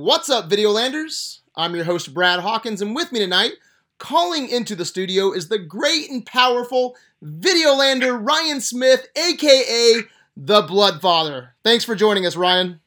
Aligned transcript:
What's 0.00 0.30
up, 0.30 0.48
Videolanders? 0.48 1.40
I'm 1.54 1.76
your 1.76 1.84
host, 1.84 2.14
Brad 2.14 2.40
Hawkins, 2.40 2.80
and 2.80 2.96
with 2.96 3.12
me 3.12 3.18
tonight, 3.18 3.52
calling 3.98 4.48
into 4.48 4.74
the 4.74 4.86
studio, 4.86 5.30
is 5.30 5.50
the 5.50 5.58
great 5.58 6.10
and 6.10 6.24
powerful 6.24 6.96
Videolander 7.22 8.18
Ryan 8.18 8.62
Smith, 8.62 9.06
aka 9.14 9.96
the 10.38 10.62
Bloodfather. 10.62 11.50
Thanks 11.64 11.84
for 11.84 11.94
joining 11.94 12.24
us, 12.24 12.34
Ryan. 12.34 12.80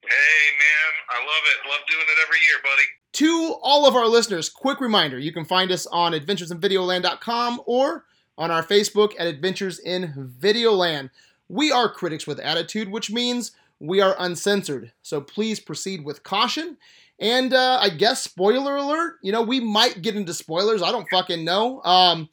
Hey, 0.00 0.08
man, 0.08 0.92
I 1.10 1.18
love 1.18 1.42
it. 1.44 1.68
Love 1.68 1.80
doing 1.86 2.00
it 2.00 2.18
every 2.26 2.38
year, 2.38 2.56
buddy. 2.62 2.82
To 3.12 3.58
all 3.62 3.86
of 3.86 3.94
our 3.94 4.08
listeners, 4.08 4.48
quick 4.48 4.80
reminder 4.80 5.18
you 5.18 5.34
can 5.34 5.44
find 5.44 5.70
us 5.70 5.86
on 5.88 6.12
adventuresinvideoland.com 6.14 7.60
or 7.66 8.06
on 8.38 8.50
our 8.50 8.62
Facebook 8.62 9.12
at 9.18 9.26
Adventures 9.26 9.80
in 9.80 10.32
Videoland. 10.40 11.10
We 11.50 11.70
are 11.70 11.92
critics 11.92 12.26
with 12.26 12.40
attitude, 12.40 12.88
which 12.88 13.10
means 13.10 13.52
we 13.80 14.00
are 14.00 14.16
uncensored. 14.18 14.92
So 15.02 15.20
please 15.20 15.60
proceed 15.60 16.04
with 16.04 16.22
caution. 16.22 16.76
And 17.20 17.52
uh, 17.52 17.78
I 17.80 17.88
guess 17.88 18.22
spoiler 18.22 18.76
alert. 18.76 19.16
You 19.22 19.32
know, 19.32 19.42
we 19.42 19.58
might 19.58 20.02
get 20.02 20.14
into 20.14 20.32
spoilers. 20.32 20.82
I 20.82 20.92
don't 20.92 21.08
fucking 21.10 21.44
know. 21.44 21.82
Um, 21.82 22.28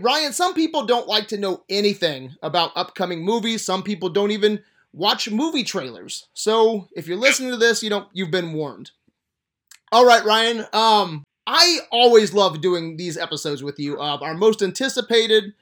Ryan, 0.00 0.32
some 0.32 0.54
people 0.54 0.86
don't 0.86 1.08
like 1.08 1.28
to 1.28 1.36
know 1.38 1.64
anything 1.68 2.34
about 2.42 2.70
upcoming 2.76 3.24
movies. 3.24 3.64
Some 3.64 3.82
people 3.82 4.08
don't 4.08 4.30
even 4.30 4.60
watch 4.92 5.30
movie 5.30 5.64
trailers. 5.64 6.26
So 6.32 6.88
if 6.94 7.08
you're 7.08 7.16
listening 7.16 7.50
to 7.50 7.56
this, 7.56 7.82
you 7.82 7.90
know 7.90 8.06
you've 8.12 8.30
been 8.30 8.52
warned. 8.52 8.92
All 9.90 10.06
right, 10.06 10.24
Ryan. 10.24 10.66
Um, 10.72 11.24
I 11.46 11.78
always 11.90 12.34
love 12.34 12.60
doing 12.60 12.96
these 12.96 13.16
episodes 13.16 13.62
with 13.62 13.78
you. 13.78 13.98
Uh, 13.98 14.18
our 14.20 14.34
most 14.34 14.62
anticipated, 14.62 15.54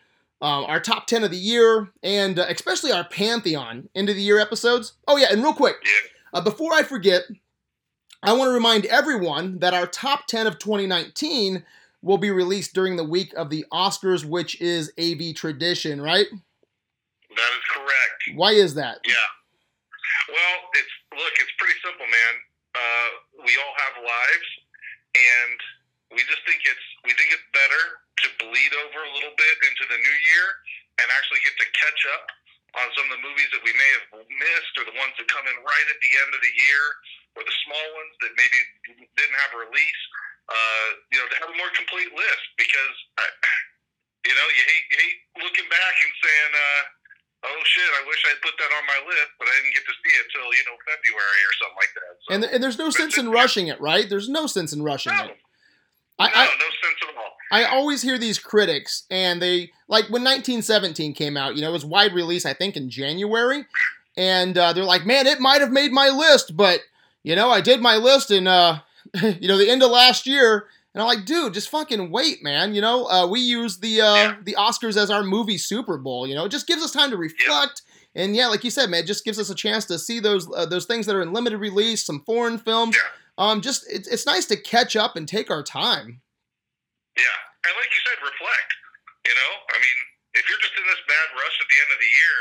um, 0.42 0.64
our 0.64 0.80
top 0.80 1.06
10 1.06 1.24
of 1.24 1.30
the 1.30 1.36
year, 1.36 1.90
and 2.02 2.38
uh, 2.38 2.46
especially 2.48 2.92
our 2.92 3.04
Pantheon 3.04 3.88
end 3.95 4.08
of 4.08 4.16
the 4.16 4.22
year 4.22 4.38
episodes. 4.38 4.95
Oh, 5.09 5.16
yeah, 5.16 5.28
and 5.30 5.42
real 5.42 5.54
quick, 5.54 5.76
uh, 6.34 6.40
before 6.40 6.74
I 6.74 6.82
forget, 6.82 7.23
I 8.23 8.32
want 8.32 8.48
to 8.48 8.52
remind 8.52 8.87
everyone 8.87 9.59
that 9.60 9.74
our 9.74 9.87
top 9.87 10.26
10 10.26 10.46
of 10.46 10.59
2019 10.59 11.64
will 12.02 12.18
be 12.18 12.30
released 12.30 12.74
during 12.74 12.96
the 12.96 13.04
week 13.04 13.32
of 13.34 13.51
the 13.51 13.64
Oscars, 13.73 14.24
which 14.24 14.60
is 14.60 14.92
AV 14.98 15.34
tradition, 15.34 16.01
right? 16.01 16.26
That 16.30 17.52
is 17.52 17.64
correct. 17.73 18.38
Why 18.38 18.52
is 18.52 18.74
that? 18.74 18.98
Yeah. 19.04 19.14
Well, 20.29 20.57
it's 20.74 20.95
look, 21.12 21.32
it's 21.38 21.52
pretty 21.59 21.79
simple, 21.84 22.07
man. 22.07 22.34
Uh, 22.74 23.09
we 23.45 23.52
all 23.57 23.74
have 23.79 24.04
lives, 24.04 24.48
and 25.14 25.59
we 26.12 26.18
just 26.18 26.42
think 26.46 26.60
it's 26.64 26.87
we 27.04 27.12
think 27.14 27.32
it's 27.32 27.46
better 27.52 28.05
to 28.24 28.26
bleed 28.40 28.72
over 28.86 28.98
a 29.04 29.12
little 29.12 29.34
bit 29.36 29.56
into 29.66 29.84
the 29.88 29.98
new 29.98 30.16
year 30.32 30.46
and 31.02 31.06
actually 31.12 31.40
get 31.45 31.52
to 31.60 31.66
catch 31.76 32.02
up 32.16 32.26
on 32.76 32.86
some 32.92 33.08
of 33.08 33.16
the 33.16 33.23
movies 33.24 33.48
that 33.56 33.64
we 33.64 33.73
may 33.73 33.90
have 33.96 34.06
missed, 34.20 34.73
or 34.76 34.84
the 34.84 34.96
ones 35.00 35.16
that 35.16 35.24
come 35.32 35.45
in 35.48 35.56
right 35.64 35.86
at 35.88 35.98
the 36.00 36.12
end 36.24 36.30
of 36.36 36.40
the 36.45 36.54
year, 36.56 36.84
or 37.36 37.40
the 37.45 37.56
small 37.64 37.86
ones 37.96 38.12
that 38.20 38.32
maybe 38.36 38.58
didn't 39.16 39.38
have 39.40 39.52
a 39.56 39.60
release. 39.64 40.02
Uh, 40.46 40.88
you 41.10 41.18
know, 41.18 41.26
to 41.26 41.36
have 41.42 41.50
a 41.50 41.58
more 41.58 41.73
complete 41.74 42.06
list 42.14 42.46
because, 42.54 42.96
I, 43.18 43.26
you 44.28 44.34
know, 44.36 44.46
you 44.54 44.62
hate 44.62 44.84
you 44.95 44.98
hate 45.01 45.18
looking 45.42 45.66
back 45.66 45.95
and 45.98 46.12
saying. 46.23 46.52
Uh, 46.54 46.82
oh 47.45 47.60
shit, 47.64 47.90
I 47.98 48.02
wish 48.08 48.23
I 48.26 48.34
put 48.42 48.54
that 48.58 48.70
on 48.78 48.84
my 48.86 49.01
list, 49.06 49.30
but 49.38 49.48
I 49.48 49.54
didn't 49.60 49.74
get 49.74 49.84
to 49.86 49.95
see 49.95 50.14
it 50.16 50.26
till, 50.32 50.48
you 50.54 50.64
know, 50.66 50.76
February 50.86 51.42
or 51.45 51.54
something 51.58 51.80
like 51.80 51.92
that. 51.95 52.12
So, 52.23 52.28
And, 52.34 52.40
and 52.45 52.60
there's 52.62 52.78
no 52.78 52.90
sense 52.90 53.18
in 53.18 53.30
rushing 53.30 53.68
it, 53.68 53.80
right? 53.80 54.08
There's 54.08 54.28
no 54.28 54.46
sense 54.46 54.73
in 54.73 54.82
rushing 54.82 55.14
no, 55.14 55.24
it. 55.24 55.38
I, 56.18 56.26
no, 56.26 56.32
I, 56.34 56.45
no 56.45 56.50
sense 56.50 56.98
at 57.10 57.16
all. 57.16 57.32
I 57.52 57.64
always 57.64 58.02
hear 58.02 58.18
these 58.18 58.38
critics, 58.38 59.04
and 59.10 59.40
they 59.40 59.70
like 59.88 60.04
when 60.04 60.24
1917 60.24 61.12
came 61.14 61.36
out. 61.36 61.56
You 61.56 61.62
know, 61.62 61.68
it 61.70 61.73
was 61.74 61.84
wide 61.84 62.12
release, 62.14 62.46
I 62.46 62.54
think, 62.54 62.76
in 62.76 62.88
January, 62.90 63.64
and 64.16 64.56
uh, 64.56 64.72
they're 64.72 64.84
like, 64.84 65.04
"Man, 65.06 65.26
it 65.26 65.41
might 65.41 65.60
have 65.60 65.72
made 65.72 65.92
my 65.92 66.08
list, 66.08 66.56
but 66.56 66.81
you 67.22 67.36
know, 67.36 67.50
I 67.50 67.60
did 67.60 67.81
my 67.81 67.97
list 67.97 68.31
in 68.31 68.47
uh, 68.47 68.81
you 69.22 69.48
know, 69.48 69.58
the 69.58 69.70
end 69.70 69.82
of 69.82 69.91
last 69.91 70.26
year." 70.26 70.66
And 70.94 71.02
I'm 71.02 71.08
like, 71.08 71.26
dude, 71.26 71.52
just 71.52 71.68
fucking 71.68 72.10
wait, 72.10 72.42
man. 72.42 72.74
You 72.74 72.80
know, 72.80 73.04
uh, 73.04 73.26
we 73.26 73.38
use 73.41 73.76
the 73.80 74.00
uh, 74.00 74.14
Yeah. 74.14 74.36
the 74.42 74.56
Oscars 74.58 74.96
as 74.96 75.10
our 75.10 75.22
movie 75.22 75.58
Super 75.58 75.98
Bowl. 75.98 76.26
You 76.26 76.34
know, 76.34 76.46
it 76.46 76.48
just 76.50 76.66
gives 76.66 76.82
us 76.82 76.91
time 76.91 77.10
to 77.10 77.18
reflect. 77.18 77.82
And 78.14 78.34
yeah, 78.34 78.46
like 78.46 78.64
you 78.64 78.70
said, 78.70 78.88
man, 78.88 79.04
it 79.04 79.06
just 79.06 79.22
gives 79.22 79.38
us 79.38 79.50
a 79.50 79.54
chance 79.54 79.84
to 79.84 79.98
see 79.98 80.20
those 80.20 80.48
uh, 80.56 80.64
those 80.64 80.86
things 80.86 81.04
that 81.04 81.14
are 81.14 81.20
in 81.20 81.34
limited 81.34 81.58
release, 81.58 82.02
some 82.02 82.22
foreign 82.24 82.56
films. 82.56 82.96
Yeah. 82.96 83.02
Um, 83.38 83.60
just 83.60 83.84
it's, 83.88 84.08
it's 84.08 84.24
nice 84.26 84.47
to 84.48 84.56
catch 84.56 84.97
up 84.97 85.16
and 85.16 85.28
take 85.28 85.50
our 85.50 85.62
time. 85.62 86.20
Yeah, 87.16 87.38
and 87.69 87.72
like 87.76 87.88
you 87.92 88.02
said, 88.04 88.16
reflect. 88.24 88.70
You 89.28 89.34
know, 89.34 89.52
I 89.72 89.76
mean, 89.80 89.98
if 90.38 90.44
you're 90.48 90.62
just 90.62 90.76
in 90.76 90.86
this 90.86 91.02
bad 91.08 91.28
rush 91.36 91.56
at 91.60 91.69
the 91.69 91.78
end 91.82 91.91
of 91.92 92.00
the 92.00 92.12
year, 92.12 92.36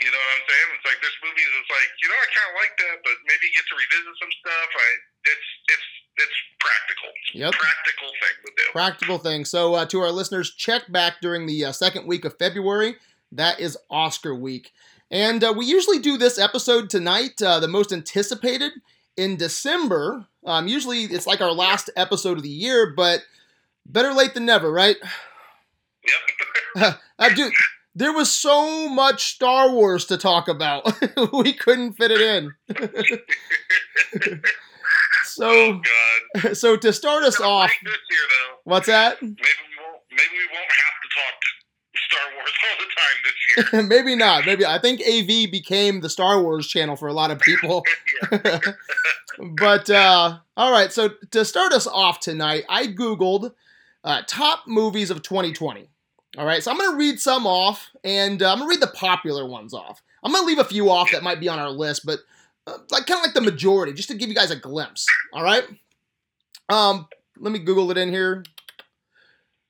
you 0.00 0.10
know 0.10 0.18
what 0.18 0.32
I'm 0.38 0.44
saying? 0.48 0.68
It's 0.78 0.86
like 0.86 0.98
there's 1.02 1.20
movies. 1.24 1.50
It's 1.60 1.72
like 1.72 1.90
you 2.00 2.08
know, 2.08 2.18
I 2.18 2.26
kind 2.32 2.48
of 2.52 2.56
like 2.56 2.74
that, 2.80 2.96
but 3.04 3.16
maybe 3.28 3.42
you 3.48 3.54
get 3.54 3.66
to 3.68 3.76
revisit 3.76 4.14
some 4.16 4.32
stuff. 4.40 4.68
I, 4.72 4.88
it's 5.28 5.48
it's 5.72 5.88
it's 6.22 6.36
practical. 6.60 7.08
It's 7.12 7.30
Yep. 7.34 7.52
Practical 7.56 8.08
thing 8.20 8.36
to 8.44 8.50
do. 8.56 8.64
practical 8.72 9.18
thing. 9.18 9.44
So 9.44 9.74
uh, 9.74 9.86
to 9.86 10.00
our 10.00 10.12
listeners, 10.12 10.54
check 10.54 10.90
back 10.92 11.20
during 11.20 11.46
the 11.46 11.64
uh, 11.66 11.72
second 11.72 12.06
week 12.06 12.24
of 12.24 12.36
February. 12.36 12.96
That 13.32 13.60
is 13.60 13.78
Oscar 13.90 14.34
week, 14.34 14.72
and 15.10 15.42
uh, 15.42 15.54
we 15.56 15.64
usually 15.66 15.98
do 15.98 16.18
this 16.18 16.38
episode 16.38 16.90
tonight, 16.90 17.40
uh, 17.40 17.60
the 17.60 17.68
most 17.68 17.92
anticipated 17.92 18.72
in 19.16 19.36
December. 19.36 20.26
Um, 20.44 20.68
usually 20.68 21.04
it's 21.04 21.26
like 21.26 21.40
our 21.40 21.52
last 21.52 21.90
episode 21.96 22.36
of 22.36 22.42
the 22.42 22.48
year, 22.48 22.92
but 22.96 23.20
better 23.86 24.12
late 24.12 24.34
than 24.34 24.46
never, 24.46 24.70
right? 24.70 24.96
Yep. 26.74 26.94
Uh, 27.18 27.28
dude, 27.28 27.52
there 27.94 28.12
was 28.12 28.32
so 28.32 28.88
much 28.88 29.34
Star 29.34 29.70
Wars 29.70 30.06
to 30.06 30.16
talk 30.16 30.48
about, 30.48 30.90
we 31.32 31.52
couldn't 31.52 31.92
fit 31.92 32.10
it 32.10 32.20
in. 32.20 32.52
so, 35.26 35.48
oh 35.48 35.80
God. 36.34 36.56
so 36.56 36.76
to 36.76 36.92
start 36.92 37.22
us 37.22 37.40
off, 37.40 37.70
year 37.84 37.92
though. 37.92 38.56
what's 38.64 38.86
that? 38.86 39.22
Maybe 39.22 39.36
we 39.36 39.44
won't. 39.78 40.02
Maybe 40.10 40.32
we 40.32 40.48
won't 40.52 40.72
have 40.72 41.01
Star 42.12 42.34
Wars 42.36 42.52
all 42.68 42.76
the 42.78 42.92
time 42.94 43.16
this 43.24 43.72
year. 43.72 43.82
Maybe 43.88 44.16
not. 44.16 44.46
Maybe 44.46 44.66
I 44.66 44.78
think 44.78 45.00
AV 45.00 45.50
became 45.50 46.00
the 46.00 46.08
Star 46.08 46.42
Wars 46.42 46.66
channel 46.66 46.96
for 46.96 47.08
a 47.08 47.12
lot 47.12 47.30
of 47.30 47.40
people. 47.40 47.84
but 49.58 49.90
uh, 49.90 50.38
all 50.56 50.72
right, 50.72 50.92
so 50.92 51.10
to 51.30 51.44
start 51.44 51.72
us 51.72 51.86
off 51.86 52.20
tonight, 52.20 52.64
I 52.68 52.86
googled 52.86 53.52
uh, 54.04 54.22
top 54.26 54.64
movies 54.66 55.10
of 55.10 55.22
2020. 55.22 55.88
All 56.38 56.46
right, 56.46 56.62
so 56.62 56.70
I'm 56.70 56.78
gonna 56.78 56.96
read 56.96 57.20
some 57.20 57.46
off, 57.46 57.90
and 58.04 58.42
uh, 58.42 58.52
I'm 58.52 58.58
gonna 58.58 58.68
read 58.68 58.80
the 58.80 58.86
popular 58.86 59.46
ones 59.46 59.74
off. 59.74 60.02
I'm 60.22 60.32
gonna 60.32 60.46
leave 60.46 60.58
a 60.58 60.64
few 60.64 60.90
off 60.90 61.10
that 61.12 61.22
might 61.22 61.40
be 61.40 61.48
on 61.48 61.58
our 61.58 61.70
list, 61.70 62.06
but 62.06 62.20
uh, 62.66 62.78
like 62.90 63.06
kind 63.06 63.18
of 63.18 63.26
like 63.26 63.34
the 63.34 63.42
majority, 63.42 63.92
just 63.92 64.08
to 64.08 64.14
give 64.14 64.28
you 64.28 64.34
guys 64.34 64.50
a 64.50 64.56
glimpse. 64.56 65.06
All 65.32 65.42
right. 65.42 65.64
Um, 66.68 67.06
let 67.38 67.52
me 67.52 67.58
Google 67.58 67.90
it 67.90 67.98
in 67.98 68.10
here. 68.10 68.44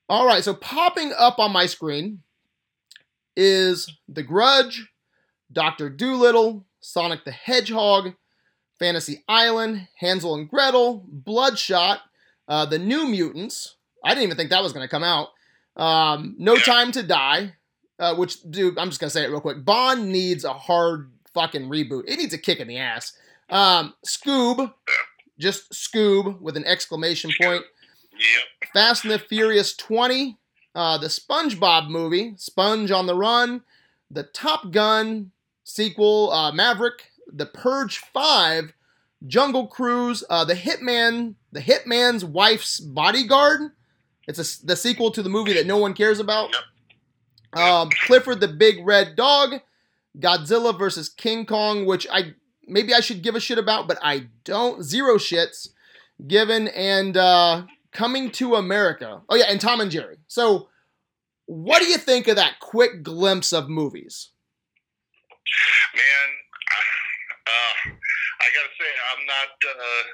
All 0.08 0.26
right, 0.26 0.44
so 0.44 0.54
popping 0.54 1.12
up 1.16 1.38
on 1.38 1.52
my 1.52 1.66
screen 1.66 2.22
is 3.36 3.92
The 4.08 4.22
Grudge, 4.22 4.88
Doctor 5.52 5.88
Dolittle, 5.88 6.66
Sonic 6.80 7.24
the 7.24 7.32
Hedgehog, 7.32 8.14
Fantasy 8.78 9.22
Island, 9.28 9.88
Hansel 9.98 10.34
and 10.34 10.48
Gretel, 10.48 11.04
Bloodshot, 11.08 12.00
uh, 12.48 12.66
The 12.66 12.78
New 12.78 13.06
Mutants. 13.06 13.76
I 14.04 14.10
didn't 14.10 14.24
even 14.24 14.36
think 14.36 14.50
that 14.50 14.62
was 14.62 14.72
going 14.72 14.84
to 14.84 14.90
come 14.90 15.04
out. 15.04 15.28
Um, 15.76 16.34
no 16.38 16.56
Time 16.56 16.92
to 16.92 17.02
Die, 17.02 17.54
uh, 17.98 18.14
which, 18.16 18.42
dude, 18.42 18.78
I'm 18.78 18.88
just 18.88 19.00
going 19.00 19.08
to 19.08 19.14
say 19.14 19.24
it 19.24 19.30
real 19.30 19.40
quick. 19.40 19.64
Bond 19.64 20.10
needs 20.10 20.44
a 20.44 20.52
hard 20.52 21.12
fucking 21.32 21.68
reboot. 21.68 22.04
It 22.06 22.18
needs 22.18 22.34
a 22.34 22.38
kick 22.38 22.58
in 22.58 22.68
the 22.68 22.78
ass. 22.78 23.12
Um, 23.48 23.94
Scoob, 24.06 24.72
just 25.38 25.72
Scoob 25.72 26.40
with 26.40 26.56
an 26.56 26.64
exclamation 26.64 27.30
point. 27.40 27.62
Yep. 28.12 28.70
Fast 28.72 29.04
and 29.04 29.12
the 29.12 29.18
Furious 29.18 29.74
20, 29.76 30.38
uh, 30.74 30.98
the 30.98 31.08
SpongeBob 31.08 31.88
movie, 31.88 32.34
Sponge 32.36 32.90
on 32.90 33.06
the 33.06 33.14
Run, 33.14 33.62
the 34.10 34.22
Top 34.22 34.70
Gun 34.70 35.30
sequel, 35.64 36.30
uh, 36.32 36.52
Maverick, 36.52 37.10
The 37.32 37.46
Purge 37.46 37.98
5, 37.98 38.72
Jungle 39.26 39.66
Cruise, 39.66 40.24
uh, 40.28 40.44
the 40.44 40.54
Hitman, 40.54 41.34
the 41.52 41.60
Hitman's 41.60 42.24
Wife's 42.24 42.80
Bodyguard. 42.80 43.72
It's 44.26 44.38
a, 44.38 44.66
the 44.66 44.76
sequel 44.76 45.10
to 45.12 45.22
the 45.22 45.28
movie 45.28 45.52
that 45.54 45.66
no 45.66 45.78
one 45.78 45.94
cares 45.94 46.20
about. 46.20 46.54
Um, 47.52 47.90
Clifford 48.06 48.40
the 48.40 48.48
Big 48.48 48.84
Red 48.84 49.14
Dog, 49.14 49.60
Godzilla 50.18 50.76
versus 50.78 51.08
King 51.08 51.44
Kong, 51.44 51.84
which 51.86 52.06
I 52.10 52.34
maybe 52.66 52.94
I 52.94 53.00
should 53.00 53.22
give 53.22 53.34
a 53.34 53.40
shit 53.40 53.58
about, 53.58 53.88
but 53.88 53.98
I 54.02 54.28
don't. 54.44 54.82
Zero 54.82 55.16
shits 55.16 55.68
given 56.26 56.68
and 56.68 57.16
uh, 57.16 57.64
Coming 57.92 58.30
to 58.32 58.54
America. 58.56 59.22
Oh 59.28 59.36
yeah, 59.36 59.46
and 59.48 59.60
Tom 59.60 59.80
and 59.80 59.90
Jerry. 59.90 60.16
So, 60.28 60.68
what 61.46 61.82
do 61.82 61.88
you 61.88 61.98
think 61.98 62.28
of 62.28 62.36
that 62.36 62.60
quick 62.60 63.02
glimpse 63.02 63.52
of 63.52 63.68
movies? 63.68 64.30
Man, 65.94 66.28
uh, 67.46 67.74
I 68.40 68.46
gotta 68.48 68.72
say, 68.80 68.90
I'm 69.12 69.26
not. 69.26 69.50
Uh, 69.60 70.04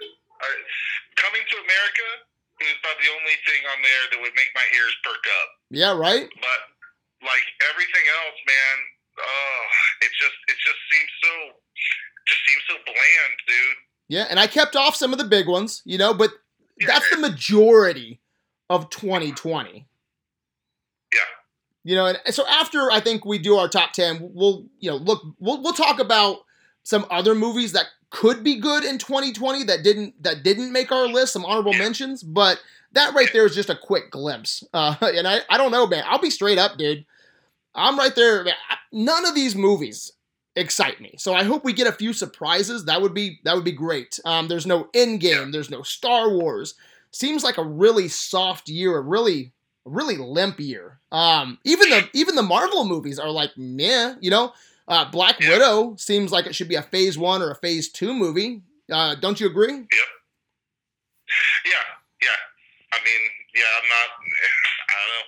coming 1.17 1.43
to 1.43 1.57
America 1.59 2.09
is 2.63 2.75
about 2.83 2.99
the 2.99 3.11
only 3.11 3.37
thing 3.47 3.63
on 3.71 3.79
there 3.83 4.05
that 4.11 4.19
would 4.23 4.35
make 4.35 4.51
my 4.55 4.67
ears 4.75 4.95
perk 5.03 5.23
up. 5.23 5.49
Yeah, 5.71 5.95
right. 5.95 6.27
But 6.27 6.61
like 7.23 7.47
everything 7.71 8.07
else, 8.07 8.39
man, 8.47 8.77
oh, 9.23 9.63
it 10.03 10.11
just 10.19 10.39
it 10.51 10.59
just 10.59 10.81
seems 10.91 11.13
so 11.23 11.33
just 12.27 12.43
seems 12.47 12.63
so 12.67 12.75
bland, 12.87 13.35
dude. 13.47 13.79
Yeah, 14.09 14.27
and 14.31 14.41
I 14.41 14.47
kept 14.47 14.75
off 14.75 14.97
some 14.97 15.13
of 15.13 15.19
the 15.19 15.29
big 15.29 15.47
ones, 15.47 15.83
you 15.85 15.99
know, 15.99 16.15
but 16.15 16.31
that's 16.87 17.09
the 17.11 17.19
majority 17.19 18.21
of 18.71 18.91
2020. 18.91 19.87
Yeah. 21.13 21.19
You 21.85 21.95
know, 21.97 22.07
and 22.07 22.35
so 22.35 22.47
after 22.47 22.91
I 22.91 23.01
think 23.01 23.25
we 23.25 23.39
do 23.39 23.57
our 23.57 23.69
top 23.69 23.93
10, 23.93 24.31
we'll, 24.35 24.67
you 24.79 24.91
know, 24.91 24.97
look 24.97 25.23
we'll 25.39 25.63
we'll 25.63 25.73
talk 25.73 25.99
about 26.01 26.39
some 26.83 27.07
other 27.11 27.35
movies 27.35 27.73
that 27.73 27.87
could 28.11 28.43
be 28.43 28.57
good 28.57 28.85
in 28.85 28.99
2020 28.99 29.65
that 29.65 29.83
didn't 29.83 30.23
that 30.23 30.43
didn't 30.43 30.73
make 30.73 30.91
our 30.93 31.07
list, 31.07 31.33
some 31.33 31.45
honorable 31.45 31.73
Yeah. 31.73 31.79
mentions, 31.81 32.23
but 32.23 32.61
that 32.93 33.15
right 33.15 33.29
there 33.33 33.45
is 33.47 33.55
just 33.55 33.71
a 33.71 33.77
quick 33.77 34.11
glimpse. 34.11 34.65
Uh, 34.73 34.95
and 35.03 35.27
I, 35.29 35.41
I 35.51 35.59
don't 35.59 35.71
know, 35.73 35.87
man. 35.87 36.05
I'll 36.07 36.19
be 36.21 36.31
straight 36.31 36.59
up, 36.59 36.79
dude. 36.79 37.05
I'm 37.75 37.99
right 37.99 38.15
there. 38.15 38.45
man. 38.45 38.55
None 38.93 39.27
of 39.27 39.35
these 39.35 39.55
movies 39.55 40.13
excite 40.59 41.01
me. 41.01 41.15
So 41.19 41.35
I 41.35 41.45
hope 41.45 41.65
we 41.65 41.73
get 41.73 41.87
a 41.87 41.93
few 41.93 42.13
surprises. 42.13 42.85
That 42.85 43.01
would 43.01 43.15
be 43.15 43.41
that 43.45 43.55
would 43.55 43.65
be 43.65 43.73
great. 43.73 44.19
Um, 44.25 44.49
there's 44.49 44.67
no 44.67 44.85
Endgame. 44.95 45.23
Yeah. 45.23 45.49
There's 45.51 45.71
no 45.71 45.83
Star 45.83 46.31
Wars. 46.31 46.75
Seems 47.11 47.43
like 47.45 47.57
a 47.59 47.65
really 47.65 48.09
soft 48.09 48.69
year, 48.69 48.97
a 48.97 49.01
really 49.01 49.53
really 49.85 50.19
limp 50.19 50.61
year. 50.61 51.01
Um, 51.11 51.59
even 51.65 51.89
the 51.91 52.09
even 52.13 52.35
the 52.35 52.43
Marvel 52.43 52.85
movies 52.85 53.19
are 53.19 53.31
like 53.31 53.57
meh. 53.57 54.17
You 54.21 54.31
know, 54.31 54.53
uh, 54.87 55.11
Black 55.11 55.41
Yeah. 55.41 55.51
Widow 55.51 55.97
seems 55.97 56.33
like 56.33 56.47
it 56.47 56.55
should 56.55 56.69
be 56.69 56.75
a 56.75 56.83
Phase 56.83 57.17
One 57.17 57.41
or 57.43 57.51
a 57.51 57.57
Phase 57.57 57.89
Two 57.89 58.13
movie. 58.13 58.63
Uh, 58.91 59.15
don't 59.15 59.41
you 59.41 59.47
agree? 59.47 59.73
Yep. 59.73 60.09
Yeah, 61.67 61.87
yeah. 62.25 62.41
I 62.93 62.99
mean, 63.05 63.23
yeah, 63.55 63.69
I'm 63.77 63.89
not. 63.89 64.09
I 64.89 64.95
don't 64.97 65.13
know. 65.13 65.27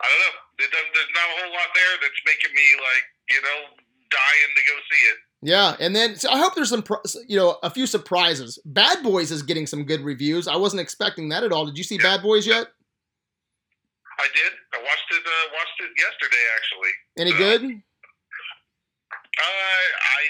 I 0.00 0.06
don't 0.08 0.20
know. 0.24 0.34
There's 0.56 1.12
not 1.12 1.28
a 1.28 1.34
whole 1.44 1.52
lot 1.52 1.70
there 1.76 1.94
that's 2.00 2.20
making 2.24 2.52
me 2.56 2.66
like, 2.80 3.04
you 3.28 3.40
know, 3.44 3.58
dying 4.10 4.52
to 4.56 4.62
go 4.66 4.74
see 4.90 5.02
it. 5.10 5.16
Yeah, 5.42 5.76
and 5.80 5.96
then 5.96 6.16
so 6.16 6.28
I 6.30 6.38
hope 6.38 6.54
there's 6.54 6.68
some, 6.68 6.84
you 7.26 7.36
know, 7.36 7.56
a 7.62 7.70
few 7.70 7.86
surprises. 7.86 8.58
Bad 8.66 9.02
Boys 9.02 9.30
is 9.30 9.42
getting 9.42 9.66
some 9.66 9.84
good 9.84 10.02
reviews. 10.02 10.46
I 10.48 10.56
wasn't 10.56 10.80
expecting 10.82 11.30
that 11.30 11.44
at 11.44 11.52
all. 11.52 11.64
Did 11.66 11.78
you 11.78 11.84
see 11.84 11.96
Yeah. 11.96 12.16
Bad 12.16 12.22
Boys 12.22 12.46
yet? 12.46 12.66
I 14.18 14.28
did. 14.34 14.52
I 14.74 14.78
watched 14.84 15.08
it. 15.12 15.22
Uh, 15.24 15.46
watched 15.56 15.80
it 15.80 15.90
yesterday, 15.96 16.44
actually. 16.56 16.92
Any 17.18 17.32
Uh, 17.32 17.36
good? 17.38 17.62
Uh, 19.40 19.84
I 20.18 20.20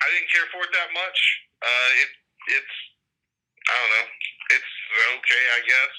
I 0.00 0.06
didn't 0.16 0.30
care 0.32 0.46
for 0.52 0.62
it 0.64 0.72
that 0.72 0.88
much. 0.94 1.18
Uh, 1.60 1.90
it 2.00 2.08
it's 2.56 2.76
I 3.68 3.72
don't 3.76 3.90
know. 3.90 4.06
Okay, 4.90 5.42
I 5.56 5.60
guess. 5.66 5.92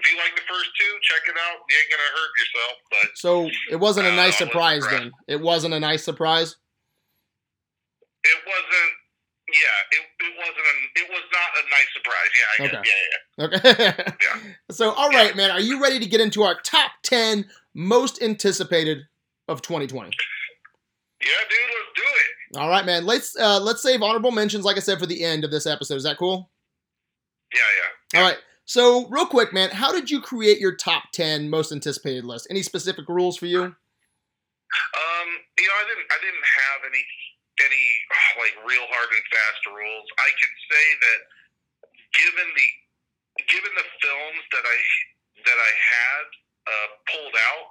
If 0.00 0.12
you 0.12 0.18
like 0.18 0.34
the 0.36 0.42
first 0.48 0.70
two, 0.78 0.92
check 1.02 1.22
it 1.28 1.36
out. 1.38 1.58
You 1.68 1.76
ain't 1.76 1.90
gonna 1.90 2.12
hurt 2.14 2.32
yourself, 2.38 2.74
but 2.90 3.18
So 3.18 3.50
it 3.70 3.76
wasn't 3.76 4.06
a 4.06 4.12
Uh, 4.12 4.16
nice 4.16 4.34
wasn't 4.40 4.50
surprise 4.50 4.84
then. 4.90 5.12
It 5.26 5.40
wasn't 5.40 5.74
a 5.74 5.80
nice 5.80 6.04
surprise. 6.04 6.56
it 8.24 8.38
wasn't. 8.46 8.92
Yeah, 9.48 9.98
it, 9.98 10.04
it 10.26 10.34
wasn't. 10.36 10.58
A, 10.58 11.00
it 11.00 11.08
was 11.08 11.22
not 11.32 11.48
a 11.56 11.64
nice 11.70 11.88
surprise. 11.94 12.30
Yeah, 12.36 12.48
I 12.52 12.68
guess. 12.68 12.76
Okay. 12.76 12.90
Yeah, 12.90 13.88
yeah. 13.88 13.96
Okay. 13.96 14.14
Yeah. 14.46 14.52
So 14.70 14.92
all 14.92 15.08
right, 15.10 15.34
man, 15.36 15.50
are 15.50 15.60
you 15.60 15.82
ready 15.82 15.98
to 15.98 16.06
get 16.06 16.20
into 16.20 16.42
our 16.42 16.60
top 16.60 16.90
ten 17.02 17.46
most 17.74 18.20
anticipated 18.22 18.98
of 19.48 19.62
2020? 19.62 20.10
Yeah, 21.20 21.26
dude, 21.48 21.58
let's 21.60 21.92
do 21.96 22.02
it. 22.02 22.58
All 22.60 22.68
right, 22.68 22.84
man. 22.84 23.06
Let's 23.06 23.36
uh, 23.38 23.58
let's 23.60 23.82
save 23.82 24.02
honorable 24.02 24.30
mentions, 24.32 24.64
like 24.64 24.76
I 24.76 24.80
said, 24.80 24.98
for 24.98 25.06
the 25.06 25.24
end 25.24 25.44
of 25.44 25.50
this 25.50 25.66
episode. 25.66 25.94
Is 25.96 26.02
that 26.04 26.18
cool? 26.18 26.50
Yeah, 27.52 27.70
yeah. 28.14 28.20
All 28.20 28.26
right. 28.26 28.38
So 28.64 29.08
real 29.08 29.26
quick, 29.26 29.52
man, 29.52 29.70
how 29.70 29.92
did 29.92 30.10
you 30.10 30.20
create 30.20 30.60
your 30.60 30.76
top 30.76 31.10
ten 31.12 31.48
most 31.48 31.72
anticipated 31.72 32.24
list? 32.24 32.46
Any 32.50 32.62
specific 32.62 33.08
rules 33.08 33.36
for 33.36 33.46
you? 33.46 33.62
Um, 33.64 35.28
you 35.56 35.64
know, 35.64 35.76
I 35.80 35.84
didn't. 35.88 36.08
I 36.12 36.18
didn't 36.20 36.44
have 36.44 36.80
any 36.84 37.04
any 37.64 37.84
like 38.42 38.54
real 38.68 38.84
hard 38.92 39.08
and 39.08 39.24
fast 39.32 39.62
rules. 39.72 40.06
I 40.20 40.30
can 40.36 40.52
say 40.68 40.86
that 41.00 41.20
given 42.12 42.48
the 42.52 42.68
given 43.48 43.72
the 43.72 43.88
films 44.04 44.42
that 44.52 44.64
I 44.68 44.78
that 45.48 45.58
I 45.58 45.72
had 45.72 46.26
uh, 46.68 46.88
pulled 47.08 47.36
out 47.54 47.68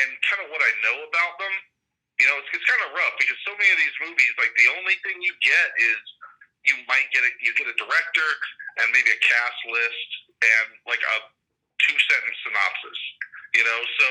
and 0.00 0.08
kind 0.24 0.40
of 0.46 0.48
what 0.48 0.62
I 0.64 0.72
know 0.80 0.96
about 1.04 1.34
them, 1.36 1.54
you 2.16 2.26
know, 2.30 2.40
it's, 2.40 2.48
it's 2.56 2.64
kind 2.64 2.80
of 2.88 2.96
rough 2.96 3.14
because 3.20 3.36
so 3.44 3.52
many 3.58 3.68
of 3.68 3.80
these 3.82 3.96
movies, 4.00 4.32
like 4.40 4.54
the 4.56 4.70
only 4.80 4.96
thing 5.04 5.20
you 5.20 5.34
get 5.44 5.68
is 5.76 6.00
you 6.66 6.78
might 6.86 7.10
get 7.10 7.22
a 7.26 7.30
you 7.42 7.50
get 7.58 7.66
a 7.66 7.76
director 7.76 8.30
and 8.78 8.88
maybe 8.94 9.10
a 9.10 9.20
cast 9.20 9.60
list 9.68 10.08
and 10.40 10.66
like 10.86 11.02
a 11.02 11.16
two 11.82 11.96
sentence 12.08 12.38
synopsis. 12.46 13.00
You 13.52 13.64
know, 13.68 13.80
so 13.98 14.06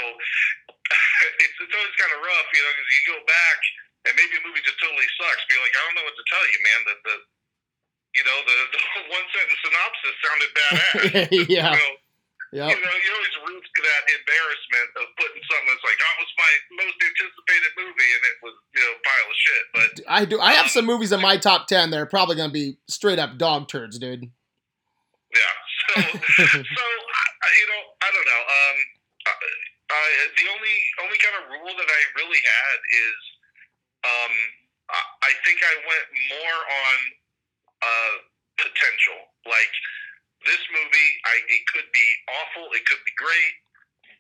it's 1.44 1.58
it's 1.58 1.74
always 1.74 1.96
kind 1.98 2.14
of 2.14 2.20
rough, 2.22 2.50
you 2.54 2.62
know, 2.62 2.72
because 2.76 2.90
you 2.92 3.02
go 3.10 3.20
back 3.26 3.60
and 4.06 4.12
maybe 4.18 4.34
a 4.38 4.44
movie 4.46 4.62
just 4.66 4.78
totally 4.82 5.10
sucks. 5.18 5.44
Be 5.50 5.58
like, 5.62 5.74
I 5.74 5.82
don't 5.86 5.96
know 5.98 6.06
what 6.06 6.18
to 6.18 6.26
tell 6.30 6.46
you, 6.46 6.60
man. 6.62 6.80
That 6.90 7.00
the 7.06 7.16
you 8.18 8.24
know 8.28 8.38
the, 8.44 8.58
the 8.76 9.04
one 9.10 9.26
sentence 9.32 9.62
synopsis 9.64 10.16
sounded 10.22 10.52
badass. 10.52 11.50
yeah. 11.56 11.74
So, 11.78 11.86
Yep. 12.52 12.68
you 12.68 12.84
know, 12.84 12.92
you 13.00 13.12
always 13.16 13.38
root 13.48 13.64
to 13.64 13.80
that 13.80 14.04
embarrassment 14.12 14.90
of 15.00 15.08
putting 15.16 15.40
something 15.48 15.72
that's 15.72 15.88
like, 15.88 15.96
oh, 16.04 16.12
it 16.12 16.20
was 16.20 16.36
my 16.36 16.54
most 16.84 16.98
anticipated 17.00 17.72
movie, 17.80 18.12
and 18.12 18.24
it 18.28 18.38
was 18.44 18.56
you 18.76 18.82
know 18.84 18.92
a 18.92 19.02
pile 19.08 19.28
of 19.32 19.38
shit. 19.40 19.64
But 19.72 19.92
I 20.12 20.20
do. 20.28 20.36
I 20.36 20.52
have 20.60 20.68
some 20.68 20.84
movies 20.84 21.16
in 21.16 21.24
my 21.24 21.40
top 21.40 21.72
ten 21.72 21.96
that 21.96 22.00
are 22.04 22.12
probably 22.12 22.36
going 22.36 22.52
to 22.52 22.54
be 22.54 22.76
straight 22.92 23.24
up 23.24 23.40
dog 23.40 23.72
turds, 23.72 23.96
dude. 23.96 24.28
yeah, 25.32 25.56
so 25.96 26.04
so 26.76 26.84
I, 26.84 27.48
you 27.56 27.68
know, 27.72 27.82
I 28.04 28.10
don't 28.12 28.28
know. 28.28 28.44
Um, 28.44 28.78
I, 29.32 29.34
I, 29.96 30.02
the 30.36 30.48
only 30.52 30.76
only 31.08 31.20
kind 31.24 31.36
of 31.40 31.56
rule 31.56 31.72
that 31.72 31.88
I 31.88 32.02
really 32.20 32.42
had 32.44 32.78
is, 32.84 33.20
um, 34.12 34.34
I, 34.92 35.00
I 35.24 35.32
think 35.48 35.64
I 35.64 35.76
went 35.88 36.08
more 36.36 36.60
on 36.68 36.98
uh, 37.80 38.16
potential. 38.60 39.32
Like 39.48 39.72
this 40.46 40.62
movie, 40.74 41.12
I 41.30 41.36
it 41.50 41.64
could 41.70 41.90
be 41.94 42.08
awful, 42.42 42.72
it 42.74 42.84
could 42.90 43.02
be 43.06 43.14
great, 43.18 43.54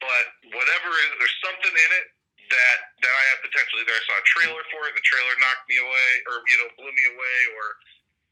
but 0.01 0.25
whatever 0.53 0.89
it 0.89 1.03
is, 1.09 1.13
there's 1.21 1.39
something 1.41 1.73
in 1.73 1.91
it 2.01 2.07
that 2.51 2.77
that 3.01 3.13
I 3.13 3.23
have 3.33 3.39
potential. 3.45 3.81
Either 3.81 3.95
I 3.95 4.03
saw 4.06 4.15
a 4.18 4.25
trailer 4.38 4.63
for 4.69 4.81
it, 4.89 4.94
the 4.94 5.06
trailer 5.06 5.33
knocked 5.41 5.65
me 5.69 5.77
away, 5.81 6.09
or 6.29 6.44
you 6.45 6.57
know, 6.62 6.69
blew 6.77 6.91
me 6.91 7.06
away, 7.15 7.39
or 7.57 7.65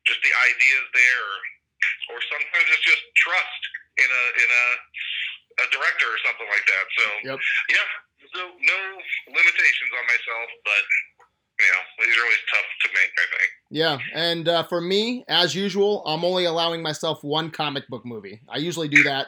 just 0.06 0.22
the 0.22 0.34
ideas 0.54 0.86
there, 0.94 1.22
or, 1.24 1.40
or 2.16 2.20
sometimes 2.30 2.68
it's 2.74 2.86
just 2.86 3.04
trust 3.18 3.62
in 3.98 4.10
a 4.10 4.24
in 4.42 4.50
a 4.50 4.66
a 5.60 5.66
director 5.76 6.08
or 6.08 6.20
something 6.24 6.48
like 6.48 6.66
that. 6.68 6.86
So 6.96 7.04
Yep. 7.36 7.40
yeah, 7.74 7.88
so 8.34 8.42
no 8.60 8.80
limitations 9.28 9.92
on 9.98 10.06
myself, 10.08 10.48
but 10.64 10.84
you 11.60 11.66
know 11.66 12.06
these 12.06 12.18
are 12.18 12.22
always 12.24 12.38
tough 12.54 12.66
to 12.84 12.90
make. 12.94 13.12
I 13.18 13.38
think. 13.38 13.50
Yeah, 13.72 13.98
and 14.16 14.48
uh, 14.50 14.64
for 14.64 14.82
me, 14.82 15.24
as 15.28 15.54
usual, 15.54 16.04
I'm 16.06 16.24
only 16.26 16.46
allowing 16.46 16.82
myself 16.82 17.24
one 17.24 17.52
comic 17.52 17.88
book 17.88 18.06
movie. 18.06 18.42
I 18.50 18.58
usually 18.58 18.88
do 18.88 19.04
that. 19.04 19.28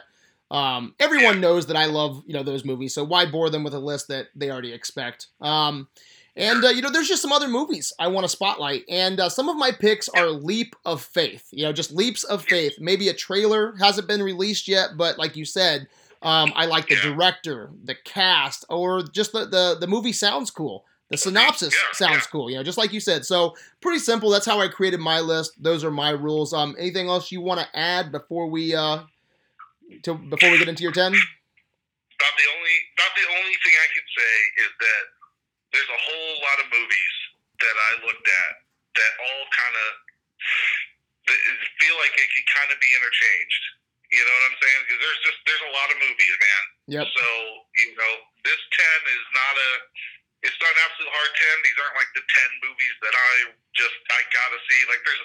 Um, 0.50 0.94
everyone 1.00 1.40
knows 1.40 1.66
that 1.68 1.76
I 1.76 1.86
love 1.86 2.22
you 2.26 2.34
know 2.34 2.42
those 2.42 2.64
movies, 2.64 2.94
so 2.94 3.04
why 3.04 3.24
bore 3.26 3.50
them 3.50 3.64
with 3.64 3.74
a 3.74 3.78
list 3.78 4.08
that 4.08 4.26
they 4.34 4.50
already 4.50 4.72
expect? 4.72 5.28
Um, 5.40 5.88
and 6.34 6.64
uh, 6.64 6.68
you 6.68 6.82
know, 6.82 6.90
there's 6.90 7.08
just 7.08 7.22
some 7.22 7.32
other 7.32 7.48
movies 7.48 7.92
I 7.98 8.08
want 8.08 8.24
to 8.24 8.28
spotlight, 8.28 8.84
and 8.88 9.20
uh, 9.20 9.28
some 9.28 9.48
of 9.48 9.56
my 9.56 9.70
picks 9.70 10.08
are 10.08 10.28
leap 10.30 10.74
of 10.84 11.02
faith. 11.02 11.48
You 11.52 11.64
know, 11.64 11.72
just 11.72 11.92
leaps 11.92 12.24
of 12.24 12.42
faith. 12.42 12.74
Maybe 12.80 13.08
a 13.08 13.14
trailer 13.14 13.74
hasn't 13.78 14.08
been 14.08 14.22
released 14.22 14.66
yet, 14.68 14.90
but 14.96 15.18
like 15.18 15.36
you 15.36 15.44
said, 15.44 15.88
um, 16.22 16.52
I 16.56 16.66
like 16.66 16.88
the 16.88 16.96
Yeah. 16.96 17.02
director, 17.02 17.70
the 17.84 17.94
cast, 17.94 18.64
or 18.68 19.02
just 19.02 19.32
the 19.32 19.44
the, 19.46 19.76
the 19.80 19.86
movie 19.86 20.12
sounds 20.12 20.50
cool. 20.50 20.84
The 21.12 21.18
synopsis 21.18 21.74
Yeah, 21.76 21.92
sounds 21.92 22.24
yeah. 22.24 22.30
cool, 22.32 22.50
you 22.50 22.56
know, 22.56 22.64
just 22.64 22.78
like 22.78 22.92
you 22.92 22.98
said. 23.00 23.24
So 23.28 23.54
pretty 23.84 24.00
simple. 24.00 24.30
That's 24.32 24.46
how 24.48 24.60
I 24.60 24.68
created 24.68 24.98
my 24.98 25.20
list. 25.20 25.52
Those 25.62 25.84
are 25.84 25.90
my 25.92 26.10
rules. 26.10 26.52
Um, 26.56 26.74
anything 26.80 27.08
else 27.08 27.30
you 27.30 27.40
want 27.44 27.60
to 27.60 27.68
add 27.76 28.10
before 28.10 28.48
we 28.48 28.74
uh, 28.74 29.04
to 30.08 30.14
before 30.16 30.50
we 30.50 30.56
get 30.58 30.68
into 30.72 30.82
your 30.82 30.96
ten? 30.96 31.12
About 31.12 32.34
the 32.40 32.48
only 32.56 32.76
about 32.96 33.12
the 33.12 33.26
only 33.28 33.56
thing 33.60 33.74
I 33.76 33.88
could 33.92 34.08
say 34.08 34.34
is 34.64 34.72
that 34.80 35.02
there's 35.76 35.92
a 35.92 36.00
whole 36.00 36.34
lot 36.48 36.58
of 36.64 36.66
movies 36.72 37.14
that 37.60 37.76
I 37.76 37.90
looked 38.08 38.28
at 38.28 38.52
that 38.96 39.12
all 39.20 39.44
kind 39.52 39.76
of 39.84 39.88
feel 41.76 41.96
like 42.00 42.14
it 42.16 42.28
could 42.32 42.48
kind 42.56 42.70
of 42.72 42.80
be 42.80 42.88
interchanged. 42.96 43.62
You 44.12 44.20
know 44.20 44.32
what 44.32 44.44
I'm 44.52 44.58
saying? 44.60 44.80
Because 44.88 45.00
there's 45.00 45.22
just 45.28 45.38
there's 45.44 45.64
a 45.68 45.72
lot 45.76 45.88
of 45.92 45.96
movies, 46.00 46.34
man. 46.40 46.64
Yep. 47.00 47.06
So 47.12 47.26
you 47.84 47.88
know, 48.00 48.12
this 48.48 48.60
ten 48.72 48.98
is 49.12 49.24
not 49.36 49.54
a 49.60 49.70
it's 50.42 50.58
not 50.58 50.70
an 50.74 50.80
absolute 50.86 51.12
hard 51.14 51.32
ten. 51.38 51.54
These 51.62 51.78
aren't 51.78 51.96
like 51.98 52.12
the 52.18 52.24
ten 52.26 52.50
movies 52.66 52.96
that 53.06 53.14
I 53.14 53.30
just 53.74 53.96
I 54.10 54.20
gotta 54.30 54.58
see. 54.66 54.80
Like 54.90 55.02
there's 55.06 55.22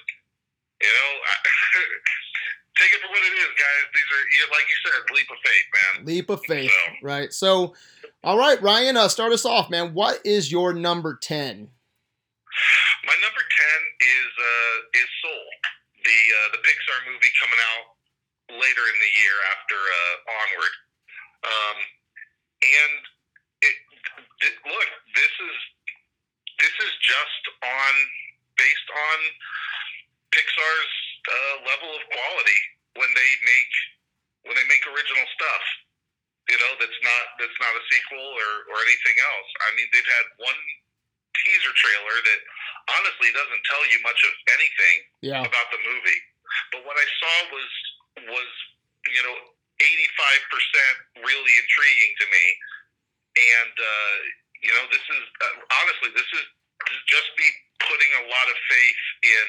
you 0.77 0.93
know, 0.93 1.11
I, 1.25 1.33
take 2.77 2.93
it 2.93 3.01
for 3.01 3.09
what 3.09 3.23
it 3.25 3.33
is, 3.33 3.51
guys. 3.57 3.83
These 3.97 4.09
are 4.13 4.23
like 4.53 4.67
you 4.69 4.77
said, 4.85 5.01
leap 5.13 5.29
of 5.33 5.39
faith, 5.41 5.67
man. 5.73 5.93
Leap 6.05 6.27
of 6.29 6.41
faith, 6.45 6.69
So, 6.69 6.93
right? 7.01 7.33
So, 7.33 7.73
all 8.23 8.37
right, 8.37 8.61
Ryan, 8.61 8.97
uh, 8.97 9.09
start 9.09 9.33
us 9.33 9.45
off, 9.45 9.69
man. 9.69 9.93
What 9.93 10.21
is 10.25 10.51
your 10.51 10.73
number 10.73 11.17
ten? 11.17 11.69
my 13.05 13.15
number 13.21 13.41
ten 13.41 13.79
is 14.01 14.31
uh 14.37 14.99
is 15.01 15.09
Soul, 15.25 15.45
the 16.05 16.19
uh, 16.29 16.47
the 16.53 16.61
Pixar 16.61 16.99
movie 17.09 17.33
coming 17.41 17.61
out 17.73 17.85
later 18.53 18.83
in 18.93 18.97
the 19.01 19.11
year 19.17 19.37
after 19.57 19.77
uh, 19.77 20.15
Onward. 20.45 20.75
Um, 21.47 21.77
and 22.63 23.01
th- 24.41 24.59
look, 24.65 24.89
this 25.15 25.33
is 25.33 25.55
this 26.59 26.75
is 26.81 26.93
just 27.05 27.43
on 27.61 27.93
based 28.57 28.89
on 28.89 29.17
Pixar's 30.33 30.95
uh, 31.29 31.55
level 31.65 31.89
of 31.93 32.03
quality 32.09 32.59
when 32.97 33.09
they 33.13 33.31
make 33.45 33.73
when 34.49 34.55
they 34.57 34.67
make 34.67 34.83
original 34.89 35.25
stuff. 35.33 35.63
You 36.49 36.57
know, 36.57 36.71
that's 36.79 36.99
not 37.03 37.23
that's 37.41 37.59
not 37.59 37.73
a 37.75 37.83
sequel 37.91 38.23
or, 38.23 38.51
or 38.71 38.77
anything 38.87 39.17
else. 39.19 39.49
I 39.67 39.69
mean, 39.75 39.87
they've 39.91 40.11
had 40.15 40.25
one 40.39 40.59
teaser 41.43 41.73
trailer 41.75 42.17
that 42.23 42.39
honestly 42.97 43.29
doesn't 43.35 43.63
tell 43.67 43.83
you 43.91 43.99
much 44.01 44.19
of 44.23 44.33
anything 44.55 44.95
Yeah. 45.21 45.43
about 45.43 45.67
the 45.75 45.79
movie. 45.83 46.21
But 46.71 46.87
what 46.87 46.95
I 46.97 47.07
saw 47.19 47.35
was 47.51 47.69
was 48.31 48.49
you 49.11 49.21
know 49.27 49.35
eighty 49.83 50.07
five 50.15 50.41
percent 50.49 50.95
really 51.21 51.53
intriguing 51.59 52.13
to 52.23 52.25
me, 52.31 52.43
and 53.37 53.73
uh, 53.77 54.15
you 54.65 54.71
know 54.73 54.83
this 54.89 55.05
is 55.05 55.23
uh, 55.41 55.55
honestly 55.81 56.09
this 56.17 56.29
is 56.33 56.45
just 57.07 57.29
me 57.37 57.47
putting 57.85 58.11
a 58.21 58.23
lot 58.29 58.47
of 58.49 58.57
faith 58.69 59.03
in 59.23 59.47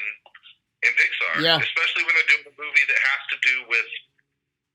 in 0.87 0.91
Pixar, 0.95 1.33
Yeah. 1.43 1.59
especially 1.59 2.07
when 2.07 2.13
they're 2.15 2.31
doing 2.31 2.45
a 2.47 2.55
movie 2.55 2.85
that 2.87 2.99
has 3.01 3.21
to 3.33 3.37
do 3.43 3.55
with 3.67 3.89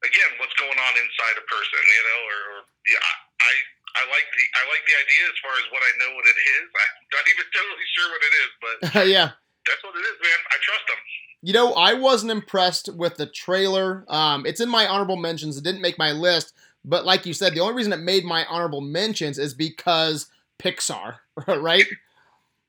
again 0.04 0.30
what's 0.42 0.54
going 0.60 0.76
on 0.76 0.92
inside 1.00 1.36
a 1.40 1.46
person, 1.48 1.80
you 1.80 2.02
know, 2.10 2.20
or, 2.28 2.38
or 2.52 2.58
yeah, 2.90 3.04
I. 3.40 3.52
I 3.94 4.02
like 4.10 4.26
the 4.34 4.42
I 4.58 4.62
like 4.74 4.82
the 4.90 4.96
idea 5.06 5.22
as 5.30 5.38
far 5.38 5.52
as 5.54 5.70
what 5.70 5.78
I 5.86 5.92
know 6.02 6.16
what 6.18 6.26
it 6.26 6.34
is. 6.34 6.66
I'm 6.82 7.06
not 7.14 7.24
even 7.30 7.46
totally 7.54 7.86
sure 7.94 8.08
what 8.10 8.22
it 8.26 8.34
is, 8.42 8.50
but 8.58 9.06
yeah. 9.14 9.28
that's 9.70 9.82
what 9.86 9.94
it 9.94 10.02
is, 10.02 10.18
man. 10.18 10.40
I 10.50 10.56
trust 10.66 10.84
them. 10.90 10.98
You 11.42 11.52
know, 11.52 11.74
I 11.74 11.94
wasn't 11.94 12.32
impressed 12.32 12.90
with 12.92 13.14
the 13.18 13.26
trailer. 13.26 14.04
Um, 14.08 14.46
it's 14.46 14.60
in 14.60 14.68
my 14.68 14.88
honorable 14.88 15.14
mentions. 15.14 15.56
It 15.56 15.62
didn't 15.62 15.80
make 15.80 15.96
my 15.96 16.10
list, 16.10 16.54
but 16.84 17.04
like 17.04 17.26
you 17.26 17.32
said, 17.32 17.54
the 17.54 17.60
only 17.60 17.74
reason 17.74 17.92
it 17.92 18.00
made 18.00 18.24
my 18.24 18.44
honorable 18.46 18.80
mentions 18.80 19.38
is 19.38 19.54
because 19.54 20.26
Pixar, 20.60 21.16
right? 21.46 21.86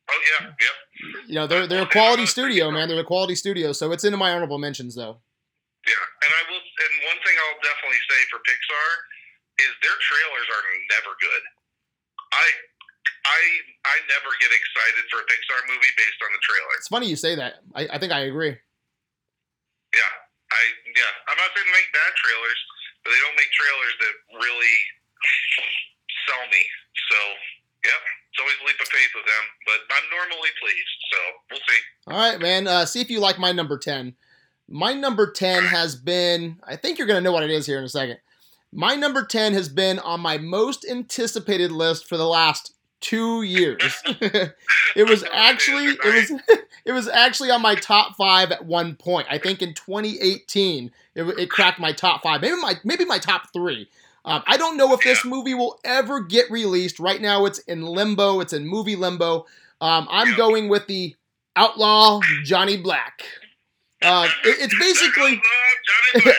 Oh 0.09 0.21
yeah, 0.39 0.47
yep. 0.47 0.75
You 1.27 1.35
know, 1.35 1.47
they're 1.47 1.67
they're 1.67 1.83
a 1.83 1.89
quality 1.89 2.25
studio, 2.25 2.71
man. 2.71 2.87
They're 2.87 2.99
a 2.99 3.03
quality 3.03 3.35
studio, 3.35 3.73
so 3.73 3.91
it's 3.91 4.03
into 4.03 4.17
my 4.17 4.31
honorable 4.31 4.57
mentions 4.57 4.95
though. 4.95 5.17
Yeah, 5.85 6.05
and 6.25 6.31
I 6.33 6.41
will. 6.49 6.61
And 6.61 6.93
one 7.09 7.19
thing 7.21 7.35
I'll 7.45 7.61
definitely 7.61 8.01
say 8.09 8.19
for 8.29 8.39
Pixar 8.41 8.89
is 9.61 9.71
their 9.81 9.97
trailers 10.01 10.47
are 10.51 10.63
never 10.91 11.13
good. 11.21 11.43
I, 12.35 12.47
I, 13.23 13.41
I 13.87 13.95
never 14.11 14.31
get 14.43 14.51
excited 14.51 15.03
for 15.07 15.23
a 15.23 15.25
Pixar 15.29 15.61
movie 15.71 15.93
based 15.95 16.19
on 16.19 16.31
the 16.35 16.41
trailer. 16.43 16.73
It's 16.75 16.91
funny 16.91 17.07
you 17.07 17.15
say 17.15 17.35
that. 17.39 17.63
I, 17.71 17.95
I 17.95 17.97
think 17.97 18.11
I 18.11 18.27
agree. 18.27 18.51
Yeah, 18.51 20.13
I 20.51 20.61
yeah. 20.91 21.13
I'm 21.31 21.39
not 21.39 21.49
saying 21.55 21.69
make 21.71 21.87
bad 21.95 22.11
trailers, 22.19 22.61
but 23.05 23.13
they 23.13 23.21
don't 23.21 23.37
make 23.37 23.53
trailers 23.53 23.95
that 24.01 24.13
really 24.41 24.77
sell 26.25 26.43
me. 26.49 26.63
So, 27.13 27.17
yep, 27.85 28.01
it's 28.33 28.39
always 28.41 28.57
a 28.57 28.65
leap 28.65 28.81
of 28.81 28.89
faith 28.89 29.13
with 29.13 29.29
them. 29.29 29.45
But 29.69 29.79
I'm 29.93 30.09
normally 30.09 30.49
pleased. 30.57 30.97
So 31.13 31.17
we'll 31.53 31.65
see. 31.69 31.81
All 32.09 32.17
right, 32.17 32.41
man. 32.41 32.67
Uh, 32.67 32.85
see 32.85 32.99
if 32.99 33.09
you 33.13 33.21
like 33.21 33.37
my 33.37 33.51
number 33.51 33.77
10. 33.77 34.15
My 34.67 34.93
number 34.93 35.31
10 35.31 35.65
has 35.65 35.95
been, 35.95 36.57
I 36.65 36.75
think 36.75 36.97
you're 36.97 37.07
going 37.07 37.21
to 37.21 37.23
know 37.23 37.31
what 37.31 37.43
it 37.43 37.51
is 37.51 37.67
here 37.67 37.77
in 37.77 37.83
a 37.83 37.89
second. 37.89 38.17
My 38.73 38.95
number 38.95 39.23
10 39.23 39.53
has 39.53 39.69
been 39.69 39.99
on 39.99 40.19
my 40.19 40.39
most 40.39 40.85
anticipated 40.89 41.71
list 41.71 42.09
for 42.09 42.17
the 42.17 42.27
last 42.27 42.74
two 43.01 43.43
years. 43.43 44.01
it 44.95 45.09
was 45.09 45.23
actually 45.31 45.85
it 46.03 46.03
was 46.31 46.41
it 46.85 46.91
was 46.91 47.07
actually 47.07 47.51
on 47.51 47.61
my 47.61 47.75
top 47.75 48.15
five 48.15 48.51
at 48.51 48.65
one 48.65 48.95
point. 48.95 49.27
I 49.29 49.37
think 49.37 49.61
in 49.61 49.73
2018 49.73 50.91
it, 51.15 51.23
it 51.39 51.49
cracked 51.49 51.79
my 51.79 51.91
top 51.91 52.23
five, 52.23 52.41
maybe 52.41 52.55
my 52.61 52.75
maybe 52.83 53.05
my 53.05 53.19
top 53.19 53.51
three. 53.53 53.87
Um, 54.25 54.41
I 54.47 54.57
don't 54.57 54.75
know 54.75 54.91
if 54.93 55.01
this 55.01 55.23
movie 55.23 55.53
will 55.53 55.79
ever 55.83 56.19
get 56.19 56.49
released. 56.49 56.99
Right 56.99 57.21
now, 57.21 57.45
it's 57.45 57.59
in 57.59 57.83
limbo. 57.83 58.39
It's 58.39 58.53
in 58.53 58.65
movie 58.67 58.95
limbo. 58.95 59.45
Um, 59.81 60.07
I'm 60.09 60.35
going 60.35 60.67
with 60.67 60.87
the 60.87 61.15
Outlaw 61.55 62.21
Johnny 62.43 62.75
Black. 62.75 63.23
Uh, 64.01 64.27
it- 64.43 64.57
it's 64.61 64.79
basically 64.79 65.39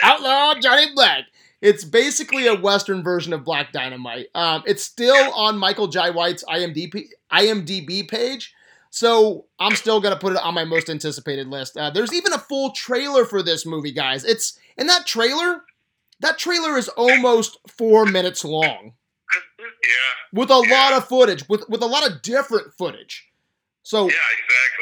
Outlaw 0.03 0.55
Johnny 0.59 0.93
Black. 0.93 1.25
Outlaw 1.63 1.71
Johnny 1.73 1.75
Black. 1.75 1.75
It's 1.75 1.83
basically 1.83 2.47
a 2.47 2.55
Western 2.55 3.03
version 3.03 3.33
of 3.33 3.43
Black 3.43 3.71
Dynamite. 3.71 4.27
Um, 4.35 4.63
it's 4.65 4.83
still 4.83 5.33
on 5.33 5.57
Michael 5.57 5.87
Jai 5.87 6.09
White's 6.09 6.43
IMDb 6.43 7.05
IMDb 7.31 8.07
page, 8.07 8.53
so 8.89 9.45
I'm 9.59 9.75
still 9.75 9.99
gonna 10.01 10.17
put 10.17 10.33
it 10.33 10.43
on 10.43 10.53
my 10.53 10.65
most 10.65 10.89
anticipated 10.89 11.47
list. 11.47 11.77
Uh, 11.77 11.89
there's 11.89 12.13
even 12.13 12.33
a 12.33 12.39
full 12.39 12.71
trailer 12.71 13.25
for 13.25 13.41
this 13.43 13.65
movie, 13.65 13.91
guys. 13.91 14.23
It's 14.23 14.57
in 14.77 14.87
that 14.87 15.05
trailer. 15.05 15.63
That 16.19 16.37
trailer 16.37 16.77
is 16.77 16.89
almost 16.89 17.59
four 17.67 18.05
minutes 18.05 18.43
long, 18.43 18.93
yeah, 19.59 20.39
with 20.39 20.49
a 20.49 20.57
lot 20.57 20.93
of 20.93 21.07
footage, 21.07 21.47
with 21.47 21.67
with 21.69 21.83
a 21.83 21.87
lot 21.87 22.09
of 22.09 22.21
different 22.23 22.73
footage. 22.77 23.27
So, 23.83 24.09
yeah, 24.09 24.15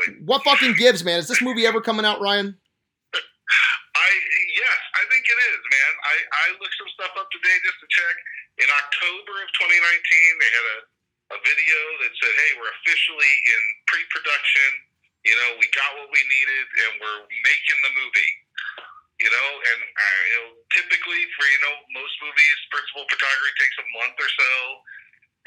exactly. 0.07 0.25
what 0.25 0.43
fucking 0.43 0.77
gives, 0.77 1.03
man? 1.03 1.19
Is 1.19 1.27
this 1.27 1.39
movie 1.39 1.67
ever 1.67 1.79
coming 1.79 2.05
out, 2.05 2.21
Ryan? 2.21 2.57
I 4.05 4.11
yes, 4.53 4.79
I 4.93 5.03
think 5.09 5.25
it 5.25 5.39
is, 5.49 5.61
man. 5.65 5.91
I 6.05 6.15
I 6.21 6.45
looked 6.61 6.77
some 6.77 6.91
stuff 6.93 7.13
up 7.17 7.29
today 7.33 7.57
just 7.65 7.79
to 7.81 7.87
check. 7.89 8.15
In 8.61 8.69
October 8.69 9.33
of 9.41 9.49
2019, 9.57 9.81
they 9.81 10.51
had 10.53 10.67
a 10.77 10.79
a 11.33 11.37
video 11.41 11.79
that 12.05 12.11
said, 12.21 12.33
"Hey, 12.37 12.51
we're 12.61 12.69
officially 12.69 13.33
in 13.49 13.61
pre-production. 13.89 14.69
You 15.25 15.33
know, 15.33 15.57
we 15.57 15.65
got 15.73 15.89
what 15.97 16.13
we 16.13 16.21
needed, 16.29 16.65
and 16.85 16.91
we're 17.01 17.21
making 17.41 17.79
the 17.81 17.93
movie." 17.97 18.33
You 19.17 19.31
know, 19.31 19.47
and 19.73 19.79
uh, 19.81 20.21
you 20.29 20.37
know, 20.37 20.47
typically 20.75 21.23
for 21.33 21.45
you 21.49 21.59
know 21.65 21.73
most 21.97 22.13
movies, 22.21 22.57
principal 22.69 23.09
photography 23.09 23.53
takes 23.57 23.77
a 23.81 23.87
month 23.97 24.17
or 24.21 24.29
so, 24.29 24.51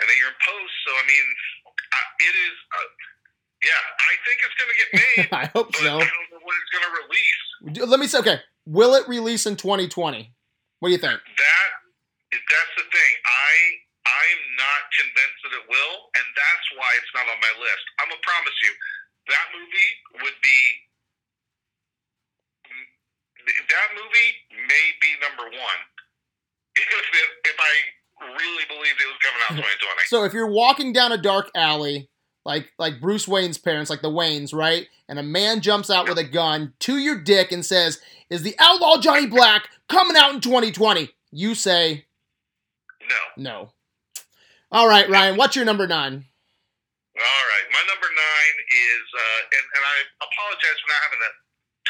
and 0.03 0.05
then 0.11 0.17
you're 0.19 0.35
in 0.35 0.41
post. 0.43 0.75
So 0.83 0.91
I 0.99 1.05
mean, 1.07 1.27
uh, 1.79 2.09
it 2.27 2.35
is. 2.35 2.57
Uh, 2.75 2.91
yeah, 3.59 3.75
I 3.75 4.13
think 4.23 4.39
it's 4.47 4.55
going 4.55 4.71
to 4.71 4.79
get 4.79 4.91
made, 5.03 5.29
I 5.35 5.45
hope 5.51 5.75
so. 5.75 5.99
I 5.99 6.38
when 6.49 6.57
it's 6.57 6.73
going 6.73 6.87
to 6.89 6.95
release. 7.05 7.85
Let 7.85 8.01
me 8.01 8.09
say, 8.09 8.25
okay, 8.25 8.41
will 8.65 8.97
it 8.97 9.05
release 9.05 9.45
in 9.45 9.61
2020? 9.61 10.33
What 10.81 10.89
do 10.89 10.93
you 10.97 11.03
think? 11.03 11.21
That 11.21 11.69
that's 12.33 12.75
the 12.81 12.87
thing. 12.89 13.13
I 13.29 13.53
I'm 14.09 14.43
not 14.57 14.81
convinced 14.97 15.41
that 15.45 15.53
it 15.61 15.65
will, 15.69 15.95
and 16.17 16.27
that's 16.33 16.67
why 16.81 16.89
it's 16.97 17.13
not 17.13 17.29
on 17.29 17.37
my 17.45 17.53
list. 17.61 17.85
I'm 18.01 18.09
gonna 18.09 18.25
promise 18.25 18.57
you, 18.65 18.73
that 19.29 19.47
movie 19.53 19.93
would 20.25 20.39
be 20.41 20.61
that 23.49 23.89
movie 23.97 24.33
may 24.53 24.87
be 25.01 25.11
number 25.25 25.49
one 25.49 25.81
if 26.77 26.85
it, 26.89 27.29
if 27.49 27.59
I 27.59 27.73
really 28.37 28.65
believed 28.69 28.99
it 29.01 29.09
was 29.09 29.21
coming 29.25 29.41
out 29.45 29.57
2020. 29.61 30.05
So 30.13 30.25
if 30.25 30.33
you're 30.33 30.51
walking 30.51 30.93
down 30.93 31.13
a 31.13 31.21
dark 31.21 31.51
alley, 31.55 32.09
like 32.49 32.73
like 32.81 32.97
Bruce 32.99 33.29
Wayne's 33.29 33.61
parents, 33.61 33.91
like 33.93 34.01
the 34.01 34.09
Waynes, 34.11 34.57
right? 34.57 34.89
And 35.07 35.21
a 35.21 35.23
man 35.23 35.61
jumps 35.61 35.93
out 35.93 36.09
with 36.09 36.17
a 36.17 36.25
gun 36.25 36.73
to 36.81 36.97
your 36.97 37.21
dick 37.21 37.53
and 37.53 37.61
says, 37.61 38.01
"Is 38.33 38.41
the 38.41 38.57
outlaw 38.59 38.97
Johnny 38.97 39.29
Black 39.29 39.69
coming 39.87 40.17
out 40.17 40.33
in 40.33 40.41
2020?" 40.41 41.13
You 41.31 41.55
say 41.55 42.09
No. 43.05 43.23
no. 43.37 43.57
All 44.73 44.89
right, 44.89 45.05
Ryan, 45.09 45.37
what's 45.37 45.57
your 45.57 45.69
number 45.69 45.87
nine? 45.87 46.25
All 47.21 47.45
right, 47.53 47.67
my 47.69 47.85
number 47.85 48.09
nine 48.09 48.57
is, 48.65 49.05
uh, 49.13 49.41
and, 49.53 49.65
and 49.77 49.83
I 49.85 49.97
apologize 50.25 50.79
for 50.81 50.89
not 50.89 51.03
having 51.05 51.23
a 51.29 51.33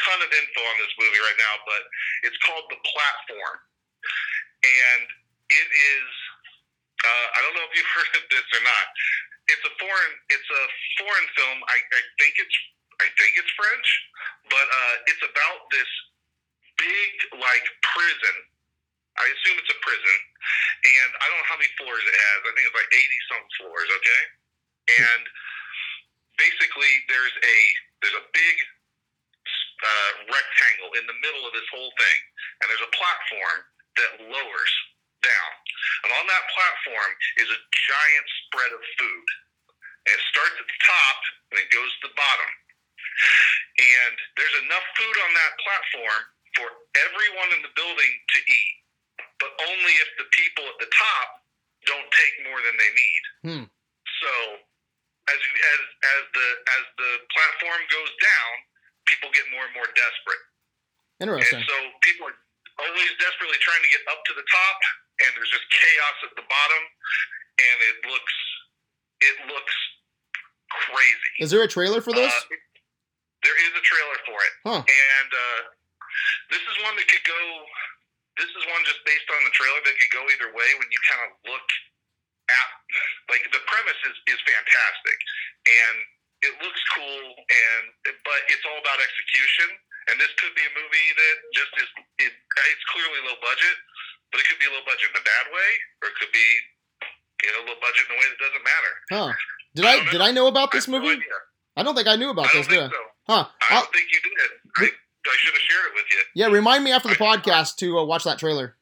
ton 0.03 0.19
of 0.27 0.29
info 0.31 0.59
on 0.59 0.75
this 0.83 0.91
movie 0.99 1.23
right 1.23 1.39
now, 1.39 1.55
but 1.63 1.81
it's 2.27 2.39
called 2.43 2.67
The 2.67 2.79
Platform, 2.83 3.57
and 4.67 5.03
it 5.55 5.67
is. 5.71 6.09
Uh, 6.99 7.27
I 7.31 7.39
don't 7.47 7.55
know 7.55 7.63
if 7.63 7.71
you've 7.79 7.93
heard 7.95 8.11
of 8.19 8.27
this 8.27 8.47
or 8.59 8.63
not. 8.63 8.85
It's 9.49 9.65
a 9.65 9.73
foreign. 9.81 10.13
It's 10.29 10.49
a 10.49 10.63
foreign 11.01 11.27
film. 11.37 11.57
I, 11.67 11.77
I 11.77 12.01
think 12.21 12.37
it's. 12.37 12.57
I 12.99 13.07
think 13.15 13.31
it's 13.39 13.49
French, 13.55 13.87
but 14.51 14.67
uh, 14.67 14.95
it's 15.07 15.23
about 15.23 15.71
this 15.71 15.87
big 16.77 17.11
like 17.39 17.63
prison. 17.95 18.37
I 19.15 19.25
assume 19.25 19.55
it's 19.55 19.71
a 19.71 19.79
prison, 19.83 20.17
and 20.83 21.09
I 21.19 21.25
don't 21.31 21.39
know 21.39 21.49
how 21.49 21.59
many 21.59 21.71
floors 21.79 22.03
it 22.03 22.15
has. 22.15 22.37
I 22.43 22.51
think 22.55 22.65
it's 22.67 22.75
like 22.75 22.91
eighty 22.91 23.19
some 23.31 23.45
floors. 23.59 23.89
Okay 24.03 24.23
and 24.89 25.23
basically 26.37 26.89
there's 27.11 27.35
a 27.45 27.57
there's 28.01 28.17
a 28.17 28.27
big 28.33 28.55
uh, 29.79 30.11
rectangle 30.31 30.91
in 30.97 31.05
the 31.07 31.17
middle 31.21 31.43
of 31.45 31.53
this 31.53 31.67
whole 31.71 31.91
thing, 31.99 32.19
and 32.61 32.65
there's 32.71 32.83
a 32.83 32.93
platform 32.95 33.59
that 33.99 34.11
lowers 34.31 34.73
down, 35.23 35.51
on 36.19 36.27
that 36.27 36.45
platform 36.51 37.11
is 37.39 37.47
a 37.47 37.59
giant 37.87 38.27
spread 38.45 38.71
of 38.75 38.81
food. 38.99 39.27
And 40.07 40.11
it 40.15 40.23
starts 40.31 40.55
at 40.59 40.67
the 40.67 40.79
top 40.83 41.17
and 41.51 41.57
it 41.63 41.69
goes 41.71 41.89
to 42.03 42.11
the 42.11 42.15
bottom, 42.15 42.51
and 43.79 44.15
there's 44.37 44.57
enough 44.63 44.85
food 44.95 45.15
on 45.27 45.31
that 45.33 45.53
platform 45.59 46.21
for 46.55 46.67
everyone 47.09 47.49
in 47.57 47.61
the 47.65 47.73
building 47.73 48.13
to 48.35 48.39
eat, 48.39 48.75
but 49.41 49.51
only 49.65 49.93
if 49.99 50.09
the 50.21 50.27
people 50.35 50.65
at 50.69 50.77
the 50.77 50.89
top 50.93 51.27
don't 51.89 52.09
take 52.15 52.35
more 52.47 52.59
than 52.63 52.75
they 52.77 52.91
need. 52.93 53.23
Hmm. 53.43 53.65
So 54.21 54.31
as 55.29 55.39
as 55.41 55.81
as 56.05 56.23
the 56.37 56.47
as 56.69 56.83
the 57.01 57.11
platform 57.33 57.81
goes 57.89 58.13
down, 58.21 58.51
people 59.09 59.33
get 59.33 59.45
more 59.49 59.65
and 59.65 59.73
more 59.73 59.89
desperate, 59.97 60.43
Interesting. 61.23 61.59
and 61.59 61.65
so 61.65 61.77
people 62.05 62.29
are 62.29 62.37
always 62.79 63.11
desperately 63.19 63.59
trying 63.59 63.83
to 63.83 63.91
get 63.91 64.03
up 64.11 64.21
to 64.27 64.33
the 64.37 64.45
top, 64.47 64.77
and 65.25 65.29
there's 65.35 65.51
just 65.51 65.67
chaos 65.71 66.17
at 66.27 66.33
the 66.39 66.45
bottom, 66.47 66.83
and 67.59 67.77
it 67.89 67.97
looks 68.07 68.35
it 69.19 69.35
looks 69.51 69.75
crazy. 70.71 71.33
Is 71.43 71.51
there 71.51 71.63
a 71.63 71.69
trailer 71.69 71.99
for 71.99 72.13
this? 72.15 72.31
Uh, 72.31 72.55
there 73.43 73.55
is 73.55 73.71
a 73.75 73.83
trailer 73.83 74.19
for 74.27 74.37
it, 74.43 74.53
Huh. 74.67 74.81
And 74.83 75.29
uh, 75.31 75.61
this 76.51 76.63
is 76.63 76.75
one 76.83 76.95
that 76.99 77.07
could 77.07 77.23
go. 77.23 77.41
This 78.35 78.51
is 78.51 78.63
one 78.71 78.81
just 78.87 79.03
based 79.03 79.27
on 79.31 79.39
the 79.43 79.51
trailer 79.51 79.79
that 79.83 79.95
could 79.99 80.13
go 80.15 80.23
either 80.31 80.51
way. 80.55 80.69
When 80.79 80.87
you 80.91 80.99
kind 81.07 81.23
of 81.27 81.31
look 81.47 81.67
at, 82.51 82.67
like, 83.31 83.43
the 83.51 83.63
premise 83.67 83.99
is 84.07 84.15
is 84.35 84.39
fantastic, 84.43 85.17
and 85.67 85.95
it 86.47 86.53
looks 86.63 86.79
cool, 86.95 87.23
and 87.35 87.83
but 88.23 88.39
it's 88.51 88.63
all 88.67 88.79
about 88.79 88.99
execution. 89.03 89.71
And 90.09 90.17
this 90.17 90.31
could 90.41 90.55
be 90.57 90.65
a 90.65 90.73
movie 90.73 91.09
that 91.15 91.35
just 91.53 91.71
is. 91.79 91.89
It, 92.27 92.33
it's 92.33 92.85
clearly 92.91 93.19
low 93.27 93.37
budget, 93.43 93.77
but 94.31 94.37
it 94.41 94.45
could 94.47 94.59
be 94.61 94.67
a 94.69 94.73
low 94.73 94.83
budget 94.85 95.09
in 95.11 95.17
a 95.17 95.25
bad 95.25 95.45
way, 95.53 95.69
or 96.03 96.09
it 96.11 96.15
could 96.19 96.33
be 96.33 96.47
you 97.45 97.51
know 97.55 97.61
low 97.71 97.77
budget 97.81 98.03
in 98.09 98.11
a 98.13 98.17
way 98.19 98.27
that 98.29 98.39
doesn't 98.39 98.65
matter. 98.65 98.93
Huh. 99.11 99.29
Did 99.75 99.85
I 99.85 99.95
did 100.11 100.21
I 100.21 100.31
know 100.31 100.47
about 100.47 100.71
this 100.71 100.87
I 100.87 100.91
have 100.93 101.01
no 101.03 101.09
movie? 101.09 101.23
I 101.77 101.83
don't 101.83 101.95
think 101.95 102.07
I 102.09 102.15
knew 102.19 102.29
about 102.33 102.49
I 102.51 102.57
this. 102.59 102.67
Did 102.67 102.79
think 102.89 102.93
so. 102.93 103.03
Huh. 103.29 103.45
I 103.47 103.75
I'll- 103.75 103.83
don't 103.85 103.93
think 103.93 104.09
you 104.11 104.19
did. 104.23 104.51
I, 104.77 104.85
I 104.89 105.35
should 105.37 105.53
have 105.53 105.61
shared 105.67 105.85
it 105.91 105.93
with 105.93 106.07
you. 106.09 106.21
yeah, 106.33 106.47
remind 106.49 106.81
me 106.83 106.91
after 106.91 107.07
the 107.11 107.19
podcast 107.19 107.75
to 107.83 107.99
uh, 107.99 108.03
watch 108.03 108.23
that 108.25 108.39
trailer. 108.39 108.75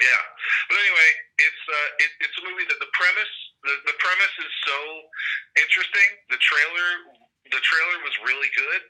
Yeah, 0.00 0.22
but 0.68 0.76
anyway, 0.80 1.08
it's 1.38 1.62
uh, 1.70 2.02
it, 2.02 2.10
it's 2.24 2.36
a 2.40 2.44
movie 2.48 2.66
that 2.66 2.80
the 2.82 2.90
premise 2.96 3.34
the, 3.62 3.74
the 3.84 3.96
premise 4.00 4.34
is 4.40 4.52
so 4.66 4.78
interesting. 5.60 6.08
The 6.32 6.40
trailer 6.40 6.88
the 7.52 7.60
trailer 7.62 7.96
was 8.02 8.14
really 8.26 8.48
good, 8.56 8.82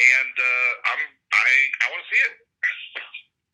and 0.00 0.32
uh, 0.34 0.70
I'm 0.90 1.00
I 1.34 1.48
I 1.82 1.84
want 1.92 2.00
to 2.02 2.08
see 2.10 2.22
it. 2.24 2.34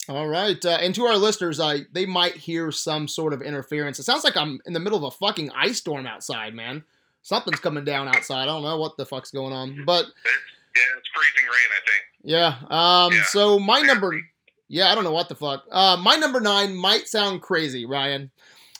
All 0.08 0.28
right, 0.28 0.62
uh, 0.64 0.78
and 0.80 0.94
to 0.94 1.04
our 1.04 1.16
listeners, 1.16 1.58
uh, 1.58 1.78
they 1.92 2.06
might 2.06 2.36
hear 2.36 2.70
some 2.70 3.08
sort 3.08 3.32
of 3.32 3.42
interference. 3.42 3.98
It 3.98 4.04
sounds 4.04 4.22
like 4.22 4.36
I'm 4.36 4.60
in 4.64 4.72
the 4.72 4.78
middle 4.80 4.98
of 5.04 5.12
a 5.12 5.16
fucking 5.16 5.50
ice 5.50 5.78
storm 5.78 6.06
outside, 6.06 6.54
man. 6.54 6.84
Something's 7.22 7.58
coming 7.58 7.84
down 7.84 8.06
outside. 8.06 8.42
I 8.42 8.46
don't 8.46 8.62
know 8.62 8.78
what 8.78 8.96
the 8.96 9.04
fuck's 9.04 9.32
going 9.32 9.52
on, 9.52 9.84
but 9.84 10.04
Yeah, 10.04 10.82
it's 10.96 11.08
freezing 11.12 11.50
rain. 11.50 11.70
I 11.72 11.80
think. 11.90 12.04
yeah. 12.22 13.04
Um, 13.06 13.12
Yeah. 13.14 13.24
so 13.24 13.58
my 13.58 13.80
number, 13.80 14.20
yeah, 14.68 14.92
I 14.92 14.94
don't 14.94 15.02
know 15.02 15.10
what 15.10 15.28
the 15.28 15.34
fuck. 15.34 15.64
Uh, 15.72 15.96
my 15.96 16.14
number 16.14 16.38
nine 16.40 16.76
might 16.76 17.08
sound 17.08 17.42
crazy, 17.42 17.84
Ryan, 17.84 18.30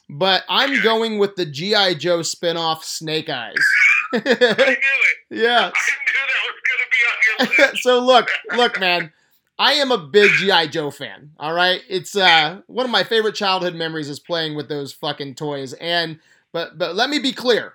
but 0.09 0.45
I'm 0.49 0.75
Okay. 0.75 0.83
going 0.83 1.19
with 1.19 1.35
the 1.35 1.45
GI 1.47 1.97
Joe 1.97 2.21
spinoff, 2.21 2.85
Snake 2.85 3.29
Eyes. 3.29 3.55
I 4.13 4.19
knew 4.19 4.31
it. 4.31 5.17
yeah. 5.31 5.73
I 5.73 5.73
knew 5.73 6.13
that 6.15 6.43
was 6.47 6.61
gonna 6.69 6.89
be 6.93 6.99
on 7.09 7.49
your 7.59 7.67
list. 7.73 7.79
so 7.83 7.99
look, 7.99 8.31
look, 8.55 8.79
man. 8.79 9.13
I 9.59 9.73
am 9.75 9.91
a 9.91 9.99
big 9.99 10.33
GI 10.33 10.69
Joe 10.69 10.91
fan. 10.91 11.31
All 11.39 11.53
right, 11.55 11.81
it's 11.89 12.15
uh 12.17 12.61
one 12.67 12.85
of 12.85 12.91
my 12.93 13.05
favorite 13.05 13.35
childhood 13.35 13.75
memories 13.75 14.09
is 14.11 14.21
playing 14.21 14.55
with 14.55 14.69
those 14.69 14.93
fucking 14.93 15.35
toys. 15.37 15.73
And 15.75 16.19
but 16.53 16.77
but 16.79 16.95
let 16.95 17.09
me 17.11 17.19
be 17.19 17.33
clear, 17.33 17.75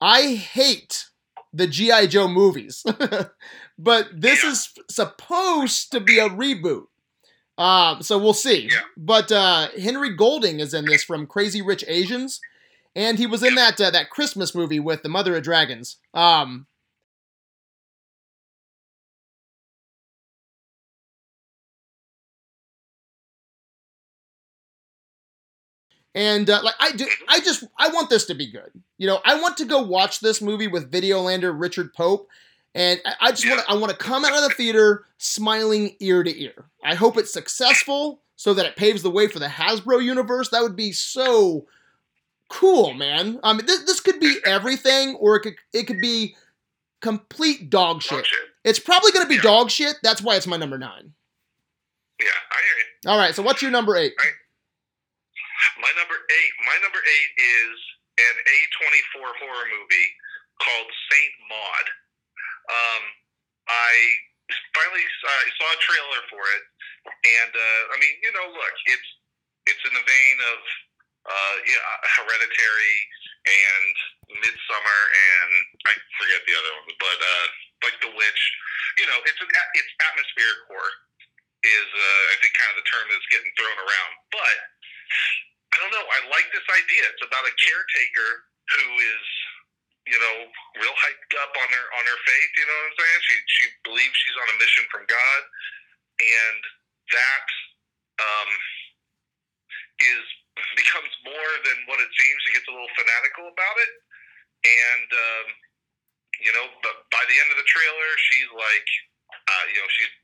I 0.00 0.34
hate 0.34 1.06
the 1.52 1.66
GI 1.66 2.06
Joe 2.08 2.28
movies, 2.28 2.82
but 3.78 4.08
this 4.14 4.42
Yeah. 4.42 4.50
is 4.50 4.72
supposed 4.90 5.92
to 5.92 6.00
be 6.00 6.18
a 6.18 6.28
reboot. 6.28 6.84
Um, 7.58 8.02
so 8.02 8.16
we'll 8.18 8.32
see. 8.32 8.68
Yeah. 8.70 8.80
But 8.96 9.30
uh, 9.30 9.68
Henry 9.80 10.16
Golding 10.16 10.60
is 10.60 10.72
in 10.72 10.86
this 10.86 11.04
from 11.04 11.26
Crazy 11.26 11.60
Rich 11.60 11.84
Asians, 11.86 12.40
and 12.96 13.18
he 13.18 13.26
was 13.26 13.42
in 13.42 13.54
that 13.56 13.78
uh, 13.80 13.90
that 13.90 14.08
Christmas 14.10 14.54
movie 14.54 14.80
with 14.80 15.02
the 15.02 15.10
Mother 15.10 15.36
of 15.36 15.42
Dragons. 15.42 15.98
Um, 16.14 16.66
And 26.14 26.48
uh, 26.50 26.60
like 26.62 26.74
I 26.78 26.92
do, 26.92 27.06
I 27.28 27.40
just 27.40 27.64
I 27.78 27.88
want 27.88 28.10
this 28.10 28.26
to 28.26 28.34
be 28.34 28.50
good. 28.50 28.70
You 28.98 29.06
know, 29.06 29.20
I 29.24 29.40
want 29.40 29.56
to 29.58 29.64
go 29.64 29.80
watch 29.80 30.20
this 30.20 30.42
movie 30.42 30.68
with 30.68 30.90
Videolander 30.90 31.58
Richard 31.58 31.94
Pope, 31.94 32.28
and 32.74 33.00
I, 33.06 33.14
I 33.20 33.30
just 33.30 33.48
want 33.48 33.60
to 33.64 33.70
I 33.70 33.74
want 33.76 33.90
to 33.92 33.96
come 33.96 34.24
out 34.24 34.34
of 34.34 34.42
the 34.42 34.54
theater 34.54 35.06
smiling 35.18 35.96
ear 36.00 36.22
to 36.22 36.42
ear. 36.42 36.66
I 36.84 36.94
hope 36.96 37.16
it's 37.16 37.32
successful 37.32 38.20
so 38.36 38.52
that 38.54 38.66
it 38.66 38.76
paves 38.76 39.02
the 39.02 39.10
way 39.10 39.26
for 39.26 39.38
the 39.38 39.46
Hasbro 39.46 40.02
universe. 40.04 40.50
That 40.50 40.62
would 40.62 40.76
be 40.76 40.92
so 40.92 41.66
cool, 42.48 42.92
man. 42.92 43.40
I 43.42 43.54
mean, 43.54 43.64
this, 43.64 43.84
this 43.84 44.00
could 44.00 44.20
be 44.20 44.36
everything, 44.44 45.14
or 45.14 45.36
it 45.36 45.40
could 45.40 45.54
it 45.72 45.84
could 45.86 46.00
be 46.02 46.36
complete 47.00 47.70
dog 47.70 48.02
shit. 48.02 48.18
Dog 48.18 48.26
shit. 48.26 48.38
It's 48.64 48.78
probably 48.78 49.12
going 49.12 49.24
to 49.24 49.28
be 49.30 49.36
Yeah. 49.36 49.42
dog 49.42 49.70
shit. 49.70 49.96
That's 50.02 50.20
why 50.20 50.36
it's 50.36 50.46
my 50.46 50.58
number 50.58 50.76
nine. 50.76 51.14
Yeah, 52.20 52.26
I 52.26 52.56
hear 52.60 52.76
you. 52.76 53.10
All 53.10 53.18
right, 53.18 53.34
so 53.34 53.42
what's 53.42 53.62
your 53.62 53.70
number 53.70 53.96
eight? 53.96 54.12
My 55.80 55.90
number 55.96 56.18
eight. 56.18 56.52
My 56.66 56.76
number 56.82 57.00
eight 57.00 57.30
is 57.38 57.74
an 58.18 58.36
A24 58.44 59.24
horror 59.40 59.66
movie 59.72 60.10
called 60.60 60.88
Saint 61.10 61.34
Maud. 61.48 61.86
Um, 62.70 63.02
I 63.68 63.92
finally 64.76 65.06
uh, 65.06 65.44
saw 65.58 65.68
a 65.72 65.78
trailer 65.80 66.22
for 66.28 66.42
it, 66.44 66.62
and 67.24 67.52
uh, 67.52 67.82
I 67.94 67.96
mean, 67.98 68.14
you 68.20 68.32
know, 68.34 68.46
look, 68.52 68.74
it's 68.90 69.08
it's 69.70 69.82
in 69.86 69.94
the 69.94 70.04
vein 70.04 70.36
of 70.52 70.58
uh, 71.30 71.54
yeah, 71.66 71.82
Hereditary 72.18 72.96
and 73.46 73.94
Midsommar, 74.42 75.02
and 75.10 75.50
I 75.86 75.94
forget 76.18 76.42
the 76.46 76.54
other 76.58 76.72
one, 76.82 76.94
but 76.98 77.18
uh, 77.18 77.46
like 77.86 77.96
The 78.02 78.12
Witch. 78.12 78.42
You 79.00 79.06
know, 79.08 79.18
it's 79.24 79.40
an 79.40 79.48
it's 79.48 79.92
atmospheric 80.04 80.60
horror 80.68 80.94
is 81.62 81.88
uh, 81.94 82.22
I 82.28 82.36
think 82.42 82.52
kind 82.58 82.70
of 82.74 82.78
the 82.82 82.88
term 82.90 83.06
that's 83.08 83.30
getting 83.30 83.50
thrown 83.56 83.78
around, 83.78 84.12
but. 84.30 84.56
Don't 85.82 85.90
know. 85.90 86.06
I 86.14 86.22
like 86.30 86.46
this 86.54 86.62
idea. 86.78 87.02
It's 87.10 87.26
about 87.26 87.42
a 87.42 87.50
caretaker 87.58 88.30
who 88.70 88.86
is, 89.02 89.26
you 90.06 90.14
know, 90.14 90.36
real 90.78 90.94
hyped 90.94 91.34
up 91.42 91.50
on 91.58 91.68
her 91.74 91.86
on 91.98 92.04
her 92.06 92.18
faith. 92.22 92.50
You 92.54 92.70
know 92.70 92.76
what 92.78 92.86
I'm 92.86 92.98
saying? 93.02 93.20
She 93.26 93.34
she 93.50 93.64
believes 93.82 94.14
she's 94.14 94.38
on 94.46 94.54
a 94.54 94.56
mission 94.62 94.86
from 94.94 95.02
God, 95.10 95.40
and 96.22 96.60
that 97.18 97.46
um, 98.22 98.50
is 100.06 100.24
becomes 100.78 101.10
more 101.26 101.52
than 101.66 101.82
what 101.90 101.98
it 101.98 102.14
seems. 102.14 102.38
She 102.46 102.54
gets 102.54 102.70
a 102.70 102.74
little 102.78 102.94
fanatical 102.94 103.50
about 103.50 103.76
it, 103.82 103.92
and 104.62 105.08
um, 105.10 105.46
you 106.46 106.54
know, 106.54 106.70
but 106.86 107.10
by 107.10 107.26
the 107.26 107.34
end 107.42 107.50
of 107.50 107.58
the 107.58 107.66
trailer, 107.66 108.10
she's 108.30 108.50
like, 108.54 108.88
uh, 109.34 109.64
you 109.66 109.82
know, 109.82 109.90
she's 109.98 110.14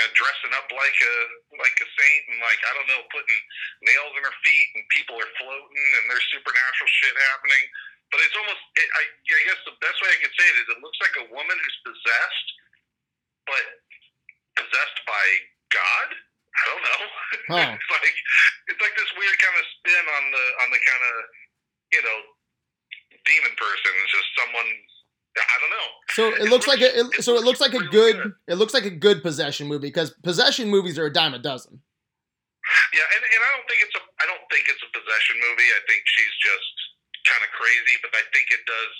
uh, 0.00 0.08
dressing 0.16 0.52
up 0.56 0.68
like 0.72 0.98
a 0.98 1.16
like 1.60 1.76
a 1.80 1.88
saint 1.98 2.22
and 2.32 2.38
like 2.40 2.60
I 2.64 2.72
don't 2.76 2.88
know, 2.88 3.02
putting 3.12 3.40
nails 3.84 4.12
in 4.16 4.22
her 4.24 4.36
feet 4.44 4.68
and 4.76 4.82
people 4.94 5.16
are 5.20 5.32
floating 5.36 5.88
and 6.00 6.04
there's 6.08 6.26
supernatural 6.32 6.90
shit 6.90 7.14
happening. 7.32 7.64
But 8.12 8.20
it's 8.28 8.36
almost, 8.36 8.60
it, 8.76 8.84
I, 8.92 9.08
I 9.08 9.40
guess 9.48 9.60
the 9.64 9.72
best 9.80 9.96
way 10.04 10.12
I 10.12 10.20
could 10.20 10.36
say 10.36 10.44
it 10.44 10.60
is 10.60 10.68
it 10.68 10.84
looks 10.84 11.00
like 11.00 11.16
a 11.16 11.32
woman 11.32 11.56
who's 11.56 11.80
possessed, 11.80 12.48
but 13.48 13.64
possessed 14.60 15.00
by 15.08 15.26
God. 15.72 16.08
I 16.52 16.62
don't 16.68 16.84
know. 16.84 17.02
Huh. 17.56 17.72
it's 17.80 17.90
like 17.90 18.16
it's 18.68 18.82
like 18.84 18.92
this 19.00 19.08
weird 19.16 19.38
kind 19.40 19.56
of 19.56 19.64
spin 19.80 20.04
on 20.04 20.24
the 20.28 20.44
on 20.60 20.68
the 20.68 20.80
kind 20.84 21.04
of 21.08 21.14
you 21.96 22.02
know 22.04 22.18
demon 23.24 23.56
person. 23.56 23.92
It's 24.04 24.12
just 24.12 24.30
someone. 24.36 24.68
I 25.36 25.56
don't 25.60 25.72
know. 25.72 25.88
So 26.12 26.22
it 26.36 26.48
looks 26.52 26.68
like 26.68 26.84
a, 26.84 26.90
it, 26.92 27.24
so 27.24 27.36
it 27.36 27.40
it 27.40 27.44
looks 27.48 27.60
like 27.60 27.72
a 27.72 27.84
good 27.88 28.36
it 28.46 28.56
looks 28.60 28.74
like 28.74 28.84
a 28.84 28.92
good 28.92 29.22
possession 29.24 29.66
movie 29.66 29.88
because 29.88 30.12
possession 30.22 30.68
movies 30.68 30.98
are 31.00 31.08
a 31.08 31.12
dime 31.12 31.32
a 31.32 31.40
dozen. 31.40 31.80
Yeah, 32.92 33.08
and, 33.16 33.22
and 33.24 33.40
I 33.42 33.50
don't 33.56 33.66
think 33.66 33.80
it's 33.80 33.96
a 33.96 34.02
I 34.20 34.24
don't 34.28 34.46
think 34.52 34.68
it's 34.68 34.84
a 34.84 34.90
possession 34.92 35.40
movie. 35.40 35.68
I 35.72 35.80
think 35.88 36.04
she's 36.04 36.34
just 36.44 36.74
kind 37.24 37.42
of 37.42 37.50
crazy, 37.56 37.96
but 38.04 38.12
I 38.12 38.22
think 38.34 38.52
it 38.52 38.62
does 38.68 38.94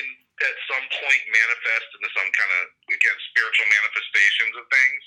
in 0.00 0.06
at 0.38 0.56
some 0.70 0.84
point 0.88 1.22
manifest 1.28 1.88
into 1.98 2.10
some 2.16 2.30
kind 2.32 2.52
of 2.58 2.62
again 2.88 3.18
spiritual 3.34 3.68
manifestations 3.68 4.54
of 4.56 4.64
things. 4.72 5.02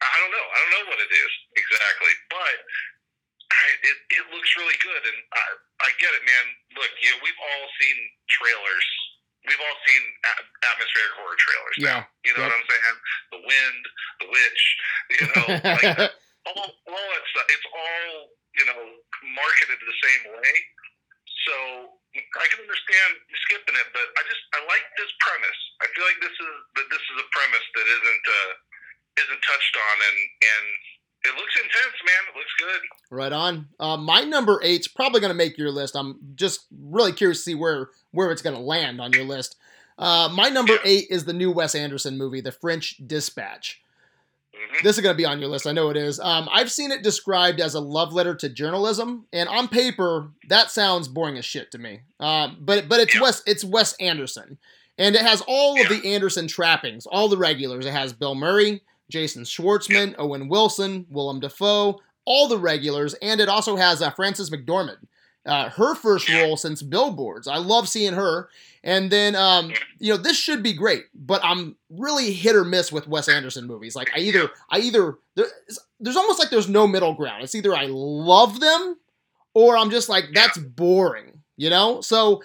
I 0.00 0.16
don't 0.22 0.32
know. 0.32 0.46
I 0.46 0.56
don't 0.64 0.72
know 0.80 0.86
what 0.94 1.00
it 1.02 1.12
is 1.12 1.32
exactly, 1.58 2.14
but 2.32 2.56
I, 3.50 3.64
it 3.84 3.96
it 4.16 4.24
looks 4.32 4.50
really 4.56 4.78
good, 4.80 5.02
and 5.02 5.18
I 5.34 5.44
I 5.84 5.88
get 5.98 6.14
it, 6.14 6.22
man. 6.24 6.46
Look, 6.78 6.92
you 7.02 7.10
know, 7.10 7.20
we've 7.20 7.42
all 7.42 7.66
seen 7.82 7.98
trailers. 8.30 8.88
We've 9.48 9.60
all 9.60 9.78
seen 9.88 10.02
atmospheric 10.68 11.12
horror 11.16 11.38
trailers. 11.40 11.76
Yeah. 11.80 11.86
Now. 11.86 12.00
You 12.28 12.32
know 12.36 12.44
Yep. 12.44 12.50
what 12.52 12.58
I'm 12.60 12.66
saying? 12.68 12.96
The 13.32 13.40
Wind, 13.40 13.82
The 14.20 14.28
Witch. 14.28 14.62
You 15.10 15.24
know, 15.26 15.44
like 15.80 16.12
all, 16.48 16.68
all 16.70 17.06
that 17.16 17.24
stuff. 17.32 17.46
It's 17.48 17.68
all 17.72 18.06
you 18.60 18.64
know 18.68 18.80
marketed 19.32 19.78
the 19.80 19.96
same 20.04 20.22
way. 20.36 20.52
So 21.48 21.54
I 22.14 22.46
can 22.52 22.60
understand 22.60 23.10
skipping 23.48 23.76
it, 23.80 23.88
but 23.96 24.06
I 24.18 24.22
just 24.28 24.42
I 24.52 24.60
like 24.68 24.84
this 25.00 25.08
premise. 25.24 25.60
I 25.80 25.86
feel 25.96 26.04
like 26.04 26.20
this 26.20 26.36
is 26.36 26.52
that 26.76 26.86
this 26.92 27.00
is 27.00 27.16
a 27.16 27.26
premise 27.32 27.66
that 27.80 27.86
isn't 27.88 28.24
uh, 28.28 28.50
isn't 29.24 29.40
touched 29.40 29.74
on, 29.78 29.96
and 30.04 30.18
and 30.20 30.66
it 31.30 31.32
looks 31.36 31.54
intense, 31.56 31.96
man. 32.04 32.22
It 32.28 32.34
looks 32.36 32.54
good. 32.60 32.82
right 33.10 33.32
on. 33.32 33.68
Uh, 33.80 33.96
my 33.96 34.20
number 34.22 34.60
eight's 34.62 34.88
probably 34.88 35.20
gonna 35.20 35.34
make 35.38 35.56
your 35.56 35.70
list. 35.70 35.96
I'm 35.96 36.18
just 36.34 36.66
really 36.76 37.12
curious 37.12 37.38
to 37.40 37.44
see 37.44 37.54
where 37.54 37.88
where 38.12 38.30
it's 38.30 38.42
gonna 38.42 38.60
land 38.60 39.00
on 39.00 39.12
your 39.12 39.24
list. 39.24 39.56
Uh, 39.98 40.28
my 40.32 40.48
number 40.48 40.78
eight 40.84 41.06
is 41.10 41.24
the 41.26 41.32
new 41.32 41.50
Wes 41.50 41.74
Anderson 41.74 42.16
movie, 42.16 42.40
The 42.40 42.52
French 42.52 42.96
Dispatch. 43.06 43.82
hmm 44.54 44.76
This 44.82 44.96
is 44.96 45.02
going 45.02 45.12
to 45.12 45.16
be 45.16 45.26
on 45.26 45.40
your 45.40 45.50
list. 45.50 45.66
I 45.66 45.72
know 45.72 45.90
it 45.90 45.96
is. 45.98 46.18
Um, 46.18 46.48
I've 46.50 46.72
seen 46.72 46.90
it 46.90 47.02
described 47.02 47.60
as 47.60 47.74
a 47.74 47.80
love 47.80 48.14
letter 48.14 48.34
to 48.36 48.48
journalism, 48.48 49.26
and 49.30 49.46
on 49.46 49.68
paper, 49.68 50.30
that 50.48 50.70
sounds 50.70 51.06
boring 51.06 51.36
as 51.36 51.44
shit 51.44 51.70
to 51.72 51.78
me. 51.78 52.00
Um, 52.18 52.56
but 52.60 52.88
but 52.88 53.00
it's 53.00 53.14
Yeah. 53.14 53.20
Wes 53.20 53.42
it's 53.46 53.62
Wes 53.62 53.92
Anderson, 54.00 54.56
And 54.96 55.14
it 55.14 55.20
has 55.22 55.42
all 55.46 55.78
of 55.78 55.88
the 55.90 56.14
Anderson 56.14 56.48
trappings, 56.48 57.04
all 57.04 57.28
the 57.28 57.36
regulars. 57.36 57.84
It 57.84 57.92
has 57.92 58.14
Bill 58.14 58.34
Murray, 58.34 58.80
Jason 59.10 59.44
Schwartzman, 59.44 60.14
Owen 60.18 60.48
Wilson, 60.48 61.06
Willem 61.10 61.40
Dafoe, 61.40 62.00
all 62.24 62.48
the 62.48 62.58
regulars, 62.58 63.12
and 63.20 63.38
it 63.40 63.48
also 63.50 63.76
has 63.76 64.00
uh, 64.00 64.10
Frances 64.12 64.48
McDormand. 64.50 65.06
Uh, 65.46 65.70
her 65.70 65.94
first 65.94 66.28
role 66.28 66.54
since 66.56 66.82
Billboards. 66.82 67.48
I 67.48 67.56
love 67.56 67.88
seeing 67.88 68.12
her. 68.12 68.50
And 68.84 69.10
then, 69.10 69.34
um, 69.34 69.72
you 69.98 70.12
know, 70.12 70.18
this 70.18 70.36
should 70.36 70.62
be 70.62 70.74
great, 70.74 71.04
but 71.14 71.40
I'm 71.42 71.76
really 71.88 72.32
hit 72.32 72.54
or 72.56 72.64
miss 72.64 72.92
with 72.92 73.08
Wes 73.08 73.28
Anderson 73.28 73.66
movies. 73.66 73.96
Like 73.96 74.10
I 74.14 74.20
either, 74.20 74.50
I 74.70 74.80
either 74.80 75.16
there's, 75.36 75.50
there's 75.98 76.16
almost 76.16 76.38
like 76.38 76.50
there's 76.50 76.68
no 76.68 76.86
middle 76.86 77.14
ground. 77.14 77.42
It's 77.42 77.54
either 77.54 77.74
I 77.74 77.86
love 77.88 78.60
them, 78.60 78.96
or 79.54 79.76
I'm 79.76 79.90
just 79.90 80.08
like 80.08 80.26
that's 80.34 80.58
boring. 80.58 81.40
You 81.56 81.70
know. 81.70 82.00
So 82.00 82.42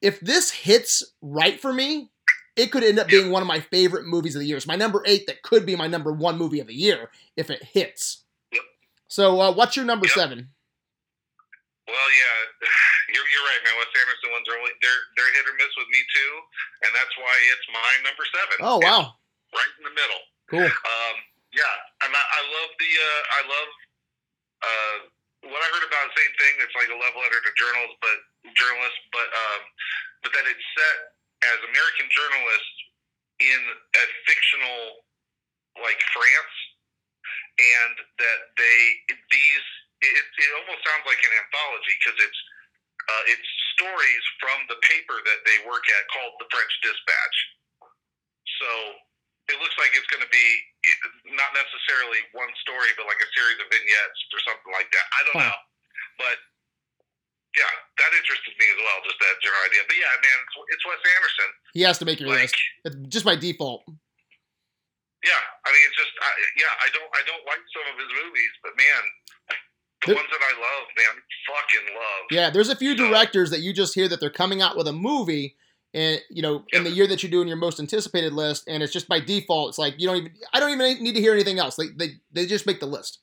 if 0.00 0.20
this 0.20 0.50
hits 0.50 1.02
right 1.22 1.60
for 1.60 1.72
me, 1.72 2.10
it 2.56 2.70
could 2.70 2.84
end 2.84 2.98
up 2.98 3.08
being 3.08 3.30
one 3.30 3.42
of 3.42 3.48
my 3.48 3.60
favorite 3.60 4.06
movies 4.06 4.36
of 4.36 4.40
the 4.40 4.46
year. 4.46 4.56
It's 4.56 4.66
my 4.66 4.76
number 4.76 5.02
eight 5.06 5.26
that 5.26 5.42
could 5.42 5.66
be 5.66 5.76
my 5.76 5.86
number 5.86 6.12
one 6.12 6.38
movie 6.38 6.60
of 6.60 6.66
the 6.66 6.74
year 6.74 7.10
if 7.36 7.50
it 7.50 7.62
hits. 7.62 8.24
So 9.08 9.40
uh, 9.40 9.52
what's 9.52 9.76
your 9.76 9.84
number 9.84 10.08
seven? 10.08 10.48
Well, 11.84 12.08
yeah, 12.16 12.36
you're, 13.12 13.28
you're 13.28 13.46
right, 13.46 13.62
man. 13.64 13.76
Wes 13.76 13.92
Anderson 13.92 14.30
ones 14.32 14.46
are 14.48 14.56
only, 14.56 14.72
they're 14.80 15.02
they're 15.16 15.32
hit 15.36 15.48
or 15.48 15.56
miss 15.60 15.72
with 15.76 15.90
me 15.92 16.00
too, 16.14 16.32
and 16.88 16.90
that's 16.96 17.14
why 17.20 17.34
it's 17.52 17.68
my 17.72 17.90
number 18.04 18.24
seven. 18.32 18.58
Oh 18.64 18.80
It's 18.80 18.86
wow, 18.88 19.12
right 19.52 19.72
in 19.80 19.84
the 19.84 19.94
middle. 19.94 20.22
cool. 20.48 20.68
Um, 20.68 21.16
yeah, 21.52 21.76
and 22.08 22.10
I, 22.10 22.22
I 22.24 22.40
love 22.56 22.70
the 22.80 22.90
uh, 22.98 23.22
I 23.36 23.40
love 23.46 23.70
uh, 24.64 24.96
what 25.52 25.60
I 25.60 25.68
heard 25.76 25.86
about 25.86 26.08
the 26.10 26.16
same 26.18 26.34
thing. 26.40 26.54
It's 26.64 26.76
like 26.76 26.90
a 26.90 26.98
love 26.98 27.14
letter 27.16 27.40
to 27.44 27.52
journals, 27.56 27.92
but 28.00 28.16
journalists, 28.56 29.02
but 29.12 29.28
um, 29.28 29.62
but 30.24 30.30
that 30.34 30.44
it's 30.48 30.66
set 30.76 30.98
as 31.52 31.58
American 31.68 32.08
journalists 32.10 32.76
in 33.40 33.60
a 34.00 34.04
fictional 34.24 35.04
like 35.82 36.00
France, 36.14 36.56
and 37.60 37.94
that 38.18 38.40
they 38.58 38.78
these 39.30 39.66
it, 40.12 40.26
it 40.44 40.50
almost 40.60 40.80
sounds 40.84 41.04
like 41.08 41.20
an 41.24 41.32
anthology 41.34 41.94
because 42.00 42.18
it's 42.24 42.40
uh, 43.04 43.24
it's 43.32 43.48
stories 43.76 44.24
from 44.40 44.58
the 44.72 44.78
paper 44.86 45.18
that 45.24 45.40
they 45.44 45.58
work 45.68 45.84
at 45.92 46.02
called 46.14 46.32
the 46.40 46.48
French 46.48 46.72
Dispatch. 46.80 47.36
So 48.62 48.68
it 49.52 49.60
looks 49.60 49.76
like 49.76 49.92
it's 49.92 50.08
going 50.08 50.24
to 50.24 50.32
be 50.32 50.46
not 51.36 51.52
necessarily 51.52 52.24
one 52.32 52.48
story, 52.64 52.88
but 52.96 53.04
like 53.04 53.20
a 53.20 53.28
series 53.36 53.60
of 53.60 53.68
vignettes 53.68 54.20
or 54.32 54.40
something 54.48 54.72
like 54.72 54.88
that. 54.94 55.06
I 55.10 55.20
don't 55.28 55.36
Huh. 55.36 55.52
know, 55.52 55.60
but 56.16 56.36
yeah, 57.60 57.70
that 58.00 58.10
interested 58.16 58.56
me 58.56 58.66
as 58.72 58.78
well. 58.80 58.98
Just 59.04 59.20
that 59.20 59.36
general 59.44 59.62
idea. 59.68 59.82
But 59.84 59.96
yeah, 60.00 60.10
man, 60.24 60.38
it's, 60.42 60.54
it's 60.74 60.84
Wes 60.88 61.02
Anderson. 61.04 61.50
He 61.76 61.82
has 61.84 61.96
to 62.00 62.06
make 62.08 62.18
your 62.24 62.32
Like, 62.32 62.50
list 62.50 62.56
just 63.12 63.26
by 63.28 63.36
default. 63.36 63.84
yeah, 65.22 65.42
I 65.66 65.68
mean, 65.76 65.84
it's 65.86 65.98
just, 65.98 66.14
I, 66.24 66.30
yeah, 66.56 66.72
I 66.82 66.88
don't, 66.90 67.10
I 67.14 67.22
don't 67.28 67.44
like 67.44 67.62
some 67.70 67.86
of 67.92 67.96
his 68.00 68.10
movies, 68.16 68.52
but 68.64 68.72
man, 68.80 69.02
the 70.06 70.14
ones 70.14 70.28
that 70.30 70.40
I 70.40 70.60
love, 70.60 70.86
man, 70.96 71.22
fucking 71.48 71.94
love. 71.94 72.26
Yeah, 72.30 72.50
there's 72.50 72.68
a 72.68 72.76
few 72.76 72.94
directors 72.94 73.50
that 73.50 73.60
you 73.60 73.72
just 73.72 73.94
hear 73.94 74.08
that 74.08 74.20
they're 74.20 74.30
coming 74.30 74.62
out 74.62 74.76
with 74.76 74.88
a 74.88 74.92
movie, 74.92 75.56
and 75.92 76.20
you 76.30 76.42
know, 76.42 76.64
in 76.72 76.84
the 76.84 76.90
year 76.90 77.06
that 77.06 77.22
you're 77.22 77.30
doing 77.30 77.48
your 77.48 77.56
most 77.56 77.80
anticipated 77.80 78.32
list, 78.32 78.64
and 78.68 78.82
it's 78.82 78.92
just 78.92 79.08
by 79.08 79.20
default, 79.20 79.70
it's 79.70 79.78
like 79.78 79.94
you 79.98 80.06
don't 80.06 80.16
even, 80.16 80.32
I 80.52 80.60
don't 80.60 80.70
even 80.70 81.02
need 81.02 81.14
to 81.14 81.20
hear 81.20 81.34
anything 81.34 81.58
else. 81.58 81.76
They 81.76 81.88
they, 81.96 82.14
they 82.32 82.46
just 82.46 82.66
make 82.66 82.80
the 82.80 82.86
list. 82.86 83.20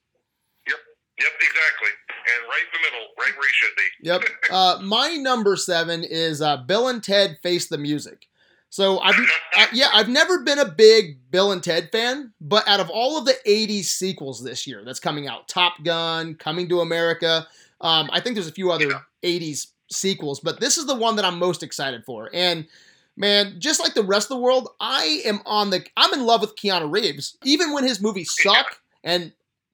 Yep, 0.67 0.77
yep, 1.19 1.31
exactly. 1.39 1.89
And 2.09 2.47
right 2.47 2.63
in 2.63 2.81
the 2.81 2.91
middle, 2.91 3.07
right 3.19 3.37
where 3.37 3.47
he 3.47 3.53
should 3.53 3.75
be. 3.75 4.07
Yep. 4.07 4.23
Uh, 4.51 4.79
my 4.83 5.15
number 5.15 5.55
seven 5.55 6.03
is 6.03 6.41
uh, 6.41 6.57
Bill 6.57 6.89
and 6.89 7.01
Ted 7.01 7.37
Face 7.41 7.69
the 7.69 7.77
Music. 7.77 8.27
So 8.71 8.99
I've 8.99 9.19
uh, 9.57 9.65
yeah, 9.73 9.89
I've 9.93 10.07
never 10.07 10.39
been 10.43 10.57
a 10.57 10.65
big 10.65 11.19
Bill 11.29 11.51
and 11.51 11.61
Ted 11.61 11.91
fan, 11.91 12.31
but 12.39 12.65
out 12.69 12.79
of 12.79 12.89
all 12.89 13.17
of 13.17 13.25
the 13.25 13.35
'80s 13.45 13.83
sequels 13.85 14.41
this 14.41 14.65
year 14.65 14.81
that's 14.85 14.99
coming 14.99 15.27
out, 15.27 15.49
Top 15.49 15.83
Gun, 15.83 16.35
Coming 16.35 16.69
to 16.69 16.79
America, 16.79 17.45
um, 17.81 18.09
I 18.13 18.21
think 18.21 18.35
there's 18.35 18.47
a 18.47 18.51
few 18.53 18.71
other 18.71 18.87
Yeah. 18.87 18.99
'80s 19.23 19.67
sequels, 19.91 20.39
but 20.39 20.61
this 20.61 20.77
is 20.77 20.85
the 20.85 20.95
one 20.95 21.17
that 21.17 21.25
I'm 21.25 21.37
most 21.37 21.63
excited 21.63 22.05
for. 22.05 22.29
And 22.33 22.65
man, 23.17 23.55
just 23.59 23.81
like 23.81 23.93
the 23.93 24.03
rest 24.03 24.31
of 24.31 24.37
the 24.37 24.41
world, 24.41 24.69
I 24.79 25.21
am 25.25 25.41
on 25.45 25.69
the 25.69 25.85
I'm 25.97 26.13
in 26.13 26.25
love 26.25 26.39
with 26.39 26.55
Keanu 26.55 26.89
Reeves, 26.89 27.37
even 27.43 27.73
when 27.73 27.83
his 27.83 27.99
movies 28.01 28.33
suck, 28.41 28.79
and 29.03 29.33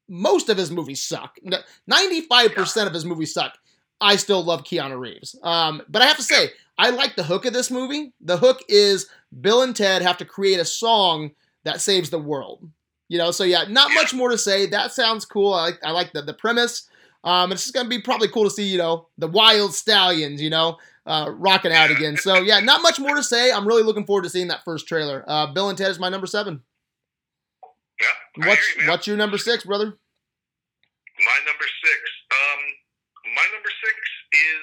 most 0.09 0.49
of 0.49 0.57
his 0.57 0.71
movies 0.71 1.03
suck. 1.03 1.37
Ninety-five 1.85 2.55
percent 2.55 2.87
of 2.87 2.95
his 2.95 3.05
movies 3.05 3.31
suck. 3.31 3.59
I 4.01 4.15
still 4.15 4.43
love 4.43 4.63
Keanu 4.63 4.99
Reeves. 4.99 5.35
Um, 5.43 5.83
but 5.87 6.01
I 6.01 6.05
have 6.07 6.17
to 6.17 6.23
say, 6.23 6.49
I 6.77 6.91
like 6.91 7.15
the 7.15 7.23
hook 7.23 7.45
of 7.45 7.53
this 7.53 7.71
movie. 7.71 8.13
The 8.21 8.37
hook 8.37 8.61
is 8.67 9.07
Bill 9.41 9.63
and 9.63 9.75
Ted 9.75 10.01
have 10.01 10.17
to 10.17 10.25
create 10.25 10.59
a 10.59 10.65
song 10.65 11.31
that 11.63 11.81
saves 11.81 12.09
the 12.09 12.19
world. 12.19 12.69
You 13.09 13.17
know, 13.17 13.31
so 13.31 13.43
yeah, 13.43 13.63
not 13.69 13.93
much 13.93 14.13
more 14.13 14.29
to 14.29 14.37
say. 14.37 14.65
That 14.65 14.91
sounds 14.91 15.25
cool. 15.25 15.53
I 15.53 15.65
like 15.65 15.79
I 15.83 15.91
like 15.91 16.13
the, 16.13 16.21
the 16.21 16.33
premise. 16.33 16.89
Um, 17.23 17.51
it's 17.51 17.63
just 17.63 17.73
gonna 17.73 17.89
be 17.89 18.01
probably 18.01 18.27
cool 18.27 18.43
to 18.43 18.49
see, 18.49 18.67
you 18.67 18.77
know, 18.77 19.07
the 19.17 19.27
wild 19.27 19.73
stallions, 19.73 20.41
you 20.41 20.49
know, 20.49 20.77
uh, 21.05 21.31
rocking 21.35 21.71
out 21.71 21.89
again. 21.89 22.17
So 22.17 22.35
yeah, 22.35 22.59
not 22.59 22.81
much 22.81 22.99
more 22.99 23.15
to 23.15 23.23
say. 23.23 23.51
I'm 23.51 23.67
really 23.67 23.83
looking 23.83 24.05
forward 24.05 24.23
to 24.23 24.29
seeing 24.29 24.49
that 24.49 24.63
first 24.65 24.87
trailer. 24.87 25.23
Uh, 25.27 25.47
Bill 25.47 25.69
and 25.69 25.77
Ted 25.77 25.89
is 25.89 25.99
my 25.99 26.09
number 26.09 26.27
seven. 26.27 26.61
Yeah. 27.99 28.47
What's 28.47 28.75
you, 28.75 28.87
what's 28.89 29.07
your 29.07 29.17
number 29.17 29.37
six, 29.37 29.63
brother? 29.63 29.85
My 29.85 31.39
number 31.45 31.65
six. 31.83 31.99
Um, 32.31 33.33
my 33.33 33.45
number 33.53 33.69
six 33.81 33.95
is 34.33 34.61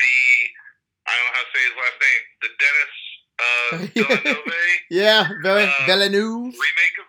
the 0.00 0.61
I 1.06 1.10
don't 1.12 1.26
know 1.26 1.34
how 1.34 1.44
to 1.44 1.50
say 1.52 1.62
his 1.66 1.76
last 1.78 1.98
name. 1.98 2.22
The 2.42 2.50
Dennis 2.62 2.94
uh, 3.42 3.70
Villeneuve 3.96 4.80
Yeah, 4.90 5.22
Vill- 5.42 5.66
Uh, 5.66 5.86
Villeneuve. 5.86 6.54
remake 6.54 6.96
of, 7.02 7.08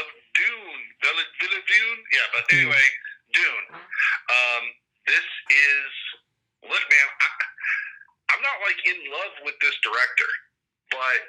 of 0.00 0.06
Dune. 0.34 0.80
Villa 1.04 1.24
Dune. 1.68 2.00
Yeah, 2.12 2.26
but 2.32 2.44
anyway, 2.52 2.84
Dune. 3.36 3.66
Um, 3.76 4.62
this 5.06 5.26
is 5.52 5.90
look, 6.64 6.84
man. 6.88 7.08
I, 7.20 7.28
I'm 8.32 8.40
not 8.42 8.56
like 8.64 8.80
in 8.88 8.98
love 9.12 9.34
with 9.44 9.54
this 9.60 9.76
director, 9.84 10.30
but 10.90 11.20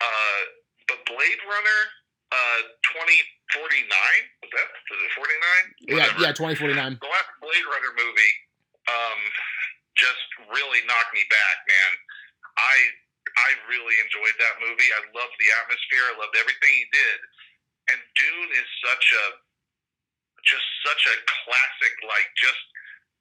uh, 0.00 0.40
but 0.88 0.98
Blade 1.10 1.42
Runner. 1.50 1.80
Uh, 2.32 2.64
2049 2.96 3.92
was 4.40 4.50
that? 4.56 4.68
Was 4.88 5.00
it 5.04 5.12
49? 5.20 6.00
Yeah, 6.00 6.08
yeah, 6.16 6.32
2049. 6.32 6.72
the 6.96 7.12
last 7.12 7.28
Blade 7.44 7.66
Runner 7.68 7.92
movie 7.92 8.32
um, 8.88 9.20
just 10.00 10.24
really 10.48 10.80
knocked 10.88 11.12
me 11.12 11.20
back, 11.28 11.56
man. 11.68 11.92
I 12.56 12.74
I 13.36 13.50
really 13.68 13.92
enjoyed 14.00 14.32
that 14.40 14.56
movie. 14.82 14.90
I 14.98 15.02
loved 15.14 15.36
the 15.38 15.50
atmosphere. 15.62 16.04
I 16.10 16.14
loved 16.18 16.34
everything 16.34 16.72
he 16.74 16.86
did. 16.90 17.18
And 17.94 17.98
Dune 18.18 18.50
is 18.58 18.68
such 18.82 19.06
a 19.14 19.24
just 20.42 20.66
such 20.82 21.06
a 21.06 21.14
classic, 21.22 21.94
like 22.02 22.26
just 22.34 22.62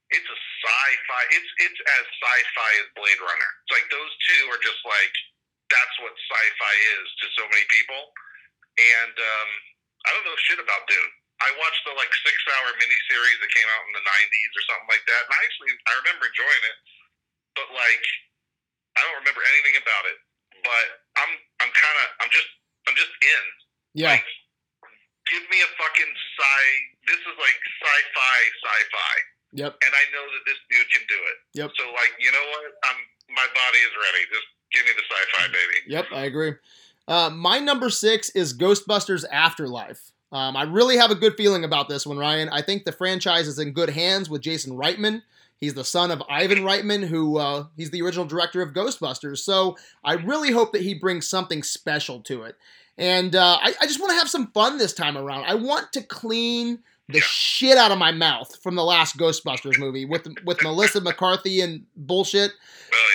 it's 0.09 0.25
a 0.25 0.37
sci-fi. 0.37 1.21
It's 1.37 1.51
it's 1.61 1.81
as 2.01 2.05
sci-fi 2.17 2.71
as 2.81 2.87
Blade 2.97 3.21
Runner. 3.21 3.51
It's 3.65 3.73
like 3.77 3.87
those 3.93 4.13
two 4.25 4.43
are 4.49 4.61
just 4.61 4.81
like 4.85 5.13
that's 5.69 5.95
what 6.01 6.13
sci-fi 6.17 6.75
is 6.97 7.05
to 7.21 7.25
so 7.37 7.43
many 7.47 7.65
people. 7.69 8.01
And 8.81 9.15
um, 9.15 9.49
I 10.05 10.09
don't 10.17 10.25
know 10.25 10.37
shit 10.49 10.57
about 10.57 10.89
Dune. 10.89 11.13
I 11.41 11.49
watched 11.57 11.81
the 11.89 11.93
like 11.97 12.09
six 12.21 12.37
hour 12.57 12.69
miniseries 12.77 13.39
that 13.41 13.49
came 13.49 13.65
out 13.65 13.83
in 13.89 13.93
the 13.97 14.05
'90s 14.05 14.51
or 14.57 14.63
something 14.69 14.89
like 14.93 15.05
that, 15.09 15.21
and 15.25 15.33
I 15.33 15.41
actually 15.41 15.73
I 15.89 15.91
remember 16.05 16.25
enjoying 16.29 16.63
it, 16.69 16.77
but 17.57 17.67
like 17.73 18.05
I 18.93 19.01
don't 19.05 19.17
remember 19.25 19.41
anything 19.41 19.81
about 19.81 20.05
it. 20.05 20.17
But 20.61 20.85
I'm 21.17 21.31
I'm 21.61 21.71
kind 21.73 21.97
of 22.01 22.07
I'm 22.25 22.31
just 22.31 22.49
I'm 22.89 22.95
just 22.97 23.13
in. 23.21 23.43
Yeah, 23.91 24.15
Like, 24.15 24.27
give 25.27 25.43
me 25.51 25.59
a 25.59 25.69
fucking 25.75 26.11
sci. 26.13 26.61
This 27.09 27.19
is 27.19 27.35
like 27.35 27.57
sci-fi, 27.81 28.37
sci-fi, 28.63 29.15
yep, 29.51 29.71
and 29.83 29.91
I 29.91 30.05
know 30.15 30.23
that 30.23 30.43
this 30.47 30.59
dude 30.71 30.87
can 30.95 31.03
do 31.11 31.19
it. 31.19 31.37
Yep. 31.59 31.69
So 31.75 31.83
like, 31.91 32.13
you 32.23 32.31
know 32.31 32.45
what? 32.55 32.71
I'm 32.87 32.99
my 33.35 33.47
body 33.51 33.81
is 33.83 33.93
ready. 33.99 34.23
Just 34.31 34.47
give 34.71 34.83
me 34.87 34.93
the 34.95 35.03
sci-fi, 35.03 35.45
baby. 35.51 35.77
Yep. 35.91 36.05
I 36.13 36.25
agree. 36.25 36.53
Uh, 37.07 37.29
my 37.29 37.59
number 37.59 37.89
six 37.89 38.29
is 38.29 38.57
Ghostbusters 38.57 39.25
Afterlife. 39.31 40.11
Um, 40.31 40.55
I 40.55 40.63
really 40.63 40.97
have 40.97 41.11
a 41.11 41.15
good 41.15 41.35
feeling 41.35 41.65
about 41.65 41.89
this 41.89 42.05
one, 42.07 42.17
Ryan. 42.17 42.49
I 42.49 42.61
think 42.61 42.85
the 42.85 42.93
franchise 42.93 43.47
is 43.47 43.59
in 43.59 43.73
good 43.73 43.89
hands 43.89 44.29
with 44.29 44.41
Jason 44.41 44.77
Reitman. 44.77 45.21
He's 45.59 45.73
the 45.73 45.83
son 45.83 46.09
of 46.09 46.23
Ivan 46.29 46.59
Reitman, 46.59 47.05
who 47.05 47.37
uh, 47.37 47.65
he's 47.75 47.91
the 47.91 48.01
original 48.01 48.25
director 48.25 48.61
of 48.61 48.73
Ghostbusters. 48.73 49.39
So 49.39 49.77
I 50.03 50.13
really 50.13 50.51
hope 50.51 50.71
that 50.71 50.81
he 50.81 50.93
brings 50.93 51.27
something 51.27 51.63
special 51.63 52.21
to 52.21 52.43
it. 52.43 52.55
And 52.97 53.35
uh, 53.35 53.57
I, 53.61 53.73
I 53.81 53.85
just 53.85 53.99
want 53.99 54.11
to 54.11 54.17
have 54.17 54.29
some 54.29 54.47
fun 54.53 54.77
this 54.77 54.93
time 54.93 55.17
around. 55.17 55.45
I 55.45 55.55
want 55.55 55.91
to 55.93 56.01
clean 56.01 56.79
the 57.11 57.19
Yeah. 57.19 57.23
shit 57.25 57.77
out 57.77 57.91
of 57.91 57.97
my 57.97 58.11
mouth 58.11 58.55
from 58.63 58.75
the 58.75 58.83
last 58.83 59.17
Ghostbusters 59.17 59.77
movie 59.77 60.05
with 60.05 60.27
with 60.45 60.61
Melissa 60.63 61.01
McCarthy 61.01 61.61
and 61.61 61.85
bullshit. 61.95 62.51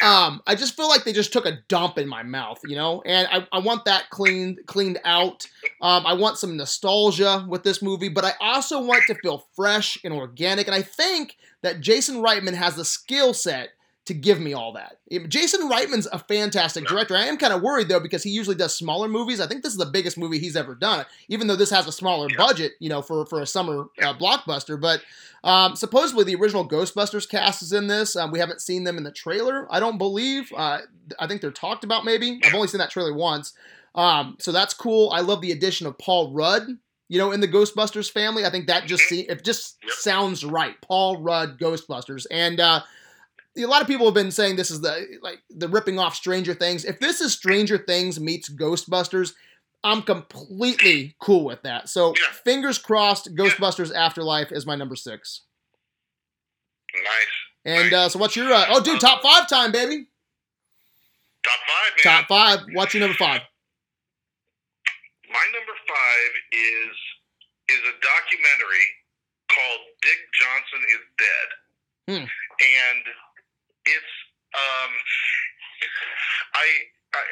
Yeah. 0.03 0.27
Um, 0.27 0.43
I 0.47 0.55
just 0.55 0.75
feel 0.77 0.89
like 0.89 1.05
they 1.05 1.13
just 1.13 1.33
took 1.33 1.47
a 1.47 1.59
dump 1.69 1.99
in 1.99 2.09
my 2.09 2.23
mouth, 2.23 2.59
you 2.65 2.77
know, 2.77 3.03
and 3.05 3.29
I, 3.31 3.47
I 3.53 3.59
want 3.61 3.85
that 3.87 4.09
cleaned 4.11 4.61
cleaned 4.67 4.99
out. 5.05 5.47
Um, 5.83 6.07
I 6.07 6.15
want 6.15 6.39
some 6.39 6.57
nostalgia 6.57 7.45
with 7.49 7.63
this 7.63 7.83
movie, 7.83 8.09
but 8.09 8.25
I 8.25 8.33
also 8.41 8.81
want 8.83 9.03
it 9.09 9.15
to 9.15 9.21
feel 9.21 9.47
fresh 9.55 9.99
and 10.05 10.13
organic. 10.15 10.67
And 10.67 10.75
I 10.75 10.83
think 10.83 11.37
that 11.63 11.81
Jason 11.81 12.17
Reitman 12.17 12.55
has 12.55 12.77
the 12.77 12.85
skill 12.85 13.35
set 13.35 13.71
to 14.07 14.15
give 14.15 14.41
me 14.41 14.53
all 14.53 14.73
that. 14.73 14.99
Jason 15.29 15.69
Reitman's 15.69 16.07
a 16.13 16.19
fantastic 16.19 16.87
director. 16.87 17.17
I 17.17 17.25
am 17.25 17.37
kind 17.37 17.53
of 17.53 17.61
worried 17.61 17.89
though 17.89 18.01
because 18.01 18.23
he 18.23 18.31
usually 18.31 18.57
does 18.57 18.75
smaller 18.75 19.09
movies. 19.09 19.41
I 19.41 19.47
think 19.47 19.63
this 19.63 19.73
is 19.73 19.79
the 19.79 19.87
biggest 19.87 20.17
movie 20.17 20.39
he's 20.39 20.57
ever 20.57 20.75
done, 20.75 21.05
even 21.29 21.47
though 21.47 21.57
this 21.57 21.71
has 21.71 21.87
a 21.87 21.93
smaller 21.93 22.29
yeah. 22.31 22.37
budget, 22.37 22.73
you 22.79 22.89
know, 22.89 23.03
for 23.03 23.27
for 23.27 23.41
a 23.41 23.47
summer 23.47 23.87
uh, 24.01 24.15
blockbuster. 24.15 24.81
But 24.81 25.03
um, 25.43 25.77
supposedly 25.77 26.25
the 26.25 26.37
original 26.37 26.69
Ghostbusters 26.69 27.29
cast 27.29 27.63
is 27.63 27.73
in 27.73 27.89
this. 27.89 28.17
Um, 28.17 28.31
we 28.31 28.39
haven't 28.39 28.61
seen 28.61 28.85
them 28.85 28.97
in 28.97 29.05
the 29.05 29.13
trailer. 29.13 29.67
I 29.71 29.81
don't 29.81 29.99
believe. 29.99 30.53
Uh, 30.57 30.81
I 31.19 31.27
think 31.27 31.41
they're 31.41 31.51
talked 31.51 31.85
about 31.85 32.05
maybe. 32.05 32.41
I've 32.45 32.55
only 32.55 32.69
seen 32.69 32.79
that 32.79 32.91
trailer 32.91 33.13
once. 33.13 33.53
Um, 33.97 34.37
so 34.39 34.53
that's 34.53 34.75
cool. 34.75 35.11
I 35.11 35.21
love 35.21 35.41
the 35.41 35.53
addition 35.53 35.87
of 35.87 35.99
Paul 35.99 36.33
Rudd. 36.33 36.69
You 37.09 37.19
know, 37.19 37.31
in 37.31 37.41
the 37.41 37.49
Ghostbusters 37.49 38.11
family, 38.11 38.45
I 38.45 38.51
think 38.51 38.67
that 38.67 38.87
just 38.87 39.05
mm-hmm. 39.05 39.15
see, 39.15 39.21
it 39.23 39.45
just 39.45 39.79
sounds 39.89 40.45
right. 40.45 40.75
Paul 40.81 41.23
Rudd, 41.23 41.59
Ghostbusters, 41.59 42.27
and 42.31 42.59
uh, 42.59 42.83
a 43.57 43.67
lot 43.67 43.83
of 43.83 43.89
people 43.89 44.07
have 44.07 44.15
been 44.15 44.31
saying 44.31 44.57
this 44.57 44.71
is 44.71 44.81
the 44.81 45.19
like 45.23 45.39
the 45.51 45.69
ripping 45.69 45.99
off 45.99 46.15
Stranger 46.15 46.55
Things. 46.55 46.85
If 46.85 47.01
this 47.01 47.21
is 47.21 47.33
Stranger 47.33 47.79
Things 47.79 48.21
meets 48.21 48.49
Ghostbusters, 48.49 49.33
I'm 49.85 50.03
completely 50.03 51.15
cool 51.21 51.45
with 51.45 51.63
that. 51.63 51.89
So 51.89 52.09
yeah. 52.09 52.33
fingers 52.45 52.79
crossed, 52.79 53.35
Ghostbusters 53.35 53.93
yeah. 53.93 54.05
Afterlife 54.05 54.53
is 54.53 54.67
my 54.67 54.75
number 54.75 54.97
six. 54.97 55.43
Nice. 56.95 57.37
And 57.65 57.93
uh, 57.93 58.09
so 58.09 58.19
what's 58.19 58.37
your 58.37 58.53
uh, 58.53 58.67
oh 58.69 58.83
dude 58.83 59.01
top 59.01 59.23
five 59.23 59.49
time 59.49 59.73
baby? 59.73 60.07
Top 61.45 61.61
five 61.67 61.93
man. 62.05 62.19
Top 62.19 62.29
five. 62.29 62.67
What's 62.73 62.95
your 62.95 63.01
number 63.03 63.17
five? 63.17 63.43
My 65.31 65.47
number 65.53 65.77
five 65.87 66.31
is 66.53 66.97
is 67.69 67.83
a 67.83 67.95
documentary 67.99 68.87
called 69.51 69.81
Dick 70.03 70.21
Johnson 70.35 70.83
is 70.95 71.03
Dead. 71.19 71.49
Hmm. 72.07 72.27
And 72.27 73.05
it's 73.87 74.15
um, 74.57 74.91
I, 76.55 76.67
I 77.15 77.23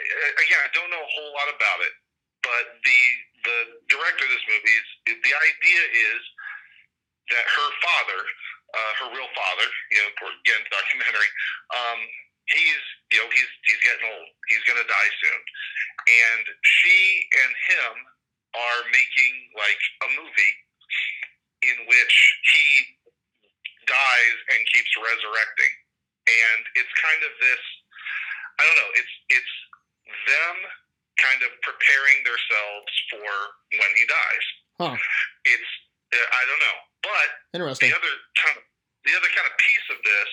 again 0.43 0.61
I 0.63 0.71
don't 0.75 0.91
know 0.91 1.01
a 1.01 1.13
whole 1.15 1.33
lot 1.35 1.49
about 1.51 1.81
it, 1.83 1.95
but 2.43 2.65
the 2.85 3.01
the 3.45 3.59
director 3.93 4.25
of 4.25 4.33
this 4.33 4.47
movie 4.49 4.75
is 4.75 4.89
the 5.21 5.35
idea 5.35 5.83
is 6.15 6.23
that 7.33 7.45
her 7.45 7.71
father, 7.81 8.21
uh, 8.77 8.93
her 9.01 9.09
real 9.17 9.31
father, 9.33 9.69
you 9.93 10.01
know, 10.01 10.11
again 10.45 10.63
documentary, 10.69 11.31
um, 11.73 12.01
he's 12.53 12.85
you 13.13 13.19
know 13.23 13.29
he's 13.33 13.51
he's 13.67 13.81
getting 13.83 14.07
old. 14.09 14.29
He's 14.53 14.65
gonna 14.69 14.87
die 14.87 15.13
soon, 15.23 15.41
and 16.29 16.45
she 16.63 16.99
and 17.45 17.53
him 17.73 17.95
are 18.55 18.83
making 18.95 19.35
like 19.59 19.83
a 20.07 20.09
movie 20.15 20.55
in 21.65 21.89
which 21.89 22.17
he 22.53 22.67
dies 23.89 24.37
and 24.53 24.61
keeps 24.69 24.93
resurrecting 25.01 25.73
and 26.45 26.61
it's 26.77 26.93
kind 27.01 27.21
of 27.25 27.33
this 27.41 27.63
I 28.59 28.63
don't 28.63 28.79
know, 28.79 28.93
it's 28.95 29.15
it's 29.35 29.55
them 30.29 30.57
kind 31.19 31.41
of 31.47 31.51
preparing 31.63 32.19
themselves 32.27 32.93
for 33.11 33.31
when 33.71 33.93
he 33.95 34.05
dies. 34.07 34.47
Huh. 34.79 34.97
It's 35.47 35.71
uh, 36.15 36.19
I 36.19 36.43
don't 36.47 36.63
know, 36.63 36.79
but 37.03 37.29
Interesting. 37.55 37.91
the 37.91 37.97
other 37.99 38.15
kind 38.39 38.57
of 38.59 38.65
the 39.07 39.15
other 39.19 39.31
kind 39.35 39.47
of 39.47 39.55
piece 39.59 39.87
of 39.91 39.99
this 40.03 40.31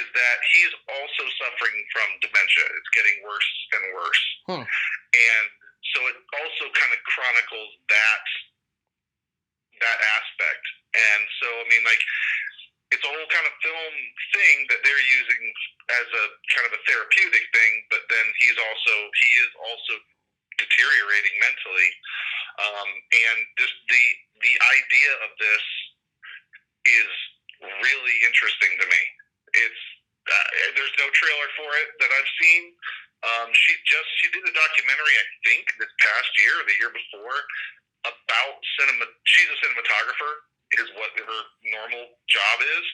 is 0.00 0.06
that 0.16 0.38
he's 0.56 0.72
also 0.88 1.24
suffering 1.38 1.76
from 1.92 2.08
dementia. 2.24 2.66
It's 2.80 2.92
getting 2.96 3.16
worse 3.22 3.50
and 3.76 3.82
worse, 3.94 4.24
huh. 4.48 4.64
and 4.64 5.46
so 5.94 5.98
it 6.10 6.16
also 6.38 6.64
kind 6.74 6.92
of 6.94 7.00
chronicles 7.06 7.70
that 7.90 8.24
that 9.82 9.98
aspect. 9.98 10.64
And 10.94 11.22
so 11.42 11.48
I 11.50 11.64
mean, 11.66 11.82
like 11.82 12.02
it's 12.94 13.02
a 13.02 13.10
whole 13.10 13.30
kind 13.34 13.46
of 13.50 13.54
film 13.58 13.94
thing 14.30 14.56
that 14.70 14.78
they're 14.86 15.06
using 15.10 15.42
as 15.90 16.06
a 16.06 16.24
kind 16.54 16.66
of 16.70 16.72
a 16.78 16.80
therapeutic 16.86 17.44
thing, 17.50 17.72
but 17.90 18.06
then 18.06 18.26
he's 18.38 18.54
also 18.54 18.94
he 19.18 19.30
is 19.42 19.50
also 19.58 19.94
deteriorating 20.54 21.34
mentally, 21.42 21.90
um, 22.62 22.88
and 23.10 23.38
just 23.58 23.74
the 23.90 24.04
the 24.46 24.54
idea 24.78 25.10
of 25.26 25.30
this 25.42 25.64
is 26.86 27.10
really 27.82 28.16
interesting 28.22 28.72
to 28.78 28.86
me. 28.86 29.02
It's 29.58 29.82
uh, 30.30 30.48
there's 30.78 30.94
no 31.02 31.10
trailer 31.10 31.48
for 31.58 31.68
it 31.82 31.90
that 31.98 32.10
I've 32.14 32.32
seen. 32.38 32.62
Um, 33.24 33.48
she 33.52 33.72
just 33.88 34.08
she 34.22 34.30
did 34.30 34.44
a 34.46 34.54
documentary, 34.54 35.16
I 35.18 35.26
think, 35.42 35.64
this 35.82 35.90
past 35.98 36.30
year 36.38 36.54
or 36.62 36.64
the 36.64 36.76
year 36.78 36.92
before 36.94 37.38
about 38.06 38.56
cinema. 38.78 39.08
She's 39.24 39.50
a 39.50 39.58
cinematographer, 39.64 40.32
is 40.80 40.90
what 40.98 41.10
her 41.14 41.42
normal 41.66 42.04
job 42.26 42.56
is. 42.62 42.86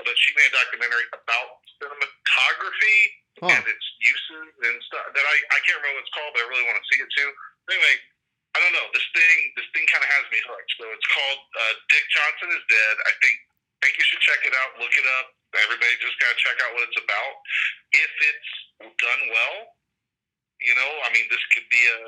But 0.00 0.16
she 0.16 0.32
made 0.34 0.48
a 0.50 0.56
documentary 0.56 1.06
about 1.12 1.60
cinematography 1.76 3.00
huh. 3.40 3.52
and 3.52 3.64
its 3.68 3.86
uses 4.00 4.48
and 4.64 4.76
stuff 4.84 5.12
that 5.12 5.26
I, 5.26 5.36
I 5.52 5.58
can't 5.64 5.80
remember 5.80 6.00
what 6.00 6.06
it's 6.08 6.14
called, 6.14 6.32
but 6.32 6.44
I 6.44 6.46
really 6.48 6.66
want 6.66 6.80
to 6.80 6.86
see 6.88 7.00
it 7.00 7.10
too. 7.12 7.30
Anyway, 7.68 7.94
I 8.54 8.58
don't 8.58 8.74
know. 8.74 8.88
This 8.90 9.06
thing 9.14 9.36
this 9.54 9.68
thing 9.70 9.86
kind 9.92 10.02
of 10.02 10.10
has 10.10 10.24
me 10.34 10.42
hooked. 10.42 10.72
So 10.80 10.84
it's 10.90 11.08
called 11.10 11.40
uh, 11.54 11.74
Dick 11.92 12.04
Johnson 12.10 12.50
is 12.50 12.64
Dead. 12.66 12.96
I 13.06 13.12
think 13.22 13.36
I 13.46 13.78
think 13.86 13.94
you 14.00 14.06
should 14.10 14.22
check 14.24 14.42
it 14.42 14.54
out. 14.58 14.74
Look 14.82 14.92
it 14.98 15.06
up. 15.22 15.36
Everybody 15.54 15.90
just 16.02 16.18
gotta 16.18 16.38
check 16.38 16.58
out 16.66 16.74
what 16.74 16.86
it's 16.86 16.98
about. 16.98 17.32
If 17.94 18.12
it's 18.26 18.50
done 18.98 19.22
well, 19.30 19.58
you 20.58 20.74
know, 20.74 20.90
I 21.06 21.14
mean, 21.14 21.30
this 21.30 21.42
could 21.54 21.68
be 21.70 21.78
a 21.78 21.98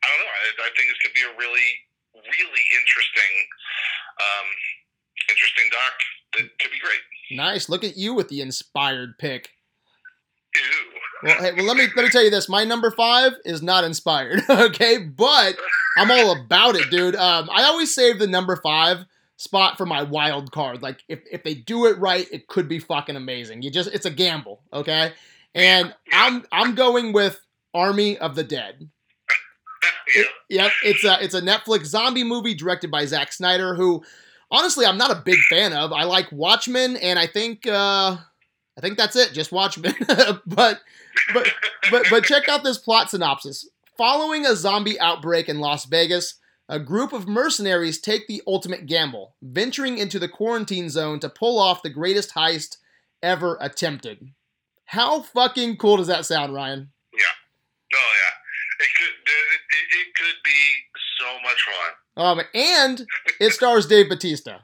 I 0.00 0.04
don't 0.08 0.20
know. 0.20 0.32
I, 0.32 0.68
I 0.68 0.70
think 0.76 0.92
this 0.92 1.00
could 1.00 1.16
be 1.16 1.24
a 1.24 1.32
really 1.40 1.70
really 2.14 2.64
interesting, 2.74 3.32
um, 4.18 4.46
interesting 5.28 5.68
doc 5.70 5.92
that 6.34 6.58
could 6.58 6.70
be 6.70 6.78
great. 6.80 7.00
Nice. 7.36 7.68
Look 7.68 7.84
at 7.84 7.96
you 7.96 8.14
with 8.14 8.28
the 8.28 8.40
inspired 8.40 9.18
pick. 9.18 9.50
Ew. 10.54 10.90
Well, 11.22 11.42
hey, 11.42 11.52
well, 11.52 11.66
let 11.66 11.76
me 11.76 11.86
let 11.94 12.04
me 12.04 12.10
tell 12.10 12.24
you 12.24 12.30
this. 12.30 12.48
My 12.48 12.64
number 12.64 12.90
five 12.90 13.32
is 13.44 13.62
not 13.62 13.84
inspired, 13.84 14.40
okay, 14.50 14.98
but 14.98 15.56
I'm 15.96 16.10
all 16.10 16.32
about 16.32 16.76
it, 16.76 16.90
dude. 16.90 17.14
Um, 17.14 17.48
I 17.52 17.64
always 17.64 17.94
save 17.94 18.18
the 18.18 18.26
number 18.26 18.56
five 18.56 19.04
spot 19.36 19.76
for 19.76 19.86
my 19.86 20.02
wild 20.02 20.50
card. 20.50 20.82
Like, 20.82 21.02
if 21.08 21.20
if 21.30 21.42
they 21.42 21.54
do 21.54 21.86
it 21.86 21.98
right, 21.98 22.26
it 22.32 22.48
could 22.48 22.68
be 22.68 22.78
fucking 22.78 23.16
amazing. 23.16 23.62
You 23.62 23.70
just, 23.70 23.90
it's 23.92 24.06
a 24.06 24.10
gamble, 24.10 24.62
okay. 24.72 25.12
And 25.54 25.94
I'm 26.12 26.44
I'm 26.52 26.74
going 26.74 27.12
with 27.12 27.40
Army 27.74 28.16
of 28.16 28.34
the 28.34 28.44
Dead. 28.44 28.88
Yeah. 30.14 30.22
yep, 30.48 30.72
it's 30.84 31.04
a 31.04 31.22
it's 31.22 31.34
a 31.34 31.40
Netflix 31.40 31.86
zombie 31.86 32.24
movie 32.24 32.54
directed 32.54 32.90
by 32.90 33.06
Zack 33.06 33.32
Snyder, 33.32 33.74
who 33.74 34.02
honestly 34.50 34.84
I'm 34.84 34.98
not 34.98 35.10
a 35.10 35.22
big 35.24 35.38
fan 35.48 35.72
of. 35.72 35.92
I 35.92 36.04
like 36.04 36.30
Watchmen, 36.32 36.96
and 36.96 37.18
I 37.18 37.26
think 37.26 37.66
uh, 37.66 38.16
I 38.76 38.80
think 38.80 38.98
that's 38.98 39.16
it, 39.16 39.32
just 39.32 39.52
Watchmen. 39.52 39.94
but 40.08 40.80
but 41.32 41.48
but 41.90 42.06
but 42.10 42.24
check 42.24 42.48
out 42.48 42.64
this 42.64 42.78
plot 42.78 43.10
synopsis. 43.10 43.68
Following 43.96 44.46
a 44.46 44.56
zombie 44.56 44.98
outbreak 44.98 45.48
in 45.48 45.60
Las 45.60 45.84
Vegas, 45.84 46.36
a 46.68 46.78
group 46.78 47.12
of 47.12 47.28
mercenaries 47.28 48.00
take 48.00 48.26
the 48.26 48.42
ultimate 48.46 48.86
gamble, 48.86 49.34
venturing 49.42 49.98
into 49.98 50.18
the 50.18 50.28
quarantine 50.28 50.88
zone 50.88 51.20
to 51.20 51.28
pull 51.28 51.58
off 51.58 51.82
the 51.82 51.90
greatest 51.90 52.34
heist 52.34 52.78
ever 53.22 53.58
attempted. 53.60 54.30
How 54.86 55.22
fucking 55.22 55.76
cool 55.76 55.98
does 55.98 56.06
that 56.06 56.26
sound, 56.26 56.54
Ryan? 56.54 56.90
Yeah. 57.12 57.20
Oh 57.94 58.12
yeah. 58.24 58.29
It 58.80 58.88
could 58.98 59.14
it, 59.26 59.98
it 59.98 60.14
could 60.14 60.36
be 60.42 60.60
so 61.18 61.26
much 61.42 61.62
fun. 61.62 62.24
Um, 62.24 62.40
and 62.54 63.06
it 63.38 63.52
stars 63.52 63.86
Dave 63.86 64.08
Batista. 64.08 64.58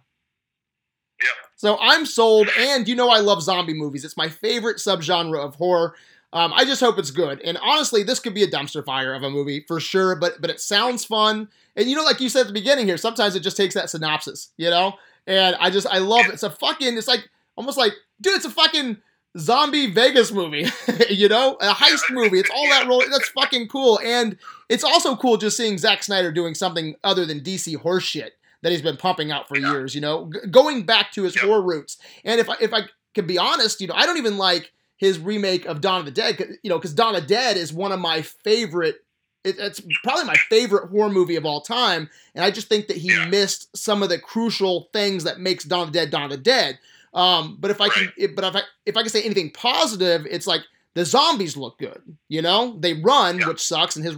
Yep. 1.22 1.34
So 1.56 1.78
I'm 1.80 2.04
sold, 2.04 2.48
and 2.58 2.88
you 2.88 2.94
know 2.94 3.08
I 3.08 3.20
love 3.20 3.42
zombie 3.42 3.74
movies. 3.74 4.04
It's 4.04 4.16
my 4.16 4.28
favorite 4.28 4.76
subgenre 4.78 5.42
of 5.42 5.54
horror. 5.56 5.94
Um, 6.32 6.52
I 6.52 6.64
just 6.64 6.80
hope 6.80 6.98
it's 6.98 7.10
good. 7.10 7.40
And 7.42 7.56
honestly, 7.62 8.02
this 8.02 8.20
could 8.20 8.34
be 8.34 8.42
a 8.42 8.50
dumpster 8.50 8.84
fire 8.84 9.14
of 9.14 9.22
a 9.22 9.30
movie 9.30 9.64
for 9.66 9.80
sure. 9.80 10.16
But 10.16 10.40
but 10.40 10.50
it 10.50 10.60
sounds 10.60 11.04
fun. 11.04 11.48
And 11.76 11.88
you 11.88 11.96
know, 11.96 12.04
like 12.04 12.20
you 12.20 12.28
said 12.28 12.42
at 12.42 12.46
the 12.48 12.52
beginning 12.52 12.86
here, 12.86 12.96
sometimes 12.96 13.36
it 13.36 13.40
just 13.40 13.56
takes 13.56 13.74
that 13.74 13.90
synopsis, 13.90 14.50
you 14.56 14.70
know. 14.70 14.94
And 15.26 15.56
I 15.58 15.70
just 15.70 15.86
I 15.86 15.98
love 15.98 16.26
it. 16.26 16.34
It's 16.34 16.42
a 16.42 16.50
fucking. 16.50 16.96
It's 16.96 17.08
like 17.08 17.28
almost 17.56 17.78
like 17.78 17.94
dude, 18.20 18.34
it's 18.34 18.44
a 18.44 18.50
fucking 18.50 18.98
zombie 19.38 19.90
Vegas 19.90 20.32
movie, 20.32 20.66
you 21.10 21.28
know, 21.28 21.56
a 21.60 21.72
heist 21.72 22.10
movie. 22.10 22.38
It's 22.38 22.50
all 22.50 22.68
that 22.68 22.86
role. 22.86 23.02
That's 23.10 23.28
fucking 23.30 23.68
cool. 23.68 24.00
And 24.04 24.38
it's 24.68 24.84
also 24.84 25.16
cool 25.16 25.36
just 25.36 25.56
seeing 25.56 25.78
Zack 25.78 26.02
Snyder 26.02 26.32
doing 26.32 26.54
something 26.54 26.96
other 27.04 27.26
than 27.26 27.40
DC 27.40 27.76
horseshit 27.76 28.30
that 28.62 28.72
he's 28.72 28.82
been 28.82 28.96
pumping 28.96 29.30
out 29.30 29.48
for 29.48 29.58
yeah. 29.58 29.70
years, 29.70 29.94
you 29.94 30.00
know, 30.00 30.30
G- 30.32 30.48
going 30.50 30.84
back 30.84 31.12
to 31.12 31.22
his 31.22 31.36
yep. 31.36 31.44
horror 31.44 31.62
roots. 31.62 31.98
And 32.24 32.40
if 32.40 32.48
I, 32.48 32.56
if 32.60 32.72
I 32.72 32.82
could 33.14 33.26
be 33.26 33.38
honest, 33.38 33.80
you 33.80 33.86
know, 33.86 33.94
I 33.94 34.06
don't 34.06 34.18
even 34.18 34.38
like 34.38 34.72
his 34.96 35.18
remake 35.18 35.66
of 35.66 35.80
Dawn 35.80 36.00
of 36.00 36.06
the 36.06 36.10
Dead, 36.10 36.38
you 36.62 36.70
know, 36.70 36.78
because 36.78 36.94
Dawn 36.94 37.14
of 37.14 37.22
the 37.22 37.26
Dead 37.26 37.56
is 37.56 37.72
one 37.72 37.92
of 37.92 38.00
my 38.00 38.22
favorite. 38.22 38.96
It, 39.44 39.56
it's 39.58 39.80
probably 40.02 40.24
my 40.24 40.34
favorite 40.34 40.88
horror 40.90 41.10
movie 41.10 41.36
of 41.36 41.46
all 41.46 41.60
time, 41.60 42.10
and 42.34 42.44
I 42.44 42.50
just 42.50 42.68
think 42.68 42.88
that 42.88 42.96
he 42.96 43.12
yeah. 43.12 43.28
missed 43.28 43.76
some 43.76 44.02
of 44.02 44.08
the 44.08 44.18
crucial 44.18 44.88
things 44.92 45.24
that 45.24 45.38
makes 45.38 45.64
Dawn 45.64 45.82
of 45.82 45.92
the 45.92 46.00
Dead 46.00 46.10
Dawn 46.10 46.24
of 46.24 46.30
the 46.30 46.36
Dead. 46.38 46.78
Um, 47.16 47.56
but 47.58 47.70
if 47.70 47.80
I 47.80 47.88
can, 47.88 48.12
but 48.36 48.44
if 48.44 48.54
I 48.56 48.62
if 48.84 48.96
I 48.96 49.00
can 49.00 49.08
say 49.10 49.22
anything 49.22 49.50
positive, 49.50 50.26
it's 50.30 50.46
like 50.46 50.60
the 50.94 51.04
zombies 51.04 51.56
look 51.56 51.78
good. 51.78 52.00
You 52.28 52.42
know, 52.42 52.76
they 52.78 52.94
run, 52.94 53.38
yeah. 53.40 53.48
which 53.48 53.60
sucks, 53.62 53.96
and 53.96 54.04
his 54.04 54.16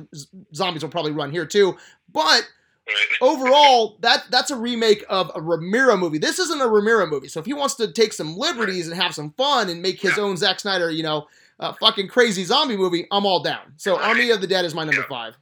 zombies 0.54 0.82
will 0.82 0.90
probably 0.90 1.12
run 1.12 1.30
here 1.30 1.46
too. 1.46 1.76
But 2.12 2.42
overall, 3.20 3.98
that 4.00 4.24
that's 4.30 4.50
a 4.50 4.56
remake 4.56 5.04
of 5.08 5.30
a 5.34 5.40
Romero 5.40 5.96
movie. 5.96 6.18
This 6.18 6.38
isn't 6.40 6.60
a 6.60 6.66
Romero 6.68 7.06
movie. 7.06 7.28
So 7.28 7.38
if 7.40 7.46
he 7.46 7.54
wants 7.54 7.76
to 7.76 7.92
take 7.92 8.12
some 8.12 8.36
liberties 8.36 8.88
and 8.88 9.00
have 9.00 9.14
some 9.14 9.30
fun 9.38 9.68
and 9.70 9.80
make 9.80 10.00
his 10.00 10.16
Yeah. 10.16 10.24
own 10.24 10.36
Zack 10.36 10.58
Snyder, 10.60 10.90
you 10.90 11.02
know, 11.04 11.28
uh, 11.60 11.72
fucking 11.74 12.08
crazy 12.08 12.44
zombie 12.44 12.76
movie, 12.76 13.06
I'm 13.12 13.26
all 13.26 13.42
down. 13.42 13.74
So 13.76 13.96
Right. 13.96 14.08
Army 14.08 14.30
of 14.30 14.40
the 14.40 14.46
Dead 14.46 14.64
is 14.64 14.74
my 14.74 14.84
number 14.84 15.02
Yeah. 15.02 15.08
five. 15.08 15.36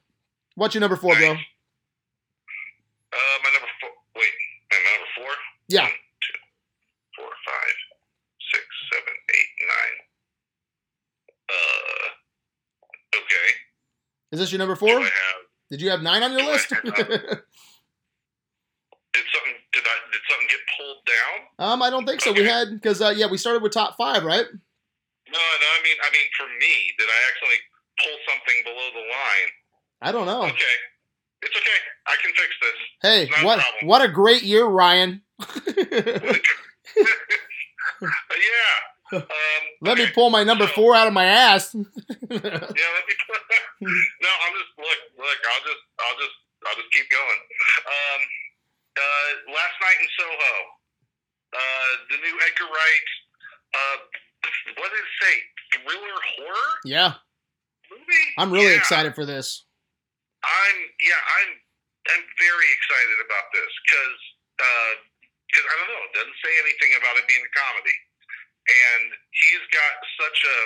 What's 0.57 0.75
your 0.75 0.81
number 0.81 0.97
four, 0.97 1.15
bro? 1.17 1.31
Uh, 1.31 1.37
my 3.45 3.51
number 3.53 3.69
four. 3.81 3.91
Wait, 4.17 4.33
my 4.73 4.79
number 4.93 5.09
four. 5.17 5.33
Yeah. 5.69 5.83
One, 5.83 5.91
two, 5.91 6.39
four, 7.17 7.31
five, 7.47 7.77
six, 8.53 8.65
seven, 8.93 9.15
eight, 9.35 9.67
nine. 9.69 9.97
Uh. 11.49 12.09
Okay. 13.21 13.49
Is 14.37 14.41
this 14.41 14.53
your 14.53 14.59
number 14.59 14.77
four? 14.77 14.91
I 14.91 15.01
have? 15.01 15.11
Did 15.71 15.81
you 15.81 15.89
have 15.89 16.03
nine 16.03 16.23
on 16.23 16.33
your 16.33 16.43
Do 16.43 16.49
list? 16.49 16.69
Did 16.69 16.85
something? 16.85 17.09
Did 19.73 19.81
I? 19.81 19.97
Did 20.13 20.21
something 20.29 20.49
get 20.51 20.61
pulled 20.77 21.01
down? 21.09 21.73
um, 21.73 21.81
I 21.81 21.89
don't 21.89 22.05
think 22.05 22.21
so. 22.21 22.35
We 22.35 22.45
had 22.45 22.69
because 22.71 23.01
uh, 23.01 23.15
yeah, 23.17 23.29
we 23.31 23.39
started 23.39 23.63
with 23.63 23.73
top 23.73 23.97
five, 23.97 24.25
right? 24.25 24.45
No, 24.45 25.39
no. 25.39 25.39
I 25.41 25.81
mean, 25.83 25.97
I 26.05 26.11
mean, 26.13 26.29
for 26.37 26.45
me, 26.49 26.93
did 26.99 27.09
I 27.09 27.19
actually 27.33 27.57
pull 28.05 28.13
something 28.29 28.63
below 28.65 28.91
the 28.93 29.09
line? 29.09 29.51
I 30.03 30.13
don't 30.13 30.27
know. 30.27 30.43
Okay. 30.43 30.77
It's 31.41 31.57
okay. 31.57 31.81
I 32.07 32.17
can 32.23 32.33
fix 32.35 32.55
this. 32.61 32.77
Hey, 33.01 33.31
Not 33.31 33.41
a 33.41 33.47
what 33.47 33.65
what 33.85 34.03
a 34.03 34.09
great 34.13 34.43
year, 34.43 34.67
Ryan. 34.67 35.23
yeah. 35.67 36.37
Um, 39.13 39.23
Let 39.83 39.99
me 39.99 40.07
pull 40.15 40.31
my 40.31 40.43
number 40.43 40.67
So- 40.67 40.73
four 40.75 40.95
out 40.97 41.07
of 41.07 41.13
my 41.13 41.25
ass. 41.27 41.75
Yeah, 41.75 41.85
let 42.43 43.05
me. 43.07 43.15
no, 44.25 44.31
I'm 44.43 44.53
just 44.57 44.73
look, 44.79 45.01
look. 45.21 45.39
I'll 45.53 45.65
just, 45.69 45.83
I'll 46.01 46.19
just, 46.19 46.37
I'll 46.67 46.79
just 46.81 46.91
keep 46.93 47.07
going. 47.11 47.41
Um, 47.87 48.21
uh, 48.97 49.31
last 49.53 49.77
night 49.85 49.99
in 50.01 50.09
Soho, 50.17 50.55
uh, 51.55 51.91
the 52.11 52.19
new 52.25 52.35
Edgar 52.49 52.67
Wright. 52.73 53.09
Uh, 53.77 53.97
what 54.81 54.89
did 54.91 55.01
it 55.05 55.13
say? 55.21 55.35
Thriller 55.85 56.19
horror 56.39 56.73
yeah, 56.89 57.21
movie. 57.93 58.27
I'm 58.39 58.51
really 58.51 58.73
Yeah. 58.73 58.81
excited 58.81 59.15
for 59.15 59.27
this. 59.27 59.67
I'm 60.43 60.79
yeah, 61.03 61.21
I'm 61.37 61.51
I'm 62.17 62.25
very 62.41 62.69
excited 62.81 63.19
about 63.29 63.47
this 63.53 63.71
because 63.85 64.17
because 65.53 65.67
I 65.69 65.75
don't 65.79 65.91
know, 65.93 66.03
it 66.09 66.15
doesn't 66.17 66.39
say 66.43 66.53
anything 66.65 66.97
about 66.97 67.15
it 67.21 67.27
being 67.29 67.43
a 67.45 67.53
comedy, 67.53 67.97
and 68.67 69.05
he's 69.31 69.65
got 69.71 69.93
such 70.19 70.41
a 70.43 70.59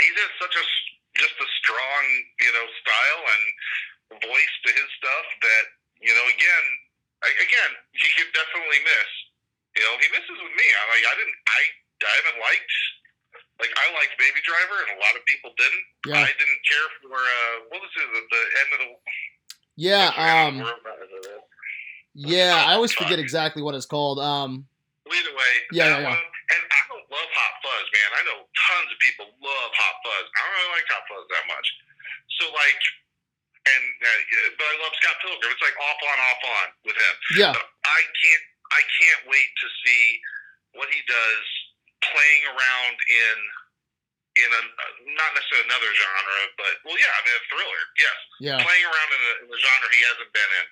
he's 0.00 0.16
has 0.16 0.32
such 0.40 0.56
a 0.56 0.64
just 1.20 1.36
a 1.36 1.48
strong 1.60 2.04
you 2.40 2.52
know 2.52 2.66
style 2.80 3.22
and 3.28 3.44
voice 4.24 4.54
to 4.64 4.70
his 4.72 4.88
stuff 4.96 5.26
that 5.44 5.64
you 6.00 6.12
know 6.12 6.26
again 6.32 6.66
I, 7.22 7.30
again 7.44 7.72
he 7.96 8.08
could 8.18 8.30
definitely 8.34 8.82
miss. 8.82 9.10
You 9.72 9.82
know, 9.88 9.96
he 10.04 10.08
misses 10.12 10.36
with 10.36 10.52
me. 10.52 10.66
I 10.68 10.82
like 10.92 11.04
I 11.06 11.14
didn't 11.16 11.38
I 11.48 11.60
I 12.02 12.12
haven't 12.20 12.40
liked. 12.44 12.74
Like 13.60 13.72
I 13.78 13.86
liked 13.94 14.18
Baby 14.18 14.42
Driver, 14.44 14.84
and 14.84 14.98
a 14.98 15.00
lot 15.00 15.14
of 15.16 15.22
people 15.24 15.54
didn't. 15.56 15.84
Yeah, 16.08 16.24
I 16.24 16.32
didn't 16.34 16.62
care 16.66 16.88
for 17.00 17.16
uh, 17.16 17.54
what 17.70 17.80
was 17.80 17.92
it? 17.94 18.08
The, 18.10 18.20
the 18.26 18.42
end 18.58 18.70
of 18.74 18.78
the 18.82 18.90
yeah, 19.76 20.06
the 20.10 20.20
end 20.20 20.60
of 20.60 20.66
um, 20.66 20.74
yeah. 22.14 22.64
I 22.66 22.74
always 22.74 22.92
forget 22.92 23.18
exactly 23.18 23.62
what 23.62 23.74
it's 23.74 23.86
called. 23.86 24.18
Um, 24.18 24.66
Either 25.10 25.34
way, 25.34 25.54
Yeah, 25.74 25.98
yeah, 25.98 26.14
yeah. 26.14 26.14
and 26.54 26.62
I 26.62 26.80
don't 26.88 27.06
love 27.10 27.30
Hot 27.34 27.54
Fuzz, 27.60 27.86
man. 27.90 28.10
I 28.16 28.22
know 28.30 28.38
tons 28.54 28.88
of 28.94 28.98
people 29.02 29.26
love 29.42 29.70
Hot 29.74 29.96
Fuzz. 30.06 30.26
I 30.30 30.38
don't 30.46 30.54
really 30.56 30.72
like 30.78 30.88
Hot 30.94 31.04
Fuzz 31.10 31.26
that 31.34 31.44
much. 31.50 31.66
So 32.38 32.48
like, 32.54 32.80
and 33.66 33.86
uh, 33.98 34.20
but 34.58 34.66
I 34.70 34.74
love 34.82 34.94
Scott 35.02 35.18
Pilgrim. 35.22 35.50
It's 35.50 35.62
like 35.62 35.74
off 35.82 36.00
on, 36.06 36.18
off 36.22 36.42
on 36.46 36.66
with 36.86 36.96
him. 36.98 37.14
yeah, 37.38 37.52
So 37.54 37.60
I 37.62 38.00
can't, 38.06 38.44
I 38.74 38.82
can't 39.02 39.22
wait 39.30 39.50
to 39.62 39.66
see 39.86 40.04
what 40.78 40.88
he 40.90 41.02
does 41.10 41.44
playing 42.02 42.42
around 42.54 42.96
in 42.98 43.36
in 44.36 44.48
a 44.48 44.62
not 45.12 45.30
necessarily 45.36 45.68
another 45.68 45.90
genre, 45.92 46.38
but 46.56 46.72
well, 46.88 46.96
yeah, 46.96 47.12
I 47.12 47.20
mean 47.26 47.36
a 47.36 47.44
thriller, 47.52 47.82
yes. 48.00 48.16
yeah. 48.40 48.58
playing 48.64 48.86
around 48.88 49.10
in 49.12 49.20
a, 49.20 49.32
in 49.44 49.48
a 49.52 49.60
genre 49.60 49.88
he 49.92 50.00
hasn't 50.08 50.30
been 50.32 50.50
in. 50.56 50.66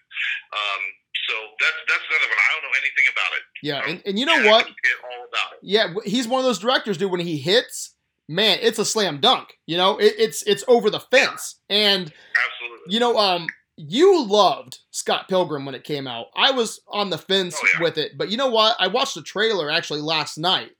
Um, 0.57 0.83
so 1.29 1.35
that's 1.61 1.81
that's 1.87 2.05
another 2.09 2.29
one. 2.33 2.41
I 2.41 2.49
don't 2.57 2.65
know 2.65 2.77
anything 2.81 3.07
about 3.13 3.31
it. 3.37 3.45
Yeah, 3.61 3.81
and, 3.85 3.97
and 4.09 4.15
you 4.19 4.27
know 4.27 4.41
what? 4.49 4.65
all 4.65 5.23
about 5.29 5.49
it. 5.55 5.61
Yeah, 5.63 5.93
he's 6.05 6.27
one 6.27 6.41
of 6.41 6.47
those 6.49 6.59
directors, 6.59 6.97
dude. 6.97 7.13
When 7.13 7.21
he 7.21 7.37
hits, 7.37 7.95
man, 8.29 8.59
it's 8.63 8.79
a 8.79 8.85
slam 8.85 9.21
dunk. 9.21 9.59
You 9.67 9.77
know, 9.77 9.99
it, 9.99 10.15
it's 10.19 10.43
it's 10.45 10.65
over 10.67 10.89
the 10.89 11.01
fence. 11.01 11.61
And 11.69 12.09
Absolutely. 12.09 12.95
you 12.95 13.01
know, 13.01 13.19
um, 13.19 13.47
you 13.77 14.25
loved 14.25 14.79
Scott 14.91 15.29
Pilgrim 15.29 15.65
when 15.65 15.75
it 15.75 15.85
came 15.85 16.07
out. 16.07 16.27
I 16.37 16.51
was 16.51 16.81
on 16.89 17.11
the 17.11 17.19
fence 17.19 17.57
Oh, 17.61 17.69
yeah. 17.75 17.83
with 17.83 17.99
it, 17.99 18.17
but 18.17 18.31
you 18.31 18.37
know 18.37 18.49
what? 18.51 18.77
I 18.79 18.89
watched 18.89 19.15
the 19.15 19.23
trailer 19.23 19.71
actually 19.71 20.01
last 20.01 20.39
night, 20.39 20.71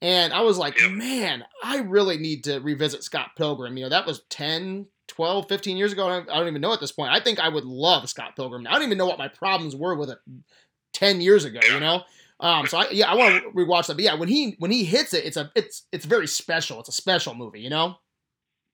and 0.00 0.32
I 0.32 0.40
was 0.42 0.58
like, 0.58 0.80
Yep. 0.80 0.92
man, 0.92 1.44
I 1.62 1.78
really 1.78 2.18
need 2.18 2.44
to 2.44 2.58
revisit 2.60 3.02
Scott 3.02 3.30
Pilgrim. 3.36 3.76
You 3.76 3.84
know, 3.84 3.90
that 3.90 4.06
was 4.06 4.22
10, 4.30 4.86
12, 5.08 5.48
15 5.48 5.76
years 5.76 5.92
ago. 5.92 6.06
I 6.08 6.10
don't, 6.18 6.30
I 6.30 6.38
don't 6.38 6.48
even 6.48 6.60
know 6.60 6.72
at 6.72 6.80
this 6.80 6.92
point. 6.92 7.12
I 7.12 7.20
think 7.20 7.40
I 7.40 7.48
would 7.48 7.64
love 7.64 8.08
Scott 8.08 8.36
Pilgrim. 8.36 8.66
I 8.66 8.72
don't 8.72 8.84
even 8.84 8.98
know 8.98 9.06
what 9.06 9.18
my 9.18 9.28
problems 9.28 9.74
were 9.74 9.94
with 9.96 10.10
it 10.10 10.18
10 10.92 11.20
years 11.20 11.44
ago, 11.44 11.60
you 11.72 11.80
know? 11.80 12.02
Um, 12.40 12.66
so 12.68 12.78
I, 12.78 12.90
yeah, 12.90 13.10
I 13.10 13.14
want 13.14 13.42
to 13.42 13.50
rewatch 13.50 13.88
that. 13.88 13.94
But 13.94 14.04
yeah, 14.04 14.14
when 14.14 14.28
he 14.28 14.54
when 14.60 14.70
he 14.70 14.84
hits 14.84 15.12
it, 15.12 15.24
it's 15.24 15.36
a 15.36 15.50
it's 15.56 15.86
it's 15.90 16.04
very 16.04 16.28
special. 16.28 16.78
It's 16.78 16.88
a 16.88 16.92
special 16.92 17.34
movie, 17.34 17.60
you 17.60 17.68
know. 17.68 17.96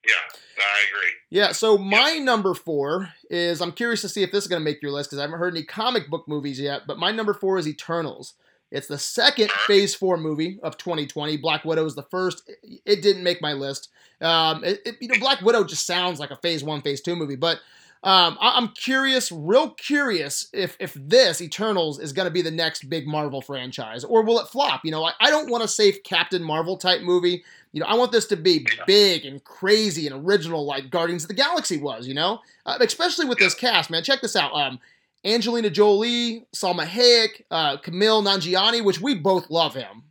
Yeah, 0.07 0.37
I 0.59 0.85
agree. 0.91 1.13
Yeah. 1.31 1.53
So 1.53 1.79
my 1.79 2.19
number 2.19 2.53
four 2.53 3.09
is 3.31 3.63
I'm 3.63 3.73
curious 3.73 4.03
to 4.03 4.09
see 4.11 4.23
if 4.23 4.31
this 4.33 4.45
is 4.45 4.49
gonna 4.49 4.61
make 4.63 4.83
your 4.83 4.91
list 4.91 5.09
because 5.09 5.19
I 5.19 5.23
haven't 5.23 5.39
heard 5.39 5.55
any 5.55 5.65
comic 5.65 6.11
book 6.11 6.29
movies 6.29 6.61
yet. 6.61 6.83
But 6.87 6.99
my 6.99 7.11
number 7.11 7.33
four 7.33 7.57
is 7.57 7.67
Eternals. 7.67 8.35
It's 8.71 8.87
the 8.89 8.99
second 8.99 9.51
Phase 9.67 9.95
Four 9.95 10.17
movie 10.17 10.59
of 10.63 10.77
2020. 10.79 11.37
Black 11.37 11.65
Widow 11.65 11.85
is 11.85 11.95
the 11.95 12.03
first. 12.03 12.43
It, 12.63 12.81
it 12.85 13.03
didn't 13.03 13.23
make 13.23 13.41
my 13.41 13.53
list. 13.53 13.91
Um, 14.21 14.65
it, 14.65 14.81
it- 14.85 14.97
you 15.01 15.09
know, 15.09 15.19
Black 15.21 15.41
Widow 15.43 15.65
just 15.65 15.87
sounds 15.87 16.19
like 16.21 16.31
a 16.31 16.37
Phase 16.37 16.65
One, 16.65 16.83
Phase 16.83 17.01
Two 17.01 17.15
movie, 17.17 17.37
but 17.37 17.59
um, 18.03 18.37
I, 18.41 18.59
I'm 18.59 18.69
curious, 18.69 19.33
real 19.33 19.71
curious, 19.71 20.49
if 20.53 20.77
if 20.81 20.93
this 20.95 21.41
Eternals 21.41 21.99
is 22.01 22.13
going 22.13 22.27
to 22.27 22.31
be 22.33 22.43
the 22.43 22.51
next 22.51 22.91
big 22.91 23.07
Marvel 23.07 23.41
franchise, 23.41 24.05
or 24.05 24.23
will 24.23 24.39
it 24.41 24.49
flop? 24.49 24.83
You 24.85 24.91
know, 24.91 25.05
I, 25.05 25.13
I 25.21 25.31
don't 25.31 25.51
want 25.51 25.65
a 25.65 25.69
safe 25.69 26.03
Captain 26.03 26.43
Marvel 26.43 26.77
type 26.77 27.01
movie. 27.03 27.45
You 27.73 27.81
know, 27.81 27.87
I 27.87 27.95
want 27.95 28.13
this 28.13 28.27
to 28.27 28.37
be 28.37 28.67
big 28.87 29.25
and 29.25 29.43
crazy 29.43 30.07
and 30.07 30.25
original, 30.25 30.65
like 30.67 30.91
Guardians 30.91 31.25
of 31.25 31.29
the 31.29 31.35
Galaxy 31.35 31.77
was. 31.79 32.07
You 32.07 32.15
know, 32.15 32.41
uh, 32.67 32.77
especially 32.81 33.25
with 33.27 33.39
this 33.39 33.55
cast, 33.55 33.89
man. 33.91 34.03
Check 34.05 34.21
this 34.21 34.37
out. 34.37 34.53
Um, 34.55 34.79
Angelina 35.25 35.71
Jolie, 35.71 36.47
Salma 36.55 36.85
Hayek, 36.87 37.43
uh, 37.51 37.77
Kumail 37.79 38.23
Nanjiani, 38.23 38.85
which 38.85 39.01
we 39.01 39.15
both 39.15 39.51
love 39.51 39.75
him, 39.75 40.05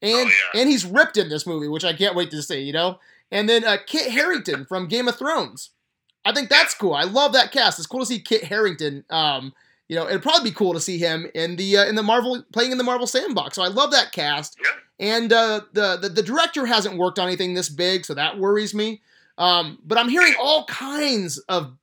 and 0.00 0.28
Oh, 0.28 0.32
yeah. 0.54 0.60
and 0.60 0.68
he's 0.70 0.84
ripped 0.86 1.16
in 1.16 1.28
this 1.28 1.46
movie, 1.46 1.68
which 1.68 1.84
I 1.84 1.92
can't 1.92 2.14
wait 2.14 2.30
to 2.30 2.42
see. 2.42 2.60
You 2.62 2.72
know, 2.72 2.98
and 3.30 3.48
then 3.48 3.64
uh, 3.64 3.76
Kit 3.86 4.10
Harington 4.10 4.64
from 4.66 4.88
Game 4.88 5.08
of 5.08 5.16
Thrones. 5.18 5.70
I 6.24 6.32
think 6.32 6.48
that's 6.48 6.74
cool. 6.74 6.94
I 6.94 7.02
love 7.04 7.34
that 7.34 7.52
cast. 7.52 7.78
It's 7.78 7.86
cool 7.86 8.00
to 8.00 8.06
see 8.06 8.18
Kit 8.18 8.44
Harington. 8.44 9.04
Um, 9.10 9.52
you 9.88 9.96
know, 9.96 10.08
it'd 10.08 10.22
probably 10.22 10.48
be 10.50 10.54
cool 10.56 10.72
to 10.72 10.80
see 10.80 10.96
him 10.96 11.26
in 11.34 11.56
the 11.56 11.76
uh, 11.76 11.84
in 11.84 11.94
the 11.94 12.02
Marvel 12.02 12.42
playing 12.52 12.72
in 12.72 12.78
the 12.78 12.84
Marvel 12.84 13.06
sandbox. 13.06 13.56
So 13.56 13.62
I 13.62 13.68
love 13.68 13.90
that 13.90 14.12
cast. 14.12 14.56
Yeah. 14.62 14.70
And 15.00 15.32
uh, 15.32 15.60
the, 15.74 15.98
the 16.00 16.08
the 16.08 16.22
director 16.22 16.64
hasn't 16.64 16.96
worked 16.96 17.18
on 17.18 17.26
anything 17.26 17.52
this 17.52 17.68
big, 17.68 18.06
so 18.06 18.14
that 18.14 18.38
worries 18.38 18.74
me. 18.74 19.02
Um, 19.36 19.78
but 19.84 19.98
I'm 19.98 20.08
hearing 20.08 20.34
all 20.40 20.64
kinds 20.66 21.38
of 21.48 21.76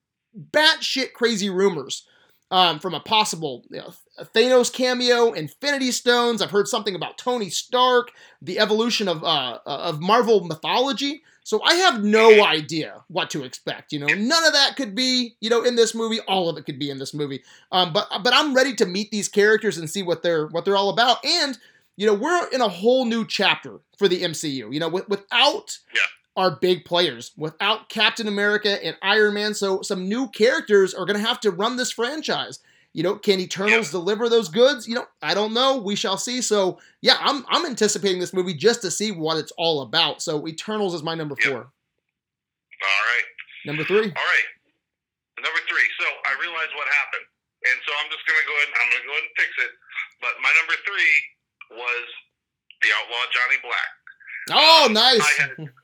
batshit 0.51 1.13
crazy 1.13 1.49
rumors 1.49 2.07
um, 2.51 2.79
from 2.79 2.93
a 2.93 2.99
possible 2.99 3.63
you 3.69 3.79
know, 3.79 3.93
Thanos 4.35 4.71
cameo, 4.71 5.31
Infinity 5.31 5.91
Stones. 5.91 6.41
I've 6.41 6.51
heard 6.51 6.67
something 6.67 6.93
about 6.93 7.17
Tony 7.17 7.49
Stark, 7.49 8.11
the 8.41 8.59
evolution 8.59 9.07
of 9.07 9.23
uh, 9.23 9.59
of 9.65 10.01
Marvel 10.01 10.43
mythology. 10.43 11.23
So 11.43 11.63
I 11.63 11.73
have 11.75 12.03
no 12.03 12.45
idea 12.45 13.01
what 13.07 13.31
to 13.31 13.43
expect. 13.43 13.91
You 13.91 13.99
know, 13.99 14.07
none 14.07 14.45
of 14.45 14.53
that 14.53 14.75
could 14.75 14.93
be 14.93 15.35
you 15.39 15.49
know 15.49 15.63
in 15.63 15.75
this 15.75 15.95
movie. 15.95 16.19
All 16.27 16.49
of 16.49 16.57
it 16.57 16.65
could 16.65 16.77
be 16.77 16.89
in 16.89 16.99
this 16.99 17.13
movie. 17.13 17.41
Um, 17.71 17.93
but 17.93 18.07
but 18.21 18.33
I'm 18.33 18.53
ready 18.53 18.75
to 18.75 18.85
meet 18.85 19.09
these 19.11 19.29
characters 19.29 19.77
and 19.77 19.89
see 19.89 20.03
what 20.03 20.21
they're 20.21 20.47
what 20.47 20.65
they're 20.65 20.77
all 20.77 20.89
about. 20.89 21.25
And 21.25 21.57
you 21.95 22.05
know, 22.05 22.13
we're 22.13 22.47
in 22.49 22.61
a 22.61 22.69
whole 22.69 23.05
new 23.05 23.25
chapter 23.25 23.79
for 23.97 24.07
the 24.07 24.23
MCU. 24.23 24.73
You 24.73 24.79
know, 24.79 24.89
with, 24.89 25.07
without 25.07 25.79
Yeah. 25.93 26.01
Our 26.37 26.57
big 26.59 26.85
players, 26.85 27.31
without 27.37 27.89
Captain 27.89 28.27
America 28.27 28.83
and 28.83 28.95
Iron 29.01 29.33
Man, 29.33 29.53
so 29.53 29.81
some 29.81 30.07
new 30.07 30.29
characters 30.29 30.93
are 30.93 31.05
going 31.05 31.19
to 31.19 31.25
have 31.27 31.39
to 31.41 31.51
run 31.51 31.75
this 31.75 31.91
franchise. 31.91 32.59
You 32.93 33.03
know, 33.03 33.15
can 33.15 33.39
Eternals 33.39 33.91
deliver 33.91 34.27
those 34.27 34.49
goods? 34.49 34.87
You 34.87 34.95
know, 34.95 35.05
I 35.21 35.33
don't 35.33 35.53
know. 35.53 35.77
We 35.77 35.95
shall 35.95 36.17
see. 36.17 36.41
So, 36.41 36.79
yeah, 37.01 37.15
I'm 37.19 37.45
I'm 37.47 37.65
anticipating 37.65 38.19
this 38.19 38.33
movie 38.33 38.53
just 38.53 38.81
to 38.83 38.91
see 38.91 39.11
what 39.11 39.37
it's 39.37 39.51
all 39.57 39.81
about. 39.81 40.21
So, 40.21 40.45
Eternals 40.47 40.93
is 40.93 41.01
my 41.03 41.15
number 41.15 41.35
Yep. 41.39 41.47
four. 41.51 41.61
All 41.61 43.03
right. 43.07 43.27
Number 43.65 43.83
three. 43.83 44.11
All 44.11 44.27
right. 44.35 44.47
Number 45.39 45.61
three. 45.69 45.87
So 45.99 46.05
I 46.27 46.35
realized 46.41 46.73
what 46.75 46.87
happened, 46.99 47.25
and 47.71 47.77
so 47.87 47.91
I'm 47.95 48.09
just 48.11 48.23
gonna 48.27 48.43
go 48.45 48.53
ahead. 48.59 48.69
I'm 48.75 48.89
gonna 48.91 49.05
go 49.07 49.13
ahead 49.15 49.23
and 49.23 49.35
fix 49.39 49.51
it. 49.57 49.71
But 50.19 50.33
my 50.43 50.51
number 50.59 50.75
three 50.85 51.13
was 51.79 52.05
the 52.83 52.89
outlaw 52.91 53.23
Johnny 53.31 53.59
Black. 53.63 53.89
Oh, 54.51 54.87
nice. 54.91 55.21
I 55.23 55.33
had- 55.47 55.69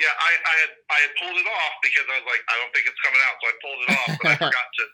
Yeah, 0.00 0.16
I, 0.16 0.32
I 0.32 0.54
had 0.64 0.72
I 0.88 0.98
had 1.04 1.12
pulled 1.20 1.36
it 1.36 1.44
off 1.44 1.74
because 1.84 2.06
I 2.08 2.16
was 2.24 2.28
like, 2.28 2.40
I 2.48 2.56
don't 2.56 2.72
think 2.72 2.88
it's 2.88 3.00
coming 3.04 3.20
out, 3.20 3.36
so 3.36 3.44
I 3.52 3.54
pulled 3.60 3.80
it 3.84 3.90
off, 3.92 4.10
but 4.16 4.28
I 4.32 4.36
forgot 4.48 4.68
to 4.80 4.84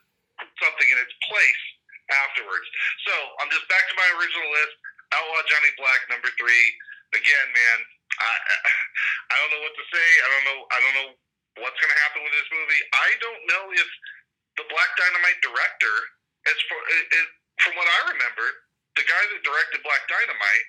put 0.42 0.50
something 0.58 0.88
in 0.90 0.98
its 0.98 1.14
place 1.30 1.62
afterwards. 2.10 2.66
So 3.06 3.14
I'm 3.38 3.50
just 3.54 3.66
back 3.70 3.86
to 3.86 3.94
my 3.94 4.08
original 4.18 4.50
list. 4.50 4.74
Outlaw 5.14 5.42
Johnny 5.46 5.72
Black, 5.78 6.00
number 6.10 6.30
three. 6.34 6.64
Again, 7.14 7.46
man, 7.54 7.78
I 8.18 8.32
I 9.30 9.34
don't 9.38 9.50
know 9.54 9.62
what 9.62 9.74
to 9.78 9.84
say. 9.94 10.08
I 10.26 10.28
don't 10.34 10.44
know. 10.50 10.58
I 10.74 10.78
don't 10.82 10.96
know 10.98 11.08
what's 11.62 11.78
going 11.78 11.92
to 11.94 12.00
happen 12.02 12.20
with 12.26 12.34
this 12.34 12.50
movie. 12.50 12.82
I 12.90 13.08
don't 13.22 13.42
know 13.46 13.62
if 13.78 13.88
the 14.58 14.66
Black 14.68 14.90
Dynamite 14.98 15.38
director, 15.40 15.94
as 16.50 16.58
for 16.66 16.78
it, 16.82 17.30
from 17.62 17.78
what 17.78 17.88
I 17.88 18.12
remember, 18.12 18.46
the 18.96 19.04
guy 19.04 19.22
that 19.22 19.40
directed 19.44 19.84
Black 19.84 20.02
Dynamite 20.08 20.66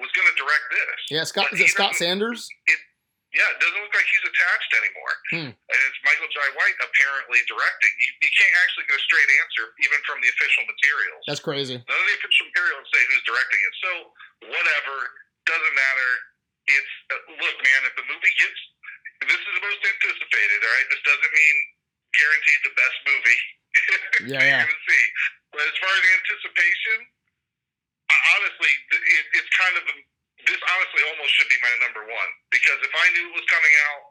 was 0.00 0.10
going 0.12 0.28
to 0.28 0.36
direct 0.36 0.66
this. 0.70 0.98
Yeah, 1.08 1.24
Scott. 1.24 1.52
Is 1.52 1.60
it 1.60 1.72
Scott 1.72 1.96
Sanders? 1.96 2.48
It, 2.68 2.78
yeah, 3.30 3.46
it 3.54 3.58
doesn't 3.62 3.78
look 3.78 3.94
like 3.94 4.08
he's 4.10 4.26
attached 4.26 4.70
anymore. 4.74 5.14
Hmm. 5.30 5.50
And 5.54 5.78
it's 5.86 6.00
Michael 6.02 6.26
Jai 6.34 6.50
White 6.58 6.74
apparently 6.82 7.38
directing. 7.46 7.92
You, 8.02 8.10
you 8.26 8.30
can't 8.34 8.54
actually 8.66 8.90
get 8.90 8.98
a 8.98 9.04
straight 9.06 9.30
answer 9.38 9.70
even 9.86 9.98
from 10.02 10.18
the 10.18 10.28
official 10.34 10.66
materials. 10.66 11.22
That's 11.30 11.42
crazy. 11.42 11.78
None 11.78 12.00
of 12.02 12.06
the 12.10 12.16
official 12.18 12.50
materials 12.50 12.84
say 12.90 13.00
who's 13.06 13.22
directing 13.22 13.60
it. 13.62 13.74
So 13.78 13.90
whatever, 14.50 14.96
doesn't 15.46 15.76
matter. 15.78 16.10
It's 16.74 16.94
uh, 17.14 17.38
look, 17.38 17.56
man. 17.62 17.80
If 17.86 17.94
the 17.94 18.06
movie 18.10 18.34
gets, 18.34 18.60
this 19.30 19.38
is 19.38 19.52
the 19.54 19.62
most 19.62 19.78
anticipated. 19.78 20.58
All 20.66 20.74
right, 20.74 20.88
this 20.90 21.02
doesn't 21.06 21.32
mean 21.32 21.56
guaranteed 22.10 22.60
the 22.66 22.74
best 22.74 22.98
movie. 23.06 23.42
Yeah, 24.26 24.42
yeah. 24.42 24.66
You're 24.66 24.82
see. 24.84 25.06
But 25.54 25.62
as 25.64 25.76
far 25.78 25.88
as 25.88 26.02
the 26.02 26.12
anticipation, 26.18 26.98
honestly, 28.36 28.72
it, 28.92 29.24
it's 29.38 29.50
kind 29.56 29.74
of 29.78 29.84
this. 30.50 30.58
Honestly, 30.66 31.00
almost 31.14 31.30
should 31.38 31.48
be 31.48 31.58
my 31.62 31.72
number 31.86 32.02
one 32.02 32.30
because 32.50 32.78
if 32.82 32.90
I 32.90 33.06
knew 33.14 33.24
it 33.30 33.34
was 33.38 33.46
coming 33.46 33.74
out, 33.86 34.02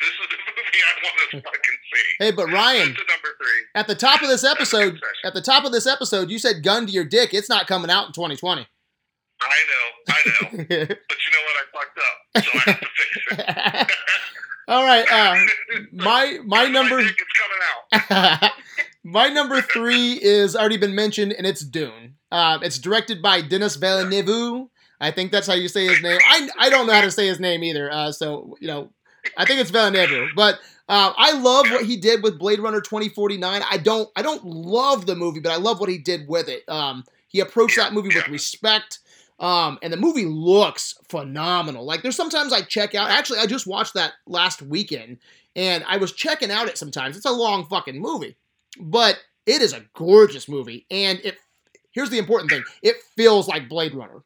this 0.00 0.14
is 0.16 0.26
the 0.32 0.38
movie 0.48 0.80
I 0.82 0.92
want 1.04 1.14
to 1.20 1.26
fucking 1.44 1.78
see. 1.92 2.06
Hey, 2.18 2.30
but 2.32 2.48
Ryan, 2.48 2.88
number 2.96 3.30
three. 3.36 3.60
at 3.76 3.86
the 3.86 3.94
top 3.94 4.22
of 4.24 4.28
this 4.28 4.42
episode, 4.44 4.98
at 5.24 5.34
the 5.34 5.44
top 5.44 5.64
of 5.64 5.72
this 5.72 5.86
episode, 5.86 6.30
you 6.30 6.38
said 6.40 6.64
"gun 6.64 6.86
to 6.86 6.92
your 6.92 7.04
dick." 7.04 7.34
It's 7.34 7.48
not 7.48 7.66
coming 7.68 7.90
out 7.90 8.06
in 8.08 8.12
2020. 8.12 8.66
I 9.42 9.46
know, 9.68 9.86
I 10.08 10.20
know. 10.26 10.64
But 10.88 11.18
you 11.20 11.30
know 11.34 11.42
what? 11.44 11.56
I 11.58 11.64
fucked 11.74 11.98
up, 11.98 12.44
so 12.44 12.50
I 12.54 12.70
have 12.70 12.80
to 12.80 12.86
fix 12.96 13.90
it. 13.90 13.92
All 14.68 14.84
right, 14.84 15.06
uh, 15.10 15.36
my 15.92 16.38
my 16.44 16.66
number 16.68 17.02
think 17.02 17.16
it's 17.18 17.98
coming 17.98 18.40
out. 18.40 18.52
my 19.04 19.28
number 19.28 19.60
three 19.60 20.12
is 20.22 20.54
already 20.54 20.76
been 20.76 20.94
mentioned, 20.94 21.32
and 21.32 21.46
it's 21.46 21.64
Dune. 21.64 22.14
Um, 22.30 22.62
it's 22.62 22.78
directed 22.78 23.20
by 23.20 23.42
Denis 23.42 23.74
Villeneuve. 23.76 24.68
I 25.02 25.10
think 25.10 25.32
that's 25.32 25.48
how 25.48 25.54
you 25.54 25.68
say 25.68 25.86
his 25.86 26.00
name. 26.00 26.20
I, 26.24 26.48
I 26.58 26.70
don't 26.70 26.86
know 26.86 26.92
how 26.92 27.00
to 27.00 27.10
say 27.10 27.26
his 27.26 27.40
name 27.40 27.64
either. 27.64 27.92
Uh, 27.92 28.12
so 28.12 28.56
you 28.60 28.68
know, 28.68 28.90
I 29.36 29.44
think 29.44 29.60
it's 29.60 29.70
Villeneuve. 29.70 30.30
But 30.36 30.60
uh, 30.88 31.12
I 31.16 31.32
love 31.32 31.70
what 31.70 31.84
he 31.84 31.96
did 31.96 32.22
with 32.22 32.38
Blade 32.38 32.60
Runner 32.60 32.80
2049. 32.80 33.62
I 33.68 33.78
don't 33.78 34.08
I 34.14 34.22
don't 34.22 34.44
love 34.44 35.06
the 35.06 35.16
movie, 35.16 35.40
but 35.40 35.52
I 35.52 35.56
love 35.56 35.80
what 35.80 35.88
he 35.88 35.98
did 35.98 36.28
with 36.28 36.48
it. 36.48 36.62
Um, 36.68 37.04
he 37.28 37.40
approached 37.40 37.76
that 37.76 37.92
movie 37.92 38.14
with 38.14 38.28
respect. 38.28 39.00
Um, 39.40 39.78
and 39.82 39.92
the 39.92 39.96
movie 39.96 40.24
looks 40.24 40.94
phenomenal. 41.08 41.84
Like 41.84 42.02
there's 42.02 42.16
sometimes 42.16 42.52
I 42.52 42.62
check 42.62 42.94
out. 42.94 43.10
Actually, 43.10 43.40
I 43.40 43.46
just 43.46 43.66
watched 43.66 43.94
that 43.94 44.12
last 44.26 44.62
weekend, 44.62 45.18
and 45.56 45.82
I 45.88 45.96
was 45.96 46.12
checking 46.12 46.50
out 46.52 46.68
it 46.68 46.78
sometimes. 46.78 47.16
It's 47.16 47.26
a 47.26 47.32
long 47.32 47.66
fucking 47.66 48.00
movie, 48.00 48.36
but 48.78 49.18
it 49.46 49.60
is 49.60 49.72
a 49.72 49.84
gorgeous 49.94 50.48
movie. 50.48 50.86
And 50.92 51.18
it 51.24 51.38
here's 51.90 52.10
the 52.10 52.18
important 52.18 52.52
thing: 52.52 52.62
it 52.82 52.96
feels 53.16 53.48
like 53.48 53.68
Blade 53.68 53.94
Runner. 53.94 54.22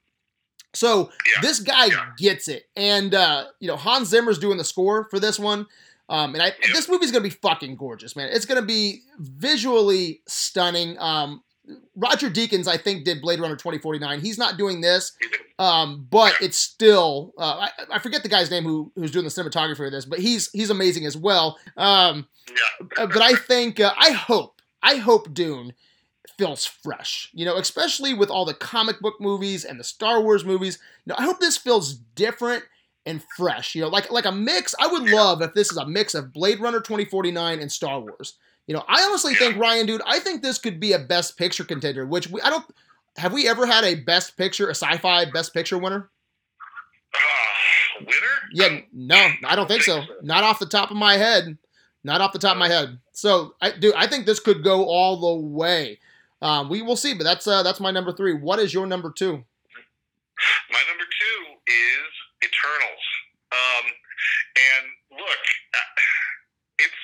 So 0.76 1.10
Yeah. 1.26 1.40
this 1.42 1.60
guy 1.60 1.86
Yeah. 1.86 2.06
gets 2.18 2.48
it, 2.48 2.68
and 2.76 3.14
uh, 3.14 3.46
you 3.60 3.68
know 3.68 3.76
Hans 3.76 4.08
Zimmer's 4.08 4.38
doing 4.38 4.58
the 4.58 4.64
score 4.64 5.08
for 5.10 5.18
this 5.18 5.38
one. 5.38 5.66
Um, 6.08 6.34
and 6.34 6.42
I, 6.42 6.46
Yep. 6.46 6.56
this 6.72 6.88
movie's 6.88 7.10
gonna 7.10 7.24
be 7.24 7.30
fucking 7.30 7.74
gorgeous, 7.76 8.14
man. 8.14 8.28
It's 8.32 8.44
gonna 8.46 8.62
be 8.62 9.02
visually 9.18 10.22
stunning. 10.26 10.96
Um, 10.98 11.42
Roger 11.96 12.30
Deakins, 12.30 12.68
I 12.68 12.76
think, 12.76 13.04
did 13.04 13.20
Blade 13.20 13.40
Runner 13.40 13.56
2049. 13.56 14.20
He's 14.20 14.38
not 14.38 14.56
doing 14.56 14.80
this, 14.82 15.12
um, 15.58 16.06
but 16.08 16.34
it's 16.40 16.56
still 16.56 17.34
uh, 17.38 17.66
I, 17.66 17.70
I 17.94 17.98
forget 17.98 18.22
the 18.22 18.28
guy's 18.28 18.50
name 18.52 18.62
who 18.62 18.92
who's 18.94 19.10
doing 19.10 19.24
the 19.24 19.30
cinematography 19.32 19.84
of 19.86 19.90
this, 19.92 20.04
but 20.04 20.20
he's 20.20 20.48
he's 20.52 20.70
amazing 20.70 21.06
as 21.06 21.16
well. 21.16 21.58
Um, 21.76 22.28
Yeah. 22.48 22.86
uh, 22.98 23.06
but 23.06 23.20
I 23.22 23.34
think 23.34 23.80
uh, 23.80 23.92
I 23.98 24.12
hope 24.12 24.60
I 24.82 24.96
hope 24.96 25.34
Dune 25.34 25.72
feels 26.38 26.64
fresh. 26.64 27.30
You 27.32 27.44
know, 27.44 27.56
especially 27.56 28.14
with 28.14 28.30
all 28.30 28.44
the 28.44 28.54
comic 28.54 29.00
book 29.00 29.14
movies 29.20 29.64
and 29.64 29.78
the 29.78 29.84
Star 29.84 30.20
Wars 30.20 30.44
movies. 30.44 30.78
You 31.04 31.10
know, 31.10 31.16
I 31.18 31.24
hope 31.24 31.40
this 31.40 31.56
feels 31.56 31.94
different 31.94 32.64
and 33.04 33.22
fresh. 33.36 33.74
You 33.74 33.82
know, 33.82 33.88
like 33.88 34.10
like 34.10 34.26
a 34.26 34.32
mix. 34.32 34.74
I 34.80 34.86
would 34.86 35.08
love 35.10 35.42
if 35.42 35.54
this 35.54 35.70
is 35.70 35.78
a 35.78 35.86
mix 35.86 36.14
of 36.14 36.32
Blade 36.32 36.60
Runner 36.60 36.80
2049 36.80 37.60
and 37.60 37.70
Star 37.70 38.00
Wars. 38.00 38.34
You 38.66 38.74
know, 38.74 38.84
I 38.88 39.02
honestly 39.02 39.34
think 39.34 39.56
Ryan, 39.56 39.86
dude, 39.86 40.02
I 40.06 40.18
think 40.18 40.42
this 40.42 40.58
could 40.58 40.80
be 40.80 40.92
a 40.92 40.98
Best 40.98 41.38
Picture 41.38 41.64
contender. 41.64 42.04
Which 42.04 42.28
we 42.28 42.40
I 42.40 42.50
don't 42.50 42.64
have 43.16 43.32
we 43.32 43.48
ever 43.48 43.66
had 43.66 43.84
a 43.84 43.94
Best 43.94 44.36
Picture, 44.36 44.68
a 44.68 44.74
sci-fi 44.74 45.24
Best 45.30 45.54
Picture 45.54 45.78
winner? 45.78 46.10
Ah, 47.14 47.98
winner? 48.00 48.10
Yeah, 48.52 48.80
no, 48.92 49.28
I 49.46 49.56
don't 49.56 49.68
think 49.68 49.82
so. 49.82 50.02
Not 50.22 50.44
off 50.44 50.58
the 50.58 50.66
top 50.66 50.90
of 50.90 50.96
my 50.96 51.16
head. 51.16 51.56
Not 52.04 52.20
off 52.20 52.32
the 52.32 52.38
top 52.38 52.52
of 52.52 52.58
my 52.58 52.68
head. 52.68 52.98
So, 53.12 53.54
I 53.60 53.72
do. 53.72 53.92
I 53.96 54.06
think 54.06 54.26
this 54.26 54.38
could 54.38 54.62
go 54.62 54.84
all 54.84 55.18
the 55.20 55.46
way. 55.46 55.98
Um, 56.42 56.68
we 56.68 56.82
will 56.82 56.96
see, 56.96 57.14
but 57.14 57.24
that's 57.24 57.46
uh, 57.46 57.62
that's 57.62 57.80
my 57.80 57.90
number 57.90 58.12
three. 58.12 58.34
What 58.34 58.58
is 58.58 58.74
your 58.74 58.86
number 58.86 59.10
two? 59.10 59.44
My 60.68 60.82
number 60.84 61.06
two 61.08 61.38
is 61.64 62.10
Eternals. 62.44 63.04
Um, 63.52 63.86
and 64.56 64.84
look, 65.16 65.42
uh, 65.72 65.90
it's 66.76 67.02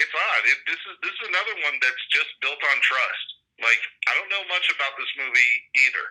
it's 0.00 0.14
odd. 0.14 0.42
It, 0.48 0.58
this 0.64 0.80
is 0.80 0.94
this 1.04 1.12
is 1.12 1.24
another 1.28 1.54
one 1.68 1.76
that's 1.84 2.04
just 2.08 2.32
built 2.40 2.60
on 2.72 2.76
trust. 2.80 3.26
Like 3.60 3.80
I 4.08 4.16
don't 4.16 4.28
know 4.32 4.44
much 4.48 4.72
about 4.72 4.96
this 4.96 5.08
movie 5.20 5.54
either. 5.88 6.06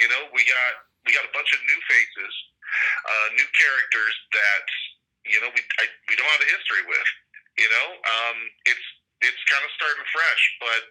You 0.00 0.08
know, 0.08 0.22
we 0.32 0.40
got 0.48 0.72
we 1.04 1.12
got 1.12 1.28
a 1.28 1.32
bunch 1.36 1.52
of 1.52 1.60
new 1.68 1.80
faces, 1.84 2.34
uh, 3.04 3.26
new 3.36 3.48
characters 3.52 4.14
that 4.32 4.66
you 5.28 5.38
know 5.44 5.52
we 5.52 5.60
I, 5.80 5.84
we 6.08 6.16
don't 6.16 6.28
have 6.32 6.44
a 6.44 6.48
history 6.48 6.84
with. 6.88 7.10
You 7.60 7.68
know, 7.68 7.88
um, 7.92 8.38
it's 8.64 8.86
it's 9.20 9.42
kind 9.52 9.64
of 9.64 9.70
starting 9.76 10.04
fresh, 10.08 10.42
but 10.60 10.82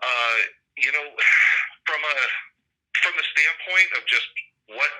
uh, 0.00 0.36
you 0.80 0.90
know, 0.92 1.06
from 1.88 2.00
a 2.00 2.16
from 3.04 3.14
the 3.20 3.26
standpoint 3.36 3.90
of 4.00 4.02
just 4.08 4.28
what 4.72 4.92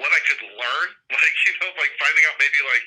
what 0.00 0.12
I 0.14 0.20
could 0.24 0.42
learn, 0.56 0.88
like 1.12 1.36
you 1.46 1.54
know, 1.60 1.70
like 1.76 1.92
finding 2.00 2.24
out 2.30 2.36
maybe 2.40 2.60
like 2.64 2.86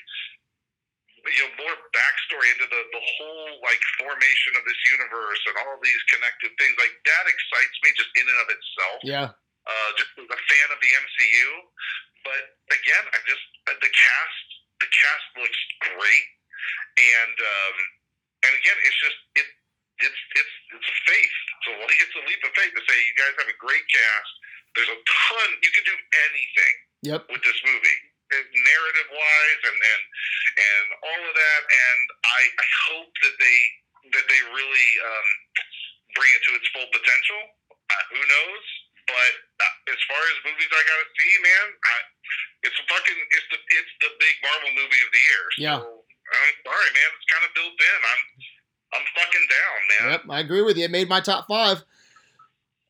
you 1.36 1.42
know 1.44 1.52
more 1.60 1.76
backstory 1.92 2.48
into 2.56 2.66
the 2.66 2.82
the 2.90 3.02
whole 3.16 3.60
like 3.62 3.80
formation 4.00 4.56
of 4.56 4.64
this 4.66 4.80
universe 4.88 5.42
and 5.46 5.54
all 5.62 5.76
these 5.84 6.02
connected 6.10 6.50
things, 6.58 6.74
like 6.80 6.94
that 7.06 7.24
excites 7.28 7.76
me 7.86 7.90
just 7.94 8.10
in 8.18 8.26
and 8.26 8.38
of 8.42 8.48
itself. 8.50 8.98
Yeah, 9.06 9.28
Uh, 9.68 9.90
just 9.94 10.10
as 10.18 10.26
a 10.26 10.40
fan 10.50 10.68
of 10.74 10.78
the 10.82 10.90
MCU, 10.90 11.48
but 12.26 12.42
again, 12.74 13.04
I 13.14 13.18
just 13.28 13.46
the 13.68 13.92
cast 13.92 14.46
the 14.80 14.88
cast 14.90 15.26
looks 15.36 15.60
great, 15.92 16.26
and 16.96 17.36
um, 17.36 17.76
and 18.44 18.52
again, 18.56 18.78
it's 18.84 18.98
just 19.00 19.18
it 19.36 19.46
it's 20.00 20.20
it's 20.36 20.54
it's 20.76 20.88
a 20.88 20.96
faith. 21.04 21.36
So 21.66 21.68
like 21.76 22.00
it's 22.04 22.16
a 22.16 22.24
leap 22.24 22.40
of 22.44 22.52
faith 22.56 22.72
to 22.72 22.82
say 22.88 22.96
you 22.96 23.16
guys 23.20 23.34
have 23.36 23.50
a 23.50 23.58
great 23.60 23.84
cast. 23.88 24.32
There's 24.78 24.92
a 24.92 25.00
ton 25.02 25.48
you 25.60 25.70
can 25.74 25.82
do 25.82 25.96
anything 26.30 26.74
yep, 27.02 27.20
with 27.26 27.42
this 27.42 27.58
movie, 27.66 27.98
narrative 28.30 29.08
wise, 29.10 29.62
and 29.66 29.78
and 29.78 30.02
and 30.56 30.86
all 31.02 31.22
of 31.26 31.34
that. 31.34 31.60
And 31.66 32.02
I, 32.22 32.42
I 32.54 32.66
hope 32.90 33.10
that 33.26 33.34
they 33.42 33.58
that 34.14 34.26
they 34.30 34.40
really 34.54 34.90
um, 35.02 35.28
bring 36.14 36.30
it 36.32 36.42
to 36.48 36.52
its 36.54 36.66
full 36.70 36.86
potential. 36.94 37.40
Uh, 37.66 38.04
who 38.14 38.22
knows? 38.22 38.64
But 39.10 39.32
uh, 39.58 39.90
as 39.90 40.00
far 40.06 40.22
as 40.22 40.36
movies 40.46 40.70
I 40.70 40.82
gotta 40.86 41.08
see, 41.18 41.32
man, 41.42 41.66
I, 41.74 41.96
it's 42.62 42.78
a 42.78 42.86
fucking 42.86 43.20
it's 43.34 43.48
the 43.50 43.58
it's 43.58 43.94
the 44.06 44.10
big 44.22 44.34
Marvel 44.46 44.70
movie 44.78 45.02
of 45.02 45.10
the 45.10 45.22
year. 45.26 45.44
So 45.50 45.58
Yeah. 45.58 45.78
I'm 46.32 46.54
sorry, 46.64 46.90
man. 46.94 47.10
It's 47.16 47.28
kind 47.32 47.44
of 47.46 47.54
built 47.54 47.78
in. 47.78 48.00
I'm 48.10 48.22
I'm 48.92 49.06
fucking 49.14 49.46
down, 49.50 49.78
man. 49.88 50.12
yep. 50.12 50.22
I 50.28 50.40
agree 50.40 50.62
with 50.62 50.76
you. 50.76 50.84
It 50.84 50.90
made 50.90 51.08
my 51.08 51.20
top 51.20 51.46
five. 51.48 51.78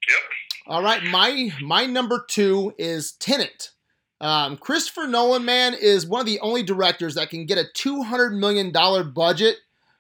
Yep. 0.09 0.19
All 0.67 0.83
right, 0.83 1.03
my 1.05 1.51
my 1.63 1.87
number 1.87 2.25
two 2.29 2.75
is 2.79 3.13
Tenet. 3.13 3.71
Um, 4.21 4.59
Christopher 4.59 5.07
Nolan, 5.07 5.45
man, 5.45 5.75
is 5.75 6.07
one 6.07 6.21
of 6.21 6.27
the 6.27 6.41
only 6.41 6.63
directors 6.63 7.15
that 7.15 7.31
can 7.31 7.47
get 7.47 7.59
a 7.59 7.65
two 7.75 8.03
hundred 8.03 8.35
million 8.35 8.71
dollar 8.71 9.03
budget 9.03 9.57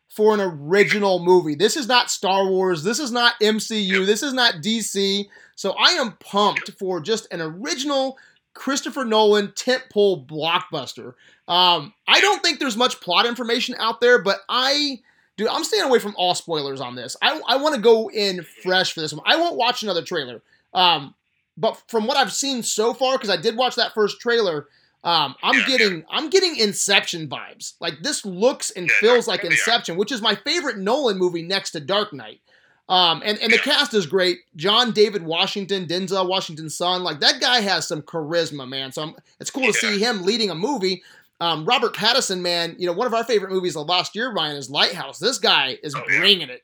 for 0.08 0.34
an 0.34 0.40
original 0.40 1.20
movie. 1.20 1.54
This 1.54 1.76
is 1.76 1.86
not 1.86 2.10
Star 2.10 2.46
Wars. 2.46 2.82
This 2.82 2.98
is 2.98 3.12
not 3.12 3.34
MCU. 3.40 4.04
This 4.04 4.22
is 4.22 4.32
not 4.32 4.56
DC. 4.56 5.26
So 5.54 5.72
I 5.72 5.92
am 5.92 6.12
pumped 6.20 6.70
for 6.78 7.00
just 7.00 7.32
an 7.32 7.40
original 7.40 8.18
Christopher 8.54 9.04
Nolan 9.04 9.48
tentpole 9.48 10.26
blockbuster. 10.26 11.14
Um, 11.50 11.92
I 12.06 12.20
don't 12.20 12.42
think 12.42 12.60
there's 12.60 12.76
much 12.76 13.00
plot 13.00 13.26
information 13.26 13.74
out 13.78 14.00
there, 14.00 14.22
but 14.22 14.38
I, 14.48 15.00
dude, 15.36 15.48
I'm 15.48 15.64
staying 15.64 15.82
away 15.84 15.98
from 15.98 16.14
all 16.16 16.34
spoilers 16.34 16.80
on 16.80 16.94
this. 16.94 17.16
I, 17.20 17.40
I 17.46 17.56
want 17.56 17.74
to 17.74 17.80
go 17.80 18.08
in 18.10 18.42
fresh 18.42 18.92
for 18.92 19.00
this 19.00 19.12
one. 19.12 19.22
I 19.26 19.36
won't 19.36 19.56
watch 19.56 19.82
another 19.82 20.02
trailer. 20.02 20.42
Um, 20.72 21.14
but 21.56 21.82
from 21.88 22.06
what 22.06 22.16
I've 22.16 22.32
seen 22.32 22.62
so 22.62 22.94
far, 22.94 23.18
because 23.18 23.30
I 23.30 23.36
did 23.36 23.56
watch 23.56 23.74
that 23.74 23.92
first 23.94 24.20
trailer, 24.20 24.68
Um, 25.02 25.34
I'm 25.42 25.56
Yeah, 25.56 25.66
getting 25.66 26.04
I'm 26.10 26.30
getting 26.30 26.56
Inception 26.56 27.26
vibes. 27.26 27.72
Like 27.80 28.02
this 28.02 28.24
looks 28.24 28.70
and 28.70 28.86
Yeah, 28.86 28.94
feels 29.00 29.26
like. 29.26 29.44
Inception, 29.44 29.96
which 29.96 30.12
is 30.12 30.20
my 30.22 30.34
favorite 30.34 30.78
Nolan 30.78 31.18
movie 31.18 31.42
next 31.42 31.70
to 31.72 31.80
Dark 31.80 32.12
Knight. 32.12 32.40
Um, 32.88 33.22
and, 33.24 33.38
and 33.38 33.52
the 33.52 33.58
cast 33.58 33.94
is 33.94 34.04
great. 34.06 34.40
John 34.56 34.90
David 34.90 35.22
Washington, 35.22 35.86
Denzel 35.86 36.28
Washington's 36.28 36.76
son, 36.76 37.02
like 37.04 37.20
that 37.20 37.40
guy 37.40 37.60
has 37.60 37.86
some 37.86 38.02
charisma, 38.02 38.68
man. 38.68 38.90
So 38.90 39.02
I'm, 39.02 39.14
it's 39.38 39.50
cool 39.50 39.68
to 39.68 39.72
see 39.72 39.98
him 40.00 40.22
leading 40.24 40.50
a 40.50 40.56
movie. 40.56 41.02
Um, 41.40 41.64
Robert 41.64 41.94
Pattinson, 41.94 42.40
man, 42.40 42.76
you 42.78 42.86
know 42.86 42.92
one 42.92 43.06
of 43.06 43.14
our 43.14 43.24
favorite 43.24 43.50
movies 43.50 43.76
of 43.76 43.88
last 43.88 44.14
year, 44.14 44.32
Ryan, 44.32 44.56
is 44.56 44.68
Lighthouse. 44.70 45.18
This 45.18 45.38
guy 45.38 45.78
is 45.82 45.94
Oh, 45.94 46.02
yeah. 46.10 46.18
bringing 46.18 46.48
it. 46.50 46.62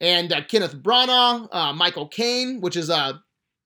And 0.00 0.32
uh, 0.32 0.42
Kenneth 0.44 0.76
Branagh, 0.76 1.48
uh, 1.50 1.72
Michael 1.72 2.06
Caine, 2.08 2.60
which 2.60 2.76
is 2.76 2.88
uh, 2.90 3.14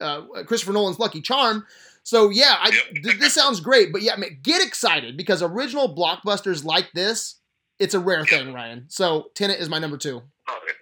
uh, 0.01 0.23
Christopher 0.47 0.73
Nolan's 0.73 0.99
Lucky 0.99 1.21
Charm. 1.21 1.67
So 2.05 2.31
yeah, 2.31 2.57
I, 2.61 2.71
th- 2.71 3.19
this 3.19 3.35
sounds 3.35 3.61
great, 3.61 3.93
but 3.93 4.03
yeah, 4.03 4.17
man, 4.17 4.39
get 4.43 4.63
excited 4.67 5.17
because 5.17 5.43
original 5.43 5.95
blockbusters 5.95 6.65
like 6.65 6.91
this, 6.95 7.37
it's 7.79 7.95
a 7.95 8.01
rare 8.01 8.25
thing, 8.25 8.53
Ryan. 8.53 8.87
So 8.89 9.31
Tenet 9.35 9.59
is 9.61 9.69
my 9.69 9.79
number 9.79 9.97
two. 9.99 10.23
Oh, 10.49 10.59
yeah. 10.67 10.73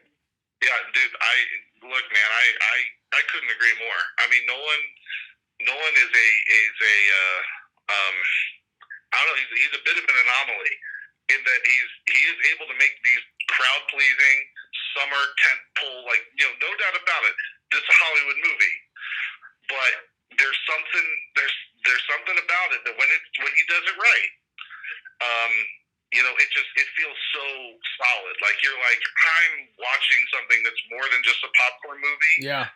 yeah, 0.62 0.76
dude. 0.94 1.12
I 1.20 1.34
look, 1.88 2.04
man. 2.12 2.28
I, 2.30 2.44
I 2.60 2.76
I 3.18 3.20
couldn't 3.32 3.50
agree 3.50 3.74
more. 3.84 4.00
I 4.20 4.30
mean, 4.30 4.42
Nolan 4.46 4.82
Nolan 5.66 5.94
is 5.96 6.08
a 6.12 6.28
is 6.60 6.76
a 6.80 6.96
uh, 7.20 7.40
um, 7.92 8.16
I 9.12 9.16
don't 9.20 9.28
know. 9.34 9.38
He's, 9.42 9.52
he's 9.66 9.74
a 9.76 9.82
bit 9.84 9.96
of 9.98 10.04
an 10.06 10.16
anomaly 10.22 10.74
in 11.34 11.40
that 11.46 11.60
he's 11.62 11.90
he 12.10 12.20
is 12.30 12.38
able 12.54 12.66
to 12.70 12.76
make 12.78 12.94
these 13.06 13.22
crowd 13.50 13.82
pleasing 13.90 14.38
summer 14.98 15.22
tent 15.46 15.60
pole 15.78 16.02
like 16.10 16.22
you 16.38 16.46
know 16.46 16.54
no 16.62 16.70
doubt 16.78 16.96
about 16.98 17.22
it. 17.26 17.34
This 17.74 17.82
is 17.82 17.90
a 17.90 17.98
Hollywood 18.02 18.38
movie, 18.42 18.76
but 19.70 19.92
there's 20.38 20.60
something 20.66 21.06
there's 21.38 21.56
there's 21.86 22.04
something 22.10 22.38
about 22.38 22.68
it 22.74 22.80
that 22.86 22.94
when 22.98 23.08
it 23.10 23.22
when 23.42 23.52
he 23.54 23.62
does 23.70 23.84
it 23.86 23.96
right, 23.98 24.32
um, 25.22 25.52
you 26.14 26.22
know, 26.26 26.34
it 26.38 26.48
just 26.50 26.70
it 26.74 26.86
feels 26.98 27.18
so 27.34 27.44
solid. 27.98 28.34
Like 28.42 28.58
you're 28.62 28.78
like 28.78 29.02
I'm 29.02 29.54
watching 29.78 30.20
something 30.34 30.60
that's 30.66 30.82
more 30.90 31.06
than 31.10 31.22
just 31.22 31.42
a 31.46 31.50
popcorn 31.54 31.98
movie, 32.02 32.36
Yeah. 32.46 32.66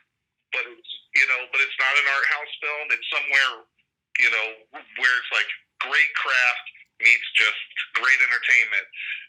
but 0.54 0.62
it's 0.70 0.92
you 1.18 1.26
know, 1.30 1.46
but 1.50 1.58
it's 1.62 1.78
not 1.78 1.94
an 1.94 2.06
art 2.10 2.26
house 2.38 2.52
film. 2.62 2.84
It's 2.94 3.08
somewhere 3.10 3.52
you 4.22 4.30
know 4.30 4.46
where 5.02 5.14
it's 5.18 5.32
like 5.34 5.50
great 5.80 6.10
craft 6.18 6.66
meets 7.02 7.28
just 7.34 7.62
great 7.98 8.20
entertainment, 8.22 8.86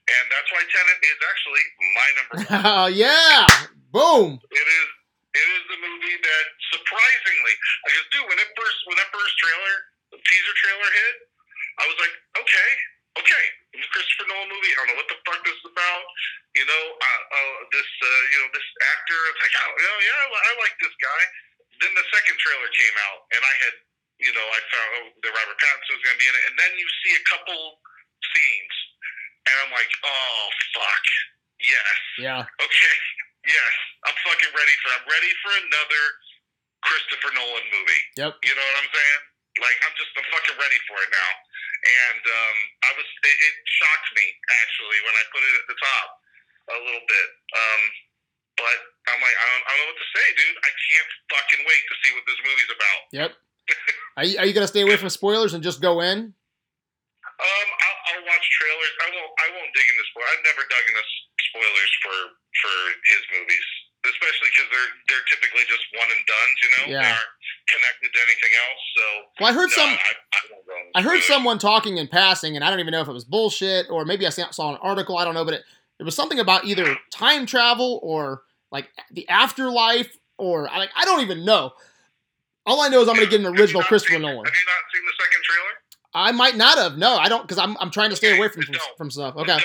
and 0.10 0.24
that's 0.30 0.50
why 0.54 0.62
Tenet 0.66 1.00
is 1.02 1.20
actually 1.26 1.66
my 1.98 2.08
number 2.18 2.36
one. 2.38 2.94
yeah. 3.02 3.46
Boom. 3.90 4.38
It 4.52 4.68
is. 4.68 4.88
It 5.36 5.48
is 5.52 5.64
the 5.68 5.80
movie 5.84 6.16
that 6.16 6.46
surprisingly, 6.72 7.56
I 7.84 7.88
just 7.92 8.08
do 8.16 8.24
when 8.24 8.40
it 8.40 8.50
first 8.56 8.78
when 8.88 8.96
that 8.96 9.12
first 9.12 9.36
trailer, 9.36 9.76
the 10.16 10.20
teaser 10.24 10.56
trailer 10.64 10.90
hit, 10.96 11.16
I 11.76 11.84
was 11.92 11.98
like, 12.00 12.16
okay, 12.40 12.70
okay, 13.20 13.46
Christopher 13.92 14.28
Nolan 14.28 14.48
movie. 14.52 14.72
I 14.72 14.76
don't 14.80 14.96
know 14.96 15.00
what 15.00 15.10
the 15.12 15.20
fuck 15.24 15.40
this 15.44 15.56
is 15.56 15.68
about. 15.68 16.04
You 16.56 16.64
know, 16.68 16.84
uh, 17.00 17.22
uh, 17.36 17.56
this 17.72 17.90
uh, 18.00 18.22
you 18.32 18.38
know 18.44 18.50
this 18.56 18.68
actor. 18.96 19.20
It's 19.32 19.42
like, 19.44 19.56
oh, 19.60 19.72
yeah, 19.76 19.98
yeah, 20.08 20.40
I 20.40 20.52
like 20.64 20.76
this 20.80 20.96
guy. 21.00 21.22
Then 21.84 21.92
the 21.96 22.08
second 22.12 22.36
trailer 22.40 22.70
came 22.72 22.96
out, 23.12 23.28
and 23.36 23.42
I 23.44 23.54
had, 23.68 23.76
you 24.20 24.32
know, 24.32 24.48
I 24.48 24.60
found 24.72 24.90
oh, 25.02 25.08
that 25.24 25.32
Robert 25.36 25.58
Pattinson 25.60 26.00
was 26.00 26.04
going 26.06 26.16
to 26.16 26.22
be 26.22 26.30
in 26.30 26.36
it, 26.36 26.46
and 26.48 26.56
then 26.56 26.72
you 26.80 26.88
see 27.04 27.14
a 27.16 27.24
couple 27.28 27.60
scenes, 28.24 28.76
and 29.52 29.56
I'm 29.66 29.72
like, 29.76 29.92
oh 30.04 30.42
fuck, 30.76 31.06
yes. 31.60 31.98
Yeah. 32.20 32.42
Okay. 32.62 32.98
Yes. 33.46 33.76
I'm 34.10 34.18
fucking 34.26 34.54
ready 34.58 34.76
for 34.82 34.90
I'm 34.90 35.06
ready 35.06 35.30
for 35.46 35.54
another 35.70 36.04
Christopher 36.82 37.30
Nolan 37.38 37.66
movie. 37.70 38.04
Yep. 38.18 38.42
You 38.42 38.54
know 38.58 38.66
what 38.66 38.78
I'm 38.82 38.90
saying? 38.90 39.22
Like 39.62 39.78
I'm 39.86 39.94
just 39.98 40.10
I'm 40.18 40.26
fucking 40.34 40.58
ready 40.58 40.82
for 40.90 40.98
it 40.98 41.14
now. 41.14 41.32
And 41.86 42.24
um 42.26 42.58
I 42.90 42.92
was 42.98 43.06
it, 43.06 43.38
it 43.38 43.56
shocked 43.70 44.10
me 44.18 44.26
actually 44.66 44.98
when 45.06 45.14
I 45.14 45.24
put 45.30 45.46
it 45.46 45.54
at 45.62 45.66
the 45.70 45.78
top 45.78 46.08
a 46.74 46.78
little 46.90 47.06
bit. 47.06 47.28
Um 47.54 47.82
but 48.58 48.78
I'm 49.14 49.22
like 49.22 49.38
I 49.38 49.46
don't, 49.46 49.64
I 49.66 49.70
don't 49.78 49.82
know 49.86 49.90
what 49.94 50.02
to 50.02 50.10
say, 50.10 50.26
dude. 50.42 50.58
I 50.62 50.72
can't 50.74 51.10
fucking 51.30 51.62
wait 51.70 51.84
to 51.86 51.96
see 52.02 52.12
what 52.18 52.26
this 52.26 52.42
movie's 52.42 52.74
about. 52.74 53.02
Yep. 53.14 53.32
Are 54.18 54.24
you, 54.24 54.38
are 54.40 54.46
you 54.46 54.54
gonna 54.54 54.68
stay 54.68 54.82
away 54.82 54.96
from 54.98 55.10
spoilers 55.10 55.54
and 55.54 55.64
just 55.64 55.82
go 55.82 56.00
in? 56.02 56.18
Um, 57.36 57.68
I'll, 57.68 58.00
I'll 58.16 58.24
watch 58.32 58.46
trailers. 58.56 58.94
I 59.04 59.08
won't. 59.12 59.32
I 59.44 59.48
won't 59.60 59.72
dig 59.76 59.88
into 59.92 60.06
spoilers. 60.12 60.32
I've 60.40 60.46
never 60.48 60.64
dug 60.72 60.86
into 60.88 61.04
spoilers 61.52 61.92
for 62.00 62.16
for 62.64 62.76
his 63.12 63.22
movies, 63.36 63.66
especially 64.08 64.50
because 64.56 64.70
they're 64.72 64.92
they're 65.12 65.28
typically 65.28 65.68
just 65.68 65.84
one 66.00 66.08
and 66.08 66.24
done. 66.24 66.50
You 66.64 66.70
know, 66.72 66.84
Yeah. 66.96 67.04
they 67.04 67.12
aren't 67.12 67.34
connected 67.68 68.10
to 68.16 68.20
anything 68.24 68.54
else. 68.56 68.82
So 68.96 69.04
Well, 69.44 69.50
I 69.52 69.54
heard 69.54 69.72
no, 69.76 69.84
some. 69.84 69.92
I, 69.92 70.12
I 70.32 70.40
I 70.96 71.02
heard 71.04 71.22
someone 71.28 71.60
talking 71.60 71.98
in 72.00 72.08
passing, 72.08 72.56
and 72.56 72.64
I 72.64 72.72
don't 72.72 72.80
even 72.80 72.96
know 72.96 73.04
if 73.04 73.12
it 73.12 73.18
was 73.20 73.28
bullshit 73.28 73.92
or 73.92 74.06
maybe 74.08 74.24
I 74.26 74.32
saw 74.32 74.48
saw 74.56 74.72
an 74.72 74.80
article. 74.80 75.18
I 75.20 75.26
don't 75.28 75.36
know, 75.36 75.44
but 75.44 75.56
it, 75.60 75.64
it 76.00 76.04
was 76.08 76.16
something 76.16 76.40
about 76.40 76.64
either 76.64 76.96
time 77.12 77.46
travel 77.46 78.00
or 78.02 78.44
like 78.72 78.88
the 79.12 79.28
afterlife 79.28 80.16
or 80.40 80.72
like 80.72 80.90
I 80.96 81.04
don't 81.04 81.20
even 81.20 81.44
know. 81.44 81.76
All 82.66 82.82
I 82.82 82.88
know 82.90 83.02
is 83.02 83.08
I'm 83.10 83.16
gonna 83.16 83.28
get 83.28 83.40
an 83.42 83.48
original 83.48 83.84
Christopher 83.84 84.14
seen- 84.14 84.22
Nolan. 84.22 84.46
Have 84.46 84.54
you 84.54 84.66
not 84.66 84.84
seen 84.94 85.06
the 85.06 85.14
second 85.24 85.44
trailer? 85.44 85.72
I 86.14 86.32
might 86.32 86.56
not 86.56 86.78
have. 86.78 86.98
No, 86.98 87.16
I 87.18 87.28
don't 87.30 87.42
because 87.42 87.58
I'm 87.58 87.76
I'm 87.80 87.92
trying 87.92 88.10
to 88.10 88.16
stay 88.16 88.30
Okay, 88.30 88.38
away 88.38 88.48
from 88.50 88.62
don't. 88.64 88.98
from 88.98 89.12
stuff. 89.12 89.36
Okay. 89.36 89.46
Don't. 89.48 89.64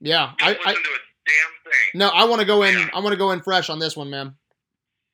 Yeah. 0.00 0.32
Don't 0.38 0.48
I, 0.48 0.50
listen 0.52 0.62
I 0.66 0.72
to 0.74 0.78
a 0.78 0.82
damn 1.26 1.72
thing. 1.72 1.90
no. 1.94 2.08
I 2.08 2.24
want 2.24 2.40
to 2.40 2.46
go 2.46 2.62
in. 2.62 2.78
Yeah. 2.78 2.88
I 2.94 3.00
want 3.00 3.12
to 3.12 3.18
go 3.18 3.30
in 3.32 3.40
fresh 3.40 3.68
on 3.70 3.78
this 3.78 3.96
one, 3.96 4.10
man. 4.10 4.34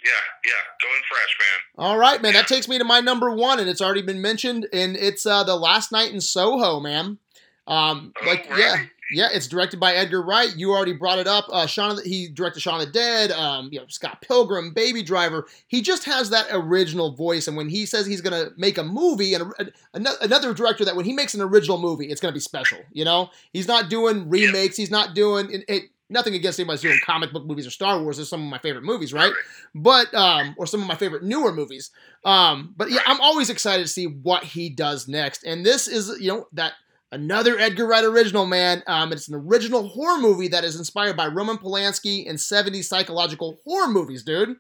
Yeah, 0.05 0.11
yeah. 0.45 0.53
Going 0.89 1.03
fresh, 1.09 1.37
man. 1.41 1.85
All 1.87 1.99
right, 1.99 2.21
man. 2.23 2.35
That 2.35 2.47
takes 2.47 2.69
me 2.69 2.79
to 2.79 2.85
my 2.85 3.01
number 3.01 3.31
one, 3.31 3.59
and 3.59 3.69
it's 3.69 3.81
already 3.81 4.03
been 4.03 4.21
mentioned, 4.21 4.69
and 4.73 4.97
it's 4.97 5.27
uh, 5.27 5.43
the 5.43 5.57
Last 5.57 5.91
Night 5.91 6.13
in 6.13 6.21
Soho, 6.21 6.79
man. 6.81 7.19
Um, 7.67 8.13
Oh, 8.23 8.27
like 8.27 8.49
really? 8.49 8.63
yeah, 8.63 8.85
yeah. 9.11 9.29
It's 9.33 9.47
directed 9.47 9.81
by 9.81 9.95
Edgar 9.95 10.23
Wright. 10.23 10.55
You 10.57 10.73
already 10.73 10.93
brought 10.93 11.19
it 11.19 11.27
up. 11.27 11.47
Uh, 11.51 11.67
Shaun 11.67 11.97
the, 11.97 12.03
he 12.03 12.29
directed 12.29 12.61
Shaun 12.61 12.81
of 12.81 12.87
the 12.87 12.93
Dead. 12.93 13.31
Um, 13.33 13.69
you 13.73 13.81
know 13.81 13.87
Scott 13.89 14.21
Pilgrim, 14.21 14.73
Baby 14.73 15.03
Driver. 15.03 15.47
He 15.69 15.83
just 15.83 16.05
has 16.05 16.31
that 16.31 16.47
original 16.51 17.15
voice, 17.15 17.49
and 17.49 17.57
when 17.57 17.69
he 17.69 17.87
says 17.87 18.07
he's 18.07 18.21
gonna 18.21 18.51
make 18.57 18.79
a 18.79 18.85
movie, 18.85 19.35
and 19.35 19.53
a, 19.59 19.67
another, 19.95 20.19
another 20.21 20.55
director 20.55 20.85
that 20.85 20.97
when 20.97 21.05
he 21.05 21.13
makes 21.13 21.35
an 21.35 21.41
original 21.41 21.79
movie, 21.79 22.07
it's 22.07 22.21
gonna 22.21 22.33
be 22.33 22.41
special. 22.41 22.79
You 22.93 23.05
know, 23.05 23.31
he's 23.53 23.69
not 23.69 23.91
doing 23.91 24.29
remakes. 24.29 24.77
He's 24.77 24.91
not 24.91 25.15
doing 25.15 25.51
it. 25.51 25.65
it 25.69 25.83
Nothing 26.09 26.37
against 26.37 26.61
anybody 26.61 26.77
who's 26.77 26.83
doing 26.83 27.01
comic 27.05 27.33
book 27.33 27.47
movies 27.47 27.67
or 27.67 27.71
Star 27.71 28.01
Wars. 28.01 28.19
They're 28.19 28.27
some 28.27 28.41
of 28.41 28.49
my 28.49 28.59
favorite 28.59 28.85
movies, 28.85 29.13
right? 29.13 29.33
but 29.77 30.13
um 30.15 30.55
or 30.57 30.67
some 30.67 30.81
of 30.81 30.89
my 30.89 30.95
favorite 30.95 31.23
newer 31.23 31.53
movies 31.53 31.91
um 32.25 32.75
but 32.77 32.91
yeah 32.91 33.01
i'm 33.07 33.21
always 33.21 33.51
excited 33.51 33.83
to 33.83 33.89
see 33.89 34.07
what 34.07 34.43
he 34.43 34.69
does 34.71 35.07
next 35.07 35.45
and 35.45 35.65
this 35.65 35.87
is 35.87 36.19
you 36.21 36.29
know 36.29 36.47
that 36.53 36.73
another 37.13 37.59
edgar 37.59 37.87
wright 37.87 38.05
original 38.05 38.47
man 38.47 38.83
um 38.87 39.13
it's 39.13 39.29
an 39.29 39.35
original 39.35 39.89
horror 39.89 40.21
movie 40.21 40.49
that 40.49 40.65
is 40.65 40.77
inspired 40.77 41.17
by 41.17 41.27
roman 41.27 41.57
polanski 41.57 42.29
and 42.29 42.39
70s 42.39 42.85
psychological 42.85 43.61
horror 43.65 43.89
movies 43.89 44.23
dude 44.23 44.57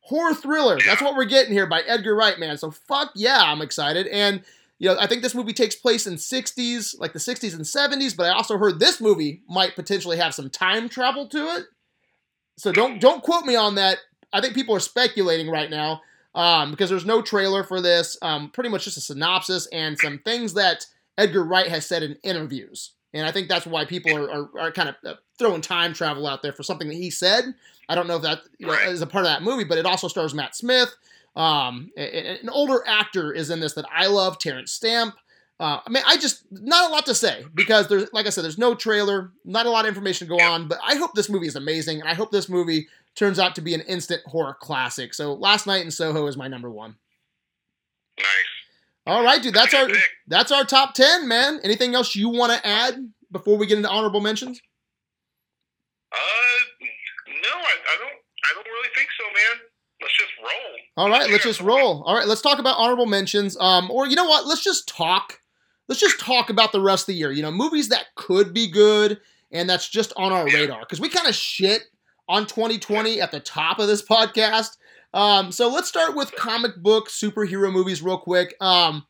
horror 0.00 0.34
thriller 0.34 0.78
that's 0.84 1.02
what 1.02 1.14
we're 1.14 1.24
getting 1.24 1.52
here 1.52 1.66
by 1.66 1.80
edgar 1.82 2.14
wright 2.14 2.38
man 2.38 2.56
so 2.56 2.70
fuck 2.70 3.10
yeah 3.14 3.42
i'm 3.42 3.60
excited 3.60 4.06
and 4.06 4.42
you 4.82 4.88
know, 4.88 4.96
I 4.98 5.06
think 5.06 5.22
this 5.22 5.36
movie 5.36 5.52
takes 5.52 5.76
place 5.76 6.08
in 6.08 6.14
60s, 6.14 6.98
like 6.98 7.12
the 7.12 7.20
60s 7.20 7.54
and 7.54 7.62
70s, 7.62 8.16
but 8.16 8.26
I 8.26 8.30
also 8.30 8.58
heard 8.58 8.80
this 8.80 9.00
movie 9.00 9.40
might 9.48 9.76
potentially 9.76 10.16
have 10.16 10.34
some 10.34 10.50
time 10.50 10.88
travel 10.88 11.28
to 11.28 11.38
it. 11.54 11.66
So 12.56 12.72
don't 12.72 13.00
don't 13.00 13.22
quote 13.22 13.44
me 13.44 13.54
on 13.54 13.76
that. 13.76 13.98
I 14.32 14.40
think 14.40 14.54
people 14.54 14.74
are 14.74 14.80
speculating 14.80 15.48
right 15.48 15.70
now 15.70 16.00
um, 16.34 16.72
because 16.72 16.90
there's 16.90 17.06
no 17.06 17.22
trailer 17.22 17.62
for 17.62 17.80
this. 17.80 18.18
Um, 18.22 18.50
pretty 18.50 18.70
much 18.70 18.82
just 18.82 18.96
a 18.96 19.00
synopsis 19.00 19.68
and 19.68 19.96
some 19.96 20.18
things 20.18 20.54
that 20.54 20.84
Edgar 21.18 21.44
Wright 21.44 21.68
has 21.68 21.86
said 21.86 22.02
in 22.02 22.16
interviews. 22.22 22.92
And 23.14 23.26
I 23.26 23.32
think 23.32 23.48
that's 23.48 23.66
why 23.66 23.84
people 23.84 24.16
are, 24.16 24.30
are, 24.30 24.48
are 24.58 24.72
kind 24.72 24.88
of 24.88 24.94
uh, 25.04 25.14
throwing 25.38 25.60
time 25.60 25.92
travel 25.92 26.26
out 26.26 26.42
there 26.42 26.52
for 26.52 26.62
something 26.62 26.88
that 26.88 26.94
he 26.94 27.10
said. 27.10 27.54
I 27.88 27.94
don't 27.94 28.06
know 28.08 28.16
if 28.16 28.22
that 28.22 28.40
you 28.58 28.66
know, 28.66 28.72
Right. 28.72 28.88
is 28.88 29.02
a 29.02 29.06
part 29.06 29.24
of 29.26 29.30
that 29.30 29.42
movie, 29.42 29.64
but 29.64 29.76
it 29.76 29.84
also 29.84 30.08
stars 30.08 30.32
Matt 30.34 30.56
Smith. 30.56 30.94
Um, 31.36 31.90
an 31.96 32.48
older 32.48 32.82
actor 32.86 33.32
is 33.32 33.50
in 33.50 33.60
this 33.60 33.74
that 33.74 33.84
I 33.94 34.06
love, 34.06 34.38
Terrence 34.38 34.72
Stamp. 34.72 35.14
Uh, 35.60 35.78
I 35.86 35.90
mean, 35.90 36.02
I 36.06 36.16
just 36.16 36.44
not 36.50 36.90
a 36.90 36.92
lot 36.92 37.06
to 37.06 37.14
say 37.14 37.44
because 37.54 37.88
there's, 37.88 38.10
like 38.12 38.26
I 38.26 38.30
said, 38.30 38.42
there's 38.44 38.58
no 38.58 38.74
trailer, 38.74 39.30
not 39.44 39.66
a 39.66 39.70
lot 39.70 39.84
of 39.84 39.88
information 39.90 40.26
to 40.26 40.36
go 40.36 40.42
on. 40.42 40.66
But 40.66 40.78
I 40.82 40.96
hope 40.96 41.14
this 41.14 41.28
movie 41.28 41.46
is 41.46 41.54
amazing, 41.56 42.00
and 42.00 42.08
I 42.08 42.14
hope 42.14 42.32
this 42.32 42.48
movie 42.48 42.88
turns 43.14 43.38
out 43.38 43.54
to 43.56 43.60
be 43.60 43.74
an 43.74 43.82
instant 43.82 44.22
horror 44.26 44.56
classic. 44.58 45.12
So, 45.14 45.34
Last 45.34 45.66
Night 45.66 45.84
in 45.84 45.90
Soho 45.90 46.26
is 46.26 46.36
my 46.36 46.48
number 46.48 46.70
one. 46.70 46.96
Nice. 48.18 48.26
All 49.06 49.24
right, 49.24 49.42
dude, 49.42 49.54
that's 49.54 49.74
our 49.74 49.86
pick. 49.86 49.98
that's 50.28 50.52
our 50.52 50.64
top 50.64 50.94
ten, 50.94 51.26
man. 51.28 51.58
Anything 51.64 51.94
else 51.94 52.14
you 52.14 52.28
want 52.28 52.52
to 52.52 52.66
add 52.66 52.94
before 53.30 53.56
we 53.56 53.66
get 53.66 53.76
into 53.78 53.88
honorable 53.90 54.20
mentions? 54.20 54.60
Uh, 56.12 56.16
no, 57.28 57.50
I, 57.50 57.74
I 57.94 57.96
don't. 57.98 58.12
I 58.44 58.54
don't 58.54 58.66
really 58.66 58.88
think 58.94 59.08
so, 59.18 59.24
man. 59.24 59.60
Let's 60.00 60.16
just 60.18 60.32
roll. 60.42 60.76
All 60.96 61.08
right, 61.10 61.30
let's 61.30 61.44
just 61.44 61.60
roll. 61.60 62.02
All 62.04 62.14
right, 62.16 62.26
let's 62.26 62.42
talk 62.42 62.58
about 62.58 62.76
honorable 62.78 63.06
mentions. 63.06 63.56
Um, 63.58 63.90
or 63.90 64.06
you 64.06 64.16
know 64.16 64.24
what? 64.26 64.46
Let's 64.46 64.62
just 64.62 64.88
talk. 64.88 65.38
Let's 65.88 66.00
just 66.00 66.18
talk 66.20 66.50
about 66.50 66.72
the 66.72 66.80
rest 66.80 67.02
of 67.04 67.06
the 67.08 67.14
year. 67.14 67.30
You 67.32 67.42
know, 67.42 67.50
movies 67.52 67.88
that 67.90 68.06
could 68.16 68.52
be 68.54 68.68
good 68.70 69.20
and 69.52 69.68
that's 69.68 69.88
just 69.88 70.12
on 70.16 70.32
our 70.32 70.48
Yeah. 70.48 70.58
radar 70.60 70.80
because 70.80 71.00
we 71.00 71.08
kind 71.08 71.26
of 71.28 71.34
shit 71.34 71.82
on 72.28 72.46
2020 72.46 73.20
at 73.20 73.30
the 73.30 73.40
top 73.40 73.78
of 73.78 73.86
this 73.88 74.02
podcast. 74.02 74.76
Um, 75.14 75.52
so 75.52 75.68
let's 75.68 75.88
start 75.88 76.14
with 76.16 76.34
comic 76.36 76.76
book 76.76 77.08
superhero 77.08 77.72
movies 77.72 78.02
real 78.02 78.18
quick. 78.18 78.54
Um, 78.60 79.06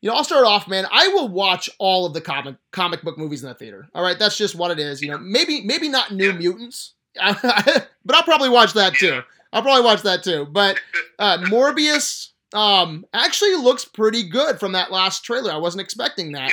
you 0.00 0.10
know, 0.10 0.16
I'll 0.16 0.24
start 0.24 0.44
off, 0.44 0.66
man. 0.68 0.84
I 0.90 1.08
will 1.08 1.28
watch 1.28 1.70
all 1.78 2.06
of 2.06 2.12
the 2.12 2.20
comic 2.20 2.56
comic 2.72 3.02
book 3.02 3.16
movies 3.16 3.42
in 3.42 3.48
the 3.48 3.54
theater. 3.54 3.88
All 3.94 4.02
right, 4.02 4.18
that's 4.18 4.36
just 4.36 4.54
what 4.54 4.70
it 4.70 4.78
is. 4.78 5.00
You 5.00 5.10
know, 5.10 5.18
maybe 5.18 5.62
maybe 5.62 5.88
not 5.88 6.10
New 6.12 6.26
Yeah. 6.32 6.38
Mutants, 6.38 6.94
but 7.14 7.86
I'll 8.14 8.22
probably 8.24 8.48
watch 8.48 8.72
that 8.74 8.94
too. 8.94 9.20
I'll 9.52 9.62
probably 9.62 9.84
watch 9.84 10.02
that 10.02 10.24
too. 10.24 10.46
But 10.50 10.78
uh, 11.18 11.38
Morbius 11.42 12.30
um, 12.52 13.04
actually 13.12 13.54
looks 13.54 13.84
pretty 13.84 14.28
good 14.28 14.58
from 14.58 14.72
that 14.72 14.90
last 14.90 15.24
trailer. 15.24 15.52
I 15.52 15.58
wasn't 15.58 15.82
expecting 15.82 16.32
that. 16.32 16.50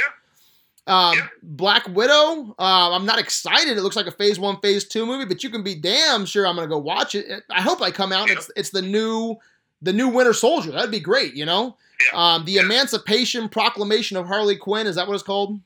Um, 0.90 1.16
Yeah. 1.18 1.28
Black 1.44 1.88
Widow. 1.88 2.56
Uh, 2.60 2.92
I'm 2.96 3.06
not 3.06 3.20
excited. 3.20 3.78
It 3.78 3.82
looks 3.82 3.96
like 3.96 4.08
a 4.08 4.12
Phase 4.12 4.40
One, 4.40 4.60
Phase 4.60 4.86
Two 4.86 5.06
movie, 5.06 5.26
but 5.26 5.44
you 5.44 5.50
can 5.50 5.64
be 5.64 5.76
damn 5.76 6.26
sure 6.26 6.46
I'm 6.48 6.56
gonna 6.56 6.68
go 6.68 6.78
watch 6.80 7.16
it. 7.16 7.44
I 7.50 7.62
hope 7.62 7.82
I 7.82 7.92
come 7.92 8.12
out. 8.12 8.28
Yeah. 8.28 8.36
It's 8.36 8.52
it's 8.56 8.70
the 8.72 8.82
new 8.82 9.36
the 9.82 9.94
new 9.94 10.08
Winter 10.10 10.34
Soldier. 10.34 10.72
That'd 10.72 10.92
be 10.92 11.00
great. 11.00 11.36
You 11.36 11.46
know. 11.46 11.78
Yeah. 12.14 12.34
Um, 12.36 12.46
the. 12.46 12.58
Emancipation 12.58 13.50
Proclamation 13.50 14.18
of 14.18 14.26
Harley 14.26 14.56
Quinn. 14.56 14.88
Is 14.88 14.96
that 14.96 15.08
what 15.08 15.14
it's 15.14 15.24
called? 15.24 15.60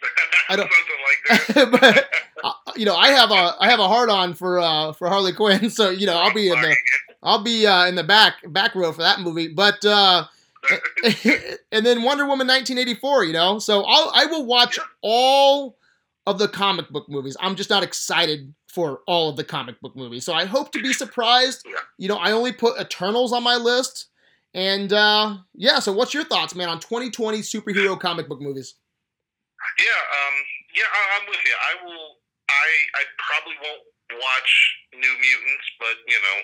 I 0.48 0.56
don't- 0.56 0.70
Something 0.72 1.56
like 1.66 1.70
that. 1.72 1.80
but 1.80 2.44
uh, 2.44 2.52
you 2.76 2.84
know, 2.84 2.94
I 2.94 3.08
have 3.08 3.30
a 3.30 3.56
I 3.58 3.68
have 3.70 3.80
a 3.80 3.88
hard 3.88 4.10
on 4.10 4.34
for 4.34 4.60
uh 4.60 4.92
for 4.92 5.08
Harley 5.08 5.32
Quinn, 5.32 5.70
so 5.70 5.90
you 5.90 6.06
know 6.06 6.16
I'll 6.16 6.32
be 6.34 6.48
in 6.50 6.60
the 6.60 6.76
I'll 7.22 7.42
be 7.42 7.66
uh, 7.66 7.86
in 7.86 7.94
the 7.96 8.04
back 8.04 8.34
back 8.52 8.74
row 8.74 8.92
for 8.92 9.02
that 9.02 9.20
movie. 9.20 9.48
But 9.48 9.84
uh, 9.84 10.26
and 11.72 11.84
then 11.86 12.02
Wonder 12.02 12.24
Woman 12.24 12.46
1984, 12.46 13.24
you 13.24 13.32
know, 13.32 13.58
so 13.58 13.82
I'll 13.84 14.10
I 14.14 14.26
will 14.26 14.44
watch 14.46 14.76
Yeah. 14.78 14.84
all 15.02 15.78
of 16.26 16.38
the 16.38 16.48
comic 16.48 16.90
book 16.90 17.08
movies. 17.08 17.36
I'm 17.40 17.56
just 17.56 17.70
not 17.70 17.82
excited 17.82 18.52
for 18.68 19.00
all 19.06 19.30
of 19.30 19.36
the 19.36 19.44
comic 19.44 19.80
book 19.80 19.96
movies, 19.96 20.24
so 20.24 20.34
I 20.34 20.44
hope 20.44 20.72
to 20.72 20.82
be 20.82 20.92
surprised. 20.92 21.62
Yeah. 21.66 21.80
You 21.98 22.08
know, 22.08 22.16
I 22.16 22.32
only 22.32 22.52
put 22.52 22.78
Eternals 22.80 23.32
on 23.32 23.42
my 23.42 23.56
list, 23.56 24.08
and 24.54 24.92
uh, 24.92 25.36
yeah. 25.54 25.78
So, 25.78 25.92
what's 25.92 26.12
your 26.14 26.24
thoughts, 26.24 26.54
man, 26.54 26.68
on 26.68 26.80
2020 26.80 27.38
superhero 27.40 27.98
comic 27.98 28.28
book 28.28 28.40
movies? 28.40 28.74
Yeah, 29.78 29.86
um, 29.86 30.34
yeah, 30.74 30.84
I, 30.92 31.20
I'm 31.20 31.28
with 31.28 31.40
you. 31.44 31.54
I 31.54 31.84
will. 31.84 32.16
I 32.48 32.68
I 32.94 33.02
probably 33.18 33.56
won't 33.62 33.82
watch 34.22 34.50
New 34.94 35.00
Mutants, 35.14 35.66
but 35.80 35.96
you 36.06 36.14
know, 36.14 36.38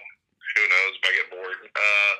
who 0.57 0.65
knows? 0.65 0.93
If 0.99 1.05
I 1.05 1.13
get 1.17 1.29
bored, 1.33 1.61
uh, 1.65 2.15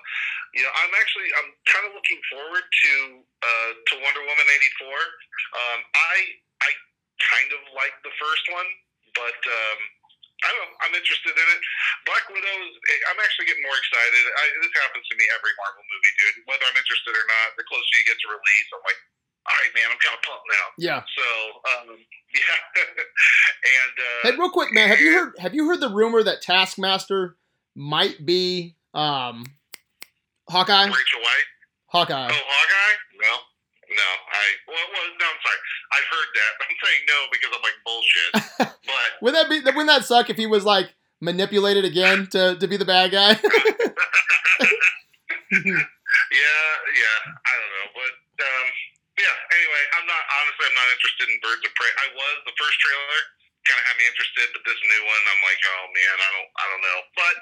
you 0.57 0.63
know, 0.65 0.73
I'm 0.85 0.93
actually 0.97 1.29
I'm 1.41 1.51
kind 1.69 1.85
of 1.89 1.93
looking 1.97 2.21
forward 2.29 2.65
to 2.65 2.93
uh, 3.25 3.71
to 3.77 3.93
Wonder 4.01 4.23
Woman 4.25 4.47
'84. 4.49 4.89
Um, 4.89 5.79
I 5.97 6.17
I 6.65 6.71
kind 7.21 7.51
of 7.55 7.63
like 7.73 7.95
the 8.05 8.15
first 8.19 8.45
one, 8.53 8.69
but 9.17 9.41
um, 9.49 9.79
I 10.43 10.49
don't 10.51 10.61
know. 10.61 10.73
I'm 10.83 10.95
interested 10.99 11.33
in 11.33 11.47
it. 11.55 11.61
Black 12.05 12.27
Widow. 12.27 12.57
I'm 13.15 13.21
actually 13.23 13.47
getting 13.47 13.63
more 13.63 13.79
excited. 13.79 14.23
I, 14.27 14.45
this 14.61 14.75
happens 14.75 15.07
to 15.07 15.15
me 15.15 15.25
every 15.33 15.55
Marvel 15.57 15.85
movie, 15.87 16.13
dude. 16.19 16.37
Whether 16.51 16.67
I'm 16.67 16.79
interested 16.79 17.15
or 17.15 17.27
not, 17.31 17.55
the 17.55 17.65
closer 17.71 17.93
you 17.97 18.05
get 18.11 18.19
to 18.19 18.29
release, 18.29 18.69
I'm 18.75 18.83
like, 18.83 19.01
all 19.47 19.57
right, 19.59 19.73
man, 19.75 19.87
I'm 19.91 20.01
kind 20.03 20.17
of 20.19 20.23
pumped 20.23 20.47
now. 20.51 20.67
Yeah. 20.79 21.01
So, 21.03 21.29
um, 21.67 21.99
yeah, 22.35 22.59
and 22.83 23.95
uh, 23.99 24.21
Hey, 24.27 24.33
real 24.39 24.51
quick, 24.51 24.75
man, 24.75 24.89
have 24.91 25.01
you 25.01 25.15
heard 25.15 25.35
have 25.39 25.55
you 25.55 25.67
heard 25.67 25.81
the 25.81 25.91
rumor 25.91 26.23
that 26.23 26.43
Taskmaster 26.43 27.39
might 27.75 28.25
be 28.25 28.77
um 28.95 29.45
Hawkeye? 30.49 30.87
Rachel 30.87 31.21
White. 31.21 31.49
Hawkeye. 31.87 32.29
Oh, 32.31 32.45
Hawkeye? 32.45 32.95
No, 33.21 33.33
no. 33.97 34.09
I 34.33 34.45
well, 34.69 34.87
well, 34.93 35.07
no. 35.21 35.27
I'm 35.29 35.41
sorry. 35.41 35.61
I've 35.93 36.09
heard 36.09 36.31
that. 36.35 36.53
I'm 36.65 36.77
saying 36.85 37.03
no 37.09 37.19
because 37.33 37.51
I'm 37.53 37.63
like 37.63 37.79
bullshit. 37.85 38.33
but 38.89 39.11
Would 39.23 39.35
that 39.35 39.49
be 39.49 39.61
wouldn't 39.61 39.89
that 39.89 40.05
suck 40.05 40.31
if 40.31 40.37
he 40.37 40.47
was 40.47 40.65
like 40.65 40.95
manipulated 41.21 41.85
again 41.85 42.27
to, 42.33 42.57
to 42.59 42.67
be 42.67 42.77
the 42.77 42.85
bad 42.85 43.13
guy? 43.13 43.33
yeah, 43.39 43.39
yeah. 45.53 47.19
I 47.45 47.53
don't 47.61 47.73
know, 47.77 47.89
but 47.93 48.15
um, 48.41 48.67
yeah. 49.21 49.37
Anyway, 49.53 49.83
I'm 50.01 50.07
not 50.09 50.23
honestly. 50.41 50.65
I'm 50.69 50.77
not 50.77 50.89
interested 50.93 51.29
in 51.29 51.37
Birds 51.45 51.63
of 51.65 51.73
Prey. 51.77 51.93
I 51.93 52.09
was 52.17 52.37
the 52.49 52.57
first 52.57 52.77
trailer 52.81 53.21
kind 53.67 53.79
of 53.79 53.85
had 53.87 53.97
me 53.99 54.05
interested, 54.11 54.47
but 54.55 54.63
this 54.67 54.81
new 54.83 55.03
one, 55.07 55.23
I'm 55.29 55.43
like, 55.47 55.61
oh 55.63 55.85
man, 55.93 56.17
I 56.19 56.29
don't, 56.35 56.51
I 56.59 56.65
don't 56.71 56.83
know. 56.83 56.99
But 57.15 57.35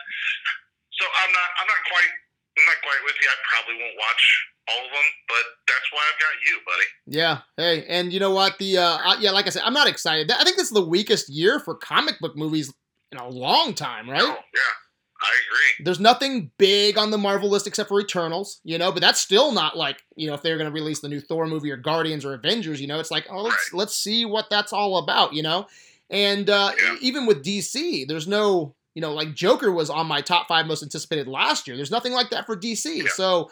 so 0.96 1.04
I'm 1.08 1.32
not, 1.32 1.48
I'm 1.60 1.68
not 1.68 1.82
quite, 1.88 2.12
I'm 2.58 2.66
not 2.66 2.78
quite 2.84 3.02
with 3.08 3.16
you. 3.20 3.28
I 3.30 3.36
probably 3.48 3.76
won't 3.80 3.96
watch 3.96 4.22
all 4.68 4.82
of 4.84 4.90
them, 4.92 5.08
but 5.28 5.44
that's 5.66 5.88
why 5.90 6.02
I've 6.04 6.20
got 6.20 6.34
you, 6.44 6.54
buddy. 6.66 6.88
yeah. 7.06 7.36
Hey, 7.56 7.84
and 7.88 8.12
you 8.12 8.20
know 8.20 8.30
what? 8.30 8.58
The 8.58 8.78
uh 8.78 9.16
yeah, 9.18 9.30
like 9.32 9.46
I 9.46 9.50
said, 9.50 9.62
I'm 9.64 9.72
not 9.74 9.88
excited. 9.88 10.30
I 10.30 10.44
think 10.44 10.56
this 10.56 10.68
is 10.68 10.76
the 10.76 10.84
weakest 10.84 11.28
year 11.28 11.58
for 11.58 11.74
comic 11.74 12.20
book 12.20 12.36
movies 12.36 12.72
in 13.12 13.18
a 13.18 13.28
long 13.28 13.74
time, 13.74 14.08
right? 14.08 14.22
Oh, 14.22 14.26
yeah, 14.28 14.74
I 15.22 15.32
agree. 15.46 15.84
There's 15.84 15.98
nothing 15.98 16.50
big 16.58 16.96
on 16.98 17.10
the 17.10 17.18
Marvel 17.18 17.48
list 17.50 17.66
except 17.66 17.88
for 17.88 18.00
Eternals, 18.00 18.60
you 18.62 18.78
know, 18.78 18.92
but 18.92 19.00
that's 19.00 19.20
still 19.20 19.50
not 19.50 19.76
like, 19.76 20.04
you 20.14 20.28
know, 20.28 20.34
if 20.34 20.42
they're 20.42 20.58
going 20.58 20.70
to 20.70 20.74
release 20.74 21.00
the 21.00 21.08
new 21.08 21.20
Thor 21.20 21.46
movie 21.46 21.70
or 21.72 21.76
Guardians 21.76 22.24
or 22.24 22.34
Avengers, 22.34 22.80
you 22.80 22.86
know, 22.86 23.00
it's 23.00 23.10
like, 23.10 23.26
oh, 23.30 23.42
let's 23.42 23.72
let's 23.72 23.96
see 23.96 24.24
what 24.24 24.50
that's 24.50 24.72
all 24.72 24.98
about, 24.98 25.32
you 25.32 25.42
know. 25.42 25.66
And 26.10 26.50
uh 26.50 26.72
Yeah. 26.82 26.96
even 27.00 27.26
with 27.26 27.44
DC, 27.44 28.04
there's 28.08 28.26
no, 28.26 28.74
you 28.94 29.00
know, 29.02 29.12
like 29.14 29.34
Joker 29.34 29.70
was 29.72 29.88
on 29.90 30.06
my 30.06 30.20
top 30.20 30.48
5 30.48 30.66
most 30.66 30.82
anticipated 30.82 31.28
last 31.28 31.66
year. 31.68 31.76
There's 31.76 31.90
nothing 31.90 32.12
like 32.12 32.30
that 32.30 32.46
for 32.46 32.56
DC. 32.56 32.96
Yeah. 33.04 33.10
So 33.14 33.50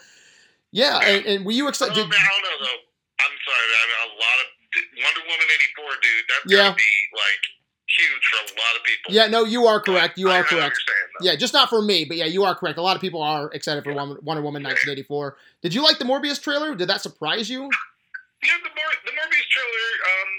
yeah, 0.71 0.99
and, 0.99 1.25
and 1.25 1.45
were 1.45 1.51
you 1.51 1.65
Oh, 1.65 1.69
excited? 1.69 1.95
man, 1.95 2.05
I 2.05 2.07
don't 2.07 2.43
know 2.43 2.65
though. 2.65 2.79
I'm 3.21 3.35
sorry, 3.45 3.65
man. 3.73 3.87
A 4.05 4.11
lot 4.19 4.37
of 4.43 4.47
Wonder 5.03 5.21
Woman 5.27 5.47
'84, 5.55 5.83
dude. 6.01 6.25
That's 6.29 6.45
Yeah. 6.53 6.57
gonna 6.69 6.75
be 6.75 6.93
like 7.15 7.41
huge 7.89 8.23
for 8.29 8.37
a 8.37 8.59
lot 8.59 8.75
of 8.77 8.83
people. 8.83 9.13
Yeah, 9.13 9.25
no, 9.27 9.45
you 9.45 9.65
are 9.65 9.79
correct. 9.81 10.19
You 10.19 10.29
I- 10.29 10.35
I 10.35 10.37
are 10.39 10.41
know 10.43 10.47
correct. 10.49 10.77
Yeah, 11.21 11.35
just 11.35 11.53
not 11.53 11.69
for 11.69 11.81
me, 11.81 12.05
but 12.05 12.17
yeah, 12.17 12.25
you 12.25 12.43
are 12.45 12.53
correct. 12.53 12.77
A 12.77 12.81
lot 12.83 12.95
of 12.95 13.01
people 13.01 13.21
are 13.23 13.49
excited 13.51 13.83
for 13.83 13.91
Yeah. 13.91 14.13
Wonder 14.21 14.41
Woman 14.43 14.61
Yeah. 14.61 14.69
1984. 14.69 15.37
Did 15.63 15.73
you 15.73 15.81
like 15.81 15.97
the 15.97 16.05
Morbius 16.05 16.39
trailer? 16.41 16.75
Did 16.75 16.87
that 16.87 17.01
surprise 17.01 17.49
you? 17.49 17.63
Yeah, 18.43 18.55
the 18.63 18.69
Mor- 18.69 18.99
the 19.05 19.11
Morbius 19.11 19.47
trailer. 19.49 19.89
Um, 20.05 20.29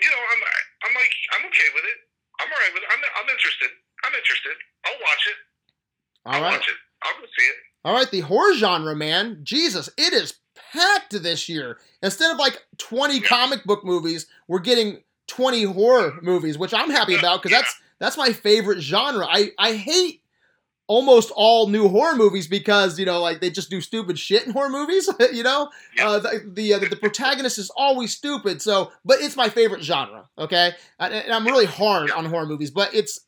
you 0.00 0.10
know, 0.10 0.16
I'm 0.32 0.40
I'm 0.86 0.94
like 0.94 1.14
I'm 1.34 1.44
okay 1.46 1.68
with 1.74 1.84
it. 1.84 1.98
I'm 2.40 2.48
alright 2.52 2.72
with 2.74 2.82
it. 2.82 2.88
I'm 2.92 3.00
I'm 3.22 3.28
interested. 3.30 3.70
I'm 4.04 4.14
interested. 4.14 4.52
I'll 4.86 5.00
watch 5.02 5.24
it. 5.26 5.38
All 6.26 6.34
I'll 6.34 6.42
right. 6.42 6.52
watch 6.52 6.68
it. 6.68 6.76
I'll 7.02 7.20
go 7.20 7.26
see 7.26 7.44
it. 7.46 7.56
All 7.84 7.94
right, 7.94 8.10
the 8.10 8.20
horror 8.20 8.54
genre, 8.54 8.96
man. 8.96 9.40
Jesus, 9.42 9.88
it 9.96 10.12
is 10.12 10.34
packed 10.72 11.22
this 11.22 11.48
year. 11.48 11.78
Instead 12.02 12.32
of 12.32 12.38
like 12.38 12.60
20 12.78 13.14
Yeah. 13.18 13.26
comic 13.26 13.64
book 13.64 13.84
movies, 13.84 14.26
we're 14.48 14.58
getting 14.58 15.02
20 15.28 15.64
horror 15.64 16.18
movies, 16.22 16.58
which 16.58 16.74
I'm 16.74 16.90
happy 16.90 17.14
about 17.14 17.42
because 17.42 17.52
Yeah. 17.52 17.58
that's 17.62 17.74
that's 17.98 18.16
my 18.16 18.32
favorite 18.32 18.80
genre. 18.80 19.26
I 19.28 19.52
I 19.58 19.72
hate 19.74 20.22
almost 20.88 21.32
all 21.34 21.68
new 21.68 21.88
horror 21.88 22.14
movies 22.16 22.46
because 22.46 22.98
you 22.98 23.06
know 23.06 23.20
like 23.20 23.40
they 23.40 23.50
just 23.50 23.70
do 23.70 23.80
stupid 23.80 24.18
shit 24.18 24.46
in 24.46 24.52
horror 24.52 24.68
movies. 24.68 25.08
you 25.32 25.42
know, 25.42 25.70
uh, 26.00 26.18
the 26.18 26.50
the, 26.52 26.74
uh, 26.74 26.78
the 26.78 26.96
protagonist 26.96 27.58
is 27.58 27.70
always 27.76 28.14
stupid. 28.14 28.62
So, 28.62 28.92
but 29.04 29.18
it's 29.20 29.36
my 29.36 29.48
favorite 29.48 29.82
genre. 29.82 30.28
Okay, 30.38 30.72
and, 30.98 31.14
and 31.14 31.32
I'm 31.32 31.44
really 31.46 31.66
hard 31.66 32.10
on 32.10 32.24
horror 32.26 32.46
movies, 32.46 32.70
but 32.70 32.94
it's 32.94 33.20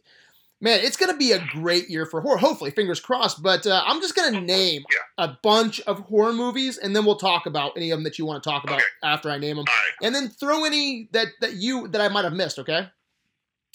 man, 0.61 0.81
it's 0.83 0.97
gonna 0.97 1.17
be 1.17 1.33
a 1.33 1.45
great 1.53 1.89
year 1.89 2.07
for 2.07 2.21
horror. 2.21 2.39
Hopefully, 2.39 2.71
fingers 2.71 3.01
crossed. 3.01 3.43
But 3.43 3.67
uh, 3.67 3.83
I'm 3.87 4.01
just 4.01 4.15
gonna 4.15 4.41
name 4.41 4.85
a 5.19 5.37
bunch 5.43 5.81
of 5.81 6.01
horror 6.01 6.33
movies, 6.33 6.79
and 6.79 6.95
then 6.95 7.05
we'll 7.05 7.17
talk 7.17 7.47
about 7.47 7.73
any 7.77 7.91
of 7.91 7.99
them 7.99 8.05
that 8.05 8.19
you 8.19 8.27
want 8.27 8.43
to 8.43 8.49
talk 8.49 8.65
about 8.65 8.77
Okay. 8.77 8.85
after 9.03 9.31
I 9.31 9.39
name 9.39 9.57
them, 9.57 9.65
right. 9.67 9.93
and 10.07 10.15
then 10.15 10.29
throw 10.29 10.65
any 10.65 11.09
that 11.13 11.29
that 11.41 11.55
you 11.55 11.89
that 11.89 12.01
I 12.01 12.09
might 12.09 12.25
have 12.25 12.35
missed. 12.35 12.59
Okay. 12.59 12.89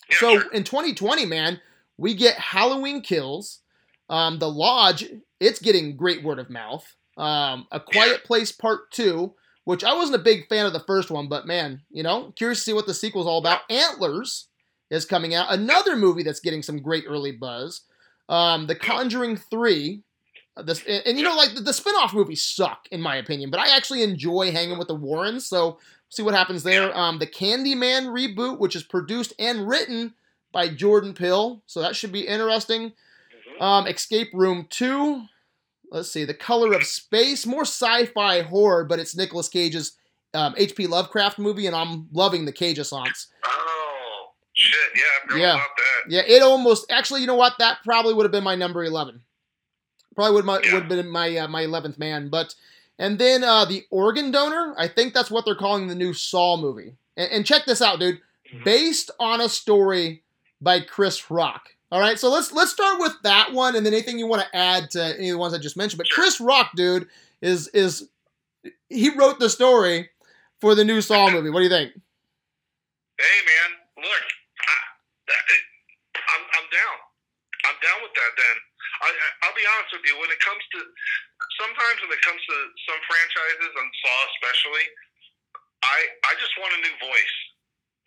Yeah, 0.10 0.18
so 0.20 0.40
sure. 0.40 0.52
in 0.52 0.64
2020, 0.66 1.26
man, 1.26 1.62
we 1.98 2.14
get 2.14 2.36
Halloween 2.36 3.02
Kills. 3.02 3.60
Um, 4.10 4.40
the 4.40 4.50
Lodge, 4.50 5.06
it's 5.40 5.60
getting 5.60 5.96
great 5.96 6.24
word 6.24 6.40
of 6.40 6.50
mouth. 6.50 6.86
Um, 7.18 7.68
A 7.72 7.80
Quiet 7.80 8.24
Place 8.24 8.52
Part 8.52 8.92
Two, 8.92 9.34
which 9.66 9.84
I 9.84 9.94
wasn't 9.94 10.20
a 10.20 10.24
big 10.24 10.48
fan 10.48 10.66
of 10.66 10.74
the 10.74 10.80
first 10.82 11.10
one, 11.10 11.30
but 11.30 11.48
man, 11.48 11.82
you 11.90 12.04
know, 12.04 12.34
curious 12.36 12.60
to 12.60 12.64
see 12.64 12.74
what 12.74 12.86
the 12.86 12.94
sequel's 12.94 13.28
all 13.28 13.40
about. 13.40 13.62
Antlers 13.70 14.48
is 14.90 15.06
coming 15.06 15.34
out, 15.34 15.52
another 15.52 15.96
movie 15.96 16.24
that's 16.24 16.40
getting 16.40 16.62
some 16.62 16.82
great 16.82 17.06
early 17.08 17.32
buzz. 17.32 17.82
Um, 18.30 18.68
the 18.68 18.76
Conjuring 18.76 19.38
Three. 19.38 20.02
uh, 20.58 20.64
This 20.64 20.84
and, 20.88 21.04
and 21.06 21.18
you 21.18 21.24
know, 21.24 21.36
like 21.36 21.56
the, 21.56 21.62
the 21.62 21.74
spin-off 21.74 22.14
movies 22.14 22.44
suck 22.44 22.88
in 22.92 23.02
my 23.02 23.16
opinion, 23.16 23.50
but 23.52 23.60
I 23.60 23.76
actually 23.76 24.04
enjoy 24.04 24.52
hanging 24.52 24.78
with 24.78 24.88
the 24.88 24.96
Warrens. 24.96 25.46
So 25.46 25.80
see 26.10 26.24
what 26.24 26.36
happens 26.36 26.64
there. 26.64 26.96
Um, 26.96 27.20
the 27.20 27.28
Candyman 27.28 28.08
reboot, 28.08 28.60
which 28.60 28.76
is 28.76 28.84
produced 28.84 29.34
and 29.40 29.68
written 29.68 30.14
by 30.52 30.68
Jordan 30.70 31.14
Peele, 31.14 31.64
so 31.66 31.82
that 31.82 31.96
should 31.96 32.12
be 32.12 32.28
interesting. 32.28 32.94
Um, 33.60 33.88
Escape 33.88 34.30
Room 34.34 34.68
2. 34.70 35.24
Let's 35.92 36.12
see. 36.12 36.26
The 36.26 36.34
Color 36.34 36.74
of 36.74 36.84
Space. 36.86 37.46
More 37.46 37.62
sci 37.66 38.06
fi 38.08 38.42
horror, 38.42 38.84
but 38.86 39.00
it's 39.00 39.16
Nicolas 39.16 39.48
Cage's 39.48 39.96
um, 40.34 40.56
H.P. 40.58 40.88
Lovecraft 40.88 41.38
movie, 41.38 41.68
and 41.68 41.76
I'm 41.76 42.08
loving 42.12 42.46
the 42.46 42.52
Cage 42.52 42.80
Assance. 42.80 43.28
Oh 43.46 44.30
shit! 44.54 44.76
Yeah, 44.96 45.38
Yeah. 45.38 45.54
about 45.56 45.68
that. 45.78 46.12
Yeah, 46.12 46.22
it 46.26 46.42
almost. 46.42 46.92
Actually, 46.92 47.22
you 47.22 47.28
know 47.28 47.36
what? 47.36 47.54
That 47.60 47.78
probably 47.86 48.16
would 48.16 48.24
have 48.24 48.32
been 48.32 48.44
my 48.44 48.56
number 48.56 48.84
11. 48.84 49.22
Probably 50.16 50.34
would, 50.36 50.46
my, 50.46 50.60
Yeah. 50.64 50.74
would 50.74 50.84
have 50.84 50.90
been 50.90 51.08
my 51.10 51.38
uh, 51.38 51.48
my 51.48 51.64
11th 51.64 52.00
man. 52.00 52.30
But 52.30 52.56
And 52.98 53.20
then 53.20 53.44
uh, 53.44 53.66
The 53.66 53.84
Organ 53.92 54.32
Donor. 54.32 54.74
I 54.78 54.88
think 54.88 55.14
that's 55.14 55.30
what 55.30 55.46
they're 55.46 55.54
calling 55.56 55.88
the 55.88 55.96
new 55.96 56.14
Saw 56.14 56.58
movie. 56.58 56.96
And, 57.16 57.32
and 57.32 57.46
check 57.46 57.66
this 57.66 57.82
out, 57.84 58.00
dude. 58.00 58.20
Based 58.66 59.12
on 59.20 59.42
a 59.42 59.50
story 59.50 60.24
by 60.62 60.80
Chris 60.80 61.30
Rock. 61.32 61.73
All 61.94 62.02
right, 62.02 62.18
so 62.18 62.34
let's 62.34 62.50
let's 62.50 62.74
start 62.74 62.98
with 62.98 63.14
that 63.22 63.54
one, 63.54 63.78
and 63.78 63.86
then 63.86 63.94
anything 63.94 64.18
you 64.18 64.26
want 64.26 64.42
to 64.42 64.50
add 64.50 64.90
to 64.98 65.14
any 65.14 65.30
of 65.30 65.38
the 65.38 65.38
ones 65.38 65.54
I 65.54 65.62
just 65.62 65.78
mentioned. 65.78 66.02
But 66.02 66.10
Chris 66.10 66.42
Rock, 66.42 66.74
dude, 66.74 67.06
is 67.38 67.70
is 67.70 68.10
he 68.90 69.14
wrote 69.14 69.38
the 69.38 69.46
story 69.46 70.10
for 70.58 70.74
the 70.74 70.82
new 70.82 71.06
Saw 71.06 71.30
movie. 71.30 71.54
What 71.54 71.62
do 71.62 71.70
you 71.70 71.70
think? 71.70 71.94
Hey 71.94 73.38
man, 73.46 73.70
look, 74.10 74.26
I, 74.58 74.76
I'm 76.18 76.44
I'm 76.58 76.68
down. 76.74 76.98
I'm 77.70 77.78
down 77.78 78.00
with 78.02 78.18
that. 78.18 78.32
Then 78.42 78.56
I, 79.06 79.08
I'll 79.46 79.54
be 79.54 79.62
honest 79.78 79.94
with 79.94 80.02
you. 80.10 80.18
When 80.18 80.34
it 80.34 80.42
comes 80.42 80.66
to 80.74 80.80
sometimes 81.62 82.02
when 82.02 82.10
it 82.10 82.26
comes 82.26 82.42
to 82.42 82.58
some 82.90 83.02
franchises 83.06 83.70
and 83.70 83.88
Saw 84.02 84.18
especially, 84.34 84.86
I 85.86 85.98
I 86.26 86.34
just 86.42 86.58
want 86.58 86.74
a 86.74 86.82
new 86.90 86.96
voice. 87.06 87.38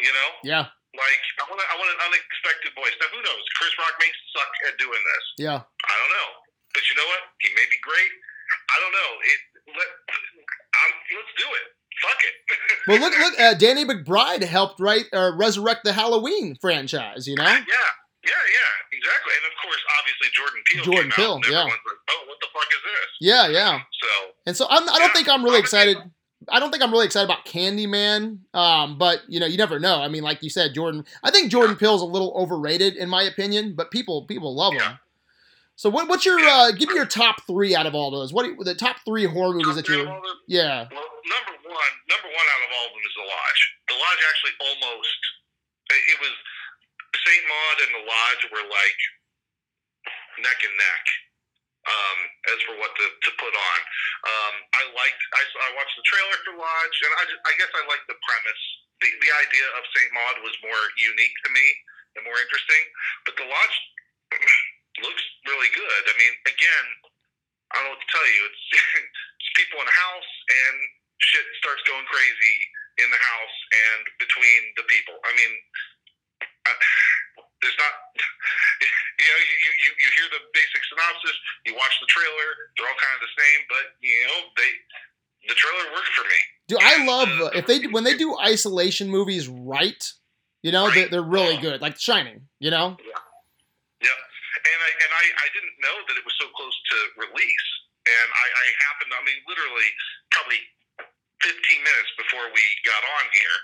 You 0.03 0.11
know, 0.11 0.31
Yeah, 0.43 0.67
like 0.97 1.23
I 1.39 1.45
want 1.49 1.61
I 1.61 1.75
want 1.77 1.91
an 1.93 2.01
unexpected 2.11 2.73
voice. 2.77 2.95
Now 3.01 3.09
who 3.13 3.21
knows? 3.23 3.45
Chris 3.61 3.73
Rock 3.79 3.95
may 4.01 4.11
suck 4.35 4.53
at 4.69 4.75
doing 4.81 4.99
this. 5.01 5.25
yeah. 5.45 5.61
I 5.63 5.95
don't 6.01 6.13
know. 6.13 6.29
But 6.75 6.83
you 6.89 6.95
know 6.97 7.07
what? 7.09 7.23
He 7.41 7.49
may 7.57 7.65
be 7.69 7.79
great. 7.81 8.13
I 8.53 8.77
don't 8.83 8.95
know. 8.95 9.11
It 9.25 9.41
let 9.77 9.91
I'm, 10.07 10.93
let's 11.17 11.35
do 11.41 11.49
it. 11.49 11.67
Fuck 12.03 12.21
it. 12.23 12.35
Well, 12.87 13.01
look, 13.01 13.19
look. 13.19 13.35
Uh, 13.41 13.55
Danny 13.55 13.85
McBride 13.85 14.45
helped 14.45 14.79
write 14.79 15.07
uh, 15.13 15.33
resurrect 15.35 15.83
the 15.83 15.93
Halloween 15.93 16.55
franchise. 16.61 17.27
You 17.27 17.35
know. 17.35 17.43
Yeah, 17.43 17.59
yeah, 17.67 18.31
yeah, 18.31 18.73
exactly. 18.93 19.33
And 19.35 19.45
of 19.51 19.55
course, 19.59 19.83
obviously 19.99 20.29
Jordan 20.31 20.61
Peele. 20.71 20.85
Jordan 20.85 21.11
came 21.11 21.41
Peele, 21.43 21.51
yeah. 21.51 21.65
Like, 21.65 21.73
oh, 22.11 22.23
what 22.29 22.39
the 22.41 22.47
fuck 22.55 22.69
is 22.71 22.83
this? 22.87 23.09
Yeah, 23.21 23.49
yeah. 23.49 23.81
So 24.01 24.09
And 24.47 24.57
so 24.57 24.67
I'm, 24.71 24.83
I 24.89 24.99
don't 24.99 25.09
Yeah, 25.09 25.09
think 25.15 25.29
I'm 25.29 25.43
really 25.43 25.57
I'm 25.59 25.65
excited. 25.65 25.97
I 26.49 26.61
don't 26.61 26.71
think 26.71 26.83
I'm 26.83 26.93
really 26.93 27.07
excited 27.07 27.25
about 27.25 27.45
Candyman. 27.45 28.39
Um, 28.55 28.99
but 28.99 29.23
you 29.29 29.41
know, 29.41 29.47
you 29.47 29.57
never 29.57 29.79
know. 29.79 30.01
I 30.01 30.09
mean, 30.09 30.23
like 30.23 30.43
you 30.43 30.51
said, 30.51 30.75
Jordan. 30.75 31.05
I 31.23 31.31
think 31.31 31.51
Jordan 31.51 31.77
Peele's 31.77 32.03
a 32.03 32.07
little 32.07 32.33
overrated 32.37 32.97
in 32.97 33.09
my 33.09 33.23
opinion, 33.23 33.75
but 33.75 33.91
people 33.91 34.25
people 34.27 34.55
love 34.55 34.75
him. 34.75 34.99
So 35.77 35.91
what, 35.91 36.09
what's 36.09 36.25
your 36.25 36.41
uh, 36.41 36.73
give 36.73 36.89
me 36.89 36.97
your 36.97 37.05
top 37.05 37.45
three 37.47 37.77
out 37.77 37.85
of 37.85 37.95
all 37.95 38.11
those? 38.11 38.33
What 38.33 38.49
are, 38.49 38.57
the 38.65 38.75
top 38.75 39.05
three 39.05 39.29
horror 39.29 39.53
movies 39.53 39.77
that 39.77 39.85
top 39.85 39.97
you're? 39.97 40.09
of 40.09 40.25
Yeah, 40.49 40.89
well, 40.89 41.05
number 41.29 41.55
one, 41.69 41.93
number 42.09 42.31
one 42.33 42.47
out 42.57 42.63
of 42.65 42.71
all 42.73 42.87
of 42.89 42.93
them 42.97 43.05
is 43.05 43.13
The 43.13 43.27
Lodge. 43.29 43.61
The 43.93 43.99
Lodge 44.01 44.23
actually 44.25 44.55
almost. 44.65 45.21
It 45.93 46.03
it 46.17 46.19
was 46.25 46.35
Saint 47.29 47.45
Maud 47.45 47.77
and 47.85 47.93
The 47.93 48.05
Lodge 48.09 48.43
were 48.57 48.65
like 48.65 49.01
neck 50.41 50.59
and 50.65 50.77
neck. 50.81 51.05
Um, 51.87 52.19
as 52.51 52.59
for 52.67 52.75
what 52.83 52.91
to, 52.99 53.07
to 53.07 53.31
put 53.39 53.55
on, 53.55 53.79
um, 54.27 54.55
I 54.75 54.83
liked. 54.91 55.23
I, 55.39 55.43
I 55.67 55.69
watched 55.79 55.95
the 55.95 56.03
trailer 56.03 56.39
for 56.43 56.59
Lodge, 56.59 56.97
and 57.07 57.13
I, 57.15 57.25
I 57.47 57.53
guess 57.63 57.71
I 57.79 57.87
liked 57.87 58.11
the 58.11 58.19
premise. 58.27 58.63
The, 58.99 59.09
the 59.23 59.31
idea 59.47 59.67
of 59.79 59.87
Saint 59.95 60.11
Maud 60.11 60.37
was 60.43 60.55
more 60.67 60.83
unique 60.99 61.37
to 61.47 61.51
me 61.55 61.67
and 62.19 62.27
more 62.27 62.39
interesting. 62.43 62.83
But 63.23 63.39
the 63.39 63.47
Lodge 63.47 63.77
looks 65.07 65.25
really 65.47 65.71
good. 65.79 66.03
I 66.11 66.15
mean, 66.19 66.35
again, 66.51 66.87
I 67.71 67.79
don't 67.79 67.85
know 67.87 67.95
what 67.95 68.03
to 68.03 68.11
tell 68.11 68.27
you. 68.27 68.41
It's, 68.51 68.65
it's 69.39 69.51
people 69.55 69.79
in 69.79 69.87
a 69.87 69.97
house, 69.97 70.33
and 70.51 70.77
shit 71.23 71.47
starts 71.63 71.87
going 71.87 72.07
crazy 72.11 72.57
in 72.99 73.09
the 73.13 73.21
house 73.21 73.57
and 73.73 74.03
between 74.19 74.61
the 74.81 74.87
people. 74.89 75.17
I 75.23 75.33
mean, 75.37 75.53
I, 76.67 76.73
there's 77.67 77.81
not, 77.83 77.95
you 79.19 79.27
know, 79.27 79.41
you, 79.43 79.71
you, 79.83 79.91
you 79.99 80.09
hear 80.15 80.29
the 80.31 80.43
basic 80.55 80.83
synopsis, 80.87 81.35
you 81.67 81.75
watch 81.75 81.99
the 81.99 82.07
trailer, 82.07 82.49
they're 82.79 82.87
all 82.87 83.01
kind 83.03 83.15
of 83.19 83.23
the 83.27 83.35
same, 83.35 83.61
but 83.67 83.85
you 83.99 84.15
know, 84.31 84.39
they 84.55 84.71
the 85.51 85.55
trailer 85.59 85.87
worked 85.95 86.11
for 86.15 86.27
me. 86.27 86.41
do 86.71 86.77
I 86.79 87.07
love 87.07 87.31
uh, 87.39 87.55
if 87.55 87.67
they 87.67 87.87
when 87.91 88.03
they 88.03 88.15
do 88.19 88.39
isolation 88.39 89.11
movies 89.11 89.47
right? 89.51 90.03
You 90.63 90.75
know, 90.75 90.91
they're, 90.91 91.07
they're 91.07 91.23
really 91.23 91.59
good. 91.63 91.79
Like 91.79 91.95
Shining. 91.95 92.43
You 92.59 92.75
know. 92.75 92.99
Yeah, 92.99 94.11
And 94.11 94.81
I 94.83 94.91
and 94.91 95.11
I, 95.15 95.25
I 95.31 95.47
didn't 95.55 95.79
know 95.79 95.97
that 96.11 96.19
it 96.19 96.25
was 96.27 96.35
so 96.43 96.51
close 96.59 96.75
to 96.75 96.97
release. 97.23 97.69
And 98.07 98.29
I, 98.35 98.47
I 98.51 98.65
happened 98.91 99.11
I 99.15 99.23
mean 99.23 99.39
literally 99.47 99.89
probably 100.35 100.59
fifteen 101.39 101.87
minutes 101.87 102.11
before 102.19 102.51
we 102.51 102.63
got 102.83 102.99
on 102.99 103.25
here, 103.31 103.59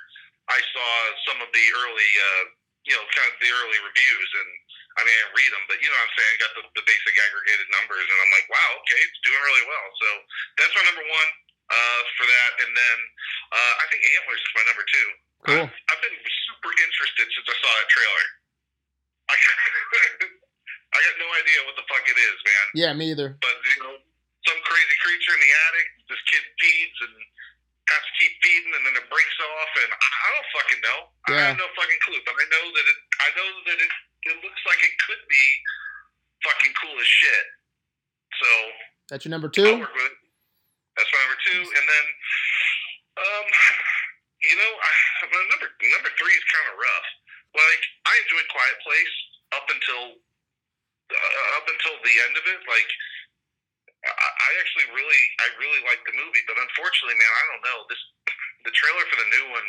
I 0.55 0.61
saw 0.63 0.91
some 1.27 1.39
of 1.43 1.51
the 1.51 1.67
early 1.83 2.11
uh 2.23 2.45
you 2.87 2.95
know, 2.99 3.05
kind 3.15 3.29
of 3.31 3.37
the 3.39 3.51
early 3.51 3.79
reviews 3.83 4.31
and 4.43 4.51
I 4.99 5.01
mean 5.07 5.15
I 5.15 5.19
didn't 5.25 5.37
read 5.39 5.51
them, 5.55 5.65
but 5.71 5.79
you 5.81 5.89
know 5.89 5.97
what 5.97 6.09
I'm 6.11 6.17
saying, 6.19 6.33
I 6.33 6.39
got 6.43 6.53
the, 6.59 6.63
the 6.83 6.85
basic 6.85 7.15
aggregated 7.17 7.69
numbers 7.73 8.07
and 8.07 8.19
I'm 8.19 8.33
like, 8.35 8.49
wow, 8.51 8.71
okay, 8.83 9.01
it's 9.01 9.21
doing 9.23 9.41
really 9.41 9.65
well. 9.67 9.87
So 10.03 10.09
that's 10.59 10.75
my 10.75 10.85
number 10.87 11.05
one 11.07 11.31
uh 11.71 12.01
for 12.19 12.27
that. 12.27 12.51
And 12.67 12.71
then 12.75 12.99
uh 13.55 13.75
I 13.81 13.85
think 13.89 14.03
Antlers 14.21 14.43
is 14.43 14.53
my 14.59 14.65
number 14.67 14.85
two. 14.85 15.09
Cool. 15.43 15.67
I've, 15.67 15.75
I've 15.91 16.03
been 16.03 16.19
super 16.47 16.71
interested 16.71 17.27
since 17.27 17.47
I 17.51 17.57
saw 17.59 17.71
that 17.71 17.89
trailer. 17.91 18.27
I, 19.31 19.35
I 20.93 20.99
got 21.03 21.17
no 21.19 21.29
idea 21.41 21.59
what 21.67 21.75
the 21.75 21.87
fuck 21.89 22.05
it 22.05 22.19
is, 22.19 22.37
man. 22.45 22.65
Yeah, 22.77 22.91
me 22.93 23.11
either. 23.11 23.39
But 23.41 23.57
you 23.65 23.79
know, 23.83 23.97
some 24.47 24.59
crazy 24.67 24.97
creature 25.03 25.35
in 25.35 25.41
the 25.41 25.53
attic. 25.71 25.87
This 26.11 26.23
kid 26.29 26.45
feeds 26.61 26.99
and 27.09 27.17
has 27.91 28.03
to 28.03 28.13
keep 28.19 28.33
feeding, 28.43 28.73
and 28.79 28.83
then 28.87 28.95
it 28.99 29.07
breaks 29.11 29.39
off, 29.43 29.71
and 29.83 29.91
I 29.91 30.27
don't 30.37 30.51
fucking 30.55 30.83
know. 30.87 30.99
I 31.29 31.31
have 31.51 31.59
no 31.59 31.69
fucking 31.75 32.01
clue. 32.07 32.23
But 32.23 32.37
I 32.39 32.47
know 32.51 32.65
that 32.71 32.87
it. 32.87 32.99
I 33.23 33.29
know 33.35 33.49
that 33.67 33.79
it. 33.83 33.93
It 34.23 34.37
looks 34.39 34.63
like 34.71 34.79
it 34.87 34.95
could 35.03 35.23
be 35.27 35.45
fucking 36.47 36.75
cool 36.79 36.95
as 36.95 37.07
shit. 37.11 37.45
So 38.39 38.49
That's 39.11 39.25
your 39.27 39.35
number 39.35 39.51
I'll 39.51 39.59
two. 39.59 39.83
work 39.83 39.91
with 39.95 40.09
it. 40.11 40.17
That's 40.95 41.11
my 41.11 41.21
number 41.27 41.41
two, 41.43 41.61
and 41.65 41.85
then, 41.89 42.07
um, 43.19 43.47
you 44.45 44.55
know, 44.61 44.73
I, 44.77 44.91
my 45.27 45.43
number 45.51 45.69
number 45.73 46.11
three 46.21 46.35
is 46.37 46.45
kind 46.53 46.67
of 46.71 46.77
rough. 46.79 47.09
Like 47.57 47.83
I 48.07 48.15
enjoyed 48.25 48.47
Quiet 48.53 48.77
Place 48.85 49.15
up 49.57 49.67
until 49.73 50.03
uh, 51.11 51.49
up 51.59 51.67
until 51.67 51.97
the 52.05 52.15
end 52.29 52.35
of 52.37 52.45
it. 52.47 52.61
Like 52.69 52.89
I, 54.11 54.51
actually 54.59 54.89
really 54.95 55.23
I 55.39 55.47
really 55.63 55.83
liked 55.87 56.03
the 56.07 56.15
movie, 56.19 56.43
but 56.51 56.59
unfortunately, 56.59 57.19
man, 57.19 57.31
I 57.31 57.43
don't 57.55 57.65
know 57.67 57.79
this. 57.87 58.03
The 58.67 58.75
trailer 58.75 59.05
for 59.11 59.19
the 59.19 59.29
new 59.31 59.47
one 59.51 59.69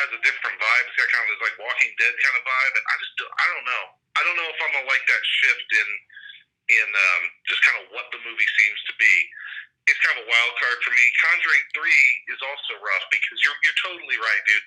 has 0.00 0.08
a 0.12 0.20
different 0.24 0.56
vibe. 0.56 0.84
It's 0.88 0.96
got 0.96 1.08
kind 1.12 1.24
of 1.28 1.30
this 1.36 1.42
like 1.44 1.56
Walking 1.60 1.92
Dead 1.96 2.14
kind 2.24 2.36
of 2.36 2.44
vibe, 2.44 2.74
and 2.76 2.84
I 2.84 2.94
just 3.00 3.14
I 3.20 3.46
don't 3.52 3.66
know. 3.68 3.84
I 4.16 4.20
don't 4.24 4.36
know 4.36 4.48
if 4.48 4.58
I'm 4.60 4.72
gonna 4.76 4.90
like 4.90 5.04
that 5.08 5.22
shift 5.24 5.68
in 5.72 5.88
in 6.68 6.88
um, 6.88 7.22
just 7.48 7.64
kind 7.64 7.80
of 7.80 7.88
what 7.96 8.12
the 8.12 8.20
movie 8.24 8.50
seems 8.60 8.80
to 8.92 8.94
be 9.00 9.14
it's 9.88 10.00
kind 10.04 10.20
of 10.20 10.24
a 10.24 10.28
wild 10.28 10.54
card 10.60 10.78
for 10.84 10.92
me. 10.92 11.04
Conjuring 11.16 11.64
three 11.72 12.06
is 12.28 12.40
also 12.44 12.76
rough 12.84 13.04
because 13.08 13.40
you're 13.40 13.56
you're 13.64 13.80
totally 13.80 14.20
right, 14.20 14.42
dude. 14.44 14.66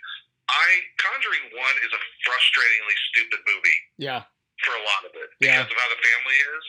I 0.49 0.67
Conjuring 0.97 1.45
one 1.55 1.77
is 1.86 1.93
a 1.93 2.01
frustratingly 2.25 2.97
stupid 3.13 3.39
movie 3.45 3.79
Yeah. 4.01 4.25
For 4.66 4.74
a 4.78 4.84
lot 4.86 5.01
of 5.09 5.14
it 5.18 5.30
Yeah. 5.41 5.62
because 5.62 5.72
of 5.74 5.78
how 5.80 5.89
the 5.89 6.01
family 6.01 6.38
is. 6.38 6.64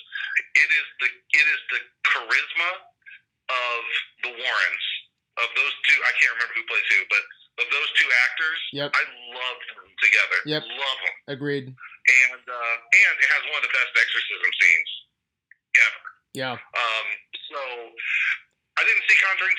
It 0.56 0.68
is 0.72 0.86
the 1.00 1.08
it 1.12 1.46
is 1.52 1.60
the 1.72 1.80
charisma 2.08 2.70
of 3.52 3.82
the 4.24 4.32
Warrens 4.36 4.86
of 5.40 5.48
those 5.56 5.74
two. 5.88 5.98
I 6.04 6.12
can't 6.20 6.32
remember 6.36 6.54
who 6.56 6.64
plays 6.68 6.86
who, 6.92 7.00
but 7.12 7.22
of 7.60 7.68
those 7.68 7.90
two 8.00 8.08
actors, 8.28 8.60
Yep. 8.72 8.88
I 8.96 9.02
love 9.36 9.58
them 9.76 9.88
together. 10.00 10.38
Yep. 10.48 10.62
Love 10.72 10.98
them, 11.04 11.16
Agreed. 11.36 11.66
and 11.68 12.42
uh, 12.48 12.76
and 12.80 13.14
it 13.20 13.28
has 13.28 13.42
one 13.52 13.60
of 13.60 13.64
the 13.68 13.74
best 13.76 13.92
exorcism 13.92 14.50
scenes 14.56 14.90
ever. 15.76 16.04
Yeah. 16.32 16.56
Um, 16.56 17.06
so 17.52 17.60
I 18.80 18.82
didn't 18.88 19.04
see 19.04 19.16
Conjuring 19.20 19.56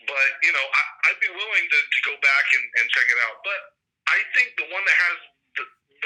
2, 0.00 0.08
but 0.08 0.28
you 0.40 0.52
know, 0.56 0.64
I, 0.64 0.82
I'd 1.12 1.20
be 1.20 1.28
willing 1.28 1.66
to, 1.68 1.78
to 1.84 2.00
go 2.08 2.16
back 2.24 2.46
and, 2.56 2.64
and 2.80 2.84
check 2.88 3.04
it 3.04 3.20
out. 3.28 3.44
But 3.44 3.60
I 4.08 4.18
think 4.32 4.56
the 4.56 4.64
one 4.72 4.80
that 4.80 4.96
has, 4.96 5.16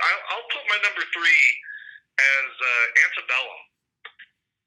I'll, 0.03 0.23
I'll 0.35 0.49
put 0.51 0.65
my 0.67 0.79
number 0.83 1.05
three 1.15 1.45
as 2.19 2.51
uh, 2.59 3.03
Antebellum. 3.07 3.63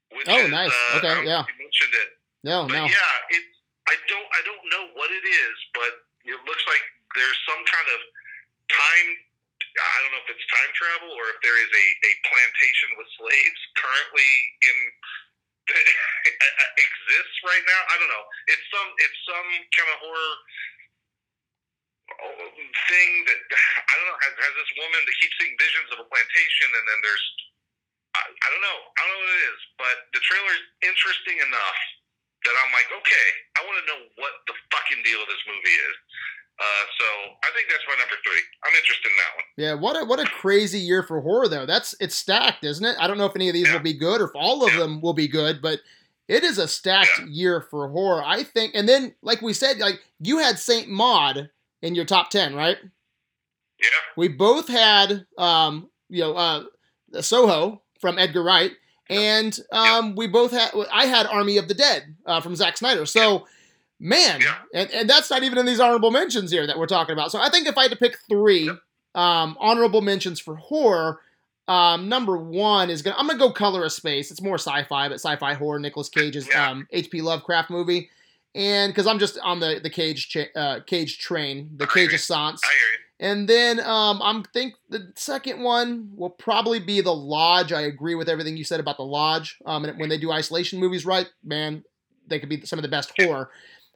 Oh, 0.08 0.40
is, 0.40 0.50
nice. 0.52 0.72
Uh, 0.72 0.98
Okay, 1.04 1.28
yeah. 1.28 1.44
You 1.44 1.56
mentioned 1.60 1.94
it, 1.94 2.10
No, 2.44 2.64
but 2.64 2.80
no. 2.80 2.84
yeah, 2.88 3.32
it. 3.36 3.44
I 3.88 3.96
don't. 4.08 4.28
I 4.36 4.40
don't 4.44 4.64
know 4.72 4.84
what 4.96 5.08
it 5.12 5.24
is, 5.24 5.56
but 5.76 5.92
it 6.24 6.38
looks 6.48 6.64
like 6.64 6.84
there's 7.16 7.38
some 7.44 7.60
kind 7.68 7.88
of 7.92 8.00
time. 8.72 9.08
I 9.78 9.96
don't 10.04 10.12
know 10.16 10.22
if 10.24 10.32
it's 10.32 10.46
time 10.48 10.70
travel 10.74 11.12
or 11.12 11.24
if 11.36 11.38
there 11.44 11.54
is 11.60 11.70
a, 11.70 11.86
a 12.08 12.12
plantation 12.24 12.88
with 12.96 13.08
slaves 13.20 13.60
currently 13.76 14.32
in 14.64 14.76
exists 16.80 17.36
right 17.44 17.64
now. 17.68 17.80
I 17.92 17.94
don't 18.00 18.08
know. 18.12 18.24
It's 18.48 18.64
some. 18.72 18.88
It's 18.96 19.20
some 19.28 19.48
kind 19.76 19.88
of 19.92 19.98
horror 20.08 20.34
thing 22.22 23.10
that 23.28 23.40
I 23.88 23.92
don't 23.98 24.06
know. 24.10 24.18
Has, 24.18 24.34
has 24.34 24.54
this 24.58 24.70
woman 24.78 25.00
that 25.06 25.16
keeps 25.22 25.34
seeing 25.38 25.54
visions 25.58 25.88
of 25.94 25.98
a 26.02 26.06
plantation, 26.10 26.68
and 26.74 26.84
then 26.86 26.98
there's. 27.06 27.24
I, 28.16 28.22
I 28.24 28.46
don't 28.50 28.64
know. 28.64 28.78
I 28.96 28.98
don't 29.04 29.12
know 29.14 29.22
what 29.22 29.34
it 29.36 29.44
is, 29.52 29.60
but 29.78 29.96
the 30.16 30.22
trailer 30.24 30.52
is 30.56 30.64
interesting 30.82 31.38
enough 31.44 31.78
that 32.48 32.54
I'm 32.64 32.72
like, 32.72 32.88
okay, 32.88 33.26
I 33.58 33.60
want 33.68 33.76
to 33.84 33.86
know 33.86 34.00
what 34.16 34.32
the 34.48 34.56
fucking 34.72 35.04
deal 35.04 35.20
of 35.20 35.28
this 35.28 35.42
movie 35.44 35.76
is. 35.76 35.96
Uh, 36.58 36.84
so 36.98 37.06
I 37.44 37.48
think 37.54 37.68
that's 37.70 37.84
my 37.86 37.94
number 38.00 38.16
three. 38.26 38.42
I'm 38.66 38.74
interested 38.74 39.06
in 39.12 39.16
that 39.22 39.32
one. 39.38 39.46
Yeah, 39.60 39.74
what 39.78 39.94
a 39.94 40.02
what 40.08 40.18
a 40.18 40.26
crazy 40.26 40.80
year 40.80 41.02
for 41.04 41.20
horror 41.20 41.46
though. 41.46 41.66
That's 41.66 41.94
it's 42.00 42.16
stacked, 42.16 42.64
isn't 42.64 42.84
it? 42.84 42.96
I 42.98 43.06
don't 43.06 43.18
know 43.18 43.26
if 43.26 43.36
any 43.36 43.46
of 43.48 43.54
these 43.54 43.68
Yeah. 43.68 43.74
will 43.74 43.86
be 43.86 43.94
good 43.94 44.20
or 44.20 44.24
if 44.24 44.34
all 44.34 44.64
of 44.66 44.72
Yeah. 44.74 44.80
them 44.80 45.00
will 45.00 45.14
be 45.14 45.28
good, 45.28 45.62
but 45.62 45.80
it 46.26 46.42
is 46.42 46.58
a 46.58 46.66
stacked 46.66 47.18
Yeah. 47.20 47.26
year 47.28 47.60
for 47.70 47.88
horror. 47.90 48.24
I 48.24 48.42
think 48.42 48.72
and 48.74 48.88
then 48.88 49.14
like 49.22 49.40
we 49.42 49.52
said, 49.52 49.78
like 49.78 50.00
you 50.18 50.38
had 50.38 50.58
Saint 50.58 50.88
Maud 50.88 51.50
in 51.82 51.94
your 51.94 52.04
top 52.04 52.30
10, 52.30 52.54
right? 52.54 52.76
Yeah. 53.80 53.88
We 54.16 54.28
both 54.28 54.68
had 54.68 55.24
um, 55.36 55.88
you 56.08 56.20
know, 56.22 56.34
uh 56.34 56.64
Soho 57.20 57.82
from 58.00 58.18
Edgar 58.18 58.42
Wright 58.42 58.72
and 59.08 59.58
um 59.72 60.14
we 60.16 60.26
both 60.26 60.50
had 60.52 60.70
I 60.92 61.06
had 61.06 61.26
Army 61.26 61.56
of 61.58 61.68
the 61.68 61.74
Dead 61.74 62.14
uh, 62.26 62.40
from 62.40 62.54
Zack 62.56 62.76
Snyder. 62.76 63.06
So 63.06 63.46
Man, 64.00 64.40
Yeah. 64.40 64.54
and, 64.72 64.90
and 64.92 65.10
that's 65.10 65.28
not 65.28 65.42
even 65.42 65.58
in 65.58 65.66
these 65.66 65.80
honorable 65.80 66.12
mentions 66.12 66.52
here 66.52 66.64
that 66.68 66.78
we're 66.78 66.86
talking 66.86 67.12
about. 67.14 67.32
So 67.32 67.40
I 67.40 67.48
think 67.50 67.66
if 67.66 67.76
I 67.76 67.82
had 67.82 67.90
to 67.90 67.96
pick 67.96 68.16
three 68.28 68.70
um, 69.16 69.56
honorable 69.58 70.02
mentions 70.02 70.38
for 70.38 70.54
horror, 70.54 71.20
um, 71.66 72.08
number 72.08 72.36
one 72.38 72.90
is 72.90 73.02
gonna 73.02 73.16
I'm 73.18 73.26
gonna 73.26 73.40
go 73.40 73.50
Color 73.50 73.84
of 73.84 73.92
Space. 73.92 74.30
It's 74.30 74.40
more 74.40 74.54
sci-fi, 74.54 75.08
but 75.08 75.14
sci-fi 75.16 75.54
horror. 75.54 75.80
Nicolas 75.80 76.08
Cage's 76.08 76.48
um, 76.54 76.86
H.P. 76.92 77.22
Lovecraft 77.22 77.70
movie, 77.70 78.08
and 78.58 78.92
because 78.92 79.06
I'm 79.06 79.20
just 79.20 79.38
on 79.38 79.60
the 79.60 79.80
the 79.82 79.88
Cage 79.88 80.28
cha- 80.28 80.52
uh, 80.60 80.80
Cage 80.84 81.18
train, 81.18 81.70
the 81.76 81.84
I 81.84 81.94
Cage 81.94 82.06
agree. 82.06 82.16
Assance. 82.16 82.60
I 82.64 82.72
hear 82.72 82.92
you. 82.92 83.04
And 83.20 83.48
then 83.48 83.80
um, 83.80 84.20
I'm 84.22 84.42
think 84.44 84.74
the 84.90 85.12
second 85.16 85.62
one 85.62 86.10
will 86.14 86.30
probably 86.30 86.78
be 86.78 87.00
the 87.00 87.14
Lodge. 87.14 87.72
I 87.72 87.82
agree 87.82 88.14
with 88.14 88.28
everything 88.28 88.56
you 88.56 88.64
said 88.64 88.80
about 88.80 88.96
the 88.96 89.04
Lodge. 89.04 89.58
Um, 89.64 89.84
and 89.84 89.98
when 89.98 90.08
they 90.08 90.18
do 90.18 90.30
isolation 90.30 90.78
movies 90.78 91.04
right, 91.06 91.28
man, 91.42 91.84
they 92.28 92.38
could 92.38 92.48
be 92.48 92.64
some 92.64 92.78
of 92.78 92.84
the 92.84 92.88
best 92.88 93.12
horror. 93.18 93.50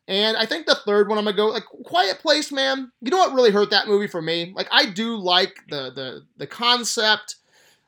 And 0.09 0.37
I 0.37 0.47
think 0.47 0.67
the 0.67 0.75
third 0.75 1.09
one 1.09 1.19
I'm 1.19 1.25
gonna 1.25 1.37
go 1.37 1.49
like 1.49 1.65
Quiet 1.65 2.19
Place, 2.19 2.51
man. 2.51 2.91
You 3.01 3.11
know 3.11 3.19
what 3.19 3.33
really 3.33 3.53
hurt 3.53 3.71
that 3.71 3.87
movie 3.87 4.09
for 4.09 4.23
me? 4.23 4.53
Like 4.55 4.69
I 4.71 4.87
do 4.87 5.17
like 5.17 5.57
the 5.69 5.91
the 5.93 6.23
the 6.37 6.47
concept, 6.47 7.37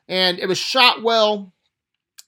and 0.07 0.39
it 0.39 0.47
was 0.47 0.57
shot 0.57 1.03
well, 1.03 1.51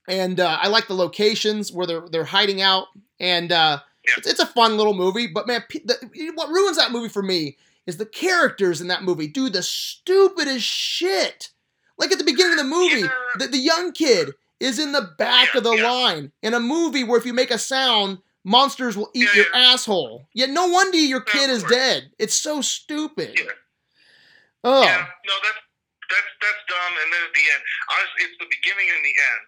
and 0.07 0.39
uh, 0.39 0.57
I 0.61 0.67
like 0.67 0.87
the 0.87 0.95
locations 0.95 1.71
where 1.71 1.87
they're 1.87 2.07
they're 2.09 2.25
hiding 2.25 2.61
out, 2.61 2.87
and 3.21 3.51
uh, 3.53 3.79
Yeah. 4.07 4.13
it's, 4.17 4.27
it's 4.27 4.39
a 4.39 4.45
fun 4.45 4.77
little 4.77 4.93
movie. 4.93 5.27
But 5.27 5.47
man, 5.47 5.63
the, 5.85 6.31
what 6.35 6.49
ruins 6.49 6.77
that 6.77 6.91
movie 6.91 7.09
for 7.09 7.21
me 7.23 7.57
is 7.85 7.97
the 7.97 8.05
characters 8.05 8.81
in 8.81 8.87
that 8.87 9.03
movie 9.03 9.27
do 9.27 9.49
the 9.49 9.63
stupidest 9.63 10.65
shit. 10.65 11.49
Like 11.97 12.11
at 12.11 12.17
the 12.19 12.23
beginning 12.23 12.53
of 12.53 12.57
the 12.59 12.63
movie, 12.65 13.01
Yeah. 13.01 13.09
the, 13.39 13.47
the 13.47 13.57
young 13.57 13.91
kid 13.91 14.31
is 14.59 14.79
in 14.79 14.91
the 14.91 15.09
back 15.17 15.49
Yeah, 15.53 15.59
of 15.59 15.63
the 15.63 15.75
line 15.75 16.31
in 16.41 16.53
a 16.53 16.59
movie 16.59 17.03
where 17.03 17.17
if 17.19 17.25
you 17.25 17.33
make 17.33 17.51
a 17.51 17.57
sound, 17.57 18.19
monsters 18.43 18.95
will 18.97 19.09
eat 19.13 19.33
your 19.35 19.45
asshole. 19.53 20.27
Yet 20.33 20.49
no 20.49 20.67
wonder 20.67 20.97
your 20.97 21.21
kid 21.21 21.49
is 21.49 21.63
dead. 21.63 22.11
It's 22.19 22.35
so 22.35 22.61
stupid. 22.61 23.33
Yeah. 23.37 23.45
Oh, 24.63 24.81
Yeah, 24.83 24.97
no, 24.97 25.33
that's 25.43 25.61
that's 26.09 26.31
that's 26.41 26.61
dumb. 26.67 26.93
And 27.03 27.13
then 27.13 27.21
at 27.27 27.33
the 27.33 27.45
end, 27.53 27.61
honestly, 27.91 28.21
it's 28.25 28.37
the 28.39 28.49
beginning 28.49 28.87
and 28.95 29.03
the 29.05 29.15
end 29.15 29.45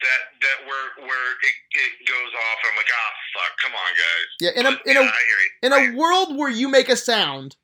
that 0.00 0.20
that 0.42 0.66
where 0.66 1.06
where 1.08 1.30
it, 1.32 1.54
it 1.72 2.06
goes 2.06 2.32
off. 2.34 2.58
I'm 2.70 2.76
like, 2.76 2.86
ah, 2.92 3.12
fuck, 3.34 3.58
come 3.62 3.72
on, 3.72 3.92
guys. 3.94 4.28
yeah. 4.40 4.60
In 4.60 4.66
a 4.66 4.70
But, 4.78 4.86
in 4.86 4.94
yeah, 4.94 5.00
a 5.00 5.04
I 5.04 5.06
hear 5.06 5.40
you. 5.42 5.50
in 5.62 5.72
I 5.72 5.92
a 5.94 5.96
world 5.98 6.36
where 6.36 6.50
you 6.50 6.68
make 6.68 6.88
a 6.88 6.96
sound 6.96 7.56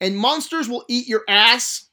and 0.00 0.16
monsters 0.16 0.68
will 0.68 0.84
eat 0.88 1.06
your 1.08 1.22
ass 1.28 1.86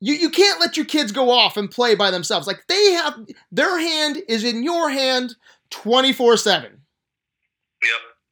you, 0.00 0.14
you 0.14 0.30
can't 0.30 0.60
let 0.60 0.76
your 0.76 0.86
kids 0.86 1.10
go 1.10 1.30
off 1.30 1.56
and 1.56 1.70
play 1.70 1.94
by 1.94 2.10
themselves 2.10 2.46
like 2.46 2.64
they 2.68 2.92
have 2.92 3.18
their 3.50 3.78
hand 3.78 4.18
is 4.28 4.44
in 4.44 4.62
your 4.62 4.90
hand 4.90 5.34
24-7 5.70 6.62
Yep. 6.62 6.80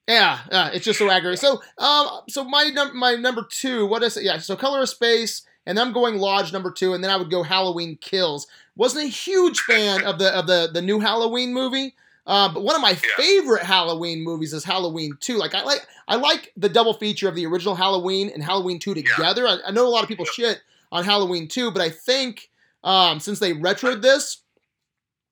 yeah, 0.08 0.38
yeah 0.50 0.70
it's 0.72 0.84
just 0.84 0.98
so 0.98 1.08
aggravating 1.10 1.36
so 1.40 1.60
um 1.78 2.20
so 2.28 2.44
my 2.44 2.70
num- 2.72 2.96
my 2.96 3.14
number 3.14 3.46
two 3.48 3.86
what 3.86 4.02
is 4.02 4.16
it 4.16 4.24
yeah 4.24 4.38
so 4.38 4.56
color 4.56 4.80
of 4.82 4.88
space 4.88 5.42
and 5.66 5.78
i'm 5.78 5.92
going 5.92 6.16
lodge 6.16 6.52
number 6.52 6.70
two 6.70 6.94
and 6.94 7.02
then 7.02 7.10
i 7.10 7.16
would 7.16 7.30
go 7.30 7.42
halloween 7.42 7.96
kills 8.00 8.46
wasn't 8.76 9.04
a 9.04 9.08
huge 9.08 9.60
fan 9.60 10.04
of 10.04 10.18
the 10.18 10.28
of 10.36 10.46
the 10.46 10.70
the 10.72 10.82
new 10.82 11.00
halloween 11.00 11.52
movie 11.52 11.94
uh, 12.28 12.52
but 12.52 12.64
one 12.64 12.74
of 12.74 12.80
my 12.82 12.90
Yeah. 12.90 12.98
favorite 13.16 13.62
Halloween 13.62 14.24
movies 14.24 14.52
is 14.52 14.64
Halloween 14.64 15.16
2. 15.20 15.36
Like 15.36 15.54
I 15.54 15.62
like 15.62 15.86
I 16.08 16.16
like 16.16 16.52
the 16.56 16.68
double 16.68 16.92
feature 16.94 17.28
of 17.28 17.36
the 17.36 17.46
original 17.46 17.76
Halloween 17.76 18.30
and 18.34 18.42
Halloween 18.42 18.80
2 18.80 18.94
together. 18.94 19.46
I, 19.46 19.58
I 19.64 19.70
know 19.70 19.86
a 19.86 19.88
lot 19.88 20.02
of 20.02 20.08
people 20.08 20.24
shit 20.24 20.60
on 20.90 21.04
Halloween 21.04 21.46
2, 21.46 21.70
but 21.70 21.80
I 21.82 21.88
think 21.90 22.50
um, 22.82 23.20
since 23.20 23.38
they 23.38 23.52
retroed 23.52 24.02
this, 24.02 24.38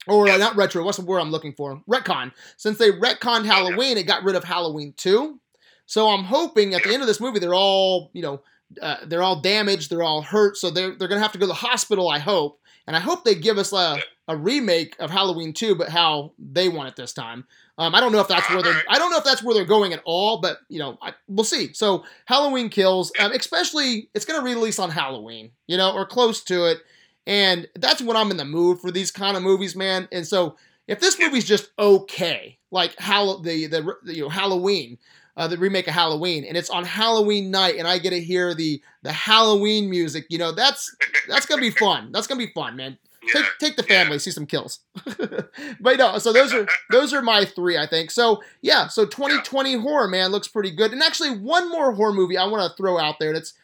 or 0.07 0.28
uh, 0.28 0.37
not 0.37 0.55
retro, 0.55 0.85
what's 0.85 0.99
the 0.99 1.05
word 1.05 1.18
I'm 1.18 1.32
looking 1.32 1.55
for? 1.55 1.82
Retcon. 1.91 2.30
Since 2.57 2.78
they 2.78 2.93
retconned 2.93 3.47
Halloween, 3.47 3.97
it 3.97 4.07
got 4.07 4.22
rid 4.22 4.37
of 4.37 4.45
Halloween 4.45 4.95
2. 4.97 5.41
So 5.87 6.09
I'm 6.11 6.22
hoping 6.22 6.74
at 6.74 6.85
the 6.85 6.93
end 6.93 7.03
of 7.03 7.09
this 7.09 7.20
movie 7.20 7.41
they're 7.41 7.55
all, 7.55 8.11
you 8.12 8.22
know, 8.22 8.41
uh, 8.81 8.97
they're 9.07 9.22
all 9.22 9.41
damaged, 9.41 9.91
they're 9.91 10.03
all 10.03 10.22
hurt, 10.22 10.57
so 10.57 10.70
they're 10.70 10.95
they're 10.95 11.09
gonna 11.09 11.20
have 11.20 11.33
to 11.33 11.39
go 11.39 11.45
to 11.45 11.49
the 11.49 11.55
hospital. 11.55 12.09
I 12.09 12.18
hope, 12.18 12.61
and 12.87 12.97
I 12.97 13.01
hope 13.01 13.25
they 13.25 13.35
give 13.35 13.59
us 13.59 13.72
a, 13.72 13.99
a 14.29 14.37
remake 14.37 14.97
of 14.99 15.11
Halloween 15.11 15.53
2, 15.53 15.75
but 15.75 15.89
how 15.89 16.33
they 16.39 16.68
want 16.68 16.89
it 16.89 16.97
this 16.97 17.12
time. 17.12 17.45
Um, 17.77 17.95
I 17.95 18.01
don't 18.01 18.12
know 18.12 18.20
if 18.20 18.29
that's 18.29 18.49
where 18.51 18.62
they're. 18.62 18.83
I 18.89 18.99
don't 18.99 19.11
know 19.11 19.18
if 19.18 19.25
that's 19.25 19.43
where 19.43 19.55
they're 19.55 19.64
going 19.64 19.93
at 19.93 20.03
all, 20.05 20.41
but 20.41 20.59
you 20.68 20.79
know, 20.79 20.99
I, 21.03 21.12
we'll 21.29 21.45
see. 21.45 21.72
So 21.72 22.05
Halloween 22.27 22.68
Kills, 22.68 23.12
um, 23.18 23.33
especially, 23.33 24.11
it's 24.14 24.25
gonna 24.25 24.45
release 24.45 24.79
on 24.79 24.91
Halloween, 24.91 25.51
you 25.66 25.77
know, 25.77 25.93
or 25.93 26.07
close 26.07 26.43
to 26.45 26.66
it, 26.66 26.79
and 27.27 27.66
that's 27.75 28.01
when 28.01 28.16
I'm 28.16 28.31
in 28.31 28.37
the 28.37 28.45
mood 28.45 28.81
for 28.81 28.91
these 28.91 29.11
kind 29.11 29.37
of 29.37 29.43
movies, 29.43 29.75
man. 29.75 30.09
And 30.12 30.27
so 30.27 30.57
if 30.87 31.01
this 31.01 31.18
movie's 31.18 31.45
just 31.45 31.70
okay, 31.79 32.59
like 32.70 32.99
Hall- 32.99 33.41
the, 33.41 33.66
the 33.66 33.97
the 34.05 34.14
you 34.14 34.22
know 34.22 34.29
Halloween, 34.29 34.99
uh, 35.37 35.49
the 35.49 35.59
remake 35.59 35.89
of 35.89 35.95
Halloween, 35.95 36.45
and 36.45 36.57
it's 36.57 36.70
on 36.70 36.85
Halloween 36.85 37.51
night, 37.51 37.76
and 37.76 37.89
I 37.89 37.99
get 37.99 38.11
to 38.11 38.20
hear 38.20 38.55
the 38.55 38.80
the 39.03 39.12
Halloween 39.12 39.91
music, 39.91 40.26
you 40.30 40.39
know, 40.39 40.53
that's 40.53 40.95
that's 41.28 41.47
gonna 41.47 41.61
be 41.62 41.70
fun. 41.85 42.12
That's 42.12 42.26
gonna 42.26 42.39
be 42.45 42.53
fun, 42.55 42.76
man. 42.76 42.99
Yeah. 43.22 43.32
Take 43.32 43.45
take 43.59 43.76
the 43.76 43.82
Yeah. 43.89 44.03
family, 44.05 44.18
see 44.18 44.30
some 44.30 44.47
kills. 44.47 44.80
but 45.80 45.99
no, 45.99 46.18
so 46.18 46.32
those 46.32 46.53
are 46.53 46.66
those 46.91 47.12
are 47.14 47.22
my 47.22 47.45
three, 47.47 47.78
I 47.78 47.87
think. 47.87 48.11
So 48.11 48.43
yeah, 48.62 48.89
so 48.89 49.07
2020 49.07 49.74
horror 49.76 50.09
man 50.09 50.30
looks 50.30 50.47
pretty 50.49 50.70
good. 50.70 50.93
And 50.93 51.03
actually, 51.03 51.30
one 51.30 51.70
more 51.70 51.93
horror 51.93 52.12
movie 52.12 52.37
I 52.37 52.45
want 52.47 52.70
to 52.70 52.76
throw 52.76 52.99
out 52.99 53.16
there. 53.18 53.32
That's 53.32 53.55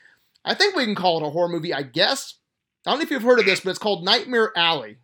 I 0.45 0.55
think 0.55 0.75
we 0.75 0.85
can 0.87 0.95
call 0.95 1.23
it 1.23 1.27
a 1.27 1.31
horror 1.31 1.49
movie, 1.51 1.75
I 1.75 1.83
guess. 1.83 2.35
I 2.87 2.91
don't 2.91 2.99
know 3.01 3.03
if 3.03 3.11
you've 3.11 3.23
heard 3.23 3.39
of 3.39 3.45
this, 3.45 3.61
but 3.61 3.71
it's 3.71 3.79
called 3.79 4.03
Nightmare 4.05 4.53
Alley. 4.57 4.97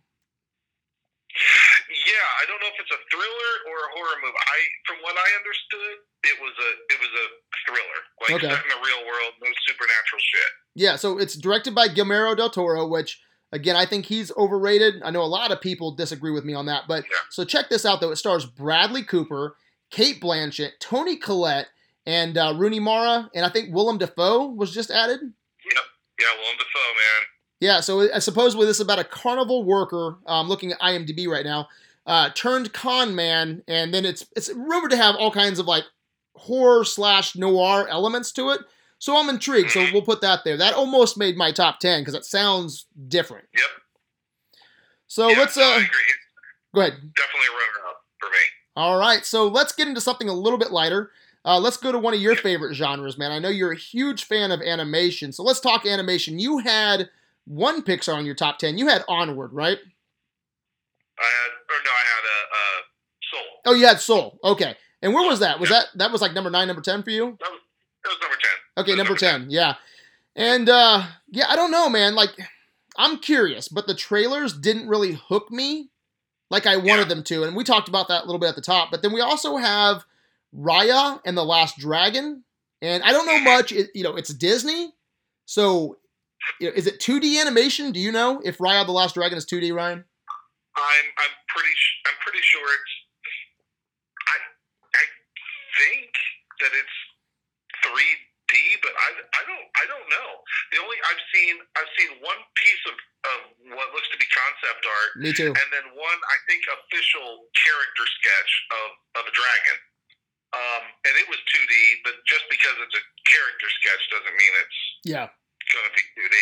Yeah, 1.87 2.27
I 2.41 2.43
don't 2.49 2.57
know 2.57 2.71
if 2.73 2.79
it's 2.81 2.89
a 2.89 3.01
thriller 3.13 3.53
or 3.69 3.77
a 3.85 3.89
horror 3.93 4.17
movie. 4.25 4.33
I, 4.41 4.57
from 4.89 4.97
what 5.05 5.13
I 5.13 5.27
understood, 5.37 5.97
it 6.23 6.37
was 6.41 6.53
a 6.59 6.93
it 6.93 6.99
was 6.99 7.09
a 7.13 7.25
thriller, 7.65 7.99
like 8.21 8.31
Okay. 8.43 8.53
set 8.55 8.63
in 8.63 8.69
the 8.69 8.85
real 8.85 9.05
world, 9.07 9.33
no 9.43 9.49
supernatural 9.67 10.19
shit. 10.21 10.51
Yeah, 10.75 10.95
so 10.95 11.17
it's 11.17 11.35
directed 11.35 11.73
by 11.75 11.87
Guillermo 11.87 12.35
del 12.35 12.49
Toro, 12.49 12.87
which 12.87 13.21
again 13.51 13.75
I 13.75 13.85
think 13.85 14.05
he's 14.05 14.31
overrated. 14.37 15.01
I 15.03 15.11
know 15.11 15.21
a 15.21 15.25
lot 15.25 15.51
of 15.51 15.61
people 15.61 15.91
disagree 15.95 16.31
with 16.31 16.43
me 16.45 16.53
on 16.53 16.65
that, 16.67 16.83
but 16.87 17.03
Yeah. 17.09 17.17
so 17.29 17.43
check 17.45 17.69
this 17.69 17.85
out 17.85 18.01
though. 18.01 18.11
It 18.11 18.17
stars 18.17 18.45
Bradley 18.45 19.03
Cooper, 19.03 19.55
Cate 19.91 20.19
Blanchett, 20.21 20.79
Toni 20.79 21.15
Collette, 21.17 21.67
and 22.05 22.37
uh, 22.37 22.53
Rooney 22.57 22.79
Mara, 22.79 23.29
and 23.35 23.45
I 23.45 23.49
think 23.49 23.73
Willem 23.73 23.97
Dafoe 23.97 24.47
was 24.47 24.73
just 24.73 24.89
added. 24.91 25.19
Yep. 25.21 25.83
Yeah, 26.19 26.25
Willem 26.39 26.57
Dafoe, 26.57 26.93
man. 26.95 27.25
Yeah, 27.59 27.79
so 27.79 28.01
uh, 28.01 28.19
supposedly 28.19 28.65
this 28.65 28.77
is 28.77 28.81
about 28.81 28.99
a 28.99 29.03
carnival 29.03 29.63
worker. 29.63 30.17
I'm 30.27 30.47
looking 30.47 30.71
at 30.71 30.79
IMDb 30.79 31.27
right 31.27 31.45
now. 31.45 31.67
Uh, 32.05 32.29
turned 32.35 32.71
con 32.71 33.15
man, 33.15 33.63
and 33.67 33.93
then 33.93 34.05
it's 34.05 34.25
it's 34.35 34.49
rumored 34.53 34.91
to 34.91 34.97
have 34.97 35.15
all 35.15 35.31
kinds 35.31 35.59
of 35.59 35.65
like 35.65 35.83
horror 36.37 36.85
slash 36.85 37.35
noir 37.35 37.87
elements 37.89 38.31
to 38.33 38.49
it. 38.51 38.61
So 38.99 39.17
I'm 39.17 39.29
intrigued. 39.29 39.71
So 39.71 39.85
we'll 39.93 40.01
put 40.01 40.21
that 40.21 40.43
there. 40.43 40.57
That 40.57 40.73
almost 40.73 41.17
made 41.17 41.37
my 41.37 41.51
top 41.51 41.79
ten 41.79 42.01
because 42.01 42.15
it 42.15 42.25
sounds 42.25 42.85
different. 43.07 43.45
Yep. 43.53 43.63
So 45.07 45.29
yeah, 45.29 45.37
let's 45.37 45.57
uh. 45.57 45.81
Go 46.75 46.81
ahead. 46.81 46.93
definitely 46.93 47.47
a 47.47 47.51
runner 47.51 47.89
up 47.89 48.01
for 48.19 48.29
me. 48.29 48.37
All 48.75 48.99
right, 48.99 49.25
so 49.25 49.47
let's 49.47 49.73
get 49.73 49.87
into 49.87 50.01
something 50.01 50.29
a 50.29 50.33
little 50.33 50.59
bit 50.59 50.71
lighter. 50.71 51.11
Uh, 51.43 51.59
let's 51.59 51.77
go 51.77 51.91
to 51.91 51.97
one 51.97 52.13
of 52.13 52.19
your 52.19 52.35
favorite 52.35 52.75
genres, 52.75 53.17
man. 53.17 53.31
I 53.31 53.39
know 53.39 53.49
you're 53.49 53.71
a 53.71 53.77
huge 53.77 54.25
fan 54.25 54.51
of 54.51 54.61
animation, 54.61 55.31
so 55.31 55.43
let's 55.43 55.59
talk 55.59 55.85
animation. 55.85 56.37
You 56.37 56.59
had 56.59 57.09
one 57.45 57.81
Pixar 57.81 58.13
on 58.13 58.25
your 58.25 58.35
top 58.35 58.59
ten. 58.59 58.77
You 58.77 58.87
had 58.87 59.03
Onward, 59.07 59.53
right? 59.53 59.79
I 61.17 61.23
had, 61.23 61.51
or 61.69 61.79
no, 61.83 61.89
I 61.89 62.05
had 62.13 62.23
a, 62.25 62.39
a 62.53 62.63
Soul. 63.31 63.61
Oh, 63.65 63.73
you 63.73 63.87
had 63.87 63.99
Soul. 63.99 64.39
Okay. 64.43 64.75
And 65.01 65.13
where 65.13 65.27
was 65.27 65.39
that? 65.39 65.59
Was 65.59 65.69
that 65.69 65.85
that 65.95 66.11
was 66.11 66.21
like 66.21 66.33
number 66.33 66.49
nine, 66.49 66.67
number 66.67 66.81
ten 66.81 67.03
for 67.03 67.11
you? 67.11 67.37
That 67.39 67.51
was, 67.51 67.59
that 68.03 68.09
was 68.09 68.17
number 68.21 68.37
ten. 68.41 68.83
Okay, 68.83 68.91
was 68.91 68.97
number 68.97 69.15
ten. 69.15 69.47
Yeah. 69.49 69.75
And 70.35 70.69
uh 70.69 71.03
yeah, 71.29 71.45
I 71.49 71.55
don't 71.55 71.71
know, 71.71 71.89
man. 71.89 72.15
Like 72.15 72.31
I'm 72.97 73.17
curious, 73.19 73.67
but 73.67 73.85
the 73.87 73.93
trailers 73.93 74.53
didn't 74.53 74.87
really 74.87 75.13
hook 75.13 75.51
me 75.51 75.89
like 76.49 76.65
I 76.65 76.77
wanted 76.77 77.03
Yeah. 77.03 77.15
them 77.15 77.23
to. 77.25 77.43
And 77.43 77.55
we 77.55 77.63
talked 77.63 77.87
about 77.89 78.07
that 78.07 78.23
a 78.23 78.25
little 78.25 78.39
bit 78.39 78.49
at 78.49 78.55
the 78.55 78.61
top. 78.61 78.89
But 78.91 79.01
then 79.01 79.13
we 79.13 79.21
also 79.21 79.57
have 79.57 80.03
Raya 80.55 81.19
and 81.25 81.37
the 81.37 81.45
Last 81.45 81.77
Dragon. 81.77 82.43
And 82.81 83.03
I 83.03 83.11
don't 83.11 83.25
know 83.25 83.39
much. 83.39 83.71
It, 83.71 83.89
you 83.93 84.03
know, 84.03 84.15
it's 84.15 84.33
Disney. 84.33 84.93
So 85.45 85.97
you 86.59 86.67
know, 86.69 86.73
is 86.75 86.87
it 86.87 86.99
2D 86.99 87.39
animation? 87.41 87.91
Do 87.91 87.99
you 87.99 88.11
know 88.11 88.41
if 88.43 88.57
Raya 88.59 88.85
the 88.85 88.91
Last 88.91 89.15
Dragon 89.15 89.37
is 89.37 89.45
2D, 89.45 89.73
Ryan? 89.73 90.05
I'm 90.75 91.05
I'm 91.17 91.31
pretty 91.47 91.73
I'm 92.05 92.13
pretty 92.21 92.39
sure 92.41 92.61
it's. 92.61 92.93
Think 95.77 96.09
that 96.61 96.73
it's 96.73 96.97
3D, 97.85 98.53
but 98.81 98.93
I, 98.97 99.09
I 99.13 99.41
don't 99.45 99.67
I 99.77 99.85
don't 99.85 100.07
know. 100.09 100.29
The 100.73 100.79
only 100.81 100.97
I've 101.05 101.23
seen 101.33 101.53
I've 101.77 101.91
seen 101.99 102.11
one 102.25 102.39
piece 102.57 102.83
of, 102.89 102.95
of 102.97 103.37
what 103.77 103.93
looks 103.93 104.09
to 104.09 104.17
be 104.17 104.25
concept 104.33 104.81
art, 104.83 105.11
Me 105.21 105.31
too. 105.33 105.53
and 105.53 105.67
then 105.69 105.85
one 105.93 106.19
I 106.33 106.37
think 106.49 106.65
official 106.65 107.45
character 107.53 108.05
sketch 108.21 108.51
of 108.73 108.87
of 109.21 109.23
a 109.29 109.33
dragon. 109.37 109.77
Um, 110.55 110.83
and 111.03 111.13
it 111.19 111.27
was 111.27 111.35
2D, 111.51 111.75
but 112.07 112.15
just 112.23 112.47
because 112.47 112.71
it's 112.79 112.95
a 112.95 113.03
character 113.27 113.67
sketch 113.83 114.03
doesn't 114.15 114.31
mean 114.39 114.53
it's 114.63 114.79
Yeah. 115.03 115.27
going 115.75 115.83
to 115.83 115.91
be 115.91 116.03
2D. 116.15 116.37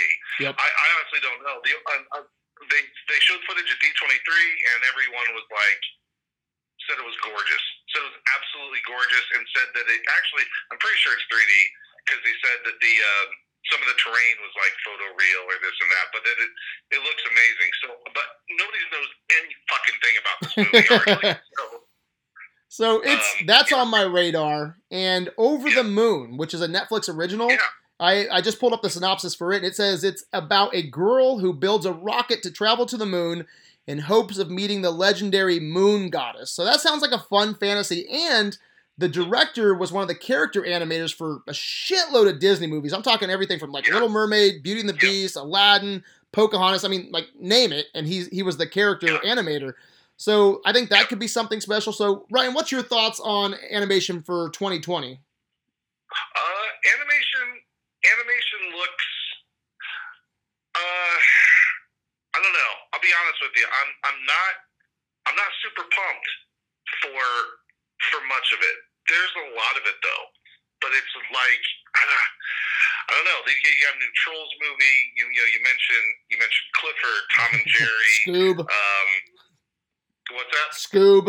Yep. 0.46 0.54
I, 0.62 0.68
I 0.70 0.86
honestly 0.96 1.22
don't 1.26 1.42
know. 1.42 1.58
The, 1.66 1.74
uh, 1.74 2.22
uh, 2.22 2.26
they 2.70 2.86
they 3.10 3.20
showed 3.26 3.42
footage 3.50 3.66
of 3.66 3.78
D23, 3.82 4.14
and 4.14 4.80
everyone 4.94 5.26
was 5.34 5.44
like, 5.50 5.82
said 6.88 6.98
it 7.02 7.08
was 7.08 7.18
gorgeous. 7.26 7.64
said 7.94 8.02
it 8.06 8.10
was 8.14 8.20
absolutely 8.38 8.82
gorgeous, 8.86 9.26
and 9.38 9.42
said 9.56 9.68
that 9.76 9.86
it 9.90 10.02
actually, 10.16 10.46
I'm 10.72 10.80
pretty 10.82 10.98
sure 11.02 11.14
it's 11.18 11.26
3D 11.32 11.54
because 12.06 12.22
he 12.26 12.34
said 12.46 12.58
that 12.70 12.78
the 12.82 12.94
uh, 13.02 13.26
some 13.74 13.82
of 13.82 13.90
the 13.90 13.98
terrain 13.98 14.36
was 14.46 14.54
like 14.62 14.74
photo 14.86 15.10
real 15.18 15.42
or 15.50 15.58
this 15.62 15.74
and 15.82 15.90
that, 15.90 16.08
but 16.14 16.22
that 16.22 16.38
it 16.38 16.52
it 16.98 17.02
looks 17.02 17.24
amazing. 17.26 17.70
So, 17.82 17.88
but 18.14 18.28
nobody 18.62 18.82
knows 18.94 19.10
any 19.42 19.52
fucking 19.70 19.98
thing 20.06 20.16
about 20.22 20.38
this 20.42 20.54
movie. 20.62 20.86
hardly. 20.90 21.32
So, 21.58 21.64
So 22.68 23.02
it's 23.02 23.28
Um, 23.40 23.46
that's 23.48 23.72
yeah. 23.72 23.78
on 23.78 23.90
my 23.90 24.02
radar. 24.04 24.78
And 24.92 25.32
Over 25.38 25.70
Yeah. 25.70 25.76
the 25.82 25.84
Moon, 25.86 26.38
which 26.38 26.54
is 26.54 26.62
a 26.62 26.68
Netflix 26.68 27.08
original. 27.08 27.50
Yeah. 27.50 27.58
I, 28.00 28.28
I 28.30 28.42
just 28.42 28.60
pulled 28.60 28.74
up 28.74 28.82
the 28.82 28.90
synopsis 28.90 29.34
for 29.34 29.54
it. 29.54 29.58
and 29.58 29.66
It 29.66 29.76
says 29.76 30.04
it's 30.04 30.26
about 30.34 30.76
a 30.76 30.82
girl 30.84 31.40
who 31.40 31.54
builds 31.54 31.86
a 31.86 31.94
rocket 31.94 32.44
to 32.44 32.52
travel 32.52 32.86
to 32.88 32.98
the 32.98 33.06
moon 33.06 33.48
in 33.88 34.00
hopes 34.00 34.38
of 34.38 34.50
meeting 34.50 34.82
the 34.82 34.92
legendary 34.92 35.60
moon 35.60 36.10
goddess. 36.10 36.52
So 36.52 36.66
that 36.66 36.82
sounds 36.82 37.02
like 37.02 37.12
a 37.12 37.20
fun 37.20 37.56
fantasy. 37.56 38.08
And 38.10 38.58
the 38.98 39.10
director 39.10 39.76
was 39.76 39.92
one 39.92 40.02
of 40.02 40.08
the 40.08 40.16
character 40.16 40.62
animators 40.62 41.14
for 41.14 41.42
a 41.48 41.52
shitload 41.52 42.30
of 42.30 42.40
Disney 42.40 42.68
movies. 42.68 42.94
I'm 42.94 43.02
talking 43.02 43.30
everything 43.30 43.60
from 43.60 43.72
like. 43.72 43.88
Little 43.90 44.10
Mermaid, 44.10 44.64
Beauty 44.64 44.80
and 44.80 44.90
the. 44.90 44.94
Beast, 44.94 45.36
Aladdin, 45.36 46.04
Pocahontas. 46.32 46.86
I 46.86 46.88
mean, 46.88 47.10
like 47.12 47.28
name 47.40 47.72
it. 47.72 47.88
And 47.94 48.08
he's 48.08 48.28
he 48.28 48.42
was 48.42 48.58
the 48.58 48.68
character 48.68 49.08
animator. 49.26 49.74
So 50.18 50.62
I 50.66 50.72
think 50.72 50.90
that 50.90 51.10
could 51.10 51.20
be 51.20 51.28
something 51.28 51.60
special. 51.60 51.92
So 51.92 52.26
Ryan, 52.32 52.54
what's 52.54 52.72
your 52.72 52.84
thoughts 52.84 53.20
on 53.20 53.56
animation 53.70 54.24
for 54.24 54.50
2020? 54.52 55.20
Uh, 56.12 56.40
animation, 56.96 57.62
animation 58.06 58.78
looks. 58.78 59.06
Uh, 60.74 61.20
I 62.36 62.42
don't 62.42 62.54
know. 62.54 62.85
I'll 62.96 63.04
be 63.04 63.12
honest 63.12 63.40
with 63.44 63.52
you. 63.60 63.68
I'm, 63.68 63.90
I'm 64.08 64.20
not, 64.24 64.54
I'm 65.28 65.36
not 65.36 65.52
super 65.60 65.84
pumped 65.84 66.30
for, 67.04 67.20
for 68.08 68.20
much 68.32 68.48
of 68.56 68.64
it. 68.64 68.78
There's 69.12 69.36
a 69.36 69.48
lot 69.52 69.76
of 69.76 69.84
it 69.84 70.00
though, 70.00 70.26
but 70.80 70.96
it's 70.96 71.12
like, 71.36 71.64
I 73.12 73.12
don't 73.20 73.28
know. 73.28 73.40
You, 73.44 73.52
you 73.52 73.84
got 73.84 73.94
a 73.94 74.02
new 74.02 74.14
Trolls 74.24 74.54
movie. 74.64 74.98
You, 75.20 75.28
you 75.28 75.40
know, 75.44 75.50
you 75.52 75.60
mentioned, 75.62 76.10
you 76.32 76.38
mentioned 76.40 76.70
Clifford, 76.80 77.22
Tom 77.36 77.50
and 77.60 77.68
Jerry. 77.76 78.14
Scoob, 78.24 78.58
um, 78.64 79.10
what's 80.40 80.52
that? 80.56 80.70
Scoob. 80.72 81.26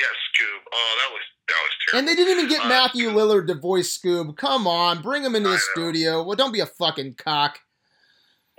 Yeah, 0.00 0.08
Scoob. 0.32 0.60
Oh, 0.72 0.92
that 1.04 1.10
was 1.12 1.24
that 1.52 1.60
was 1.62 1.72
terrible. 1.84 1.98
And 1.98 2.04
they 2.08 2.16
didn't 2.16 2.38
even 2.38 2.48
get 2.48 2.64
Uh, 2.64 2.68
Matthew 2.68 3.10
Lillard 3.10 3.46
to 3.48 3.54
voice 3.54 3.92
Scoob. 3.96 4.36
Come 4.38 4.66
on, 4.66 5.02
bring 5.02 5.22
him 5.22 5.36
into 5.36 5.50
I 5.50 5.52
the 5.52 5.58
know. 5.58 5.72
studio. 5.74 6.22
Well, 6.24 6.34
don't 6.36 6.52
be 6.52 6.60
a 6.60 6.66
fucking 6.66 7.16
cock. 7.22 7.60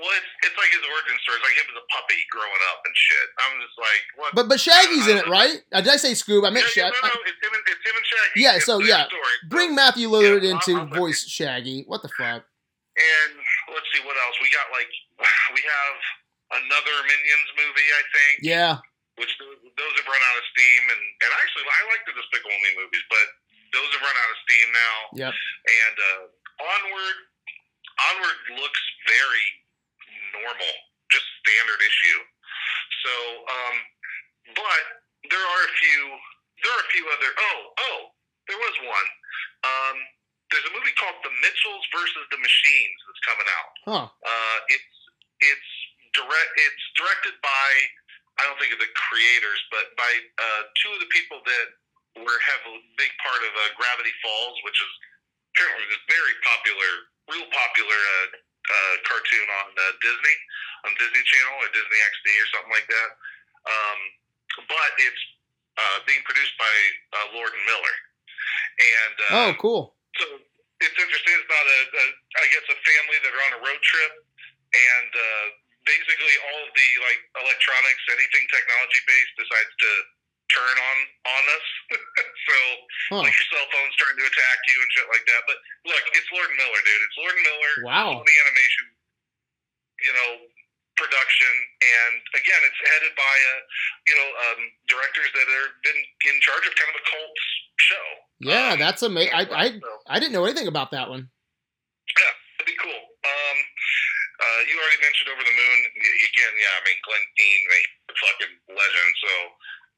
Well, 0.04 0.12
it's, 0.20 0.32
it's 0.52 0.58
like 0.60 0.68
his 0.76 0.84
origin 0.84 1.16
story. 1.24 1.40
It's 1.40 1.48
like 1.48 1.56
him 1.56 1.68
as 1.72 1.80
a 1.80 1.88
puppy 1.96 2.20
growing 2.28 2.64
up 2.76 2.84
and 2.84 2.92
shit. 2.92 3.28
I'm 3.40 3.56
just 3.64 3.78
like, 3.80 4.04
what? 4.20 4.30
But 4.36 4.46
but 4.52 4.60
Shaggy's 4.60 5.08
in 5.08 5.16
it, 5.16 5.32
right? 5.32 5.64
Uh, 5.72 5.80
Did 5.80 5.96
I 5.96 6.00
say 6.04 6.12
Scoob? 6.12 6.44
I 6.44 6.52
meant 6.52 6.68
yeah, 6.76 6.92
Shaggy. 6.92 7.00
no, 7.00 7.08
no, 7.08 7.16
it's 7.24 7.40
him, 7.40 7.54
and, 7.56 7.64
it's 7.72 7.84
him 7.88 7.96
and 7.96 8.04
Shaggy. 8.12 8.36
Yeah, 8.44 8.60
It's 8.60 8.68
so, 8.68 8.84
yeah. 8.84 9.08
Story. 9.08 9.36
Bring 9.48 9.72
Matthew 9.72 10.12
Lillard 10.12 10.44
Yeah, 10.44 10.60
into 10.60 10.76
I'll- 10.76 10.92
I'll- 10.92 11.00
voice 11.00 11.24
Shaggy. 11.24 11.88
What 11.88 12.04
the 12.04 12.12
fuck? 12.20 12.44
And 12.94 13.32
let's 13.72 13.88
see 13.96 14.04
what 14.04 14.14
else 14.28 14.36
we 14.44 14.52
got. 14.52 14.68
Like 14.76 14.92
we 15.56 15.64
have 15.64 15.96
another 16.62 16.96
Minions 17.08 17.50
movie, 17.56 17.90
I 17.96 18.04
think, 18.12 18.34
Yeah. 18.44 18.84
which 19.18 19.32
those, 19.40 19.58
those 19.80 19.94
have 20.04 20.06
run 20.12 20.20
out 20.20 20.36
of 20.38 20.46
steam. 20.52 20.82
And 20.92 21.02
and 21.24 21.32
actually, 21.40 21.64
I 21.64 21.80
like 21.96 22.04
the 22.04 22.14
Despicable 22.14 22.60
Me 22.60 22.76
movies, 22.78 23.02
but 23.08 23.26
those 23.72 23.88
have 23.96 24.04
run 24.04 24.14
out 24.20 24.30
of 24.30 24.38
steam 24.46 24.68
now. 24.76 24.96
Yep. 25.26 25.34
And 25.34 25.96
uh, 25.98 26.22
onward, 26.62 27.18
onward 28.14 28.38
looks 28.62 28.84
very 29.10 29.46
normal, 30.34 30.74
just 31.14 31.26
standard 31.46 31.82
issue. 31.82 32.20
So, 33.06 33.14
um, 33.46 33.76
but 34.58 34.84
there 35.30 35.42
are 35.44 35.64
a 35.66 35.74
few. 35.80 36.02
There 36.64 36.72
are 36.74 36.84
a 36.84 36.92
few 36.92 37.06
other. 37.12 37.30
Oh, 37.30 37.60
oh, 37.92 38.00
there 38.48 38.60
was 38.60 38.76
one. 38.88 39.08
Um, 39.64 39.98
there's 40.52 40.68
a 40.70 40.74
movie 40.76 40.94
called 40.96 41.18
The 41.26 41.34
Mitchells 41.42 41.86
versus 41.92 42.26
the 42.30 42.40
Machines 42.40 43.00
that's 43.10 43.24
coming 43.26 43.50
out. 43.50 43.72
Huh. 43.84 44.06
Uh, 44.08 44.58
it's 44.70 44.96
it's 45.42 45.72
direct. 46.14 46.52
It's 46.62 46.86
directed 46.96 47.36
by 47.42 47.68
I 48.40 48.50
don't 48.50 48.58
think 48.58 48.74
of 48.74 48.82
the 48.82 48.90
creators, 48.98 49.62
but 49.70 49.94
by 49.94 50.12
uh, 50.40 50.62
two 50.82 50.92
of 50.94 51.00
the 51.02 51.10
people 51.14 51.42
that 51.46 51.68
were 52.22 52.40
have 52.54 52.62
a 52.70 52.76
big 52.98 53.10
part 53.22 53.42
of 53.42 53.52
uh, 53.54 53.74
Gravity 53.78 54.14
Falls, 54.22 54.58
which 54.66 54.78
is 54.78 54.92
apparently 55.54 55.86
this 55.90 56.02
very 56.10 56.36
popular, 56.42 56.92
real 57.30 57.48
popular 57.54 57.98
uh, 57.98 58.26
uh, 58.70 58.94
cartoon 59.08 59.48
on 59.64 59.68
uh, 59.76 59.84
Disney, 60.00 60.36
on 60.88 60.92
Disney 61.00 61.24
Channel 61.28 61.56
or 61.60 61.70
Disney 61.76 62.00
XD 62.00 62.28
or 62.40 62.48
something 62.56 62.74
like 62.74 62.88
that. 62.88 63.10
Um, 63.68 64.00
but 64.70 64.92
it's 65.00 65.24
uh, 65.80 65.98
being 66.06 66.22
produced 66.28 66.56
by 66.60 66.76
uh, 67.18 67.28
Lord 67.36 67.52
and 67.52 67.64
Miller, 67.66 67.96
and 68.80 69.16
uh, 69.18 69.32
Oh, 69.34 69.50
cool. 69.58 69.84
so 70.20 70.26
it's 70.84 70.98
interesting. 71.00 71.34
It's 71.34 71.48
about 71.48 71.68
a, 71.68 71.80
a 71.90 72.06
I 72.44 72.46
guess 72.54 72.66
a 72.70 72.78
family 72.78 73.18
that 73.24 73.32
are 73.34 73.44
on 73.50 73.54
a 73.58 73.62
road 73.66 73.82
trip, 73.82 74.14
and 74.76 75.12
uh, 75.16 75.46
basically 75.90 76.36
all 76.52 76.60
of 76.68 76.72
the 76.76 76.90
like 77.08 77.22
electronics, 77.42 78.04
anything 78.14 78.44
technology 78.54 79.02
based, 79.10 79.34
decides 79.40 79.74
to 79.74 79.90
turn 80.54 80.76
on 80.78 80.98
on 81.34 81.44
us. 81.58 81.68
so 82.48 82.58
Huh. 83.12 83.22
like 83.26 83.36
your 83.36 83.48
cell 83.52 83.68
phone's 83.74 83.96
trying 84.00 84.16
to 84.16 84.26
attack 84.30 84.58
you 84.70 84.78
and 84.80 84.90
shit 84.96 85.08
like 85.12 85.26
that. 85.28 85.42
But 85.50 85.58
look, 85.90 86.04
it's 86.16 86.30
Lord 86.32 86.48
and 86.48 86.58
Miller, 86.62 86.82
dude. 86.86 87.04
It's 87.04 87.18
Lord 87.20 87.34
and 87.36 87.44
Miller. 87.46 87.74
Wow. 87.90 88.10
The 88.24 88.36
Animation, 88.48 88.86
you 90.08 90.14
know, 90.16 90.30
production, 90.96 91.50
and 91.82 92.16
again, 92.38 92.62
it's 92.70 92.80
headed 92.86 93.14
by 93.18 93.36
uh, 93.58 93.62
you 94.08 94.16
know 94.16 94.30
um, 94.46 94.60
directors 94.88 95.30
that 95.34 95.48
have 95.50 95.74
been 95.82 95.98
in 96.00 96.36
charge 96.46 96.64
of 96.70 96.74
kind 96.78 96.92
of 96.94 96.98
a 97.02 97.06
cult 97.10 97.38
show. 97.82 98.08
Yeah, 98.46 98.78
Um, 98.78 98.80
that's 98.80 99.02
amazing. 99.02 99.34
I, 99.34 99.44
I 99.50 99.66
so- 99.74 100.02
I 100.08 100.22
didn't 100.22 100.34
know 100.38 100.46
anything 100.46 100.70
about 100.70 100.92
that 100.94 101.10
one. 101.10 101.28
Yeah, 102.14 102.34
that'd 102.62 102.70
be 102.70 102.78
cool. 102.78 102.94
Um, 103.26 103.58
uh, 104.44 104.60
you 104.70 104.76
already 104.78 105.00
mentioned 105.02 105.32
Over 105.34 105.42
the 105.42 105.56
Moon. 105.56 105.80
Again, 105.98 106.54
yeah, 106.62 106.74
I 106.78 106.82
mean, 106.86 107.00
Glen 107.02 107.24
Keane, 107.40 107.64
a 107.74 108.14
fucking 108.14 108.54
legend. 108.76 109.12
So, 109.24 109.32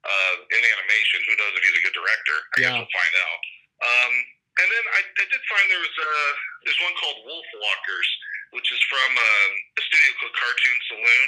uh, 0.06 0.36
in 0.54 0.62
animation, 0.62 1.20
who 1.26 1.34
knows 1.42 1.54
if 1.58 1.62
he's 1.66 1.78
a 1.82 1.84
good 1.90 1.98
director? 1.98 2.38
I 2.38 2.56
guess 2.62 2.70
Yeah. 2.70 2.78
we'll 2.80 2.94
find 2.96 3.14
out. 3.26 3.40
Um, 3.86 4.14
and 4.62 4.68
then 4.72 4.86
I, 4.96 5.02
I 5.04 5.26
did 5.28 5.42
find 5.52 5.66
there 5.68 5.84
was 5.84 5.96
uh, 6.00 6.32
there's 6.64 6.80
one 6.86 6.96
called 7.02 7.18
Wolf 7.28 7.48
Walkers, 7.60 8.10
which 8.56 8.70
is 8.72 8.80
from 8.88 9.12
um, 9.18 9.52
a 9.76 9.82
studio 9.84 10.10
called 10.24 10.32
Cartoon 10.38 10.78
Saloon. 10.88 11.28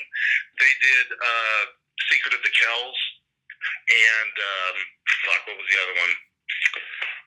They 0.63 0.73
did 0.80 1.07
uh, 1.11 1.63
Secret 2.07 2.34
of 2.38 2.41
the 2.45 2.53
Kells, 2.55 2.99
and 3.91 4.34
um, 4.39 4.75
fuck, 5.28 5.41
what 5.51 5.57
was 5.59 5.67
the 5.67 5.80
other 5.84 5.95
one? 5.99 6.13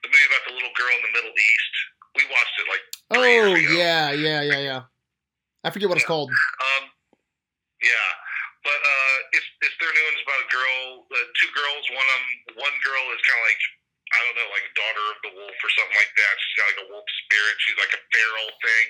The 0.01 0.09
movie 0.09 0.25
about 0.33 0.43
the 0.49 0.53
little 0.57 0.73
girl 0.73 0.89
in 0.97 1.03
the 1.05 1.13
Middle 1.13 1.35
East. 1.37 1.73
We 2.17 2.23
watched 2.33 2.55
it 2.57 2.67
like 2.67 2.83
Oh 3.13 3.21
three 3.21 3.37
years 3.37 3.61
ago. 3.69 3.77
yeah, 3.77 4.05
yeah, 4.11 4.41
yeah, 4.41 4.61
yeah. 4.65 4.81
I 5.63 5.69
forget 5.69 5.87
what 5.87 6.01
it's 6.01 6.07
called. 6.09 6.33
Um, 6.33 6.89
yeah, 7.85 8.09
but 8.61 8.79
uh, 8.79 9.17
it's 9.33 9.49
it's 9.65 9.77
their 9.81 9.89
new 9.93 10.03
one. 10.05 10.13
It's 10.17 10.25
about 10.25 10.45
a 10.45 10.51
girl, 10.53 10.79
uh, 11.09 11.27
two 11.37 11.51
girls. 11.53 11.83
One 11.93 12.09
'em, 12.09 12.25
one 12.61 12.75
girl 12.85 13.05
is 13.13 13.21
kind 13.25 13.39
of 13.41 13.45
like 13.45 13.61
I 14.11 14.19
don't 14.27 14.35
know, 14.35 14.49
like 14.51 14.67
daughter 14.75 15.05
of 15.07 15.19
the 15.23 15.33
wolf 15.39 15.55
or 15.63 15.71
something 15.71 15.95
like 15.95 16.13
that. 16.19 16.33
She's 16.35 16.57
got 16.59 16.67
like 16.75 16.83
a 16.83 16.89
wolf 16.91 17.07
spirit. 17.25 17.55
She's 17.63 17.79
like 17.79 17.95
a 17.95 18.01
feral 18.11 18.49
thing, 18.59 18.85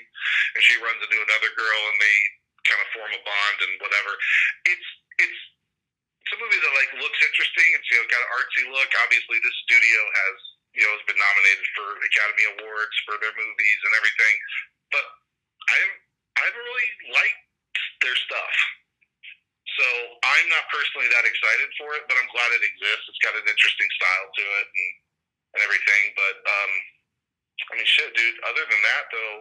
and 0.58 0.62
she 0.66 0.82
runs 0.82 0.98
into 0.98 1.20
another 1.22 1.52
girl, 1.54 1.82
and 1.94 1.98
they 2.02 2.18
kind 2.66 2.82
of 2.82 2.90
form 2.94 3.12
a 3.14 3.22
bond 3.22 3.58
and 3.64 3.74
whatever. 3.86 4.18
It's 4.66 4.88
it's 5.22 5.40
it's 6.26 6.34
a 6.34 6.40
movie 6.42 6.58
that 6.58 6.74
like 6.74 6.92
looks 7.00 7.20
interesting. 7.22 7.68
It's 7.78 7.88
you 7.94 8.02
know 8.02 8.10
got 8.10 8.26
an 8.26 8.32
artsy 8.34 8.64
look. 8.74 8.90
Obviously, 9.06 9.38
this 9.46 9.56
studio 9.70 10.00
has 10.26 10.38
you 10.74 10.84
know 10.84 10.94
has 10.98 11.06
been 11.06 11.22
nominated 11.22 11.68
for 11.78 11.88
Academy 12.02 12.46
Awards 12.58 12.96
for 13.06 13.16
their 13.22 13.34
movies 13.38 13.80
and 13.86 13.94
everything, 13.96 14.36
but 14.90 15.06
I 15.70 15.78
I 16.40 16.42
haven't 16.50 16.66
really 16.66 16.90
liked 17.14 17.42
their 18.02 18.18
stuff. 18.18 18.56
So 19.82 19.88
I'm 20.22 20.48
not 20.54 20.70
personally 20.70 21.10
that 21.10 21.26
excited 21.26 21.70
for 21.82 21.98
it, 21.98 22.06
but 22.06 22.14
I'm 22.22 22.30
glad 22.30 22.54
it 22.54 22.62
exists. 22.62 23.10
It's 23.10 23.22
got 23.26 23.34
an 23.34 23.42
interesting 23.50 23.90
style 23.98 24.28
to 24.30 24.44
it 24.62 24.68
and, 24.70 24.92
and 25.58 25.60
everything. 25.66 26.02
But 26.14 26.36
um, 26.46 26.72
I 27.66 27.72
mean, 27.82 27.90
shit, 27.90 28.14
dude. 28.14 28.38
Other 28.46 28.62
than 28.70 28.82
that, 28.86 29.04
though, 29.10 29.38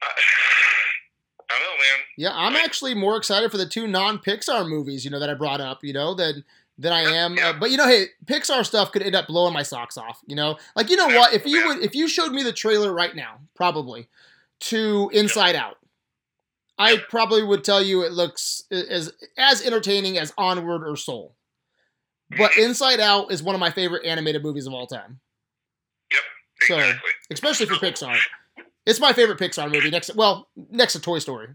I, 0.00 0.08
I 1.52 1.60
don't 1.60 1.60
know, 1.60 1.76
man. 1.76 1.98
Yeah, 2.16 2.32
I'm 2.32 2.56
actually 2.56 2.94
more 2.94 3.16
excited 3.20 3.50
for 3.50 3.58
the 3.58 3.66
two 3.68 3.86
non-Pixar 3.86 4.66
movies, 4.68 5.04
you 5.04 5.10
know, 5.10 5.20
that 5.20 5.28
I 5.28 5.34
brought 5.34 5.60
up, 5.60 5.84
you 5.84 5.92
know, 5.92 6.14
than 6.14 6.44
than 6.78 6.92
I 6.92 7.02
am. 7.02 7.36
yeah. 7.36 7.50
Uh, 7.50 7.52
but 7.60 7.70
you 7.70 7.76
know, 7.76 7.86
hey, 7.86 8.06
Pixar 8.24 8.64
stuff 8.64 8.92
could 8.92 9.02
end 9.02 9.14
up 9.14 9.26
blowing 9.28 9.52
my 9.52 9.62
socks 9.62 9.96
off, 9.98 10.20
you 10.26 10.34
know. 10.34 10.56
Like 10.74 10.88
you 10.90 10.96
know 10.96 11.08
Yeah, 11.08 11.18
what? 11.18 11.34
If 11.34 11.44
you 11.46 11.58
yeah. 11.58 11.66
would, 11.68 11.78
if 11.84 11.94
you 11.94 12.08
showed 12.08 12.32
me 12.32 12.42
the 12.42 12.52
trailer 12.52 12.92
right 12.92 13.14
now, 13.14 13.40
probably 13.54 14.08
to 14.60 15.10
Inside 15.12 15.54
Out, 15.54 15.76
I 16.78 16.96
probably 17.08 17.42
would 17.42 17.62
tell 17.64 17.82
you 17.82 18.02
it 18.02 18.12
looks 18.12 18.64
as 18.70 19.12
as 19.38 19.62
entertaining 19.62 20.18
as 20.18 20.32
Onward 20.36 20.86
or 20.88 20.96
Soul. 20.96 21.36
But 22.36 22.52
Mhm. 22.52 22.64
Inside 22.64 23.00
Out 23.00 23.30
is 23.30 23.42
one 23.42 23.54
of 23.54 23.60
my 23.60 23.70
favorite 23.70 24.04
animated 24.04 24.42
movies 24.42 24.66
of 24.66 24.72
all 24.72 24.86
time, 24.86 25.20
Yep, 26.12 26.22
So- 26.68 26.98
especially 27.30 27.66
for 27.66 27.74
Pixar. 27.74 28.18
It's 28.86 28.98
my 29.00 29.12
favorite 29.12 29.38
Pixar 29.38 29.70
movie 29.70 29.90
next, 29.90 30.14
well, 30.14 30.50
next 30.56 30.94
to 30.94 31.00
Toy 31.00 31.18
Story. 31.18 31.46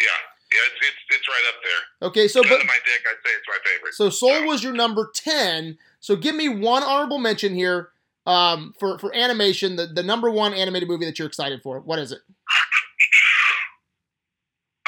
Yeah, 0.00 0.06
yeah. 0.52 0.58
It's 0.66 0.86
it's, 0.86 0.96
it's 1.10 1.28
right 1.28 1.44
up 1.48 1.54
there. 1.62 2.08
Okay, 2.08 2.28
so 2.28 2.42
but 2.42 2.64
my 2.66 2.78
dick, 2.84 3.02
I'd 3.06 3.16
say 3.24 3.30
it's 3.34 3.48
my 3.48 3.58
favorite. 3.64 3.94
so 3.94 4.08
Soul 4.10 4.46
was 4.46 4.62
your 4.62 4.72
number 4.72 5.10
ten. 5.14 5.78
So 6.00 6.16
give 6.16 6.34
me 6.34 6.48
one 6.48 6.82
honorable 6.82 7.18
mention 7.18 7.54
here 7.54 7.90
um, 8.26 8.74
for 8.78 8.98
for 8.98 9.14
animation. 9.14 9.76
The 9.76 9.86
the 9.86 10.02
number 10.02 10.30
one 10.30 10.54
animated 10.54 10.88
movie 10.88 11.04
that 11.06 11.18
you're 11.18 11.28
excited 11.28 11.62
for. 11.62 11.80
What 11.80 11.98
is 11.98 12.12
it? 12.12 12.20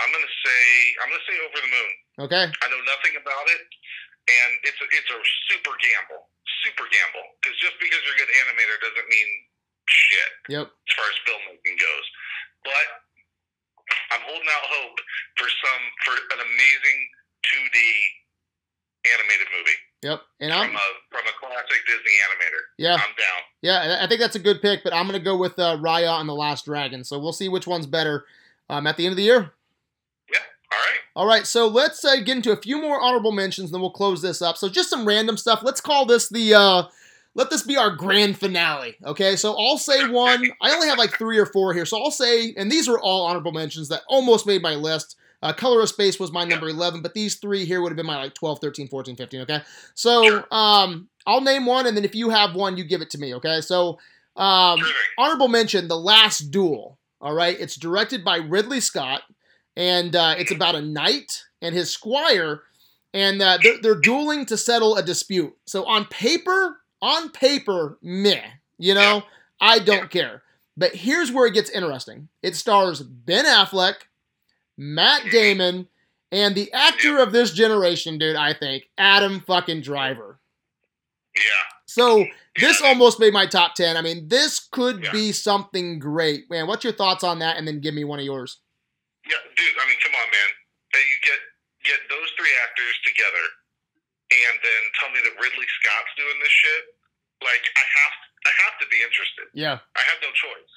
I'm 0.03 0.11
gonna 0.13 0.35
say 0.45 0.61
I'm 1.01 1.09
gonna 1.09 1.27
say 1.31 1.37
Over 1.47 1.59
the 1.63 1.71
Moon. 1.73 1.93
Okay. 2.29 2.45
I 2.51 2.67
know 2.69 2.83
nothing 2.85 3.15
about 3.17 3.47
it, 3.55 3.63
and 4.29 4.51
it's 4.67 4.79
a, 4.83 4.87
it's 4.93 5.11
a 5.15 5.19
super 5.49 5.73
gamble, 5.81 6.29
super 6.67 6.85
gamble. 6.91 7.25
Because 7.41 7.57
just 7.63 7.79
because 7.81 8.03
you're 8.05 8.19
a 8.19 8.21
good 8.21 8.33
animator 8.45 8.77
doesn't 8.83 9.09
mean 9.09 9.29
shit 9.89 10.31
Yep. 10.53 10.67
as 10.69 10.93
far 10.99 11.07
as 11.09 11.17
filmmaking 11.27 11.77
goes. 11.81 12.07
But 12.67 12.87
I'm 14.15 14.23
holding 14.29 14.47
out 14.51 14.65
hope 14.71 14.97
for 15.41 15.49
some 15.49 15.83
for 16.07 16.15
an 16.37 16.41
amazing 16.45 16.99
2D 17.49 17.77
animated 19.15 19.49
movie 19.59 19.79
Yep. 20.03 20.21
And 20.41 20.51
from 20.53 20.61
I'm 20.63 20.75
a 20.77 20.89
from 21.11 21.25
a 21.27 21.35
classic 21.39 21.81
Disney 21.87 22.15
animator. 22.27 22.63
yeah 22.79 22.95
I'm 22.95 23.15
down. 23.15 23.41
yeah. 23.63 23.99
I 24.03 24.07
think 24.07 24.21
that's 24.21 24.35
a 24.37 24.41
good 24.43 24.61
pick. 24.63 24.83
But 24.85 24.93
I'm 24.95 25.07
gonna 25.07 25.19
go 25.21 25.37
with 25.37 25.59
uh, 25.59 25.77
Raya 25.79 26.21
and 26.21 26.29
the 26.29 26.35
Last 26.35 26.65
Dragon. 26.65 27.05
So 27.05 27.19
we'll 27.19 27.33
see 27.33 27.49
which 27.49 27.67
one's 27.67 27.87
better 27.87 28.25
um, 28.69 28.87
at 28.87 28.97
the 28.97 29.05
end 29.07 29.13
of 29.13 29.17
the 29.17 29.23
year. 29.23 29.53
All 30.73 30.79
right. 30.79 30.99
All 31.15 31.27
right, 31.27 31.47
so 31.47 31.69
let's 31.69 32.05
uh, 32.05 32.17
get 32.17 32.37
into 32.37 32.53
a 32.53 32.57
few 32.57 32.81
more 32.81 33.01
honorable 33.01 33.33
mentions, 33.33 33.71
then 33.71 33.81
we'll 33.81 33.91
close 33.91 34.23
this 34.23 34.41
up. 34.41 34.57
So 34.57 34.69
just 34.69 34.89
some 34.89 35.07
random 35.07 35.37
stuff. 35.37 35.63
Let's 35.63 35.81
call 35.81 36.07
this 36.07 36.29
the 36.29 36.55
uh, 36.55 36.83
let 37.35 37.51
this 37.51 37.63
be 37.63 37.77
our 37.77 37.91
grand 37.91 38.39
finale. 38.39 38.97
Okay, 39.05 39.37
so 39.37 39.55
I'll 39.59 39.79
say 39.79 40.09
one. 40.09 40.51
I 40.61 40.73
only 40.73 40.89
have 40.89 40.99
like 40.99 41.17
three 41.17 41.39
or 41.39 41.47
four 41.47 41.73
here, 41.75 41.85
so 41.85 42.03
I'll 42.03 42.11
say, 42.11 42.55
and 42.57 42.71
these 42.71 42.89
are 42.89 42.99
all 42.99 43.27
honorable 43.27 43.53
mentions 43.53 43.89
that 43.89 44.03
almost 44.09 44.47
made 44.47 44.63
my 44.63 44.75
list. 44.75 45.17
Uh, 45.43 45.53
Color 45.53 45.81
of 45.81 45.89
Space 45.89 46.21
was 46.21 46.31
my 46.31 46.45
number 46.45 46.69
11, 46.69 47.03
but 47.03 47.15
these 47.15 47.35
three 47.35 47.65
here 47.65 47.83
would 47.83 47.91
have 47.91 47.97
been 47.97 48.07
my 48.07 48.17
like 48.17 48.35
12, 48.35 48.61
13, 48.61 48.87
14, 48.87 49.17
15. 49.17 49.41
Okay, 49.41 49.61
so 49.95 50.45
um, 50.53 51.09
I'll 51.27 51.41
name 51.41 51.67
one, 51.67 51.87
and 51.87 51.97
then 51.97 52.05
if 52.05 52.15
you 52.15 52.31
have 52.31 52.55
one, 52.55 52.77
you 52.77 52.85
give 52.85 53.03
it 53.03 53.11
to 53.11 53.19
me. 53.19 53.35
Okay, 53.35 53.61
so 53.61 53.99
um, 54.37 54.81
honorable 55.19 55.49
mention: 55.49 55.89
The 55.89 55.99
Last 55.99 56.51
Duel. 56.51 56.99
All 57.21 57.35
right, 57.35 57.59
it's 57.59 57.77
directed 57.77 58.25
by 58.25 58.37
Ridley 58.39 58.81
Scott, 58.81 59.23
and 59.77 60.15
uh, 60.15 60.35
it's 60.39 60.53
about 60.53 60.75
a 60.75 60.83
knight 60.83 61.45
and 61.61 61.75
his 61.75 61.91
squire, 61.91 62.63
and 63.15 63.41
uh, 63.43 63.59
they're, 63.63 63.79
they're 63.81 64.01
dueling 64.01 64.47
to 64.47 64.57
settle 64.57 64.97
a 64.97 65.03
dispute. 65.03 65.55
So 65.67 65.85
on 65.85 66.07
paper, 66.07 66.79
on 67.01 67.31
paper, 67.31 67.99
meh. 68.03 68.43
You 68.79 68.95
know, 68.95 69.23
I 69.61 69.79
don't 69.79 70.11
care. 70.11 70.43
But 70.77 70.95
here's 70.95 71.31
where 71.31 71.47
it 71.47 71.55
gets 71.55 71.71
interesting. 71.71 72.29
It 72.43 72.57
stars 72.57 73.03
Ben 73.03 73.45
Affleck, 73.45 73.95
Matt 74.79 75.23
Damon, 75.31 75.87
and 76.33 76.55
the 76.55 76.73
actor 76.73 77.19
of 77.19 77.33
this 77.33 77.53
generation, 77.53 78.19
dude. 78.19 78.37
I 78.37 78.55
think 78.55 78.89
Adam 78.97 79.41
fucking 79.47 79.83
Driver. 79.83 80.39
Yeah. 81.37 81.43
So 81.87 82.25
this 82.59 82.81
almost 82.81 83.21
made 83.21 83.35
my 83.35 83.47
top 83.47 83.75
ten. 83.75 83.97
I 83.99 84.03
mean, 84.03 84.29
this 84.29 84.59
could 84.59 85.05
Yeah. 85.05 85.13
be 85.13 85.33
something 85.33 85.99
great, 85.99 86.51
man. 86.51 86.67
What's 86.67 86.85
your 86.85 86.95
thoughts 86.95 87.23
on 87.23 87.39
that? 87.41 87.59
And 87.59 87.69
then 87.69 87.81
give 87.81 87.95
me 87.95 88.05
one 88.05 88.19
of 88.19 88.25
yours. 88.25 88.59
Yeah, 89.29 89.41
dude. 89.55 89.77
I 89.79 89.85
mean, 89.87 89.99
come 90.03 90.15
on, 90.19 90.29
man. 90.31 90.51
Hey, 90.95 91.05
you 91.07 91.17
get 91.23 91.41
get 91.87 92.01
those 92.11 92.31
three 92.39 92.53
actors 92.67 92.95
together, 93.07 93.45
and 94.31 94.55
then 94.63 94.83
tell 94.99 95.11
me 95.15 95.21
that 95.23 95.35
Ridley 95.39 95.69
Scott's 95.83 96.13
doing 96.19 96.39
this 96.43 96.53
shit. 96.55 96.83
Like, 97.43 97.65
I 97.75 97.85
have 97.85 98.15
I 98.47 98.53
have 98.67 98.75
to 98.83 98.87
be 98.91 98.99
interested. 99.03 99.47
Yeah, 99.55 99.79
I 99.99 100.03
have 100.07 100.19
no 100.23 100.31
choice. 100.35 100.75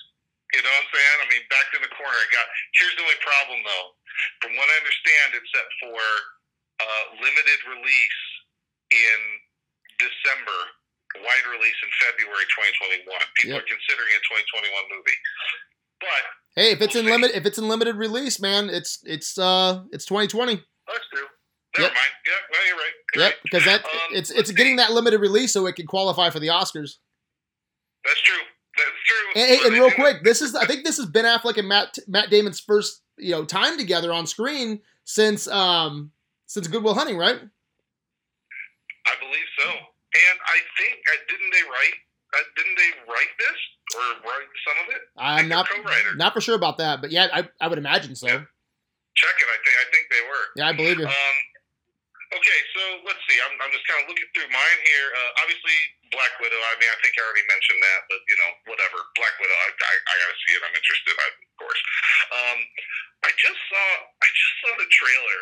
You 0.54 0.62
know 0.62 0.70
what 0.72 0.86
I'm 0.88 0.92
saying? 0.94 1.18
I 1.20 1.28
mean, 1.34 1.44
back 1.52 1.68
in 1.74 1.82
the 1.82 1.92
corner, 1.98 2.16
I 2.16 2.28
got. 2.32 2.46
Here's 2.78 2.94
the 2.96 3.04
only 3.04 3.20
problem, 3.26 3.60
though. 3.66 3.88
From 4.46 4.54
what 4.56 4.68
I 4.70 4.76
understand, 4.80 5.36
it's 5.36 5.50
set 5.52 5.68
for 5.84 6.00
uh, 6.80 7.04
limited 7.20 7.60
release 7.68 8.22
in 8.94 9.20
December, 10.00 10.60
wide 11.20 11.48
release 11.50 11.76
in 11.84 11.90
February 12.00 12.46
2021. 12.54 13.04
People 13.36 13.58
Yep. 13.58 13.66
are 13.66 13.68
considering 13.68 14.12
a 14.16 14.22
2021 14.32 14.94
movie, 14.94 15.20
but 16.06 16.62
Hey, 16.62 16.72
if 16.72 16.82
it's 16.82 16.96
in 16.96 17.04
We'll 17.06 17.16
see. 17.16 17.22
limit, 17.22 17.36
if 17.36 17.46
it's 17.46 17.58
in 17.58 17.68
limited 17.68 17.98
release, 17.98 18.40
man, 18.40 18.70
it's 18.70 19.00
it's 19.04 19.38
uh 19.38 19.84
it's 19.92 20.06
2020. 20.06 20.56
that's 20.88 21.00
true. 21.14 21.26
Never 21.78 21.88
Yep. 21.88 21.94
mind. 21.94 22.12
Yeah, 22.26 22.34
well, 22.52 22.68
you're 22.68 22.78
right. 22.78 22.94
You're 23.14 23.24
Yep, 23.26 23.34
right. 23.34 23.44
because 23.44 23.66
that 23.66 23.86
Um, 23.86 23.92
it's 24.12 24.32
it's 24.32 24.52
getting 24.52 24.78
that 24.78 24.92
limited 24.94 25.20
release 25.20 25.52
so 25.52 25.66
it 25.66 25.76
can 25.76 25.86
qualify 25.88 26.30
for 26.30 26.40
the 26.40 26.48
Oscars. 26.48 26.98
That's 28.06 28.22
true. 28.22 28.42
That's 28.78 28.90
true. 29.06 29.42
And, 29.42 29.48
hey, 29.50 29.66
and 29.66 29.74
real 29.74 29.92
quick, 29.92 30.24
this 30.24 30.42
is 30.42 30.56
I 30.56 30.66
think 30.66 30.86
this 30.86 31.00
is 31.00 31.06
Ben 31.08 31.26
Affleck 31.26 31.58
and 31.58 31.68
Matt 31.68 31.98
Matt 32.08 32.30
Damon's 32.30 32.60
first 32.62 33.02
you 33.18 33.32
know 33.32 33.44
time 33.46 33.78
together 33.78 34.12
on 34.14 34.26
screen 34.28 34.82
since 35.04 35.48
um 35.48 36.12
since 36.46 36.68
Goodwill 36.68 36.94
Hunting, 36.94 37.18
right? 37.18 37.40
I 39.08 39.14
believe 39.20 39.50
so. 39.60 39.70
And 39.70 40.38
I 40.48 40.58
think 40.80 40.96
uh, 41.12 41.18
didn't 41.30 41.52
they 41.52 41.64
write? 41.64 41.98
Uh, 42.34 42.44
didn't 42.56 42.76
they 42.78 42.92
write 43.12 43.34
this 43.40 43.60
or 43.96 44.08
write 44.28 44.52
some 44.68 44.78
of 44.84 44.88
it? 44.92 45.02
I'm 45.16 45.48
not 45.48 45.68
not 46.16 46.34
for 46.34 46.42
sure 46.42 46.56
about 46.56 46.78
that, 46.78 47.02
but 47.02 47.12
yeah, 47.12 47.28
I 47.32 47.48
I 47.64 47.68
would 47.68 47.80
imagine 47.80 48.16
so. 48.16 48.28
Yeah. 48.28 48.44
Check 49.16 49.36
it. 49.40 49.48
I 49.48 49.58
think 49.64 49.76
I 49.80 49.86
think 49.96 50.04
they 50.12 50.24
were. 50.28 50.46
Yeah, 50.60 50.68
I 50.68 50.74
believe 50.76 51.00
you. 51.00 51.08
Um, 51.08 51.38
okay, 52.36 52.60
so 52.76 52.82
let's 53.08 53.24
see. 53.32 53.40
I'm, 53.40 53.56
I'm 53.64 53.72
just 53.72 53.88
kind 53.88 54.04
of 54.04 54.12
looking 54.12 54.28
through 54.36 54.52
mine 54.52 54.80
here. 54.84 55.08
Uh, 55.16 55.32
obviously, 55.40 55.78
Black 56.12 56.36
Widow. 56.44 56.60
I 56.60 56.76
mean, 56.84 56.92
I 56.92 56.98
think 57.00 57.16
I 57.16 57.24
already 57.24 57.48
mentioned 57.48 57.80
that, 57.80 58.00
but 58.12 58.20
you 58.28 58.36
know, 58.36 58.50
whatever. 58.76 59.00
Black 59.16 59.36
Widow. 59.40 59.56
I, 59.56 59.68
I, 59.72 59.94
I 60.04 60.14
gotta 60.20 60.38
see 60.44 60.54
it. 60.60 60.62
I'm 60.68 60.76
interested, 60.76 61.16
I, 61.16 61.28
of 61.32 61.56
course. 61.64 61.82
Um, 62.36 62.60
I 63.24 63.32
just 63.40 63.60
saw. 63.72 63.88
I 64.20 64.28
just 64.28 64.56
saw 64.60 64.72
the 64.84 64.90
trailer 64.92 65.42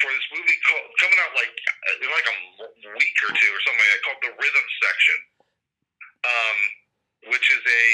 for 0.00 0.12
this 0.12 0.28
movie 0.28 0.58
called 0.68 0.92
coming 1.00 1.18
out 1.24 1.32
like 1.32 1.52
in 2.04 2.08
like 2.12 2.28
a 2.28 2.36
week 3.00 3.16
or 3.24 3.32
two 3.32 3.50
or 3.52 3.60
something 3.64 3.80
like 3.80 3.92
that 3.96 4.02
called 4.04 4.20
The 4.28 4.32
Rhythm 4.36 4.66
Section, 4.84 5.18
um, 6.28 6.58
which 7.24 7.46
is 7.48 7.62
a 7.64 7.86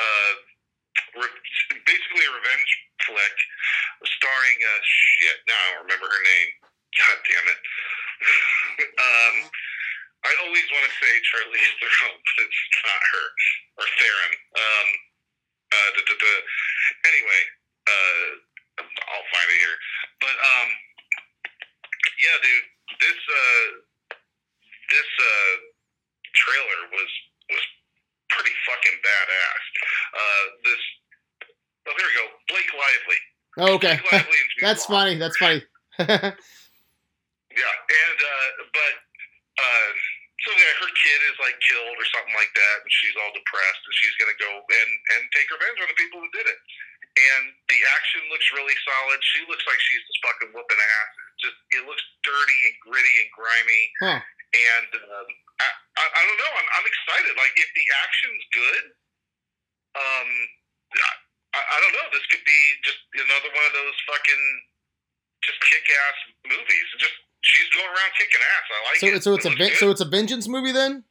uh, 0.00 0.32
re- 1.24 1.40
basically 1.86 2.24
a 2.28 2.32
revenge 2.32 2.70
flick 3.06 3.36
starring 4.04 4.58
uh, 4.60 4.80
shit. 4.84 5.38
Now 5.48 5.56
I 5.56 5.66
don't 5.74 5.84
remember 5.88 6.08
her 6.08 6.22
name. 6.24 6.50
God 6.96 7.16
damn 7.24 7.46
it. 7.48 7.60
um, 9.08 9.36
I 10.20 10.32
always 10.44 10.66
want 10.68 10.84
to 10.84 10.94
say 11.00 11.12
Charlize 11.32 11.74
Theron, 11.80 12.12
but 12.12 12.44
it's 12.44 12.82
not 12.84 13.00
her 13.00 13.26
or 13.80 13.86
Theron. 13.96 14.32
Um, 14.52 14.88
uh, 15.70 15.88
duh, 15.96 16.06
duh, 16.12 16.18
duh. 16.20 16.40
Anyway, 17.08 17.42
uh, 17.88 18.28
I'll 18.84 19.28
find 19.32 19.48
it 19.48 19.58
here. 19.64 19.78
But 20.20 20.36
um, 20.36 20.68
yeah, 22.20 22.36
dude, 22.44 22.68
this 23.00 23.20
uh, 23.22 23.66
this 24.92 25.10
uh, 25.16 25.54
trailer 26.36 26.80
was 26.92 27.10
was 27.54 27.64
pretty 28.30 28.54
fucking 28.66 28.96
badass. 29.02 29.64
Uh, 30.14 30.44
this. 30.64 30.82
Oh, 31.88 31.94
there 31.96 32.06
we 32.06 32.14
go. 32.14 32.26
Blake 32.48 32.70
Lively. 32.74 33.20
Oh, 33.58 33.74
okay, 33.76 33.96
Blake 33.98 34.12
Lively 34.24 34.38
and 34.38 34.50
that's 34.62 34.84
funny. 34.86 35.14
That's 35.18 35.36
funny. 35.36 35.62
Yeah, 37.50 37.66
and 37.66 38.18
uh, 38.22 38.48
but 38.70 38.94
uh, 39.58 39.90
so 40.46 40.50
yeah, 40.54 40.72
her 40.86 40.90
kid 40.94 41.20
is 41.34 41.36
like 41.42 41.58
killed 41.66 41.98
or 41.98 42.06
something 42.14 42.36
like 42.38 42.52
that, 42.54 42.76
and 42.86 42.90
she's 42.94 43.16
all 43.18 43.32
depressed, 43.34 43.82
and 43.82 43.94
she's 43.98 44.16
gonna 44.22 44.38
go 44.38 44.50
and 44.54 44.90
and 45.18 45.22
take 45.34 45.50
revenge 45.50 45.78
on 45.82 45.90
the 45.90 45.98
people 45.98 46.22
who 46.22 46.30
did 46.30 46.46
it. 46.46 46.58
And 47.20 47.44
the 47.68 47.80
action 48.00 48.22
looks 48.32 48.48
really 48.56 48.72
solid. 48.80 49.18
She 49.34 49.44
looks 49.50 49.66
like 49.68 49.76
she's 49.82 50.00
just 50.08 50.20
fucking 50.24 50.50
whooping 50.56 50.80
ass. 50.80 51.10
It's 51.36 51.42
just 51.50 51.58
it 51.76 51.82
looks 51.84 52.00
dirty 52.24 52.58
and 52.70 52.76
gritty 52.86 53.14
and 53.20 53.30
grimy. 53.36 53.82
Huh. 54.00 54.20
And 54.50 54.90
um, 55.04 55.28
I, 55.60 55.68
I 56.00 56.04
I 56.16 56.20
don't 56.24 56.40
know. 56.40 56.52
I'm 56.56 56.68
I'm 56.80 56.86
excited. 56.88 57.32
Like 57.36 57.52
if 57.60 57.70
the 57.76 57.86
action's 58.02 58.44
good, 58.56 58.84
um, 60.00 60.28
I, 61.54 61.60
I 61.60 61.76
don't 61.82 61.94
know. 61.98 62.06
This 62.14 62.24
could 62.30 62.42
be 62.46 62.60
just 62.86 62.98
another 63.14 63.50
one 63.52 63.64
of 63.66 63.74
those 63.74 63.96
fucking 64.06 64.44
just 65.44 65.58
kick 65.66 65.84
ass 65.86 66.18
movies. 66.46 66.86
Just 66.98 67.16
she's 67.42 67.68
going 67.74 67.90
around 67.90 68.12
kicking 68.18 68.42
ass. 68.42 68.66
I 68.70 68.78
like 68.86 68.98
So 69.02 69.06
it. 69.06 69.22
so 69.22 69.30
it's 69.34 69.46
a 69.46 69.52
It 69.52 69.58
ven- 69.58 69.68
good. 69.74 69.78
so 69.82 69.86
it's 69.90 70.00
a 70.02 70.08
vengeance 70.08 70.46
movie 70.48 70.72
then? 70.72 71.04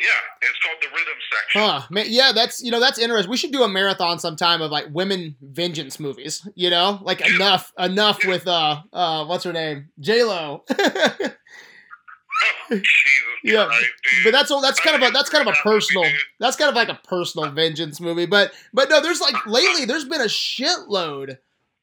Yeah. 0.00 0.48
It's 0.48 0.58
called 0.64 0.78
the 0.80 0.88
Rhythm 0.88 1.14
Section. 1.30 1.60
Huh. 1.60 1.82
Man, 1.90 2.06
yeah, 2.08 2.32
that's 2.34 2.62
you 2.62 2.70
know 2.70 2.80
that's 2.80 2.98
interesting. 2.98 3.30
We 3.30 3.36
should 3.36 3.52
do 3.52 3.62
a 3.62 3.68
marathon 3.68 4.18
sometime 4.18 4.62
of 4.62 4.70
like 4.70 4.86
women 4.92 5.36
vengeance 5.42 6.00
movies. 6.00 6.46
You 6.54 6.70
know, 6.70 6.98
like 7.02 7.20
enough 7.34 7.72
enough 7.78 8.24
with 8.26 8.46
uh 8.46 8.82
uh 8.92 9.24
what's 9.26 9.44
her 9.44 9.52
name 9.52 9.88
J 10.00 10.24
Lo. 10.24 10.64
Oh, 12.42 12.74
Jesus 12.74 12.86
Yeah, 13.44 13.66
Christ, 13.66 13.90
but 14.24 14.30
that's 14.32 14.50
all. 14.50 14.62
That's 14.62 14.80
kind 14.80 14.96
of 15.02 15.08
a 15.08 15.12
that's 15.12 15.28
kind 15.28 15.42
of 15.46 15.48
a 15.48 15.56
That 15.56 15.64
movie, 15.64 15.76
personal. 15.76 16.04
That's 16.38 16.56
kind 16.56 16.68
of 16.70 16.74
like 16.74 16.88
a 16.88 16.98
personal 17.06 17.50
vengeance 17.50 18.00
movie. 18.00 18.26
But 18.26 18.52
but 18.72 18.88
no, 18.88 19.00
there's 19.02 19.20
like 19.20 19.34
lately 19.46 19.84
there's 19.84 20.04
been 20.06 20.20
a 20.20 20.24
shitload 20.24 21.36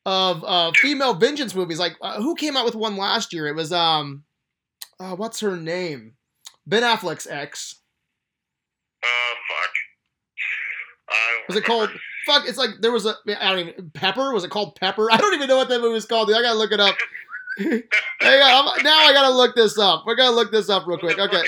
of 0.06 0.44
uh, 0.44 0.72
female 0.76 1.14
vengeance 1.14 1.54
movies. 1.54 1.78
Like 1.80 1.96
uh, 2.02 2.22
who 2.22 2.36
came 2.36 2.56
out 2.58 2.66
with 2.66 2.76
one 2.76 2.98
last 2.98 3.34
year? 3.34 3.48
It 3.48 3.56
was 3.56 3.72
um, 3.72 4.24
uh, 5.00 5.16
what's 5.16 5.42
her 5.42 5.56
name? 5.58 6.14
Ben 6.66 6.84
Affleck's 6.84 7.28
ex. 7.28 7.77
Oh 9.04 9.34
fuck. 9.48 9.74
Was 11.48 11.56
it 11.56 11.64
called? 11.64 11.90
Fuck! 12.26 12.44
It's 12.48 12.58
like 12.60 12.72
there 12.82 12.92
was 12.92 13.06
a 13.08 13.16
I 13.40 13.56
don't 13.56 13.72
even 13.72 13.90
Pepper. 13.96 14.34
Was 14.34 14.44
it 14.44 14.52
called 14.52 14.76
Pepper? 14.76 15.08
I 15.12 15.16
don't 15.18 15.34
even 15.34 15.48
know 15.48 15.56
what 15.56 15.70
that 15.70 15.80
movie 15.80 15.96
was 15.96 16.06
called. 16.06 16.28
Dude. 16.28 16.36
I 16.36 16.42
gotta 16.44 16.60
look 16.60 16.72
it 16.76 16.80
up. 16.84 16.96
On, 17.64 18.84
now 18.84 19.00
I 19.08 19.14
gotta 19.16 19.32
look 19.34 19.56
this 19.56 19.80
up. 19.80 20.04
I 20.06 20.14
gotta 20.14 20.36
look 20.36 20.52
this 20.52 20.70
up 20.70 20.86
real 20.86 21.00
quick. 21.00 21.18
Okay. 21.18 21.42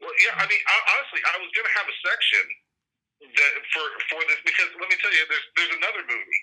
Well, 0.00 0.14
yeah, 0.18 0.34
I 0.34 0.48
mean, 0.48 0.62
I- 0.66 0.86
honestly, 0.96 1.20
I 1.22 1.36
was 1.38 1.50
gonna 1.54 1.74
have 1.78 1.86
a 1.86 1.96
section 2.02 2.44
that 3.36 3.52
for 3.76 3.84
for 4.10 4.20
this 4.26 4.40
because 4.48 4.72
let 4.80 4.88
me 4.88 4.96
tell 4.98 5.12
you, 5.12 5.22
there's 5.28 5.46
there's 5.60 5.74
another 5.76 6.02
movie. 6.08 6.42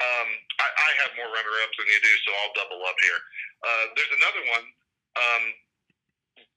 Um, 0.00 0.28
I, 0.64 0.66
I 0.68 0.90
have 1.04 1.12
more 1.12 1.28
runner-ups 1.28 1.76
than 1.76 1.84
you 1.84 2.00
do, 2.00 2.12
so 2.24 2.32
I'll 2.32 2.54
double 2.56 2.80
up 2.88 2.96
here. 3.04 3.20
Uh, 3.60 3.84
there's 4.00 4.14
another 4.16 4.42
one 4.48 4.64
um, 5.20 5.44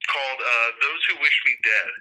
called 0.10 0.40
uh, 0.42 0.68
"Those 0.82 1.02
Who 1.12 1.14
Wish 1.22 1.38
Me 1.46 1.54
Dead." 1.62 1.92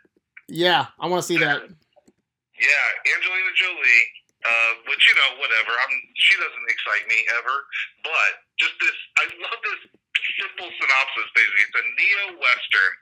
Yeah, 0.48 0.90
I 0.98 1.06
want 1.06 1.22
to 1.22 1.26
see 1.26 1.38
that. 1.38 1.62
Yeah, 1.62 2.86
Angelina 3.16 3.52
Jolie. 3.56 4.04
Uh, 4.42 4.74
which 4.90 5.06
you 5.06 5.14
know, 5.14 5.38
whatever. 5.38 5.70
I'm. 5.70 5.94
She 6.18 6.34
doesn't 6.34 6.66
excite 6.66 7.06
me 7.06 7.22
ever. 7.38 7.62
But 8.02 8.30
just 8.58 8.74
this, 8.82 8.98
I 9.22 9.30
love 9.38 9.60
this 9.62 9.80
simple 10.42 10.66
synopsis. 10.82 11.28
Basically, 11.30 11.62
it's 11.62 11.78
a 11.78 11.86
neo 11.94 12.24
western 12.42 12.92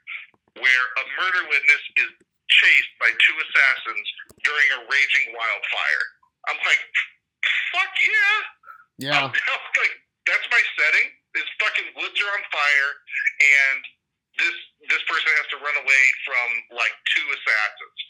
where 0.60 0.84
a 1.00 1.04
murder 1.16 1.42
witness 1.48 1.82
is 1.96 2.10
chased 2.52 2.92
by 3.00 3.08
two 3.24 3.36
assassins 3.40 4.06
during 4.44 4.68
a 4.76 4.80
raging 4.84 5.32
wildfire. 5.32 6.04
I'm 6.52 6.60
like, 6.60 6.82
fuck 7.72 7.92
yeah! 8.04 8.36
Yeah. 9.00 9.24
I'm, 9.32 9.32
like, 9.32 9.96
that's 10.28 10.46
my 10.52 10.62
setting. 10.76 11.08
This 11.32 11.48
fucking 11.56 11.88
woods 11.96 12.18
are 12.20 12.32
on 12.36 12.44
fire, 12.52 12.90
and 13.40 13.80
this 14.40 14.56
this 14.88 15.02
person 15.06 15.28
has 15.38 15.46
to 15.52 15.58
run 15.60 15.76
away 15.84 16.02
from 16.24 16.48
like 16.76 16.94
two 17.14 17.26
assassins. 17.30 18.00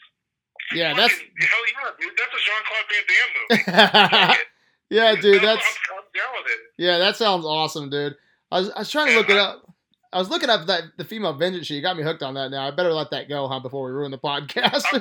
Yeah, 0.73 0.93
that's 0.95 1.13
Fucking- 1.13 1.35
hell 1.43 1.65
yeah, 1.67 1.91
dude. 1.99 2.15
That's 2.15 2.31
a 2.31 2.41
Jean 2.41 2.63
Claude 2.63 2.87
Van 2.87 3.03
Damme 3.11 3.33
movie. 4.31 4.39
Yeah, 4.91 5.15
dude. 5.15 5.39
That's 5.39 5.63
I'm, 5.63 6.03
I'm 6.03 6.07
down 6.11 6.31
with 6.35 6.51
it. 6.51 6.59
yeah, 6.77 6.97
that 6.99 7.15
sounds 7.15 7.45
awesome, 7.47 7.89
dude. 7.89 8.15
I 8.51 8.59
was, 8.59 8.69
I 8.75 8.79
was 8.83 8.91
trying 8.91 9.07
to 9.07 9.15
look 9.15 9.29
it 9.31 9.37
up. 9.39 9.63
I 10.11 10.19
was 10.19 10.27
looking 10.27 10.49
up 10.51 10.67
that 10.67 10.83
the 10.99 11.05
female 11.07 11.31
vengeance. 11.31 11.69
You 11.71 11.79
got 11.81 11.95
me 11.95 12.03
hooked 12.03 12.19
on 12.23 12.33
that 12.35 12.51
now. 12.51 12.67
I 12.67 12.71
better 12.75 12.91
let 12.91 13.07
that 13.11 13.29
go, 13.31 13.47
huh? 13.47 13.63
Before 13.63 13.85
we 13.87 13.91
ruin 13.95 14.11
the 14.11 14.19
podcast. 14.19 14.83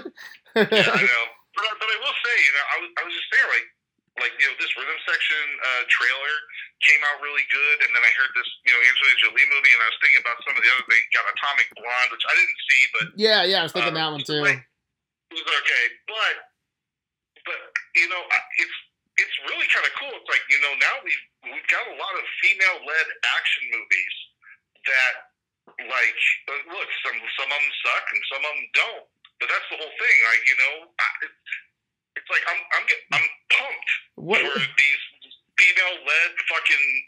Yeah, 0.54 0.62
I 0.66 0.66
know. 0.66 1.24
But, 1.54 1.66
I- 1.66 1.78
but 1.78 1.88
I 1.90 1.96
will 2.02 2.16
say, 2.22 2.34
you 2.38 2.52
know, 2.54 2.64
I 2.70 2.76
was, 2.82 2.90
I 2.98 3.02
was 3.06 3.14
just 3.14 3.30
there, 3.34 3.46
like, 3.50 3.66
like 4.22 4.32
you 4.38 4.46
know, 4.46 4.54
this 4.62 4.70
rhythm 4.78 4.98
section 5.06 5.42
uh, 5.62 5.82
trailer 5.90 6.34
came 6.80 7.02
out 7.12 7.20
really 7.20 7.44
good, 7.52 7.76
and 7.84 7.90
then 7.92 8.00
I 8.04 8.12
heard 8.16 8.32
this, 8.32 8.48
you 8.64 8.72
know, 8.72 8.80
Angelina 8.80 9.16
Jolie 9.20 9.48
movie, 9.52 9.72
and 9.76 9.82
I 9.84 9.88
was 9.92 9.98
thinking 10.00 10.22
about 10.24 10.38
some 10.48 10.54
of 10.56 10.62
the 10.64 10.70
other. 10.72 10.84
They 10.88 11.00
got 11.12 11.28
Atomic 11.28 11.68
Blonde, 11.76 12.10
which 12.12 12.24
I 12.24 12.32
didn't 12.40 12.60
see, 12.68 12.82
but 12.96 13.06
yeah, 13.20 13.40
yeah. 13.44 13.60
I 13.60 13.64
was 13.68 13.72
thinking 13.76 13.92
Um, 13.96 14.00
that 14.00 14.10
one 14.16 14.24
too. 14.24 14.40
like- 14.44 14.64
it 15.30 15.36
was 15.38 15.46
okay. 15.46 15.84
But, 16.10 16.34
but 17.46 17.58
you 17.94 18.08
know, 18.10 18.22
it's 18.58 18.76
it's 19.20 19.36
really 19.46 19.68
kind 19.70 19.84
of 19.84 19.92
cool. 20.00 20.10
It's 20.16 20.30
like 20.32 20.42
you 20.48 20.58
know, 20.64 20.72
now 20.80 20.94
we've 21.04 21.24
we've 21.54 21.68
got 21.70 21.84
a 21.86 21.94
lot 22.00 22.14
of 22.18 22.24
female-led 22.42 23.06
action 23.38 23.62
movies 23.70 24.14
that, 24.88 25.14
like, 25.86 26.20
uh, 26.50 26.60
look, 26.72 26.88
some 27.04 27.14
some 27.38 27.46
of 27.52 27.58
them 27.60 27.68
suck 27.84 28.04
and 28.10 28.22
some 28.32 28.42
of 28.42 28.50
them 28.56 28.64
don't. 28.74 29.04
But 29.38 29.46
that's 29.52 29.68
the 29.70 29.76
whole 29.78 29.94
thing. 30.00 30.16
Like, 30.26 30.42
you 30.48 30.56
know, 30.58 30.74
I, 30.98 31.06
it, 31.28 31.32
it's 32.18 32.30
like 32.32 32.44
I'm 32.48 32.60
I'm 32.74 32.84
get, 32.90 33.00
I'm 33.14 33.26
pumped 33.54 33.90
What? 34.16 34.40
for 34.40 34.56
these 34.58 35.02
female-led 35.60 36.30
fucking 36.48 37.02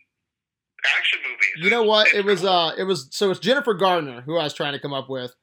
action 0.99 1.19
movies. 1.29 1.65
You 1.65 1.71
know 1.71 1.83
what? 1.83 2.09
It's 2.09 2.17
It 2.17 2.25
was 2.25 2.41
cool. 2.41 2.49
uh, 2.51 2.75
it 2.77 2.85
was 2.85 3.09
so 3.11 3.31
it's 3.31 3.41
Jennifer 3.41 3.75
Gardner 3.75 4.21
who 4.23 4.37
I 4.37 4.45
was 4.45 4.55
trying 4.55 4.73
to 4.75 4.79
come 4.79 4.93
up 4.93 5.09
with, 5.09 5.35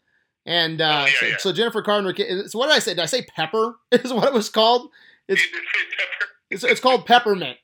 and 0.46 0.80
uh, 0.82 1.04
Oh, 1.04 1.06
yeah, 1.06 1.12
so, 1.20 1.26
yeah. 1.26 1.36
so 1.40 1.52
Jennifer 1.54 1.82
Gardner. 1.82 2.14
So 2.48 2.60
what 2.60 2.68
did 2.68 2.76
I 2.76 2.80
say? 2.80 2.92
Did 2.92 3.02
I 3.02 3.06
say 3.08 3.24
Pepper? 3.36 3.76
Is 3.92 4.14
what 4.14 4.26
it 4.28 4.34
was 4.34 4.50
called? 4.50 4.90
It's 5.28 5.42
You 5.44 5.52
did 5.52 5.62
say 5.64 5.86
Pepper. 5.98 6.32
it's, 6.50 6.64
it's 6.64 6.80
called 6.82 7.06
Peppermint. 7.06 7.58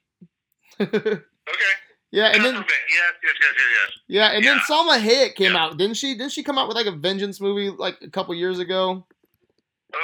Okay. 1.47 1.73
yeah, 2.11 2.27
and 2.33 2.43
then 2.43 2.53
Peppermint. 2.55 2.69
Yes, 2.89 3.13
yes, 3.23 3.33
yes, 3.39 3.53
yes, 3.55 3.65
yes. 3.71 3.91
yeah, 4.07 4.27
and 4.35 4.43
then 4.43 4.57
Salma 4.67 4.97
Hayek 4.99 5.35
came 5.35 5.53
Yeah. 5.53 5.63
out, 5.65 5.77
didn't 5.77 5.95
she? 5.97 6.15
Didn't 6.15 6.31
she 6.31 6.41
come 6.43 6.57
out 6.57 6.67
with 6.67 6.75
like 6.75 6.87
a 6.87 6.91
vengeance 6.91 7.39
movie 7.39 7.69
like 7.69 7.97
a 8.01 8.09
couple 8.09 8.33
years 8.33 8.57
ago? 8.59 9.05
Uh, 9.93 9.97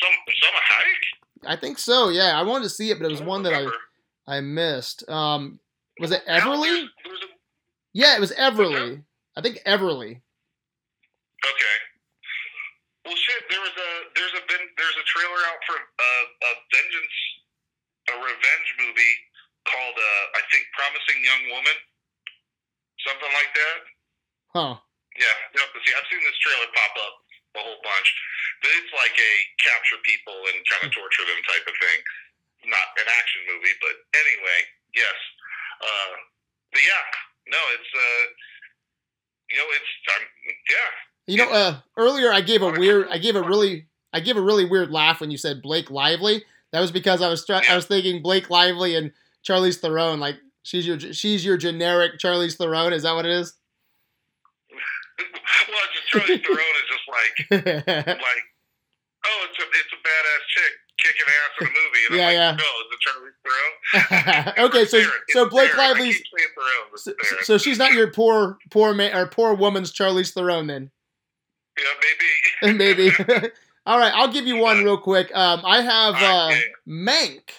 some 0.00 0.12
some 0.28 0.54
hike. 0.54 1.46
I 1.46 1.56
think 1.56 1.78
so. 1.78 2.10
Yeah, 2.10 2.38
I 2.38 2.42
wanted 2.42 2.64
to 2.64 2.70
see 2.70 2.90
it, 2.90 2.98
but 2.98 3.06
it 3.06 3.10
was 3.12 3.22
I 3.22 3.24
one 3.24 3.42
don't 3.42 3.52
that 3.52 3.56
I 3.56 3.60
remember. 3.60 3.76
I 4.26 4.40
missed. 4.40 5.08
Um, 5.08 5.60
was 6.00 6.10
it 6.10 6.24
Everly? 6.26 6.84
a- 6.84 7.28
Yeah, 7.92 8.16
it 8.16 8.20
was 8.20 8.32
Everly. 8.32 9.04
I 9.36 9.40
think 9.42 9.58
Everly. 9.66 10.20
Okay. 11.44 11.76
Well, 13.04 13.16
shit. 13.20 13.42
There 13.52 13.60
was 13.60 13.74
a 13.76 13.90
there's 14.16 14.32
a 14.32 14.42
ven- 14.48 14.72
there's 14.80 14.96
a 14.96 15.04
trailer 15.04 15.40
out 15.52 15.60
for 15.68 15.76
uh, 15.76 16.24
a 16.48 16.52
vengeance, 16.72 17.16
a 18.10 18.14
revenge 18.16 18.68
movie 18.80 19.14
called 19.68 19.96
uh, 19.96 20.24
I 20.40 20.42
think 20.48 20.64
Promising 20.72 21.20
Young 21.20 21.42
Woman, 21.52 21.76
something 23.04 23.32
like 23.36 23.52
that. 23.52 23.78
Huh. 24.56 24.74
Yeah, 25.20 25.36
you 25.52 25.60
have 25.60 25.70
to 25.76 25.80
see. 25.84 25.92
I've 25.94 26.08
seen 26.08 26.22
this 26.24 26.38
trailer 26.40 26.66
pop 26.72 26.94
up 26.96 27.14
a 27.54 27.62
whole 27.62 27.80
bunch, 27.86 28.08
but 28.64 28.70
it's 28.82 28.92
like 28.96 29.14
a 29.14 29.32
capture 29.62 30.00
people 30.02 30.34
and 30.50 30.58
kind 30.66 30.82
of 30.88 30.90
torture 30.96 31.22
them 31.28 31.38
type 31.44 31.66
of 31.68 31.76
thing. 31.78 32.00
Not 32.64 32.86
an 32.96 33.08
action 33.08 33.42
movie, 33.44 33.76
but 33.80 33.94
anyway, 34.16 34.60
yes. 34.96 35.18
Uh, 35.84 36.12
but 36.72 36.80
yeah, 36.80 37.04
no, 37.52 37.60
it's 37.76 37.90
uh, 37.92 38.24
you 39.50 39.56
know, 39.56 39.68
it's 39.76 39.92
um, 40.16 40.22
yeah. 40.70 40.90
You 41.26 41.38
know, 41.38 41.50
uh, 41.50 41.80
earlier 41.96 42.32
I 42.32 42.40
gave 42.40 42.62
a 42.62 42.70
weird, 42.70 43.08
I 43.10 43.18
gave 43.18 43.36
a 43.36 43.42
really, 43.42 43.86
I 44.12 44.20
gave 44.20 44.36
a 44.36 44.42
really 44.42 44.64
weird 44.64 44.90
laugh 44.90 45.20
when 45.20 45.30
you 45.30 45.38
said 45.38 45.62
Blake 45.62 45.90
Lively. 45.90 46.44
That 46.72 46.80
was 46.80 46.90
because 46.90 47.22
I 47.22 47.28
was, 47.28 47.48
I 47.48 47.76
was 47.76 47.86
thinking 47.86 48.22
Blake 48.22 48.50
Lively 48.50 48.96
and 48.96 49.12
Charlize 49.46 49.78
Theron. 49.78 50.20
Like 50.20 50.36
she's 50.62 50.86
your, 50.86 50.98
she's 50.98 51.44
your 51.44 51.56
generic 51.56 52.18
Charlize 52.18 52.56
Theron. 52.56 52.92
Is 52.92 53.04
that 53.04 53.14
what 53.14 53.26
it 53.26 53.32
is? 53.32 53.54
well, 55.68 55.78
just 55.94 56.08
Charlie 56.08 56.38
Theron 56.38 56.58
is 56.58 56.88
just 56.88 57.06
like 57.08 57.34
like, 58.08 58.44
oh, 59.26 59.46
it's 59.48 59.58
a 59.58 59.62
it's 59.62 59.92
a 59.92 60.00
badass 60.00 60.44
chick 60.48 60.72
kicking 61.04 61.26
ass 61.28 61.60
in 61.60 61.66
a 61.66 61.70
movie. 61.70 62.04
And 62.08 62.16
Yeah, 62.16 62.26
I'm 62.28 62.34
yeah. 62.34 62.48
like, 62.50 62.58
no, 62.58 62.64
is 62.64 62.88
it 62.92 63.00
Charlie 63.00 64.54
Theron? 64.56 64.66
okay, 64.70 64.84
so 64.86 64.98
Theron. 64.98 65.12
So 65.28 65.48
Blake 65.50 65.70
Theron. 65.72 65.90
Lively's, 65.92 66.22
so, 66.96 67.12
so 67.42 67.58
she's 67.58 67.78
not 67.78 67.92
your 67.92 68.10
poor, 68.10 68.58
poor 68.70 68.94
man 68.94 69.16
or 69.16 69.26
poor 69.26 69.54
woman's 69.54 69.92
Charlize 69.92 70.32
Theron 70.32 70.66
then. 70.66 70.90
yeah, 71.78 71.84
maybe. 72.62 72.78
Maybe. 72.78 73.10
All 73.86 73.98
right, 73.98 74.12
I'll 74.14 74.32
give 74.32 74.46
you 74.46 74.56
one 74.56 74.82
real 74.82 74.96
quick. 74.96 75.30
Um, 75.34 75.60
I 75.64 75.82
have 75.82 76.14
uh, 76.14 76.54
Mank. 76.88 77.50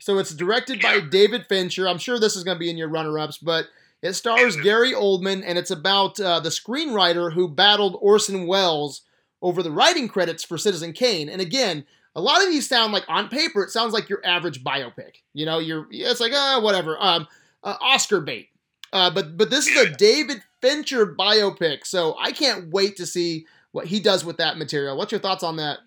So 0.00 0.18
it's 0.18 0.34
directed 0.34 0.80
by 0.80 1.00
David 1.00 1.46
Fincher. 1.46 1.86
I'm 1.88 1.98
sure 1.98 2.18
this 2.18 2.36
is 2.36 2.44
going 2.44 2.54
to 2.56 2.58
be 2.60 2.70
in 2.70 2.76
your 2.78 2.88
runner-ups, 2.88 3.38
but 3.38 3.66
it 4.02 4.12
stars. 4.14 4.56
Gary 4.56 4.92
Oldman, 4.92 5.42
and 5.46 5.58
it's 5.58 5.70
about 5.70 6.18
uh, 6.20 6.40
the 6.40 6.48
screenwriter 6.50 7.32
who 7.32 7.48
battled 7.48 7.96
Orson 8.00 8.46
Welles 8.46 9.02
over 9.42 9.62
the 9.62 9.70
writing 9.70 10.08
credits 10.08 10.44
for 10.44 10.56
Citizen 10.56 10.92
Kane. 10.92 11.28
And 11.28 11.40
again, 11.40 11.84
a 12.14 12.20
lot 12.20 12.42
of 12.42 12.48
these 12.48 12.68
sound 12.68 12.92
like 12.92 13.04
on 13.08 13.28
paper, 13.28 13.62
it 13.62 13.70
sounds 13.70 13.92
like 13.92 14.08
your 14.08 14.24
average 14.24 14.62
biopic. 14.62 15.22
You 15.32 15.46
know, 15.46 15.58
you're 15.58 15.86
it's 15.90 16.20
like 16.20 16.32
uh, 16.32 16.60
whatever, 16.60 16.96
um, 17.00 17.26
uh, 17.62 17.76
Oscar 17.80 18.20
bait. 18.20 18.48
Uh, 18.92 19.10
but 19.10 19.36
but 19.36 19.50
this 19.50 19.66
is 19.66 19.76
a 19.76 19.90
David 19.90 20.42
Fincher 20.60 21.06
biopic, 21.06 21.84
so 21.84 22.16
I 22.18 22.30
can't 22.30 22.70
wait 22.70 22.96
to 22.96 23.06
see 23.06 23.46
what 23.74 23.90
he 23.90 23.98
does 23.98 24.24
with 24.24 24.38
that 24.38 24.56
material. 24.56 24.96
What's 24.96 25.10
your 25.10 25.20
thoughts 25.20 25.42
on 25.42 25.58
that? 25.58 25.82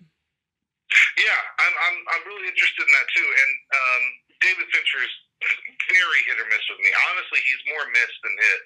Yeah, 1.16 1.40
I'm, 1.60 1.76
I'm, 1.88 1.98
I'm 2.16 2.24
really 2.28 2.48
interested 2.52 2.84
in 2.84 2.92
that 2.92 3.08
too. 3.16 3.28
And 3.28 3.52
um, 3.76 4.04
David 4.44 4.68
Fincher 4.72 5.00
is 5.04 5.14
very 5.88 6.20
hit 6.28 6.36
or 6.40 6.48
miss 6.52 6.64
with 6.68 6.84
me. 6.84 6.92
Honestly, 7.12 7.40
he's 7.48 7.64
more 7.72 7.84
miss 7.96 8.12
than 8.24 8.36
hit. 8.44 8.62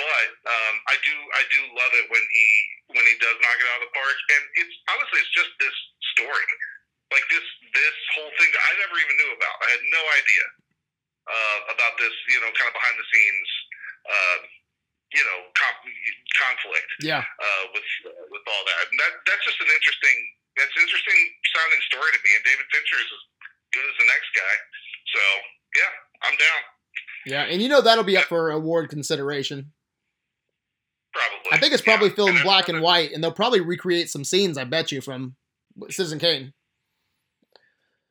But 0.00 0.28
um, 0.48 0.74
I 0.88 0.96
do 1.04 1.12
I 1.12 1.42
do 1.52 1.60
love 1.76 1.92
it 1.92 2.08
when 2.08 2.24
he 2.32 2.46
when 2.96 3.04
he 3.04 3.16
does 3.20 3.36
knock 3.36 3.58
it 3.60 3.68
out 3.68 3.84
of 3.84 3.88
the 3.88 3.92
park. 3.92 4.16
And 4.32 4.42
it's 4.64 4.76
honestly 4.92 5.20
it's 5.20 5.34
just 5.36 5.52
this 5.60 5.76
story, 6.16 6.48
like 7.10 7.26
this 7.30 7.46
this 7.74 7.96
whole 8.16 8.30
thing 8.38 8.50
that 8.54 8.62
I 8.62 8.72
never 8.86 8.96
even 8.98 9.14
knew 9.18 9.32
about. 9.34 9.54
I 9.62 9.68
had 9.74 9.82
no 9.90 10.02
idea 10.18 10.44
uh, 11.30 11.58
about 11.74 11.94
this. 11.98 12.14
You 12.30 12.38
know, 12.42 12.50
kind 12.54 12.70
of 12.70 12.74
behind 12.74 12.96
the 12.98 13.06
scenes. 13.10 13.48
Uh, 14.06 14.38
you 15.10 15.24
know, 15.26 15.38
com- 15.58 15.82
conflict 16.38 16.86
Yeah. 17.02 17.26
uh, 17.26 17.64
with 17.74 17.82
with 18.30 18.44
all 18.46 18.62
that. 18.62 18.78
And 18.86 18.94
that 19.02 19.12
that's 19.26 19.42
just 19.42 19.58
an 19.58 19.66
interesting 19.74 20.16
that's 20.54 20.70
an 20.78 20.82
interesting 20.86 21.18
sounding 21.50 21.82
story 21.90 22.10
to 22.14 22.20
me. 22.22 22.30
And 22.38 22.42
David 22.46 22.66
Fincher 22.70 22.98
is 23.02 23.10
as 23.10 23.22
good 23.74 23.86
as 23.90 23.96
the 23.98 24.06
next 24.06 24.30
guy. 24.38 24.54
So 25.10 25.22
yeah, 25.76 25.92
I'm 26.30 26.36
down. 26.38 26.60
Yeah, 27.26 27.42
and 27.50 27.58
you 27.60 27.68
know 27.68 27.82
that'll 27.82 28.06
be 28.06 28.16
up 28.16 28.30
for 28.30 28.50
award 28.54 28.88
consideration. 28.88 29.72
Probably. 31.12 31.50
I 31.52 31.58
think 31.58 31.72
it's 31.74 31.82
probably 31.82 32.08
Yeah. 32.10 32.14
filmed 32.14 32.34
And 32.36 32.44
black 32.44 32.68
and 32.68 32.80
white, 32.80 33.10
and 33.12 33.22
they'll 33.22 33.32
probably 33.32 33.60
recreate 33.60 34.10
some 34.10 34.22
scenes. 34.24 34.56
I 34.56 34.64
bet 34.64 34.92
you 34.92 35.00
from 35.00 35.34
Citizen 35.90 36.18
Kane. 36.20 36.54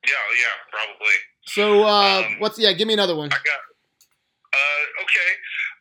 Yeah, 0.09 0.25
yeah, 0.41 0.55
probably. 0.73 1.17
So 1.45 1.65
uh, 1.85 2.25
Um, 2.25 2.41
what's 2.41 2.57
yeah? 2.57 2.73
Give 2.73 2.87
me 2.89 2.97
another 2.97 3.13
one. 3.15 3.29
I 3.29 3.37
got. 3.37 3.61
Uh, 4.49 4.83
okay. 5.05 5.31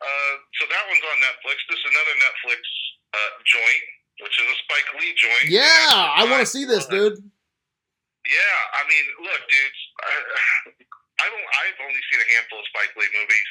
Uh, 0.05 0.35
so 0.61 0.69
that 0.69 0.85
one's 0.85 1.05
on 1.09 1.19
Netflix. 1.25 1.57
This 1.73 1.81
is 1.81 1.89
another 1.89 2.15
Netflix 2.21 2.61
uh, 3.17 3.33
joint, 3.49 3.85
which 4.21 4.37
is 4.37 4.47
a 4.53 4.57
Spike 4.69 4.91
Lee 5.01 5.13
joint. 5.17 5.49
Yeah, 5.49 6.13
I 6.21 6.29
want 6.29 6.45
to 6.45 6.49
see 6.49 6.69
this, 6.69 6.85
dude. 6.87 7.17
Yeah, 8.29 8.59
I 8.77 8.83
mean, 8.85 9.05
look, 9.25 9.41
dudes. 9.49 9.81
I, 10.05 10.13
I 11.25 11.27
don't. 11.33 11.47
I've 11.65 11.81
only 11.83 12.03
seen 12.13 12.21
a 12.21 12.29
handful 12.37 12.61
of 12.61 12.67
Spike 12.69 12.93
Lee 13.01 13.11
movies, 13.17 13.51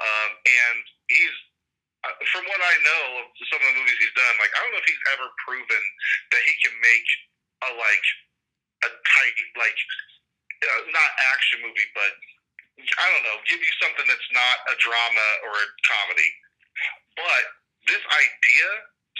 um, 0.00 0.30
and 0.48 0.78
he's 1.12 1.36
uh, 2.08 2.16
from 2.32 2.48
what 2.48 2.58
I 2.58 2.74
know 2.82 3.02
of 3.22 3.26
some 3.52 3.60
of 3.60 3.68
the 3.68 3.76
movies 3.78 3.98
he's 4.00 4.16
done. 4.16 4.34
Like, 4.40 4.50
I 4.56 4.58
don't 4.64 4.72
know 4.72 4.82
if 4.82 4.88
he's 4.88 5.04
ever 5.14 5.28
proven 5.44 5.82
that 6.32 6.42
he 6.42 6.52
can 6.64 6.74
make 6.80 7.08
a 7.68 7.70
like 7.76 8.06
a 8.84 8.90
tight, 8.90 9.36
like 9.60 9.78
uh, 10.64 10.88
not 10.92 11.10
action 11.34 11.60
movie, 11.64 11.88
but 11.94 12.12
I 12.80 13.06
don't 13.12 13.24
know, 13.24 13.38
give 13.46 13.60
you 13.62 13.72
something 13.78 14.06
that's 14.08 14.30
not 14.34 14.56
a 14.72 14.74
drama 14.82 15.26
or 15.46 15.52
a 15.54 15.66
comedy. 15.86 16.30
But 17.14 17.42
this 17.86 18.02
idea 18.02 18.68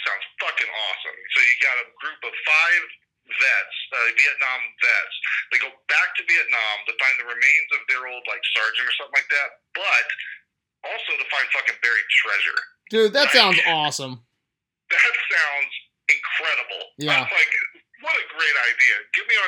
sounds 0.03 0.25
fucking 0.43 0.67
awesome. 0.69 1.19
So 1.33 1.39
you 1.45 1.55
got 1.63 1.77
a 1.79 1.87
group 2.03 2.21
of 2.27 2.35
five 2.45 2.83
vets, 3.31 3.77
uh, 3.95 4.11
Vietnam 4.19 4.61
vets. 4.83 5.15
They 5.55 5.59
go 5.63 5.71
back 5.89 6.09
to 6.19 6.23
Vietnam 6.27 6.77
to 6.91 6.93
find 6.99 7.15
the 7.23 7.29
remains 7.31 7.69
of 7.79 7.81
their 7.89 8.03
old 8.05 8.25
like 8.29 8.43
sergeant 8.53 8.85
or 8.91 8.95
something 9.01 9.17
like 9.17 9.31
that, 9.33 9.49
but 9.73 10.07
also 10.85 11.11
to 11.17 11.27
find 11.33 11.47
fucking 11.55 11.79
buried 11.81 12.09
treasure. 12.11 12.61
Dude, 12.93 13.13
that 13.17 13.31
Like- 13.33 13.37
sounds 13.39 13.59
awesome. 13.71 14.21
That 14.93 15.01
sounds 15.31 15.73
incredible. 16.13 16.83
Yeah. 17.01 17.25
I'm 17.25 17.31
like, 17.33 17.53
what 18.05 18.13
a 18.13 18.27
great 18.37 18.57
idea. 18.69 18.97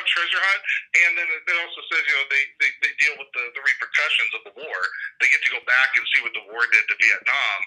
Get 0.07 0.23
me 0.23 0.31
on 0.31 0.31
treasure 0.31 0.41
hunt. 0.41 0.61
And 0.95 1.11
then 1.19 1.27
it 1.27 1.41
it 1.47 1.57
also 1.67 1.81
says, 1.91 2.01
you 2.07 2.15
know, 2.15 2.27
they, 2.31 2.43
they, 2.63 2.71
they 2.83 2.93
deal 3.03 3.15
with 3.19 3.29
the, 3.35 3.43
the 3.57 3.63
repercussions 3.63 4.31
of 4.39 4.41
the 4.47 4.53
war. 4.55 4.79
They 5.19 5.27
get 5.27 5.43
to 5.43 5.51
go 5.51 5.61
back 5.67 5.89
and 5.99 6.03
see 6.15 6.21
what 6.23 6.33
the 6.33 6.45
war 6.47 6.63
did 6.71 6.83
to 6.87 6.95
Vietnam 6.99 7.59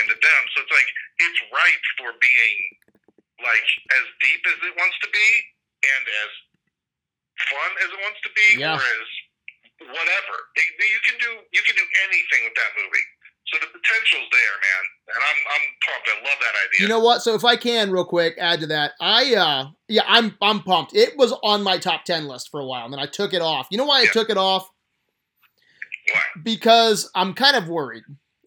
and 0.00 0.04
to 0.12 0.16
them. 0.16 0.42
So 0.54 0.62
it's 0.64 0.74
like, 0.74 0.90
it's 1.24 1.40
ripe 1.52 1.84
for 2.00 2.10
being 2.20 2.56
like 3.40 3.68
as 3.96 4.04
deep 4.24 4.42
as 4.48 4.58
it 4.64 4.74
wants 4.80 4.96
to 5.04 5.08
be 5.12 5.28
and 5.84 6.04
as 6.24 6.30
fun 7.52 7.70
as 7.84 7.88
it 7.92 8.00
wants 8.00 8.20
to 8.24 8.30
be 8.32 8.48
Yeah. 8.60 8.76
or 8.76 8.80
as 8.80 9.08
whatever. 9.92 10.36
It, 10.56 10.68
you 10.80 11.00
can 11.04 11.16
do 11.20 11.30
you 11.52 11.62
can 11.64 11.76
do 11.76 11.86
anything 12.08 12.48
with 12.48 12.56
that 12.56 12.72
movie. 12.80 13.06
So 13.48 13.58
the 13.60 13.66
potential's 13.66 14.28
there, 14.32 14.56
man. 14.60 14.84
And 15.14 15.22
I'm 15.22 15.38
I'm 15.54 15.66
pumped. 15.86 16.08
I 16.08 16.28
love 16.28 16.38
that 16.40 16.54
idea. 16.66 16.82
You 16.82 16.88
know 16.88 16.98
what? 17.00 17.22
So 17.22 17.34
if 17.34 17.44
I 17.44 17.56
can, 17.56 17.90
real 17.92 18.04
quick, 18.04 18.34
add 18.40 18.60
to 18.60 18.66
that, 18.68 18.92
I 19.00 19.34
uh, 19.34 19.68
yeah, 19.88 20.02
I'm 20.06 20.36
I'm 20.42 20.62
pumped. 20.62 20.94
It 20.94 21.16
was 21.16 21.32
on 21.44 21.62
my 21.62 21.78
top 21.78 22.04
ten 22.04 22.26
list 22.26 22.50
for 22.50 22.58
a 22.60 22.66
while, 22.66 22.84
and 22.84 22.92
then 22.92 23.00
I 23.00 23.06
took 23.06 23.32
it 23.32 23.42
off. 23.42 23.68
You 23.70 23.78
know 23.78 23.84
why 23.84 24.02
I 24.02 24.06
took 24.06 24.30
it 24.30 24.36
off? 24.36 24.68
Why? 26.12 26.20
Because 26.42 27.10
I'm 27.14 27.34
kind 27.34 27.56
of 27.56 27.68
worried, 27.68 28.02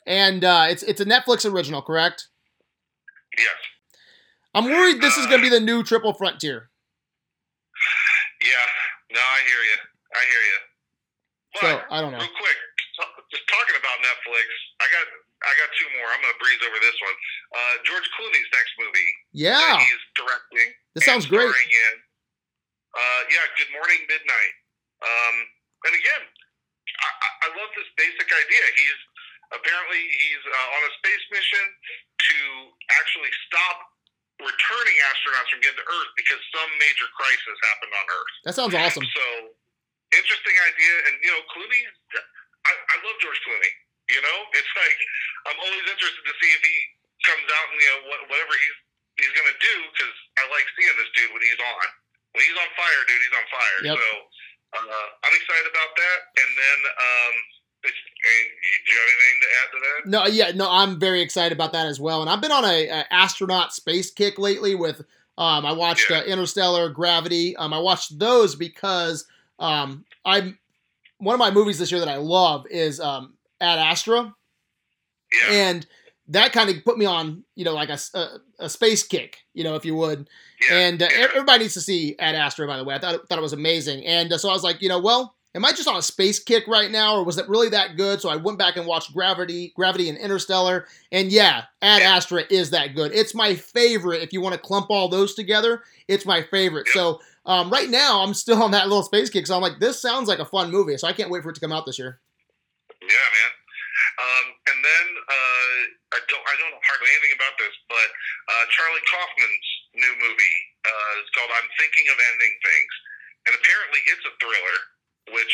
and 0.05 0.43
uh, 0.43 0.67
it's 0.69 0.83
it's 0.83 0.99
a 0.99 1.05
Netflix 1.05 1.49
original, 1.49 1.81
correct? 1.81 2.27
Yes. 3.37 3.47
I'm 4.53 4.65
worried 4.65 4.99
this 5.01 5.15
is 5.15 5.27
going 5.27 5.39
to 5.39 5.43
be 5.43 5.49
the 5.49 5.59
new 5.59 5.83
Triple 5.83 6.13
Frontier. 6.13 6.69
Yeah. 8.41 8.49
No, 9.13 9.19
I 9.19 9.39
hear 9.45 9.61
you. 9.63 9.77
I 10.15 10.19
hear 10.25 10.41
you. 10.41 10.59
But 11.53 11.61
So 11.61 11.95
I 11.95 12.01
don't 12.01 12.11
know. 12.11 12.17
real 12.17 12.27
quick, 12.27 12.57
just 13.29 13.45
talking 13.49 13.77
about 13.77 13.97
Netflix, 14.01 14.47
I 14.81 14.87
got 14.93 15.05
I 15.45 15.51
got 15.55 15.69
two 15.79 15.87
more. 15.97 16.07
I'm 16.11 16.19
gonna 16.21 16.35
breeze 16.41 16.59
over 16.67 16.77
this 16.83 16.97
one. 16.99 17.15
Uh, 17.55 17.73
George 17.87 18.07
Clooney's 18.19 18.49
next 18.51 18.73
movie 18.81 19.09
Yeah, 19.31 19.79
he's 19.79 20.03
directing. 20.17 20.69
this 20.97 21.05
sounds 21.05 21.25
great. 21.29 21.47
In. 21.49 21.95
Uh, 22.89 23.21
yeah, 23.29 23.45
Good 23.55 23.69
Morning 23.71 24.01
Midnight. 24.09 24.55
Um, 25.05 25.35
and 25.85 25.93
again, 25.95 26.23
I, 26.25 27.09
I- 27.23 27.35
I 27.39 27.47
love 27.55 27.71
this 27.77 27.87
basic 27.95 28.27
idea. 28.27 28.63
He's 28.75 28.99
apparently 29.55 30.01
he's 30.01 30.43
uh, 30.43 30.75
on 30.75 30.81
a 30.85 30.91
space 30.99 31.23
mission 31.31 31.65
to 32.29 32.37
actually 32.99 33.31
stop 33.47 33.77
returning 34.43 34.97
astronauts 35.07 35.47
from 35.53 35.63
getting 35.63 35.79
to 35.79 35.87
Earth 35.87 36.11
because 36.19 36.39
some 36.51 36.69
major 36.83 37.07
crisis 37.15 37.57
happened 37.71 37.93
on 37.95 38.05
Earth. 38.11 38.33
That 38.43 38.53
sounds 38.59 38.75
awesome. 38.75 39.07
So 39.07 39.25
interesting 40.19 40.55
idea, 40.67 40.93
and 41.07 41.13
you 41.23 41.31
know, 41.31 41.41
Clooney. 41.55 41.81
I, 42.69 42.73
I 42.77 42.95
love 43.01 43.17
George 43.17 43.41
Clooney. 43.41 43.73
You 44.13 44.21
know, 44.21 44.37
it's 44.53 44.73
like 44.77 44.99
I'm 45.49 45.59
always 45.59 45.85
interested 45.89 46.23
to 46.25 46.33
see 46.37 46.49
if 46.53 46.61
he 46.61 46.75
comes 47.25 47.45
out 47.45 47.65
and 47.73 47.77
you 47.81 47.89
know 47.89 48.01
what, 48.13 48.19
whatever 48.29 48.53
he's 48.53 48.77
he's 49.25 49.33
gonna 49.33 49.57
do 49.57 49.75
because 49.89 50.15
I 50.37 50.47
like 50.53 50.65
seeing 50.77 50.95
this 50.97 51.11
dude 51.17 51.33
when 51.33 51.41
he's 51.43 51.61
on. 51.61 51.87
When 52.37 52.41
he's 52.45 52.57
on 52.57 52.69
fire, 52.77 53.01
dude, 53.09 53.21
he's 53.25 53.35
on 53.37 53.47
fire. 53.49 53.79
Yep. 53.89 53.95
So 53.97 54.07
uh, 54.77 55.07
I'm 55.25 55.33
excited 55.33 55.67
about 55.69 55.91
that. 55.97 56.17
And 56.37 56.49
then, 56.57 56.79
um, 56.93 57.33
do 57.81 57.89
you 57.89 58.97
have 58.97 59.09
anything 59.09 59.39
to 59.41 59.49
add 59.57 59.69
to 59.71 59.79
that? 59.81 59.99
No, 60.09 60.19
yeah, 60.27 60.51
no, 60.55 60.69
I'm 60.69 60.99
very 60.99 61.21
excited 61.21 61.53
about 61.53 61.73
that 61.73 61.87
as 61.87 61.99
well. 61.99 62.21
And 62.21 62.29
I've 62.29 62.41
been 62.41 62.51
on 62.51 62.65
a, 62.65 62.87
a 62.87 63.05
astronaut 63.11 63.73
space 63.73 64.11
kick 64.11 64.37
lately. 64.37 64.75
With 64.75 65.01
um, 65.37 65.65
I 65.65 65.71
watched 65.71 66.11
uh, 66.11 66.23
Interstellar, 66.23 66.89
Gravity. 66.89 67.55
Um, 67.55 67.73
I 67.73 67.79
watched 67.79 68.19
those 68.19 68.55
because 68.55 69.25
um, 69.59 70.05
I'm 70.25 70.57
one 71.19 71.33
of 71.35 71.39
my 71.39 71.51
movies 71.51 71.77
this 71.79 71.91
year 71.91 71.99
that 71.99 72.09
I 72.09 72.17
love 72.17 72.65
is 72.69 72.99
um, 72.99 73.35
Ad 73.61 73.79
Astra, 73.79 74.33
Yeah. 75.31 75.51
and 75.53 75.85
that 76.29 76.51
kind 76.53 76.69
of 76.69 76.83
put 76.85 76.97
me 76.97 77.05
on, 77.05 77.43
you 77.55 77.65
know, 77.65 77.73
like 77.73 77.89
a 77.89 77.97
a 78.59 78.69
space 78.69 79.03
kick, 79.03 79.37
you 79.53 79.63
know, 79.63 79.75
if 79.75 79.83
you 79.85 79.95
would. 79.95 80.29
yeah. 80.69 80.77
And 80.77 81.01
uh, 81.01 81.07
everybody 81.11 81.63
needs 81.63 81.73
to 81.75 81.81
see 81.81 82.15
Ad 82.19 82.35
Astra, 82.35 82.67
by 82.67 82.77
the 82.77 82.83
way. 82.83 82.95
I 82.95 82.99
thought, 82.99 83.27
thought 83.27 83.37
it 83.39 83.41
was 83.41 83.53
amazing. 83.53 84.05
And 84.05 84.31
uh, 84.31 84.37
so 84.37 84.49
I 84.49 84.53
was 84.53 84.63
like, 84.63 84.81
you 84.81 84.89
know, 84.89 84.99
well, 84.99 85.35
am 85.55 85.65
I 85.65 85.71
just 85.71 85.87
on 85.87 85.95
a 85.95 86.01
space 86.03 86.37
kick 86.37 86.67
right 86.67 86.91
now, 86.91 87.15
or 87.15 87.23
was 87.23 87.37
it 87.39 87.49
really 87.49 87.69
that 87.69 87.97
good? 87.97 88.21
So 88.21 88.29
I 88.29 88.35
went 88.35 88.59
back 88.59 88.77
and 88.77 88.85
watched 88.85 89.13
Gravity, 89.13 89.73
Gravity 89.75 90.07
and 90.09 90.17
Interstellar. 90.19 90.85
And 91.11 91.31
yeah, 91.31 91.63
Ad 91.81 92.01
Astra 92.03 92.43
is 92.51 92.69
that 92.71 92.93
good. 92.95 93.11
It's 93.13 93.33
my 93.33 93.55
favorite. 93.55 94.21
If 94.21 94.31
you 94.31 94.41
want 94.41 94.53
to 94.53 94.61
clump 94.61 94.87
all 94.91 95.09
those 95.09 95.33
together, 95.33 95.81
it's 96.07 96.25
my 96.27 96.43
favorite. 96.43 96.87
So 96.89 97.21
um, 97.49 97.73
right 97.73 97.89
now, 97.89 98.21
I'm 98.21 98.37
still 98.37 98.61
on 98.61 98.69
that 98.77 98.85
little 98.85 99.01
space 99.01 99.33
kick. 99.33 99.49
So 99.49 99.57
I'm 99.57 99.65
like, 99.65 99.81
this 99.81 99.97
sounds 99.97 100.29
like 100.29 100.37
a 100.37 100.45
fun 100.45 100.69
movie. 100.69 100.93
So 101.01 101.09
I 101.09 101.13
can't 101.17 101.33
wait 101.33 101.41
for 101.41 101.49
it 101.49 101.57
to 101.57 101.63
come 101.65 101.73
out 101.73 101.89
this 101.89 101.97
year. 101.97 102.21
Yeah, 103.01 103.27
man. 103.33 103.51
Um, 104.21 104.45
and 104.69 104.79
then 104.85 105.05
uh, 105.17 105.79
I 106.13 106.19
don't 106.29 106.45
I 106.45 106.53
don't 106.61 106.69
know 106.75 106.83
hardly 106.85 107.09
anything 107.09 107.33
about 107.39 107.55
this, 107.57 107.73
but 107.89 108.09
uh, 108.53 108.63
Charlie 108.69 109.05
Kaufman's 109.09 109.67
new 109.97 110.13
movie 110.19 110.57
uh, 110.85 111.21
is 111.23 111.27
called 111.33 111.49
"I'm 111.55 111.69
Thinking 111.79 112.05
of 112.11 112.19
Ending 112.19 112.55
Things," 112.59 112.93
and 113.47 113.53
apparently 113.55 114.03
it's 114.11 114.25
a 114.27 114.33
thriller, 114.43 114.77
which 115.39 115.53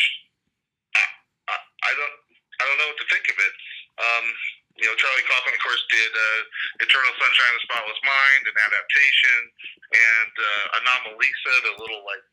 I, 0.98 1.04
I, 1.48 1.56
I 1.62 1.92
don't 1.94 2.16
I 2.58 2.62
don't 2.66 2.78
know 2.82 2.90
what 2.90 3.00
to 3.00 3.08
think 3.08 3.26
of 3.30 3.38
it. 3.38 3.54
Um, 4.02 4.26
you 4.76 4.86
know, 4.86 4.96
Charlie 5.00 5.24
Kaufman, 5.24 5.56
of 5.56 5.62
course, 5.64 5.82
did 5.88 6.12
uh, 6.12 6.84
Eternal 6.84 7.12
Sunshine 7.16 7.52
of 7.52 7.58
the 7.60 7.64
Spotless 7.68 8.00
Mind, 8.04 8.42
an 8.48 8.56
adaptation, 8.60 9.38
and 9.92 10.32
uh, 10.36 10.76
Anomalisa, 10.80 11.52
the 11.64 11.74
little 11.80 12.02
like 12.04 12.24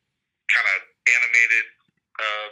kind 0.51 0.67
of 0.75 0.79
animated. 1.07 1.65
Uh, 2.19 2.49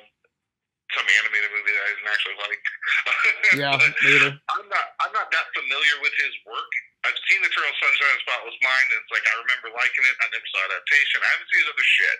some 0.91 1.07
animated 1.23 1.47
movie 1.55 1.72
that 1.72 1.84
I 1.88 1.89
didn't 1.95 2.11
actually 2.11 2.38
like. 2.43 2.63
Yeah, 3.55 3.76
But 3.76 3.95
me 4.03 4.15
either. 4.15 4.31
I'm 4.31 4.68
not. 4.72 4.85
I'm 5.03 5.13
not 5.15 5.27
that 5.31 5.47
familiar 5.55 5.95
with 6.03 6.15
his 6.19 6.31
work. 6.47 6.72
I've 7.03 7.18
seen 7.27 7.39
Eternal 7.43 7.73
Sunshine 7.80 8.11
of 8.11 8.19
the 8.19 8.26
Spotless 8.27 8.59
Mind, 8.63 8.88
and 8.91 8.99
it's 9.01 9.11
like 9.11 9.26
I 9.27 9.34
remember 9.43 9.68
liking 9.76 10.03
it. 10.07 10.15
I 10.19 10.27
never 10.31 10.47
saw 10.51 10.59
adaptation. 10.72 11.18
I 11.19 11.30
haven't 11.31 11.49
seen 11.51 11.61
his 11.63 11.69
other 11.72 11.88
shit. 11.88 12.18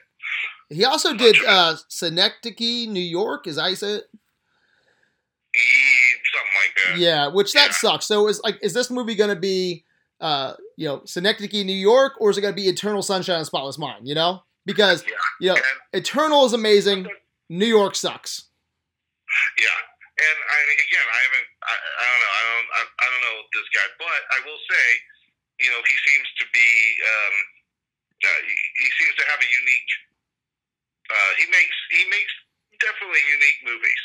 He 0.72 0.84
also 0.88 1.12
did 1.16 1.36
uh, 1.48 1.76
Synecdoche, 1.88 2.88
New 2.92 3.04
York. 3.04 3.48
Is 3.48 3.60
I 3.60 3.76
say 3.76 4.04
it? 4.04 4.06
Something 5.54 6.56
like 6.64 6.74
that. 6.86 6.98
Yeah, 7.00 7.28
which 7.28 7.54
that 7.54 7.68
Yeah. 7.68 7.72
sucks. 7.74 8.06
So 8.08 8.28
is 8.28 8.42
like, 8.44 8.58
is 8.62 8.74
this 8.74 8.90
movie 8.90 9.16
going 9.16 9.30
to 9.34 9.40
be, 9.40 9.84
uh, 10.22 10.54
you 10.78 10.88
know, 10.88 11.02
Synecdoche, 11.06 11.64
New 11.66 11.74
York, 11.76 12.14
or 12.20 12.30
is 12.30 12.38
it 12.38 12.42
going 12.42 12.54
to 12.54 12.56
be 12.56 12.68
Eternal 12.70 13.02
Sunshine 13.02 13.42
of 13.42 13.46
Spotless 13.48 13.78
Mind? 13.78 14.08
You 14.08 14.16
know, 14.16 14.44
because 14.66 15.04
Yeah. 15.04 15.12
you 15.40 15.48
know, 15.50 15.56
And 15.56 16.02
Eternal 16.04 16.46
is 16.46 16.54
amazing. 16.54 17.08
New 17.50 17.66
York 17.68 17.96
sucks. 17.96 18.48
yeah, 19.60 19.78
and 20.24 20.38
I 20.40 20.58
again, 20.72 21.08
I 21.12 21.20
haven't. 21.20 21.48
I, 21.64 21.74
I 21.76 22.06
don't 22.08 22.22
know. 22.22 22.32
I 22.32 22.42
don't. 22.48 22.68
I, 22.72 22.82
I 22.88 23.06
don't 23.12 23.22
know 23.28 23.38
this 23.54 23.68
guy, 23.76 23.88
but 24.00 24.22
I 24.32 24.40
will 24.48 24.62
say, 24.72 24.86
you 25.60 25.70
know, 25.72 25.82
he 25.84 25.96
seems 26.08 26.28
to 26.40 26.46
be. 26.54 26.68
Um, 27.04 27.36
uh, 28.24 28.40
he, 28.48 28.56
he 28.86 28.90
seems 29.02 29.16
to 29.20 29.26
have 29.28 29.40
a 29.42 29.50
unique. 29.52 29.92
Uh, 31.12 31.32
he 31.44 31.46
makes. 31.52 31.76
He 31.92 32.04
makes 32.08 32.34
definitely 32.82 33.22
unique 33.30 33.60
movies. 33.66 34.02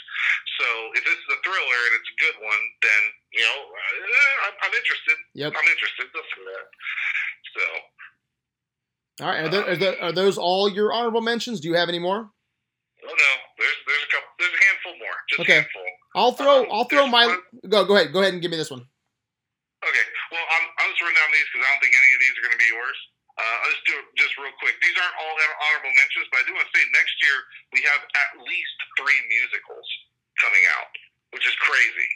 So 0.61 0.67
if 0.97 1.03
this 1.05 1.19
is 1.19 1.29
a 1.33 1.39
thriller 1.45 1.81
and 1.91 1.95
it's 2.01 2.11
a 2.13 2.19
good 2.21 2.37
one, 2.45 2.63
then 2.85 3.03
you 3.37 3.43
know, 3.45 3.59
uh, 3.73 4.45
I'm, 4.49 4.55
I'm 4.69 4.75
interested. 4.77 5.17
Yep. 5.35 5.53
I'm 5.57 5.69
interested. 5.69 6.07
That. 6.13 6.67
So 7.57 7.65
All 9.25 9.29
right. 9.33 9.45
Are, 9.45 9.51
there, 9.53 9.65
are, 9.69 9.77
there, 9.77 9.97
are 10.03 10.13
those 10.13 10.37
all 10.39 10.69
your 10.69 10.93
honorable 10.93 11.21
mentions? 11.25 11.61
Do 11.61 11.69
you 11.69 11.77
have 11.77 11.89
any 11.89 11.99
more? 12.01 12.29
Oh 13.07 13.15
no, 13.15 13.31
there's 13.59 13.79
there's 13.87 14.05
a 14.05 14.11
couple, 14.13 14.31
there's 14.41 14.57
a 14.57 14.63
handful 14.67 14.95
more, 14.99 15.17
just 15.31 15.41
Okay. 15.47 15.61
handful. 15.63 15.87
I'll 16.17 16.33
throw. 16.33 16.65
Um, 16.65 16.73
I'll 16.73 16.89
throw 16.89 17.07
my. 17.07 17.27
one- 17.27 17.45
Go. 17.69 17.85
Go 17.85 17.95
ahead. 17.97 18.13
Go 18.13 18.21
ahead 18.21 18.33
and 18.33 18.41
give 18.43 18.51
me 18.51 18.57
this 18.57 18.71
one. 18.71 18.83
Okay, 19.85 20.07
well 20.33 20.43
I'm 20.51 20.65
I'm 20.83 20.89
just 20.91 20.99
running 21.05 21.15
down 21.15 21.31
these 21.31 21.47
because 21.53 21.63
I 21.63 21.69
don't 21.71 21.81
think 21.85 21.95
any 21.95 22.11
of 22.17 22.21
these 22.25 22.35
are 22.41 22.45
going 22.49 22.57
to 22.57 22.63
be 22.65 22.71
yours. 22.73 22.99
Uh, 23.37 23.57
I'll 23.61 23.73
just 23.73 23.85
do 23.85 23.95
it 24.01 24.07
just 24.17 24.33
real 24.41 24.53
quick. 24.57 24.81
These 24.81 24.97
aren't 24.97 25.17
all 25.21 25.35
honorable 25.37 25.93
mentions, 25.93 26.25
but 26.33 26.41
I 26.41 26.45
do 26.49 26.57
want 26.57 26.65
to 26.65 26.73
say 26.73 26.85
next 26.97 27.17
year 27.21 27.37
we 27.77 27.85
have 27.85 28.01
at 28.01 28.31
least 28.41 28.77
three 28.97 29.21
musicals 29.29 29.85
coming 30.41 30.65
out, 30.81 30.93
which 31.37 31.45
is 31.45 31.53
crazy. 31.61 32.11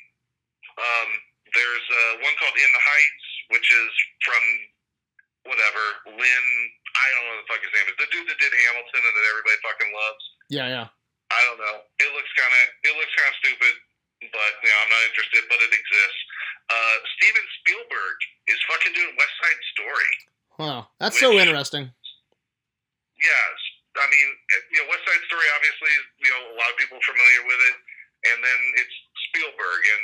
Um, 0.81 1.09
there's 1.53 1.87
uh, 1.93 2.25
one 2.25 2.33
called 2.41 2.57
In 2.57 2.71
the 2.73 2.83
Heights, 2.83 3.27
which 3.53 3.69
is 3.69 3.91
from 4.25 4.45
whatever 5.45 5.85
Lin 6.17 6.47
I 6.91 7.07
don't 7.15 7.23
know 7.23 7.33
what 7.39 7.41
the 7.47 7.49
fuck 7.49 7.63
his 7.63 7.73
name 7.73 7.87
is. 7.87 7.97
The 7.97 8.11
dude 8.11 8.27
that 8.29 8.39
did 8.43 8.51
Hamilton 8.51 9.01
and 9.01 9.15
that 9.15 9.27
everybody 9.31 9.57
fucking 9.63 9.91
loves. 9.95 10.25
Yeah, 10.51 10.67
yeah. 10.69 10.87
I 11.31 11.41
don't 11.47 11.61
know. 11.63 11.77
It 12.03 12.11
looks 12.13 12.31
kind 12.35 12.51
of 12.51 12.63
it 12.83 12.93
looks 12.99 13.15
kind 13.15 13.31
of 13.31 13.37
stupid, 13.39 13.75
but 14.35 14.53
you 14.61 14.69
know 14.69 14.79
I'm 14.83 14.91
not 14.91 15.03
interested. 15.07 15.47
But 15.47 15.63
it 15.63 15.71
exists. 15.71 16.21
Uh, 16.67 16.97
Steven 17.19 17.47
Spielberg 17.63 18.17
is 18.51 18.59
fucking 18.67 18.95
doing 18.99 19.15
West 19.15 19.35
Side 19.39 19.61
Story. 19.79 20.13
Wow, 20.61 20.89
that's 21.01 21.19
so 21.19 21.33
interesting. 21.33 21.89
Yes, 21.89 23.57
I 23.97 24.07
mean 24.09 24.29
you 24.73 24.79
know 24.81 24.87
West 24.93 25.05
Side 25.09 25.25
Story 25.29 25.49
obviously 25.57 25.93
you 26.21 26.31
know 26.31 26.41
a 26.53 26.57
lot 26.61 26.69
of 26.73 26.77
people 26.77 26.97
are 27.01 27.07
familiar 27.09 27.43
with 27.49 27.61
it, 27.69 27.77
and 28.33 28.39
then 28.45 28.61
it's 28.77 28.97
Spielberg, 29.29 29.81
and 29.89 30.03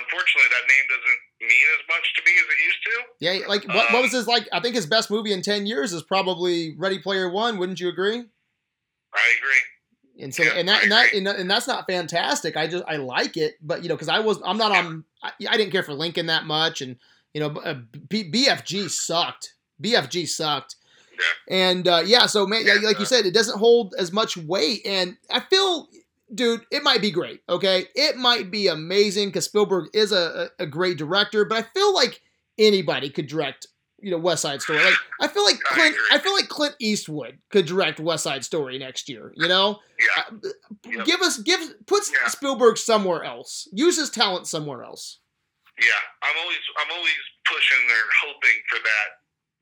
unfortunately 0.00 0.48
that 0.52 0.64
name 0.68 0.86
doesn't 0.88 1.20
mean 1.40 1.66
as 1.76 1.82
much 1.88 2.06
to 2.16 2.20
me 2.24 2.32
as 2.36 2.46
it 2.48 2.58
used 2.64 2.82
to. 2.84 2.94
Yeah, 3.20 3.34
like 3.48 3.64
what, 3.68 3.92
what 3.92 3.94
Um, 3.94 4.02
was 4.02 4.12
his 4.12 4.26
like? 4.26 4.48
I 4.52 4.60
think 4.60 4.74
his 4.74 4.86
best 4.86 5.10
movie 5.10 5.32
in 5.32 5.42
ten 5.42 5.66
years 5.66 5.92
is 5.92 6.02
probably 6.02 6.76
Ready 6.76 6.98
Player 6.98 7.28
One. 7.30 7.58
Wouldn't 7.58 7.80
you 7.80 7.88
agree? 7.88 8.24
I 9.12 9.26
agree. 9.38 9.62
And 10.22 10.34
so, 10.34 10.42
Yeah, 10.42 10.52
and 10.56 10.68
that, 10.68 10.82
and 10.82 10.92
that, 10.92 11.12
and, 11.14 11.26
and 11.26 11.50
that's 11.50 11.66
not 11.66 11.86
fantastic. 11.86 12.54
I 12.54 12.66
just, 12.66 12.84
I 12.86 12.96
like 12.96 13.38
it, 13.38 13.54
but 13.62 13.82
you 13.82 13.88
know, 13.88 13.94
because 13.94 14.10
I 14.10 14.18
was, 14.20 14.38
I'm 14.44 14.58
not 14.58 14.70
on, 14.70 15.04
I, 15.22 15.32
I 15.48 15.56
didn't 15.56 15.72
care 15.72 15.82
for 15.82 15.94
Lincoln 15.94 16.26
that 16.26 16.44
much, 16.44 16.82
and 16.82 16.96
you 17.32 17.40
know, 17.40 17.48
uh, 17.64 17.78
B, 18.08 18.30
BFG 18.30 18.90
sucked. 18.90 19.54
BFG 19.80 20.28
sucked. 20.28 20.76
And 21.48 21.86
uh, 21.86 22.02
yeah, 22.04 22.26
so 22.26 22.46
man, 22.46 22.62
yeah, 22.64 22.74
like 22.82 22.98
you 22.98 23.04
uh, 23.04 23.08
said, 23.08 23.26
it 23.26 23.34
doesn't 23.34 23.58
hold 23.58 23.94
as 23.98 24.12
much 24.12 24.36
weight, 24.36 24.82
and 24.86 25.16
I 25.30 25.40
feel, 25.40 25.88
dude, 26.34 26.62
it 26.70 26.82
might 26.82 27.02
be 27.02 27.10
great. 27.10 27.42
Okay, 27.48 27.86
it 27.94 28.16
might 28.16 28.50
be 28.50 28.68
amazing 28.68 29.28
because 29.28 29.44
Spielberg 29.44 29.88
is 29.92 30.12
a, 30.12 30.50
a, 30.58 30.66
great 30.66 30.96
director, 30.96 31.44
but 31.44 31.58
I 31.58 31.62
feel 31.74 31.92
like 31.94 32.22
anybody 32.58 33.10
could 33.10 33.26
direct, 33.26 33.66
you 34.00 34.10
know, 34.10 34.18
West 34.18 34.42
Side 34.42 34.62
Story. 34.62 34.82
Like 34.82 34.94
I 35.20 35.28
feel 35.28 35.44
like 35.44 35.60
Clint. 35.60 35.96
I 36.10 36.18
feel 36.18 36.32
like 36.32 36.48
Clint 36.48 36.76
Eastwood 36.80 37.38
could 37.50 37.66
direct 37.66 38.00
West 38.00 38.24
Side 38.24 38.44
Story 38.44 38.78
next 38.78 39.08
year. 39.08 39.32
You 39.36 39.48
know. 39.48 39.80
Yeah, 39.98 40.22
Uh, 40.32 40.48
Yep. 40.86 41.06
Give 41.06 41.20
us, 41.20 41.38
give, 41.38 41.60
put 41.86 42.04
Yeah. 42.10 42.28
Spielberg 42.28 42.78
somewhere 42.78 43.22
else. 43.22 43.68
Use 43.70 43.98
his 43.98 44.08
talent 44.10 44.46
somewhere 44.46 44.82
else. 44.82 45.20
yeah. 45.78 46.00
I'm 46.22 46.36
always 46.42 46.58
I'm 46.80 46.96
always 46.96 47.20
pushing 47.44 47.82
and 47.82 48.08
hoping 48.22 48.58
for 48.70 48.78
that 48.78 49.19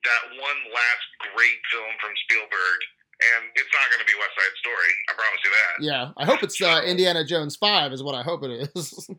that 0.09 0.22
one 0.40 0.60
last 0.72 1.06
great 1.36 1.60
film 1.68 1.93
from 2.01 2.12
Spielberg, 2.24 2.78
and 3.20 3.52
it's 3.60 3.70
not 3.76 3.86
going 3.93 4.01
to 4.01 4.09
be 4.09 4.16
West 4.16 4.32
Side 4.35 4.56
Story. 4.64 4.93
I 5.09 5.12
promise 5.14 5.40
you 5.44 5.52
that. 5.52 5.74
Yeah, 5.85 6.05
I 6.16 6.24
hope 6.24 6.40
it's 6.43 6.56
uh, 6.60 6.80
Indiana 6.89 7.22
Jones 7.28 7.56
Five, 7.60 7.93
is 7.93 8.01
what 8.02 8.16
I 8.16 8.22
hope 8.24 8.43
it 8.44 8.68
is. 8.72 8.89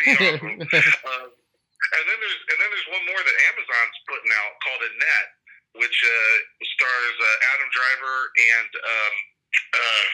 Awesome. 0.00 0.64
Um, 0.64 1.28
and 1.90 2.04
then 2.08 2.18
there's 2.22 2.40
and 2.48 2.56
then 2.56 2.70
there's 2.72 2.88
one 2.88 3.04
more 3.10 3.20
that 3.20 3.36
Amazon's 3.52 3.98
putting 4.08 4.30
out 4.32 4.52
called 4.64 4.80
Annette, 4.80 5.30
which 5.82 5.98
uh, 6.00 6.34
stars 6.64 7.16
uh, 7.20 7.48
Adam 7.52 7.68
Driver 7.74 8.16
and 8.32 8.70
um, 8.80 9.14
uh, 9.76 10.04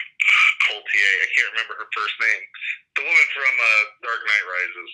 Cotillard. 0.67 1.17
I 1.23 1.27
can't 1.37 1.49
remember 1.55 1.75
her 1.79 1.89
first 1.95 2.15
name. 2.19 2.43
The 2.99 3.03
woman 3.05 3.27
from 3.31 3.53
uh, 3.61 3.83
Dark 4.03 4.21
Knight 4.27 4.45
Rises. 4.51 4.91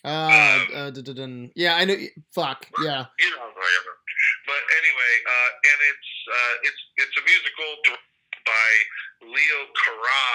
uh, 0.00 0.60
uh, 0.78 0.90
dun, 0.94 1.14
dun. 1.16 1.32
yeah, 1.58 1.74
I 1.76 1.84
know. 1.84 1.96
Fuck, 2.32 2.66
yeah. 2.80 3.10
You 3.20 3.28
know 3.34 3.44
what 3.44 3.52
I'm 3.52 3.58
talking 3.60 3.84
about. 3.84 3.99
But 4.50 4.62
anyway, 4.82 5.12
uh, 5.30 5.50
and 5.70 5.78
it's 5.94 6.10
uh, 6.26 6.66
it's 6.66 6.82
it's 7.06 7.14
a 7.14 7.22
musical 7.22 7.70
directed 7.86 8.42
by 8.42 8.70
Leo 9.30 9.60
Cara 9.78 10.26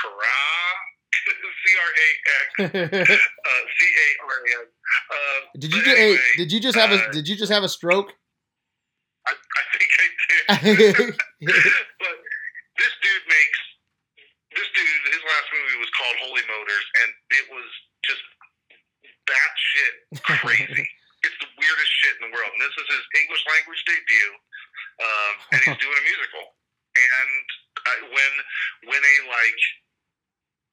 Cara 0.00 0.40
C 1.60 1.64
R 1.76 1.90
A 1.92 2.08
X 2.40 2.48
uh, 2.56 3.62
C 3.68 3.80
A 3.84 4.08
R 4.24 4.32
A 4.32 4.52
N. 4.64 4.66
Uh, 5.12 5.40
did 5.60 5.76
you 5.76 5.82
just, 5.84 5.92
hey, 5.92 6.16
did 6.40 6.48
you 6.48 6.60
just 6.60 6.72
have 6.72 6.88
a, 6.88 7.04
uh, 7.04 7.12
did 7.12 7.28
you 7.28 7.36
just 7.36 7.52
have 7.52 7.60
a 7.60 7.68
stroke? 7.68 8.16
I, 9.28 9.36
I 9.36 9.62
think 9.76 9.90
I 9.92 10.06
did. 10.64 11.20
but 12.00 12.16
this 12.80 12.94
dude 13.04 13.26
makes 13.28 13.60
this 14.56 14.68
dude. 14.72 15.04
His 15.12 15.20
last 15.20 15.48
movie 15.52 15.78
was 15.84 15.92
called 16.00 16.16
Holy 16.24 16.44
Motors, 16.48 16.86
and 17.04 17.12
it 17.36 17.44
was 17.52 17.68
just 18.08 18.24
batshit 19.28 19.94
crazy. 20.40 20.88
Weirdest 21.60 21.92
shit 22.00 22.16
in 22.18 22.22
the 22.28 22.32
world. 22.32 22.50
And 22.56 22.62
this 22.64 22.76
is 22.80 22.88
his 22.88 23.04
English 23.20 23.44
language 23.44 23.80
debut, 23.84 24.32
um, 25.04 25.34
and 25.52 25.58
he's 25.68 25.80
doing 25.84 25.98
a 26.00 26.04
musical. 26.08 26.44
And 26.96 27.44
uh, 27.86 28.00
when 28.10 28.32
when 28.90 29.02
a 29.04 29.16
like 29.28 29.60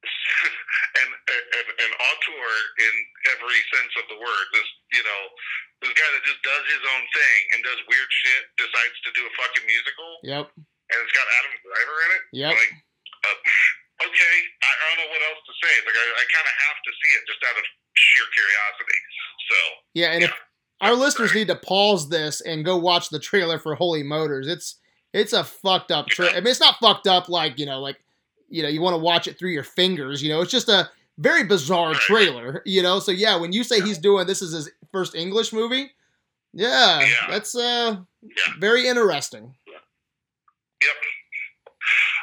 an, 1.03 1.09
an 1.27 1.67
an 1.77 1.91
auteur 1.91 2.51
in 2.79 2.93
every 3.37 3.59
sense 3.69 3.93
of 4.01 4.05
the 4.09 4.17
word, 4.17 4.45
this 4.55 4.69
you 4.97 5.03
know 5.03 5.21
this 5.83 5.93
guy 5.93 6.09
that 6.09 6.23
just 6.25 6.41
does 6.41 6.65
his 6.71 6.83
own 6.89 7.03
thing 7.13 7.39
and 7.53 7.59
does 7.61 7.79
weird 7.85 8.09
shit 8.09 8.43
decides 8.57 8.97
to 9.05 9.09
do 9.13 9.21
a 9.27 9.31
fucking 9.37 9.65
musical, 9.67 10.09
yep, 10.25 10.47
and 10.57 10.97
it's 11.03 11.13
got 11.13 11.27
Adam 11.43 11.53
Driver 11.61 11.97
in 12.01 12.09
it. 12.17 12.23
yep. 12.33 12.53
Like, 12.57 12.73
uh, 13.27 13.37
okay, 14.09 14.35
I, 14.65 14.71
I 14.73 14.83
don't 14.89 14.99
know 15.05 15.11
what 15.13 15.21
else 15.29 15.41
to 15.45 15.53
say. 15.61 15.73
Like 15.85 15.97
I, 15.97 16.05
I 16.17 16.23
kind 16.33 16.47
of 16.49 16.55
have 16.65 16.79
to 16.81 16.91
see 16.97 17.11
it 17.13 17.23
just 17.29 17.41
out 17.45 17.57
of 17.57 17.65
sheer 17.93 18.27
curiosity. 18.33 18.99
So 19.49 19.57
Yeah, 19.93 20.09
and 20.17 20.21
if 20.25 20.33
our 20.81 20.93
listeners 20.93 21.33
need 21.33 21.47
to 21.47 21.55
pause 21.55 22.09
this 22.09 22.41
and 22.41 22.63
go 22.65 22.77
watch 22.77 23.09
the 23.09 23.19
trailer 23.19 23.57
for 23.59 23.75
Holy 23.75 24.03
Motors, 24.03 24.47
it's 24.47 24.75
it's 25.13 25.33
a 25.33 25.43
fucked 25.43 25.91
up 25.91 26.07
trailer. 26.07 26.31
I 26.33 26.35
mean, 26.41 26.47
it's 26.47 26.59
not 26.59 26.75
fucked 26.81 27.07
up 27.07 27.29
like 27.29 27.57
you 27.59 27.65
know, 27.65 27.79
like 27.79 27.97
you 28.49 28.63
know, 28.63 28.69
you 28.69 28.81
want 28.81 28.93
to 28.93 28.97
watch 29.01 29.27
it 29.27 29.37
through 29.39 29.51
your 29.51 29.63
fingers. 29.63 30.21
You 30.21 30.29
know, 30.29 30.41
it's 30.41 30.51
just 30.51 30.69
a 30.69 30.89
very 31.17 31.43
bizarre 31.43 31.93
trailer. 31.95 32.61
You 32.65 32.83
know, 32.83 32.99
so 32.99 33.11
yeah, 33.11 33.35
when 33.37 33.51
you 33.53 33.63
say 33.63 33.81
he's 33.81 33.97
doing 33.97 34.27
this 34.27 34.41
is 34.41 34.53
his 34.53 34.69
first 34.91 35.15
English 35.15 35.51
movie, 35.53 35.91
yeah, 36.53 36.99
Yeah. 37.01 37.27
that's 37.29 37.55
uh 37.55 37.97
Yeah. 38.21 38.53
very 38.59 38.87
interesting. 38.87 39.55
Yep. 40.81 40.91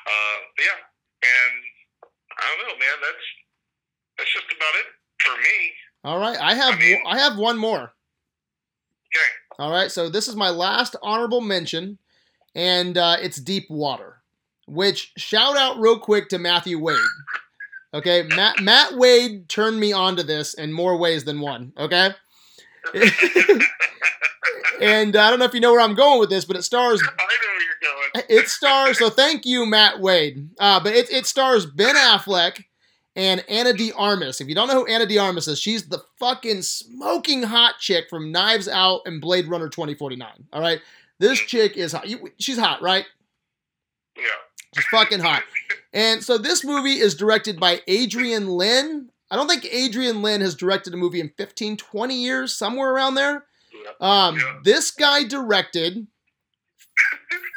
Uh, 0.07 0.39
yeah, 0.61 0.79
and 1.23 1.63
I 2.39 2.43
don't 2.57 2.69
know, 2.69 2.75
man. 2.79 2.97
That's 3.01 3.25
that's 4.19 4.33
just 4.33 4.47
about 4.47 4.75
it 4.81 4.87
for 5.25 5.37
me. 5.43 5.73
All 6.05 6.19
right, 6.19 6.39
I 6.41 6.55
have 6.55 6.75
I 6.75 6.79
mean- 6.79 7.03
I 7.07 7.19
have 7.19 7.37
one 7.39 7.59
more. 7.59 7.93
Okay. 9.15 9.25
All 9.59 9.71
right, 9.71 9.91
so 9.91 10.09
this 10.09 10.27
is 10.29 10.35
my 10.37 10.51
last 10.51 10.97
honorable 11.03 11.41
mention, 11.41 11.99
and 12.55 12.99
uh, 12.99 13.17
it's 13.21 13.37
Deep 13.37 13.67
Water, 13.71 14.17
which 14.67 15.13
shout 15.17 15.57
out 15.57 15.79
real 15.79 15.99
quick 15.99 16.29
to 16.31 16.39
Matthew 16.39 16.79
Wade. 16.79 16.99
Okay, 17.93 18.25
Matt 18.25 18.61
Matt 18.61 18.97
Wade 18.97 19.49
turned 19.49 19.79
me 19.79 19.93
on 19.93 20.17
to 20.17 20.25
this 20.25 20.55
in 20.55 20.73
more 20.73 20.97
ways 20.97 21.23
than 21.25 21.41
one. 21.41 21.73
Okay, 21.79 22.11
and 24.81 25.15
I 25.15 25.31
don't 25.31 25.39
know 25.39 25.45
if 25.45 25.55
you 25.55 25.61
know 25.61 25.73
where 25.73 25.81
I'm 25.81 25.95
going 25.95 26.19
with 26.19 26.31
this, 26.31 26.45
but 26.45 26.57
it 26.57 26.63
stars 26.63 27.01
I 27.03 27.07
know 27.07 27.13
where 27.17 27.63
you're 27.63 28.25
going. 28.25 28.41
it 28.43 28.49
stars. 28.49 28.99
So 28.99 29.11
thank 29.11 29.47
you, 29.47 29.65
Matt 29.67 30.01
Wade. 30.01 30.51
Uh, 30.59 30.81
but 30.83 30.95
it 30.95 31.09
it 31.13 31.27
stars 31.27 31.67
Ben 31.67 31.95
Affleck 31.95 32.65
and 33.17 33.45
Ana 33.49 33.73
de 33.73 33.93
Armas. 33.93 34.41
If 34.41 34.49
you 34.49 34.55
don't 34.55 34.69
know 34.69 34.75
who 34.75 34.87
Ana 34.87 35.07
de 35.07 35.19
Armas 35.19 35.47
is, 35.49 35.59
she's 35.61 35.89
the 35.89 36.03
fucking 36.19 36.63
smoking 36.63 37.43
hot 37.43 37.75
chick 37.79 38.07
from 38.11 38.33
Knives 38.33 38.69
Out 38.69 39.03
and 39.07 39.21
Blade 39.21 39.47
Runner 39.49 39.69
2049. 39.69 40.29
All 40.53 40.61
right, 40.61 40.81
this 41.19 41.39
chick 41.39 41.77
is 41.77 41.93
hot. 41.93 42.09
You, 42.09 42.29
she's 42.39 42.59
hot, 42.59 42.83
right? 42.83 43.05
Yeah. 44.17 44.25
She's 44.75 44.87
fucking 44.87 45.21
hot. 45.21 45.43
And 45.93 46.23
so 46.23 46.37
this 46.39 46.65
movie 46.65 46.99
is 46.99 47.15
directed 47.15 47.61
by 47.61 47.81
Adrian 47.87 48.49
Lyne. 48.49 49.11
I 49.31 49.37
don't 49.37 49.49
think 49.49 49.67
Adrian 49.71 50.21
Lyne 50.23 50.41
has 50.41 50.55
directed 50.55 50.93
a 50.95 50.97
movie 50.97 51.21
in 51.21 51.31
15, 51.37 51.77
20 51.77 52.15
years, 52.15 52.55
somewhere 52.55 52.93
around 52.93 53.15
there. 53.15 53.47
Yeah. 53.73 53.91
Um, 54.01 54.37
Yeah. 54.37 54.59
This 54.65 54.91
guy 54.91 55.23
directed 55.25 56.07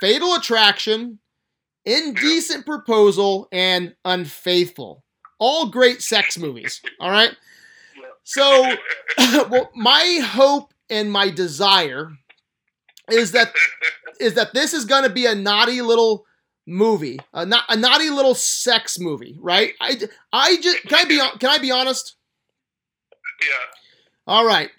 Fatal 0.02 0.36
Attraction, 0.36 1.20
Indecent 1.86 2.66
Proposal, 2.66 3.48
and 3.52 3.96
Unfaithful. 4.06 5.04
All 5.40 5.70
great 5.70 6.02
sex 6.02 6.38
movies. 6.38 6.82
All 7.00 7.12
right. 7.12 7.36
So, 8.24 8.76
well, 9.50 9.70
my 9.76 10.22
hope 10.24 10.74
and 10.90 11.12
my 11.12 11.30
desire 11.30 12.12
is 13.12 13.32
that 13.32 13.54
is 14.20 14.34
that 14.34 14.54
this 14.54 14.74
is 14.74 14.86
going 14.86 15.04
to 15.04 15.10
be 15.10 15.26
a 15.26 15.36
naughty 15.36 15.82
little 15.82 16.26
movie, 16.66 17.20
a, 17.34 17.46
not, 17.46 17.64
a 17.70 17.78
naughty 17.78 18.10
little 18.10 18.36
sex 18.36 19.00
movie, 19.00 19.38
right? 19.40 19.74
I, 19.80 19.98
I 20.34 20.58
just 20.58 20.84
can 20.84 21.00
I 21.00 21.06
be 21.06 21.18
can 21.40 21.50
I 21.50 21.58
be 21.60 21.72
honest? 21.72 22.16
yeah. 23.42 24.34
All 24.34 24.46
right. 24.46 24.70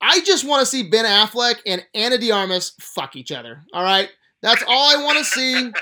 I 0.00 0.20
just 0.20 0.46
want 0.46 0.60
to 0.60 0.66
see 0.66 0.88
Ben 0.88 1.04
Affleck 1.04 1.56
and 1.66 1.84
Ana 1.92 2.18
de 2.18 2.30
Armas 2.30 2.72
fuck 2.80 3.16
each 3.16 3.32
other. 3.32 3.64
All 3.72 3.82
right. 3.82 4.08
That's 4.42 4.62
all 4.68 4.96
I 4.96 5.02
want 5.02 5.18
to 5.18 5.24
see. 5.24 5.72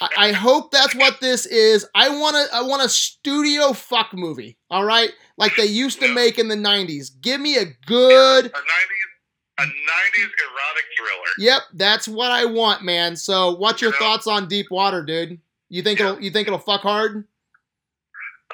I, 0.00 0.08
I 0.28 0.32
hope 0.32 0.70
that's 0.70 0.94
what 0.94 1.20
this 1.20 1.46
is. 1.46 1.86
I 1.94 2.08
want 2.10 2.36
to. 2.36 2.56
I 2.56 2.62
want 2.62 2.84
a 2.84 2.88
studio 2.88 3.72
fuck 3.72 4.14
movie. 4.14 4.56
All 4.70 4.84
right, 4.84 5.10
like 5.36 5.56
they 5.56 5.66
used 5.66 6.00
to 6.00 6.12
make 6.14 6.38
in 6.38 6.48
the 6.48 6.54
'90s. 6.56 7.10
Give 7.20 7.40
me 7.40 7.56
a 7.56 7.64
good. 7.86 8.46
A 8.46 8.48
'90s, 8.48 9.58
a 9.58 9.62
'90s 9.62 10.30
erotic 10.46 10.84
thriller. 10.96 11.32
Yep, 11.38 11.62
that's 11.74 12.06
what 12.08 12.30
I 12.30 12.44
want, 12.44 12.82
man. 12.84 13.16
So, 13.16 13.56
what's 13.56 13.82
your 13.82 13.92
Yeah. 13.92 13.98
thoughts 13.98 14.26
on 14.26 14.48
Deep 14.48 14.66
Water, 14.70 15.02
dude? 15.04 15.40
You 15.68 15.82
think 15.82 15.98
it'll 16.00 16.20
you 16.20 16.30
think 16.30 16.46
it'll 16.46 16.60
fuck 16.60 16.82
hard? 16.82 17.26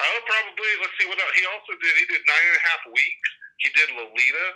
Oh, 0.01 0.19
probably. 0.27 0.73
Let's 0.81 0.93
see 1.01 1.09
what 1.09 1.19
else. 1.19 1.35
He 1.35 1.45
also 1.45 1.73
did. 1.83 1.95
He 1.99 2.07
did 2.07 2.23
nine 2.27 2.45
and 2.49 2.57
a 2.57 2.69
half 2.69 2.81
weeks. 2.87 3.29
He 3.59 3.69
did 3.75 3.89
Lolita. 3.97 4.47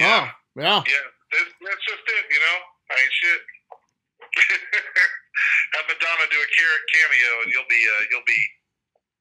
Yeah. 0.00 0.26
Oh, 0.26 0.60
yeah. 0.60 0.82
Yeah. 0.86 1.06
That's, 1.30 1.50
that's 1.64 1.84
just 1.86 2.02
it, 2.06 2.24
you 2.30 2.40
know. 2.40 2.58
I 2.90 2.94
ain't 2.94 3.12
shit. 3.12 3.40
Have 5.74 5.84
Madonna 5.88 6.26
do 6.30 6.36
a 6.36 6.48
ca- 6.48 6.84
cameo, 6.92 7.42
and 7.44 7.52
you'll 7.52 7.68
be 7.68 7.82
uh, 7.82 8.04
you'll 8.10 8.26
be 8.26 8.38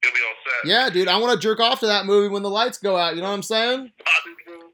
you'll 0.03 0.13
be 0.13 0.19
all 0.19 0.35
set. 0.45 0.69
Yeah, 0.69 0.89
dude, 0.89 1.07
I 1.07 1.17
want 1.17 1.33
to 1.33 1.39
jerk 1.39 1.59
off 1.59 1.79
to 1.81 1.88
that 1.88 2.05
movie 2.05 2.27
when 2.27 2.43
the 2.43 2.49
lights 2.49 2.77
go 2.77 2.97
out. 2.97 3.15
You 3.15 3.21
know 3.21 3.29
what 3.29 3.35
I'm 3.35 3.43
saying? 3.43 3.77
Body, 3.79 4.35
little 4.47 4.71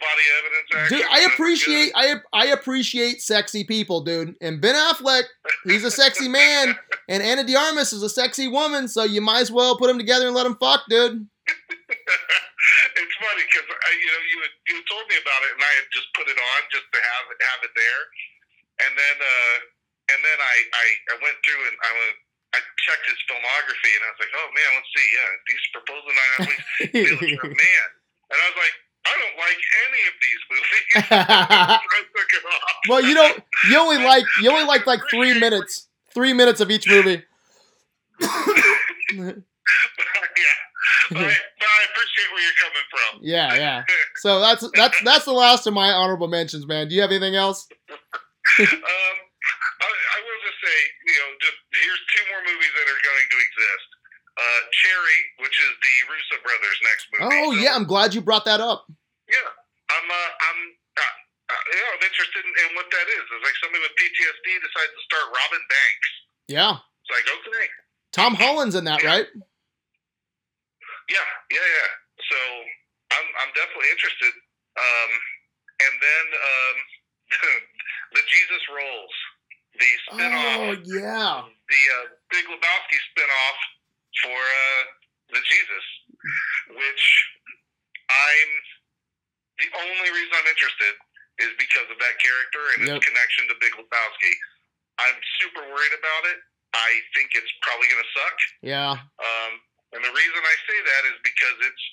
body 0.00 0.22
evidence. 0.38 0.88
Dude, 0.90 1.06
I 1.10 1.20
appreciate. 1.32 1.92
I 1.94 2.14
I 2.32 2.46
appreciate 2.48 3.22
sexy 3.22 3.64
people, 3.64 4.02
dude. 4.02 4.34
And 4.40 4.60
Ben 4.60 4.74
Affleck, 4.74 5.24
he's 5.64 5.84
a 5.84 5.90
sexy 5.90 6.28
man, 6.28 6.76
and 7.08 7.22
Ana 7.22 7.44
de 7.44 7.56
Armas 7.56 7.92
is 7.92 8.02
a 8.02 8.08
sexy 8.08 8.48
woman. 8.48 8.88
So 8.88 9.04
you 9.04 9.20
might 9.20 9.40
as 9.40 9.50
well 9.50 9.76
put 9.78 9.88
them 9.88 9.98
together 9.98 10.26
and 10.26 10.34
let 10.34 10.44
them 10.44 10.56
fuck, 10.58 10.82
dude. 10.88 11.26
it's 13.02 13.16
funny 13.18 13.42
because 13.50 13.66
you 13.66 14.08
know 14.08 14.20
you 14.30 14.38
had, 14.46 14.54
you 14.70 14.74
had 14.78 14.86
told 14.86 15.04
me 15.10 15.16
about 15.18 15.40
it, 15.46 15.50
and 15.58 15.62
I 15.62 15.72
had 15.82 15.88
just 15.90 16.06
put 16.14 16.26
it 16.30 16.38
on 16.38 16.58
just 16.70 16.86
to 16.86 16.98
have 17.02 17.26
have 17.26 17.60
it 17.66 17.74
there, 17.74 18.02
and 18.86 18.92
then 18.94 19.16
uh, 19.18 19.56
and 20.14 20.18
then 20.22 20.38
I, 20.38 20.56
I 20.70 20.86
I 21.10 21.16
went 21.18 21.36
through 21.42 21.62
and 21.66 21.76
I 21.82 21.90
went. 21.92 22.16
I 22.54 22.62
checked 22.88 23.04
his 23.10 23.18
filmography 23.28 23.92
and 23.98 24.02
I 24.06 24.08
was 24.14 24.20
like, 24.22 24.32
"Oh 24.32 24.48
man, 24.54 24.70
let's 24.78 24.88
see. 24.94 25.06
Yeah, 25.12 25.28
these 25.50 25.64
proposal 25.74 26.08
nine 26.14 26.32
weeks, 26.46 26.64
Felix 26.94 27.36
for 27.42 27.50
a 27.50 27.58
man." 27.58 27.88
And 28.32 28.36
I 28.38 28.46
was 28.48 28.58
like, 28.62 28.76
"I 29.02 29.12
don't 29.12 29.36
like 29.36 29.60
any 29.90 30.02
of 30.06 30.14
these 30.22 30.42
movies." 30.48 30.92
I 31.10 32.00
took 32.16 32.30
it 32.32 32.44
off. 32.46 32.86
well, 32.88 33.02
you 33.02 33.14
don't. 33.18 33.42
You 33.68 33.76
only 33.82 33.98
like 34.12 34.24
you 34.40 34.48
only 34.48 34.64
like 34.64 34.86
like 34.86 35.02
three 35.10 35.34
minutes, 35.38 35.90
three 36.14 36.32
minutes 36.32 36.62
of 36.62 36.70
each 36.70 36.88
movie. 36.88 37.26
yeah, 38.22 39.36
but 41.10 41.18
I, 41.22 41.34
but 41.60 41.68
I 41.68 41.80
appreciate 41.92 42.28
where 42.32 42.42
you're 42.42 42.60
coming 42.62 42.86
from. 42.90 43.12
Yeah, 43.22 43.54
yeah. 43.54 43.78
So 44.24 44.40
that's 44.40 44.64
that's 44.74 44.96
that's 45.04 45.24
the 45.28 45.36
last 45.36 45.66
of 45.66 45.74
my 45.76 45.92
honorable 45.92 46.26
mentions, 46.28 46.66
man. 46.66 46.88
Do 46.88 46.94
you 46.96 47.02
have 47.02 47.10
anything 47.12 47.36
else? 47.36 47.68
um, 48.58 48.64
I, 48.64 49.88
I 49.88 50.18
will 50.24 50.40
just 50.40 50.58
say, 50.64 50.76
you 51.04 51.16
know, 51.20 51.28
just 51.44 51.58
here's 51.76 52.02
two 52.16 52.24
more 52.32 52.42
movies 52.48 52.72
that 52.80 52.86
are 52.88 53.02
going 53.04 53.26
to 53.28 53.38
exist. 53.38 53.88
Uh, 54.36 54.60
Cherry, 54.72 55.20
which 55.44 55.56
is 55.60 55.72
the 55.80 55.94
Russo 56.12 56.36
brothers' 56.44 56.80
next 56.84 57.04
movie. 57.12 57.28
Oh 57.28 57.52
So, 57.56 57.60
yeah, 57.60 57.72
I'm 57.76 57.84
glad 57.88 58.12
you 58.12 58.20
brought 58.20 58.44
that 58.44 58.60
up. 58.60 58.84
yeah. 59.28 59.48
I'm, 59.88 60.06
uh, 60.10 60.30
I'm, 60.50 60.58
uh, 60.98 61.14
uh, 61.54 61.62
you 61.72 61.78
know, 61.80 61.90
I'm 61.96 62.04
interested 62.04 62.42
in, 62.44 62.52
in 62.66 62.68
what 62.76 62.84
that 62.90 63.06
is. 63.06 63.22
It's 63.22 63.44
like 63.46 63.56
somebody 63.62 63.80
with 63.86 63.94
PTSD 63.96 64.46
decides 64.60 64.92
to 64.92 65.02
start 65.08 65.24
robbing 65.30 65.64
banks. 65.70 66.08
Yeah, 66.52 66.72
It's 67.00 67.12
like, 67.14 67.26
okay, 67.32 67.66
Tom 68.12 68.34
Holland's 68.34 68.74
in 68.74 68.84
that, 68.84 69.04
right? 69.04 69.26
Yeah, 71.10 71.28
yeah, 71.52 71.66
yeah. 71.66 71.90
So 72.30 72.38
I'm, 73.14 73.26
I'm 73.44 73.52
definitely 73.54 73.90
interested. 73.92 74.32
Um, 74.76 75.10
and 75.80 75.94
then 76.00 76.26
um, 76.34 76.76
the 78.16 78.22
Jesus 78.26 78.62
Rolls, 78.72 79.16
the 79.76 79.90
spinoff. 80.10 80.56
Oh 80.56 80.72
yeah. 80.84 81.44
the 81.46 81.82
uh, 82.00 82.06
Big 82.32 82.44
Lebowski 82.48 82.98
spinoff 83.12 83.58
for 84.24 84.36
uh, 84.40 84.82
the 85.36 85.40
Jesus, 85.44 85.86
which 86.72 87.04
I'm 88.08 88.50
the 89.60 89.68
only 89.72 90.10
reason 90.12 90.32
I'm 90.36 90.48
interested 90.48 90.94
is 91.40 91.52
because 91.60 91.88
of 91.92 91.98
that 92.00 92.16
character 92.20 92.62
and 92.76 92.80
Yep. 92.88 92.96
its 92.96 93.04
connection 93.08 93.48
to 93.48 93.54
Big 93.60 93.72
Lebowski. 93.76 94.32
I'm 95.00 95.16
super 95.40 95.60
worried 95.68 95.92
about 95.96 96.24
it. 96.32 96.38
I 96.72 97.00
think 97.16 97.32
it's 97.36 97.48
probably 97.60 97.88
going 97.88 98.00
to 98.04 98.12
suck. 98.16 98.36
Yeah. 98.64 98.92
Um, 99.20 99.52
and 99.94 100.00
the 100.02 100.12
reason 100.14 100.40
I 100.42 100.56
say 100.66 100.78
that 100.82 101.02
is 101.12 101.16
because 101.22 101.56
it's 101.66 101.84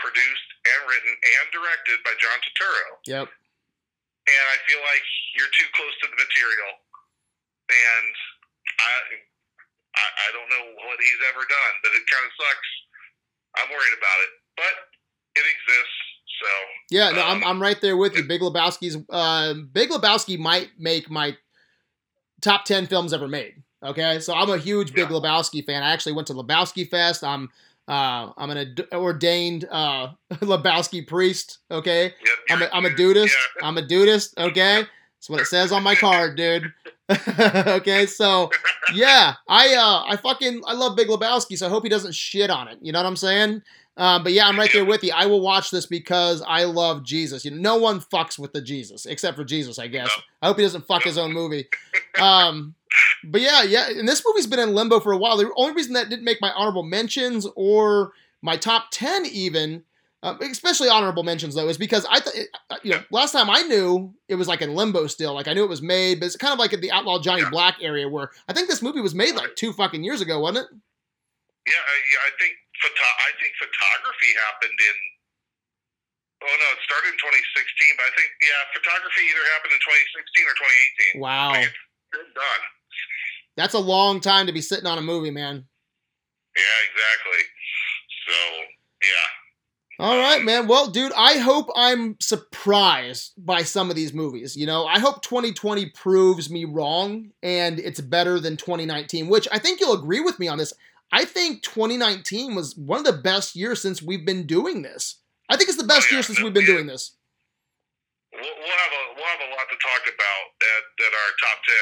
produced 0.00 0.48
and 0.66 0.80
written 0.90 1.12
and 1.14 1.44
directed 1.54 1.98
by 2.02 2.12
John 2.18 2.38
Turturro 2.42 2.90
Yep. 3.06 3.26
and 3.30 4.44
I 4.50 4.56
feel 4.66 4.82
like 4.82 5.04
you're 5.38 5.52
too 5.54 5.68
close 5.78 5.94
to 6.02 6.06
the 6.10 6.18
material. 6.18 6.72
And 7.72 8.12
I, 8.82 8.94
I, 9.96 10.06
I 10.06 10.28
don't 10.34 10.50
know 10.50 10.64
what 10.84 10.98
he's 11.00 11.22
ever 11.30 11.40
done, 11.46 11.74
but 11.82 11.90
it 11.96 12.02
kind 12.10 12.24
of 12.26 12.32
sucks. 12.36 12.70
I'm 13.56 13.68
worried 13.70 13.96
about 13.96 14.18
it, 14.26 14.30
but 14.58 14.74
it 15.40 15.46
exists. 15.46 16.00
So 16.42 16.48
Yeah, 16.90 17.10
no, 17.12 17.22
I'm, 17.22 17.36
Um, 17.38 17.44
I'm 17.44 17.62
right 17.62 17.80
there 17.80 17.96
with 17.96 18.16
you. 18.16 18.24
Big 18.24 18.40
Lebowski's 18.40 18.98
uh, 19.08 19.54
Big 19.72 19.90
Lebowski 19.90 20.38
might 20.38 20.70
make 20.78 21.08
my 21.10 21.36
top 22.40 22.64
ten 22.64 22.86
films 22.86 23.12
ever 23.12 23.28
made. 23.28 23.62
Okay, 23.82 24.20
so 24.20 24.34
I'm 24.34 24.50
a 24.50 24.58
huge 24.58 24.92
Big 24.94 25.10
Yeah. 25.10 25.16
Lebowski 25.16 25.64
fan. 25.64 25.82
I 25.82 25.92
actually 25.92 26.12
went 26.12 26.28
to 26.28 26.34
Lebowski 26.34 26.88
Fest. 26.88 27.24
I'm 27.24 27.50
uh, 27.88 28.30
I'm 28.36 28.50
an 28.50 28.58
ad- 28.58 28.86
ordained 28.92 29.66
uh, 29.70 30.10
Lebowski 30.34 31.06
priest. 31.06 31.58
Okay, 31.70 32.04
yep, 32.04 32.14
I'm 32.50 32.62
a, 32.62 32.68
I'm 32.72 32.84
a 32.86 32.94
Dudeist. 32.94 33.36
Yeah. 33.60 33.66
I'm 33.66 33.76
a 33.78 33.82
Dudeist. 33.82 34.38
Okay, 34.38 34.84
that's 35.18 35.28
what 35.28 35.40
it 35.40 35.46
says 35.46 35.72
on 35.72 35.82
my 35.82 35.94
card, 35.96 36.36
dude. 36.36 36.72
okay, 37.38 38.06
so 38.06 38.50
yeah, 38.94 39.34
I 39.48 39.74
uh, 39.74 40.04
I 40.12 40.16
fucking 40.16 40.62
I 40.66 40.74
love 40.74 40.96
Big 40.96 41.08
Lebowski, 41.08 41.58
so 41.58 41.66
I 41.66 41.70
hope 41.70 41.82
he 41.82 41.88
doesn't 41.88 42.14
shit 42.14 42.50
on 42.50 42.68
it. 42.68 42.78
You 42.80 42.92
know 42.92 43.00
what 43.00 43.06
I'm 43.06 43.16
saying? 43.16 43.62
Um, 43.98 44.22
but 44.22 44.32
yeah, 44.32 44.46
I'm 44.48 44.58
right 44.58 44.70
there 44.72 44.86
with 44.86 45.04
you. 45.04 45.12
I 45.14 45.26
will 45.26 45.42
watch 45.42 45.70
this 45.70 45.84
because 45.84 46.42
I 46.48 46.64
love 46.64 47.02
Jesus. 47.04 47.44
You 47.44 47.50
know, 47.50 47.58
no 47.58 47.76
one 47.76 48.00
fucks 48.00 48.38
with 48.38 48.52
the 48.54 48.62
Jesus 48.62 49.04
except 49.04 49.36
for 49.36 49.44
Jesus, 49.44 49.78
I 49.78 49.86
guess. 49.88 50.10
I 50.40 50.46
hope 50.46 50.56
he 50.56 50.62
doesn't 50.62 50.86
fuck 50.86 51.02
his 51.02 51.18
own 51.18 51.32
movie. 51.32 51.66
Um, 52.18 52.74
but 53.24 53.40
yeah, 53.40 53.62
yeah, 53.62 53.88
and 53.90 54.08
this 54.08 54.22
movie's 54.26 54.46
been 54.46 54.58
in 54.60 54.74
limbo 54.74 55.00
for 55.00 55.12
a 55.12 55.18
while. 55.18 55.36
The 55.36 55.50
only 55.56 55.74
reason 55.74 55.92
that 55.94 56.08
didn't 56.08 56.24
make 56.24 56.40
my 56.40 56.50
honorable 56.52 56.82
mentions 56.82 57.46
or 57.56 58.12
my 58.42 58.56
top 58.56 58.86
ten 58.90 59.24
even, 59.26 59.84
uh, 60.22 60.34
especially 60.40 60.88
honorable 60.88 61.22
mentions 61.22 61.54
though, 61.54 61.68
is 61.68 61.78
because 61.78 62.06
I 62.10 62.20
thought, 62.20 62.34
you 62.82 62.90
know, 62.92 63.02
last 63.10 63.32
time 63.32 63.48
I 63.50 63.62
knew 63.62 64.14
it 64.28 64.34
was 64.36 64.48
like 64.48 64.62
in 64.62 64.74
limbo 64.74 65.06
still. 65.06 65.34
Like 65.34 65.46
I 65.48 65.52
knew 65.54 65.64
it 65.64 65.70
was 65.70 65.82
made, 65.82 66.18
but 66.20 66.26
it's 66.26 66.36
kind 66.36 66.52
of 66.52 66.58
like 66.58 66.72
in 66.72 66.80
the 66.80 66.90
Outlaw 66.90 67.20
Johnny 67.20 67.42
Yeah. 67.42 67.50
Black 67.50 67.76
area 67.80 68.08
where 68.08 68.30
I 68.48 68.52
think 68.52 68.68
this 68.68 68.82
movie 68.82 69.00
was 69.00 69.14
made 69.14 69.34
like 69.34 69.54
two 69.56 69.72
fucking 69.72 70.02
years 70.02 70.20
ago, 70.20 70.40
wasn't 70.40 70.66
it? 70.66 70.68
Yeah, 71.62 71.78
I, 71.78 71.94
yeah, 72.10 72.22
I 72.26 72.30
think 72.42 72.52
photo- 72.82 73.18
I 73.22 73.30
think 73.38 73.52
photography 73.62 74.30
happened 74.42 74.78
in. 74.82 74.96
Oh 76.42 76.50
no, 76.58 76.66
it 76.74 76.82
started 76.82 77.14
in 77.14 77.18
2016, 77.22 77.94
but 77.94 78.02
I 78.02 78.12
think 78.18 78.30
yeah, 78.42 78.66
photography 78.74 79.22
either 79.30 79.46
happened 79.54 79.78
in 79.78 79.82
2016 79.86 80.50
or 80.50 80.54
2018. 81.14 81.22
Wow, 81.22 81.54
Like 81.54 81.70
it's 81.70 81.78
it's 82.18 82.34
done. 82.34 82.62
That's 83.56 83.74
a 83.74 83.78
long 83.78 84.20
time 84.20 84.46
to 84.46 84.52
be 84.52 84.60
sitting 84.60 84.86
on 84.86 84.98
a 84.98 85.02
movie, 85.02 85.30
man. 85.30 85.64
Yeah, 86.56 86.62
exactly. 86.90 87.42
So 88.28 88.34
yeah, 89.02 90.04
All 90.06 90.18
right, 90.18 90.42
man. 90.44 90.68
Well, 90.68 90.88
dude, 90.88 91.12
I 91.16 91.38
hope 91.38 91.68
I'm 91.74 92.16
surprised 92.20 93.32
by 93.36 93.62
some 93.62 93.90
of 93.90 93.96
these 93.96 94.12
movies. 94.12 94.56
You 94.56 94.66
know, 94.66 94.86
I 94.86 94.98
hope 94.98 95.22
2020 95.22 95.86
proves 95.90 96.50
me 96.50 96.64
wrong 96.64 97.30
and 97.42 97.78
it's 97.80 98.00
better 98.00 98.38
than 98.38 98.56
2019, 98.56 99.28
which 99.28 99.48
I 99.50 99.58
think 99.58 99.80
you'll 99.80 99.94
agree 99.98 100.20
with 100.20 100.38
me 100.38 100.48
on 100.48 100.58
this. 100.58 100.72
I 101.10 101.24
think 101.24 101.62
2019 101.62 102.54
was 102.54 102.76
one 102.76 103.00
of 103.00 103.04
the 103.04 103.20
best 103.20 103.54
years 103.56 103.82
since 103.82 104.00
we've 104.00 104.24
been 104.24 104.46
doing 104.46 104.82
this. 104.82 105.16
I 105.50 105.56
think 105.56 105.68
it's 105.68 105.76
the 105.78 105.84
best 105.84 106.06
Oh, 106.06 106.08
yeah. 106.10 106.16
year 106.16 106.22
since 106.22 106.40
we've 106.40 106.54
been 106.54 106.64
doing 106.64 106.86
this. 106.86 107.16
we'll, 108.32 108.40
we'll 108.42 108.48
have 108.78 108.92
a 108.92 109.02
we'll 109.16 109.26
have 109.26 109.40
a 109.40 109.50
lot 109.50 109.66
to 109.68 109.76
talk 109.76 110.02
about 110.08 110.44
at, 110.62 110.84
at 111.04 111.12
our 111.12 111.30
top 111.42 111.58
10 111.64 111.74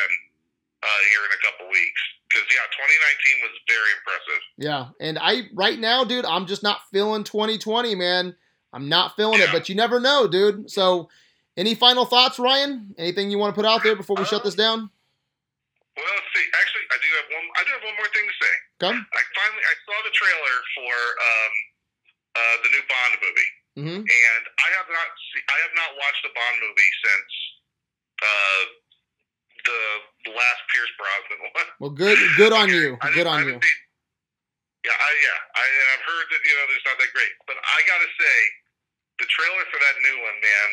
uh, 0.82 1.00
here 1.12 1.22
in 1.26 1.32
a 1.32 1.40
couple 1.44 1.66
weeks. 1.68 2.02
Because 2.30 2.46
yeah, 2.54 2.66
2019 2.70 3.42
was 3.42 3.54
very 3.66 3.90
impressive. 3.98 4.42
Yeah, 4.56 4.82
and 5.02 5.18
I 5.18 5.50
right 5.54 5.78
now, 5.78 6.04
dude, 6.04 6.24
I'm 6.24 6.46
just 6.46 6.62
not 6.62 6.86
feeling 6.92 7.24
2020, 7.24 7.94
man. 7.96 8.36
I'm 8.72 8.86
not 8.88 9.16
feeling 9.18 9.42
it, 9.42 9.50
but 9.50 9.66
you 9.68 9.74
never 9.74 9.98
know, 9.98 10.30
dude. 10.30 10.70
So, 10.70 11.10
any 11.58 11.74
final 11.74 12.06
thoughts, 12.06 12.38
Ryan? 12.38 12.94
Anything 13.02 13.30
you 13.34 13.38
want 13.42 13.50
to 13.50 13.58
put 13.58 13.66
out 13.66 13.82
there 13.82 13.96
before 13.98 14.14
we 14.14 14.22
shut 14.30 14.46
this 14.46 14.54
down? 14.54 14.86
Well, 15.98 16.06
let's 16.06 16.30
see. 16.30 16.46
Actually, 16.54 16.86
I 16.86 16.96
do 17.02 17.08
have 17.18 17.28
one. 17.34 17.46
I 17.58 17.62
do 17.66 17.70
have 17.74 17.82
one 17.90 17.96
more 17.98 18.10
thing 18.14 18.22
to 18.30 18.36
say. 18.38 18.54
Come. 18.78 18.94
I 18.94 19.22
finally 19.34 19.64
I 19.66 19.74
saw 19.82 19.96
the 20.06 20.14
trailer 20.14 20.56
for 20.78 20.94
um, 21.18 21.52
uh, 22.38 22.56
the 22.62 22.70
new 22.70 22.84
Bond 22.86 23.12
movie, 23.18 23.50
Mm-hmm. 23.82 24.00
and 24.06 24.42
I 24.46 24.68
have 24.78 24.86
not 24.86 25.08
see, 25.34 25.42
I 25.50 25.58
have 25.66 25.74
not 25.74 25.90
watched 25.98 26.22
a 26.22 26.30
Bond 26.30 26.56
movie 26.62 26.92
since 27.02 27.32
uh, 28.22 28.62
the 29.64 30.32
last 30.32 30.60
Pierce 30.72 30.92
Brosnan 30.98 31.40
one. 31.56 31.68
Well, 31.80 31.94
good, 31.94 32.18
good 32.36 32.52
on 32.52 32.68
you. 32.70 32.96
I 33.00 33.12
Good 33.12 33.26
on 33.26 33.44
you. 33.46 33.58
didn't 33.58 33.64
yeah, 34.80 34.96
I, 34.96 35.10
yeah, 35.12 35.38
I, 35.60 35.64
and 35.68 35.88
I've 35.92 36.06
heard 36.08 36.26
that 36.32 36.40
you 36.40 36.54
know 36.56 36.64
there's 36.72 36.86
not 36.88 36.96
that 36.96 37.12
great, 37.12 37.34
but 37.44 37.52
I 37.60 37.78
gotta 37.84 38.08
say, 38.16 38.36
the 39.20 39.28
trailer 39.28 39.64
for 39.68 39.76
that 39.76 39.96
new 40.00 40.16
one, 40.24 40.36
man, 40.40 40.68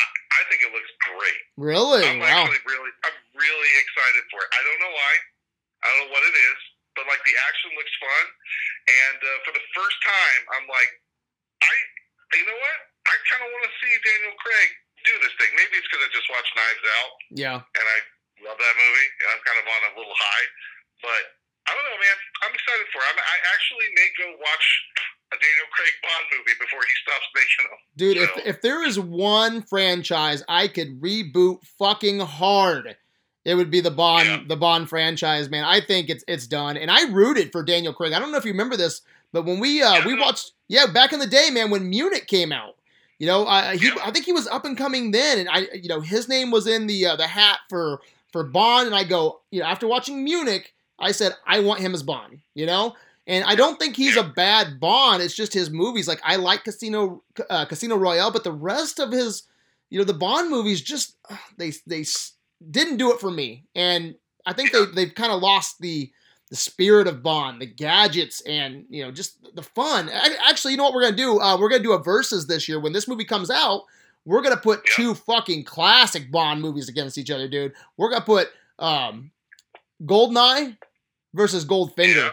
I, 0.00 0.04
I 0.32 0.40
think 0.48 0.64
it 0.64 0.72
looks 0.72 0.88
great. 1.12 1.40
Really? 1.60 2.08
I'm 2.08 2.24
Wow. 2.24 2.48
actually 2.48 2.64
really, 2.64 2.88
I'm 3.04 3.18
really 3.36 3.72
excited 3.84 4.24
for 4.32 4.40
it. 4.40 4.48
I 4.56 4.60
don't 4.64 4.80
know 4.80 4.94
why, 4.96 5.12
I 5.84 5.84
don't 5.92 6.00
know 6.08 6.12
what 6.16 6.24
it 6.24 6.36
is, 6.40 6.60
but 6.96 7.04
like 7.04 7.20
the 7.28 7.36
action 7.52 7.76
looks 7.76 7.92
fun, 8.00 8.24
and 8.88 9.18
uh, 9.20 9.28
for 9.44 9.52
the 9.52 9.64
first 9.76 9.98
time, 10.00 10.40
I'm 10.56 10.66
like, 10.72 10.88
I, 11.60 11.74
you 12.32 12.48
know 12.48 12.56
what? 12.64 12.78
I 13.12 13.14
kind 13.28 13.44
of 13.44 13.48
want 13.52 13.64
to 13.68 13.72
see 13.84 13.92
Daniel 14.08 14.36
Craig 14.40 14.68
do 15.06 15.14
this 15.22 15.34
thing. 15.38 15.50
Maybe 15.54 15.78
it's 15.78 15.86
because 15.90 16.02
I 16.06 16.10
just 16.14 16.28
watched 16.30 16.52
Knives 16.56 16.84
Out 16.98 17.12
Yeah. 17.34 17.56
and 17.62 17.84
I 17.86 17.98
love 18.46 18.58
that 18.58 18.74
movie, 18.78 19.08
and 19.22 19.28
I'm 19.34 19.42
kind 19.46 19.58
of 19.60 19.66
on 19.66 19.80
a 19.88 19.92
little 19.98 20.14
high. 20.16 20.46
But 21.02 21.22
I 21.66 21.74
don't 21.74 21.84
know, 21.84 21.98
man. 22.00 22.16
I'm 22.46 22.54
excited 22.54 22.86
for 22.94 22.98
it. 23.02 23.06
I'm, 23.12 23.18
I 23.18 23.36
actually 23.54 23.88
may 23.94 24.08
go 24.18 24.26
watch 24.40 24.66
a 25.30 25.36
Daniel 25.36 25.68
Craig 25.76 25.94
Bond 26.02 26.24
movie 26.32 26.56
before 26.58 26.80
he 26.80 26.94
stops 27.04 27.28
making 27.38 27.64
them. 27.68 27.80
Dude, 27.96 28.16
So- 28.16 28.22
if 28.40 28.56
if 28.56 28.62
there 28.62 28.82
is 28.86 28.98
one 28.98 29.62
franchise 29.62 30.42
I 30.48 30.68
could 30.68 31.00
reboot 31.00 31.64
fucking 31.78 32.20
hard, 32.20 32.96
it 33.44 33.54
would 33.54 33.70
be 33.70 33.80
the 33.80 33.90
Bond 33.90 34.28
Yeah. 34.28 34.40
the 34.46 34.56
Bond 34.56 34.88
franchise, 34.88 35.50
man. 35.50 35.64
I 35.64 35.80
think 35.80 36.08
it's 36.08 36.24
it's 36.26 36.46
done. 36.46 36.76
And 36.76 36.90
I 36.90 37.08
rooted 37.10 37.52
for 37.52 37.62
Daniel 37.62 37.92
Craig. 37.92 38.12
I 38.12 38.18
don't 38.18 38.32
know 38.32 38.38
if 38.38 38.44
you 38.44 38.52
remember 38.52 38.76
this, 38.76 39.02
but 39.32 39.44
when 39.44 39.60
we 39.60 39.82
uh 39.82 39.96
Yeah. 39.98 40.06
we 40.06 40.18
watched 40.18 40.52
yeah, 40.68 40.86
back 40.86 41.12
in 41.12 41.18
the 41.18 41.26
day, 41.26 41.48
man, 41.50 41.70
when 41.70 41.88
Munich 41.88 42.26
came 42.26 42.52
out, 42.52 42.76
you 43.18 43.26
know, 43.26 43.46
I 43.46 43.76
he, 43.76 43.90
I 44.02 44.10
think 44.10 44.24
he 44.24 44.32
was 44.32 44.46
up 44.46 44.64
and 44.64 44.76
coming 44.76 45.10
then 45.10 45.38
and 45.38 45.48
I 45.48 45.66
you 45.74 45.88
know, 45.88 46.00
his 46.00 46.28
name 46.28 46.50
was 46.50 46.66
in 46.66 46.86
the 46.86 47.06
uh, 47.06 47.16
the 47.16 47.26
hat 47.26 47.58
for 47.68 48.00
for 48.32 48.44
Bond 48.44 48.86
and 48.86 48.94
I 48.94 49.04
go, 49.04 49.40
you 49.50 49.60
know, 49.60 49.66
after 49.66 49.86
watching 49.88 50.22
Munich, 50.24 50.74
I 50.98 51.12
said 51.12 51.32
I 51.46 51.60
want 51.60 51.80
him 51.80 51.94
as 51.94 52.02
Bond, 52.02 52.40
you 52.54 52.66
know? 52.66 52.94
And 53.26 53.44
I 53.44 53.56
don't 53.56 53.78
think 53.78 53.94
he's 53.94 54.16
a 54.16 54.24
bad 54.24 54.80
Bond. 54.80 55.22
It's 55.22 55.34
just 55.34 55.52
his 55.52 55.68
movies. 55.68 56.08
Like 56.08 56.20
I 56.24 56.36
like 56.36 56.64
Casino 56.64 57.22
uh, 57.50 57.66
Casino 57.66 57.96
Royale, 57.96 58.30
but 58.30 58.44
the 58.44 58.52
rest 58.52 58.98
of 58.98 59.12
his, 59.12 59.42
you 59.90 59.98
know, 59.98 60.04
the 60.04 60.14
Bond 60.14 60.50
movies 60.50 60.80
just 60.80 61.16
they 61.56 61.72
they 61.86 62.04
didn't 62.70 62.96
do 62.96 63.12
it 63.12 63.20
for 63.20 63.30
me. 63.30 63.64
And 63.74 64.14
I 64.46 64.54
think 64.54 64.72
they 64.72 64.84
they've 64.94 65.14
kind 65.14 65.32
of 65.32 65.42
lost 65.42 65.80
the 65.80 66.10
the 66.50 66.56
spirit 66.56 67.06
of 67.06 67.22
Bond, 67.22 67.60
the 67.60 67.66
gadgets, 67.66 68.40
and 68.42 68.84
you 68.88 69.02
know, 69.04 69.10
just 69.10 69.36
the 69.54 69.62
fun. 69.62 70.08
Actually, 70.48 70.72
you 70.72 70.76
know 70.78 70.84
what 70.84 70.94
we're 70.94 71.02
gonna 71.02 71.16
do? 71.16 71.38
Uh, 71.40 71.58
we're 71.58 71.68
gonna 71.68 71.82
do 71.82 71.92
a 71.92 72.02
versus 72.02 72.46
this 72.46 72.68
year 72.68 72.80
when 72.80 72.92
this 72.92 73.06
movie 73.08 73.24
comes 73.24 73.50
out. 73.50 73.82
We're 74.24 74.42
gonna 74.42 74.56
put 74.56 74.80
Yeah. 74.86 74.92
two 74.96 75.14
fucking 75.14 75.64
classic 75.64 76.30
Bond 76.30 76.60
movies 76.60 76.88
against 76.88 77.18
each 77.18 77.30
other, 77.30 77.48
dude. 77.48 77.72
We're 77.96 78.10
gonna 78.10 78.24
put 78.24 78.48
um, 78.78 79.30
Goldeneye 80.04 80.76
versus 81.34 81.64
Goldfinger. 81.64 82.14
Yeah. 82.16 82.30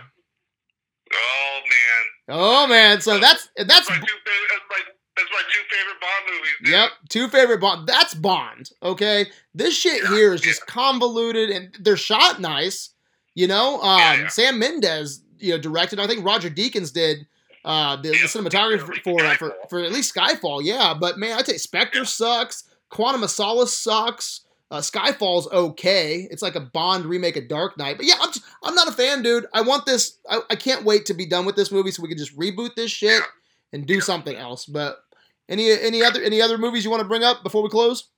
Oh 1.14 1.60
man, 1.62 2.38
Oh 2.38 2.68
man, 2.68 3.02
so 3.02 3.20
that's 3.20 3.50
that's 3.56 3.68
that's 3.68 3.90
my 3.90 3.96
two 3.98 4.02
favorite. 4.02 4.50
That's 4.50 4.66
my, 4.70 4.80
that's 5.16 5.30
my 5.32 5.42
two 5.54 5.62
favorite 5.70 6.02
Bond 6.02 6.26
movies. 6.28 6.50
dude. 6.64 6.72
yep, 6.74 6.90
two 7.10 7.28
favorite 7.30 7.60
Bond. 7.62 7.88
That's 7.88 8.14
Bond. 8.14 8.70
Okay, 8.84 9.28
this 9.54 9.78
shit 9.78 10.04
Yeah, 10.04 10.10
here 10.10 10.34
is 10.34 10.42
just 10.42 10.66
convoluted 10.66 11.50
and 11.52 11.76
they're 11.80 11.98
shot 11.98 12.40
nice. 12.42 12.90
You 13.36 13.48
know, 13.48 13.82
um, 13.82 14.00
Yeah, 14.00 14.16
yeah. 14.16 14.28
Sam 14.30 14.58
Mendes, 14.60 15.22
you 15.40 15.52
know, 15.52 15.60
directed. 15.60 16.00
I 16.00 16.08
think 16.08 16.26
Roger 16.26 16.50
Deakins 16.50 16.92
did 16.94 17.28
uh, 17.64 17.98
the, 17.98 18.10
the 18.10 18.18
Yeah, 18.18 18.24
cinematography 18.24 19.04
for, 19.04 19.22
uh, 19.24 19.36
for 19.36 19.54
for 19.70 19.80
at 19.82 19.92
least 19.92 20.16
Skyfall. 20.16 20.62
Yeah, 20.64 20.94
but 21.00 21.18
man, 21.20 21.38
I 21.38 21.42
tell 21.42 21.54
you, 21.56 21.60
Spectre 21.60 22.06
sucks. 22.06 22.64
Quantum 22.90 23.24
of 23.24 23.30
Solace 23.30 23.78
sucks. 23.78 24.42
Uh, 24.72 24.80
Skyfall's 24.80 25.48
okay. 25.52 26.28
It's 26.32 26.42
like 26.42 26.56
a 26.56 26.60
Bond 26.60 27.06
remake 27.06 27.36
of 27.38 27.48
Dark 27.48 27.78
Knight. 27.78 27.98
But 27.98 28.06
yeah, 28.08 28.16
I'm, 28.22 28.32
just, 28.32 28.44
I'm 28.64 28.74
not 28.74 28.88
a 28.88 28.92
fan, 28.92 29.22
dude. 29.22 29.46
I 29.54 29.62
want 29.62 29.86
this. 29.86 30.18
I, 30.30 30.42
I 30.50 30.56
can't 30.56 30.84
wait 30.86 31.06
to 31.08 31.14
be 31.14 31.26
done 31.26 31.46
with 31.46 31.56
this 31.56 31.72
movie 31.72 31.92
so 31.92 32.02
we 32.02 32.10
can 32.10 32.18
just 32.18 32.38
reboot 32.38 32.76
this 32.76 32.90
shit 32.92 33.22
and 33.74 33.86
do 33.86 34.02
something 34.02 34.36
else. 34.36 34.66
But 34.66 34.98
any 35.50 35.70
any 35.72 36.02
other 36.04 36.22
any 36.22 36.42
other 36.42 36.58
movies 36.58 36.84
you 36.84 36.90
want 36.90 37.02
to 37.02 37.08
bring 37.08 37.24
up 37.24 37.44
before 37.44 37.62
we 37.62 37.70
close? 37.70 38.10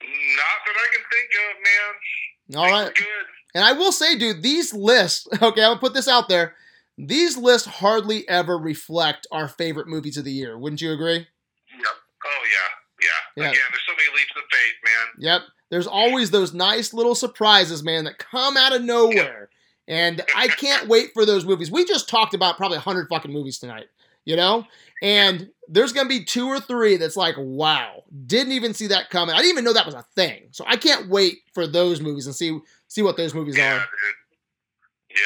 Not 0.00 0.58
that 0.66 0.74
I 0.76 0.94
can 0.94 1.04
think 1.12 1.30
of, 1.44 1.52
man. 1.62 2.58
All 2.58 2.70
right. 2.70 2.94
Good. 2.94 3.04
And 3.54 3.64
I 3.64 3.72
will 3.72 3.92
say, 3.92 4.16
dude, 4.16 4.42
these 4.42 4.72
lists. 4.72 5.26
Okay, 5.42 5.62
I'll 5.62 5.78
put 5.78 5.94
this 5.94 6.08
out 6.08 6.28
there. 6.28 6.54
These 6.96 7.36
lists 7.36 7.66
hardly 7.66 8.28
ever 8.28 8.56
reflect 8.58 9.26
our 9.32 9.48
favorite 9.48 9.88
movies 9.88 10.16
of 10.16 10.24
the 10.24 10.32
year. 10.32 10.58
Wouldn't 10.58 10.80
you 10.80 10.92
agree? 10.92 11.14
Yep. 11.16 11.26
Oh 12.24 12.42
yeah, 12.44 13.06
yeah. 13.06 13.44
Yeah. 13.44 13.50
Again, 13.50 13.62
there's 13.70 13.82
so 13.86 13.94
many 13.96 14.16
leaps 14.16 14.32
of 14.36 14.42
faith, 14.50 14.74
man. 14.84 15.06
Yep. 15.18 15.42
There's 15.70 15.86
always 15.86 16.30
those 16.30 16.52
nice 16.52 16.92
little 16.92 17.14
surprises, 17.14 17.82
man, 17.82 18.04
that 18.04 18.18
come 18.18 18.56
out 18.56 18.74
of 18.74 18.82
nowhere. 18.82 19.48
And 19.88 20.22
I 20.36 20.48
can't 20.48 20.86
wait 20.86 21.12
for 21.14 21.24
those 21.24 21.44
movies. 21.44 21.70
We 21.70 21.84
just 21.84 22.08
talked 22.08 22.34
about 22.34 22.56
probably 22.56 22.76
100 22.76 23.08
fucking 23.08 23.32
movies 23.32 23.58
tonight, 23.58 23.86
you 24.24 24.36
know? 24.36 24.64
And 25.02 25.48
there's 25.68 25.92
going 25.92 26.04
to 26.04 26.08
be 26.08 26.24
two 26.24 26.46
or 26.46 26.60
three 26.60 26.98
that's 26.98 27.16
like, 27.16 27.34
wow, 27.38 28.04
didn't 28.26 28.52
even 28.52 28.74
see 28.74 28.86
that 28.88 29.10
coming. 29.10 29.34
I 29.34 29.38
didn't 29.38 29.52
even 29.52 29.64
know 29.64 29.72
that 29.72 29.86
was 29.86 29.94
a 29.94 30.04
thing. 30.14 30.48
So 30.52 30.64
I 30.68 30.76
can't 30.76 31.08
wait 31.08 31.38
for 31.54 31.66
those 31.66 32.00
movies 32.00 32.26
and 32.26 32.36
see 32.36 32.58
see 32.92 33.02
what 33.02 33.16
those 33.16 33.34
movies 33.34 33.56
Yeah, 33.56 33.74
are. 33.76 33.78
dude. 33.78 35.16
Yep. 35.16 35.20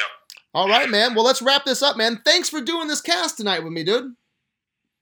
All 0.55 0.68
right, 0.68 0.88
man. 0.88 1.14
Well, 1.14 1.24
let's 1.24 1.43
wrap 1.43 1.64
this 1.64 1.82
up, 1.82 1.97
man. 1.97 2.20
Thanks 2.24 2.48
for 2.48 2.60
doing 2.60 2.88
this 2.88 3.01
cast 3.01 3.36
tonight 3.36 3.62
with 3.62 3.72
me, 3.72 3.82
dude. 3.84 4.14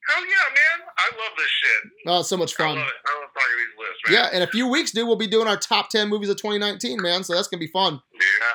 Hell 0.08 0.22
yeah, 0.26 0.54
man. 0.54 0.86
I 0.98 1.06
love 1.16 1.36
this 1.38 1.48
shit. 1.48 1.90
Oh, 2.06 2.22
so 2.22 2.36
much 2.36 2.54
I 2.60 2.64
fun. 2.64 2.76
love. 2.76 2.86
I 2.86 3.20
love 3.20 3.30
talking 3.32 3.56
these 3.56 3.78
lists, 3.78 4.00
man. 4.06 4.12
Yeah, 4.14 4.36
in 4.36 4.42
a 4.42 4.46
few 4.50 4.68
weeks, 4.68 4.90
dude, 4.90 5.06
we'll 5.06 5.16
be 5.16 5.26
doing 5.26 5.48
our 5.48 5.56
top 5.56 5.88
10 5.90 6.08
movies 6.08 6.28
of 6.28 6.36
2019, 6.36 7.00
man. 7.00 7.24
So 7.24 7.34
that's 7.34 7.48
going 7.48 7.60
to 7.60 7.66
be 7.66 7.70
fun. 7.72 8.00
Yeah. 8.12 8.48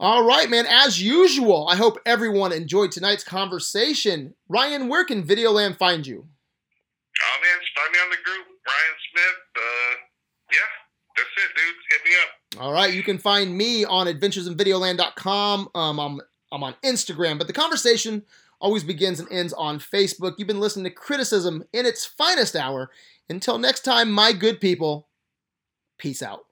All 0.00 0.24
right, 0.24 0.48
man. 0.48 0.66
As 0.66 1.00
usual, 1.02 1.68
I 1.68 1.76
hope 1.76 1.98
everyone 2.06 2.52
enjoyed 2.52 2.90
tonight's 2.90 3.22
conversation. 3.22 4.34
Ryan, 4.48 4.88
where 4.88 5.04
can 5.04 5.22
Videoland 5.22 5.76
find 5.78 6.06
you? 6.06 6.24
Oh 6.26 7.36
man, 7.42 7.58
find 7.76 7.92
me 7.92 7.98
on 8.00 8.10
the 8.10 8.22
group, 8.24 8.46
Brian 8.64 8.96
Smith. 9.12 9.40
Uh, 9.54 9.92
yeah, 10.56 10.70
that's 11.16 11.28
it, 11.36 11.50
dude. 11.54 11.76
Hit 11.90 12.00
me 12.08 12.12
up. 12.24 12.30
All 12.58 12.72
right, 12.72 12.92
you 12.92 13.02
can 13.02 13.18
find 13.18 13.56
me 13.56 13.84
on 13.84 14.06
adventuresinvideoland.com. 14.06 15.68
Um, 15.74 15.98
I'm, 16.00 16.20
I'm 16.50 16.64
on 16.64 16.74
Instagram, 16.84 17.38
but 17.38 17.46
the 17.46 17.52
conversation 17.52 18.24
always 18.60 18.82
begins 18.82 19.20
and 19.20 19.30
ends 19.30 19.52
on 19.52 19.78
Facebook. 19.78 20.34
You've 20.36 20.48
been 20.48 20.60
listening 20.60 20.84
to 20.84 20.90
Criticism 20.90 21.64
in 21.72 21.86
its 21.86 22.04
finest 22.04 22.56
hour. 22.56 22.90
Until 23.28 23.58
next 23.58 23.82
time, 23.82 24.10
my 24.10 24.32
good 24.32 24.60
people, 24.60 25.08
peace 25.96 26.22
out. 26.22 26.46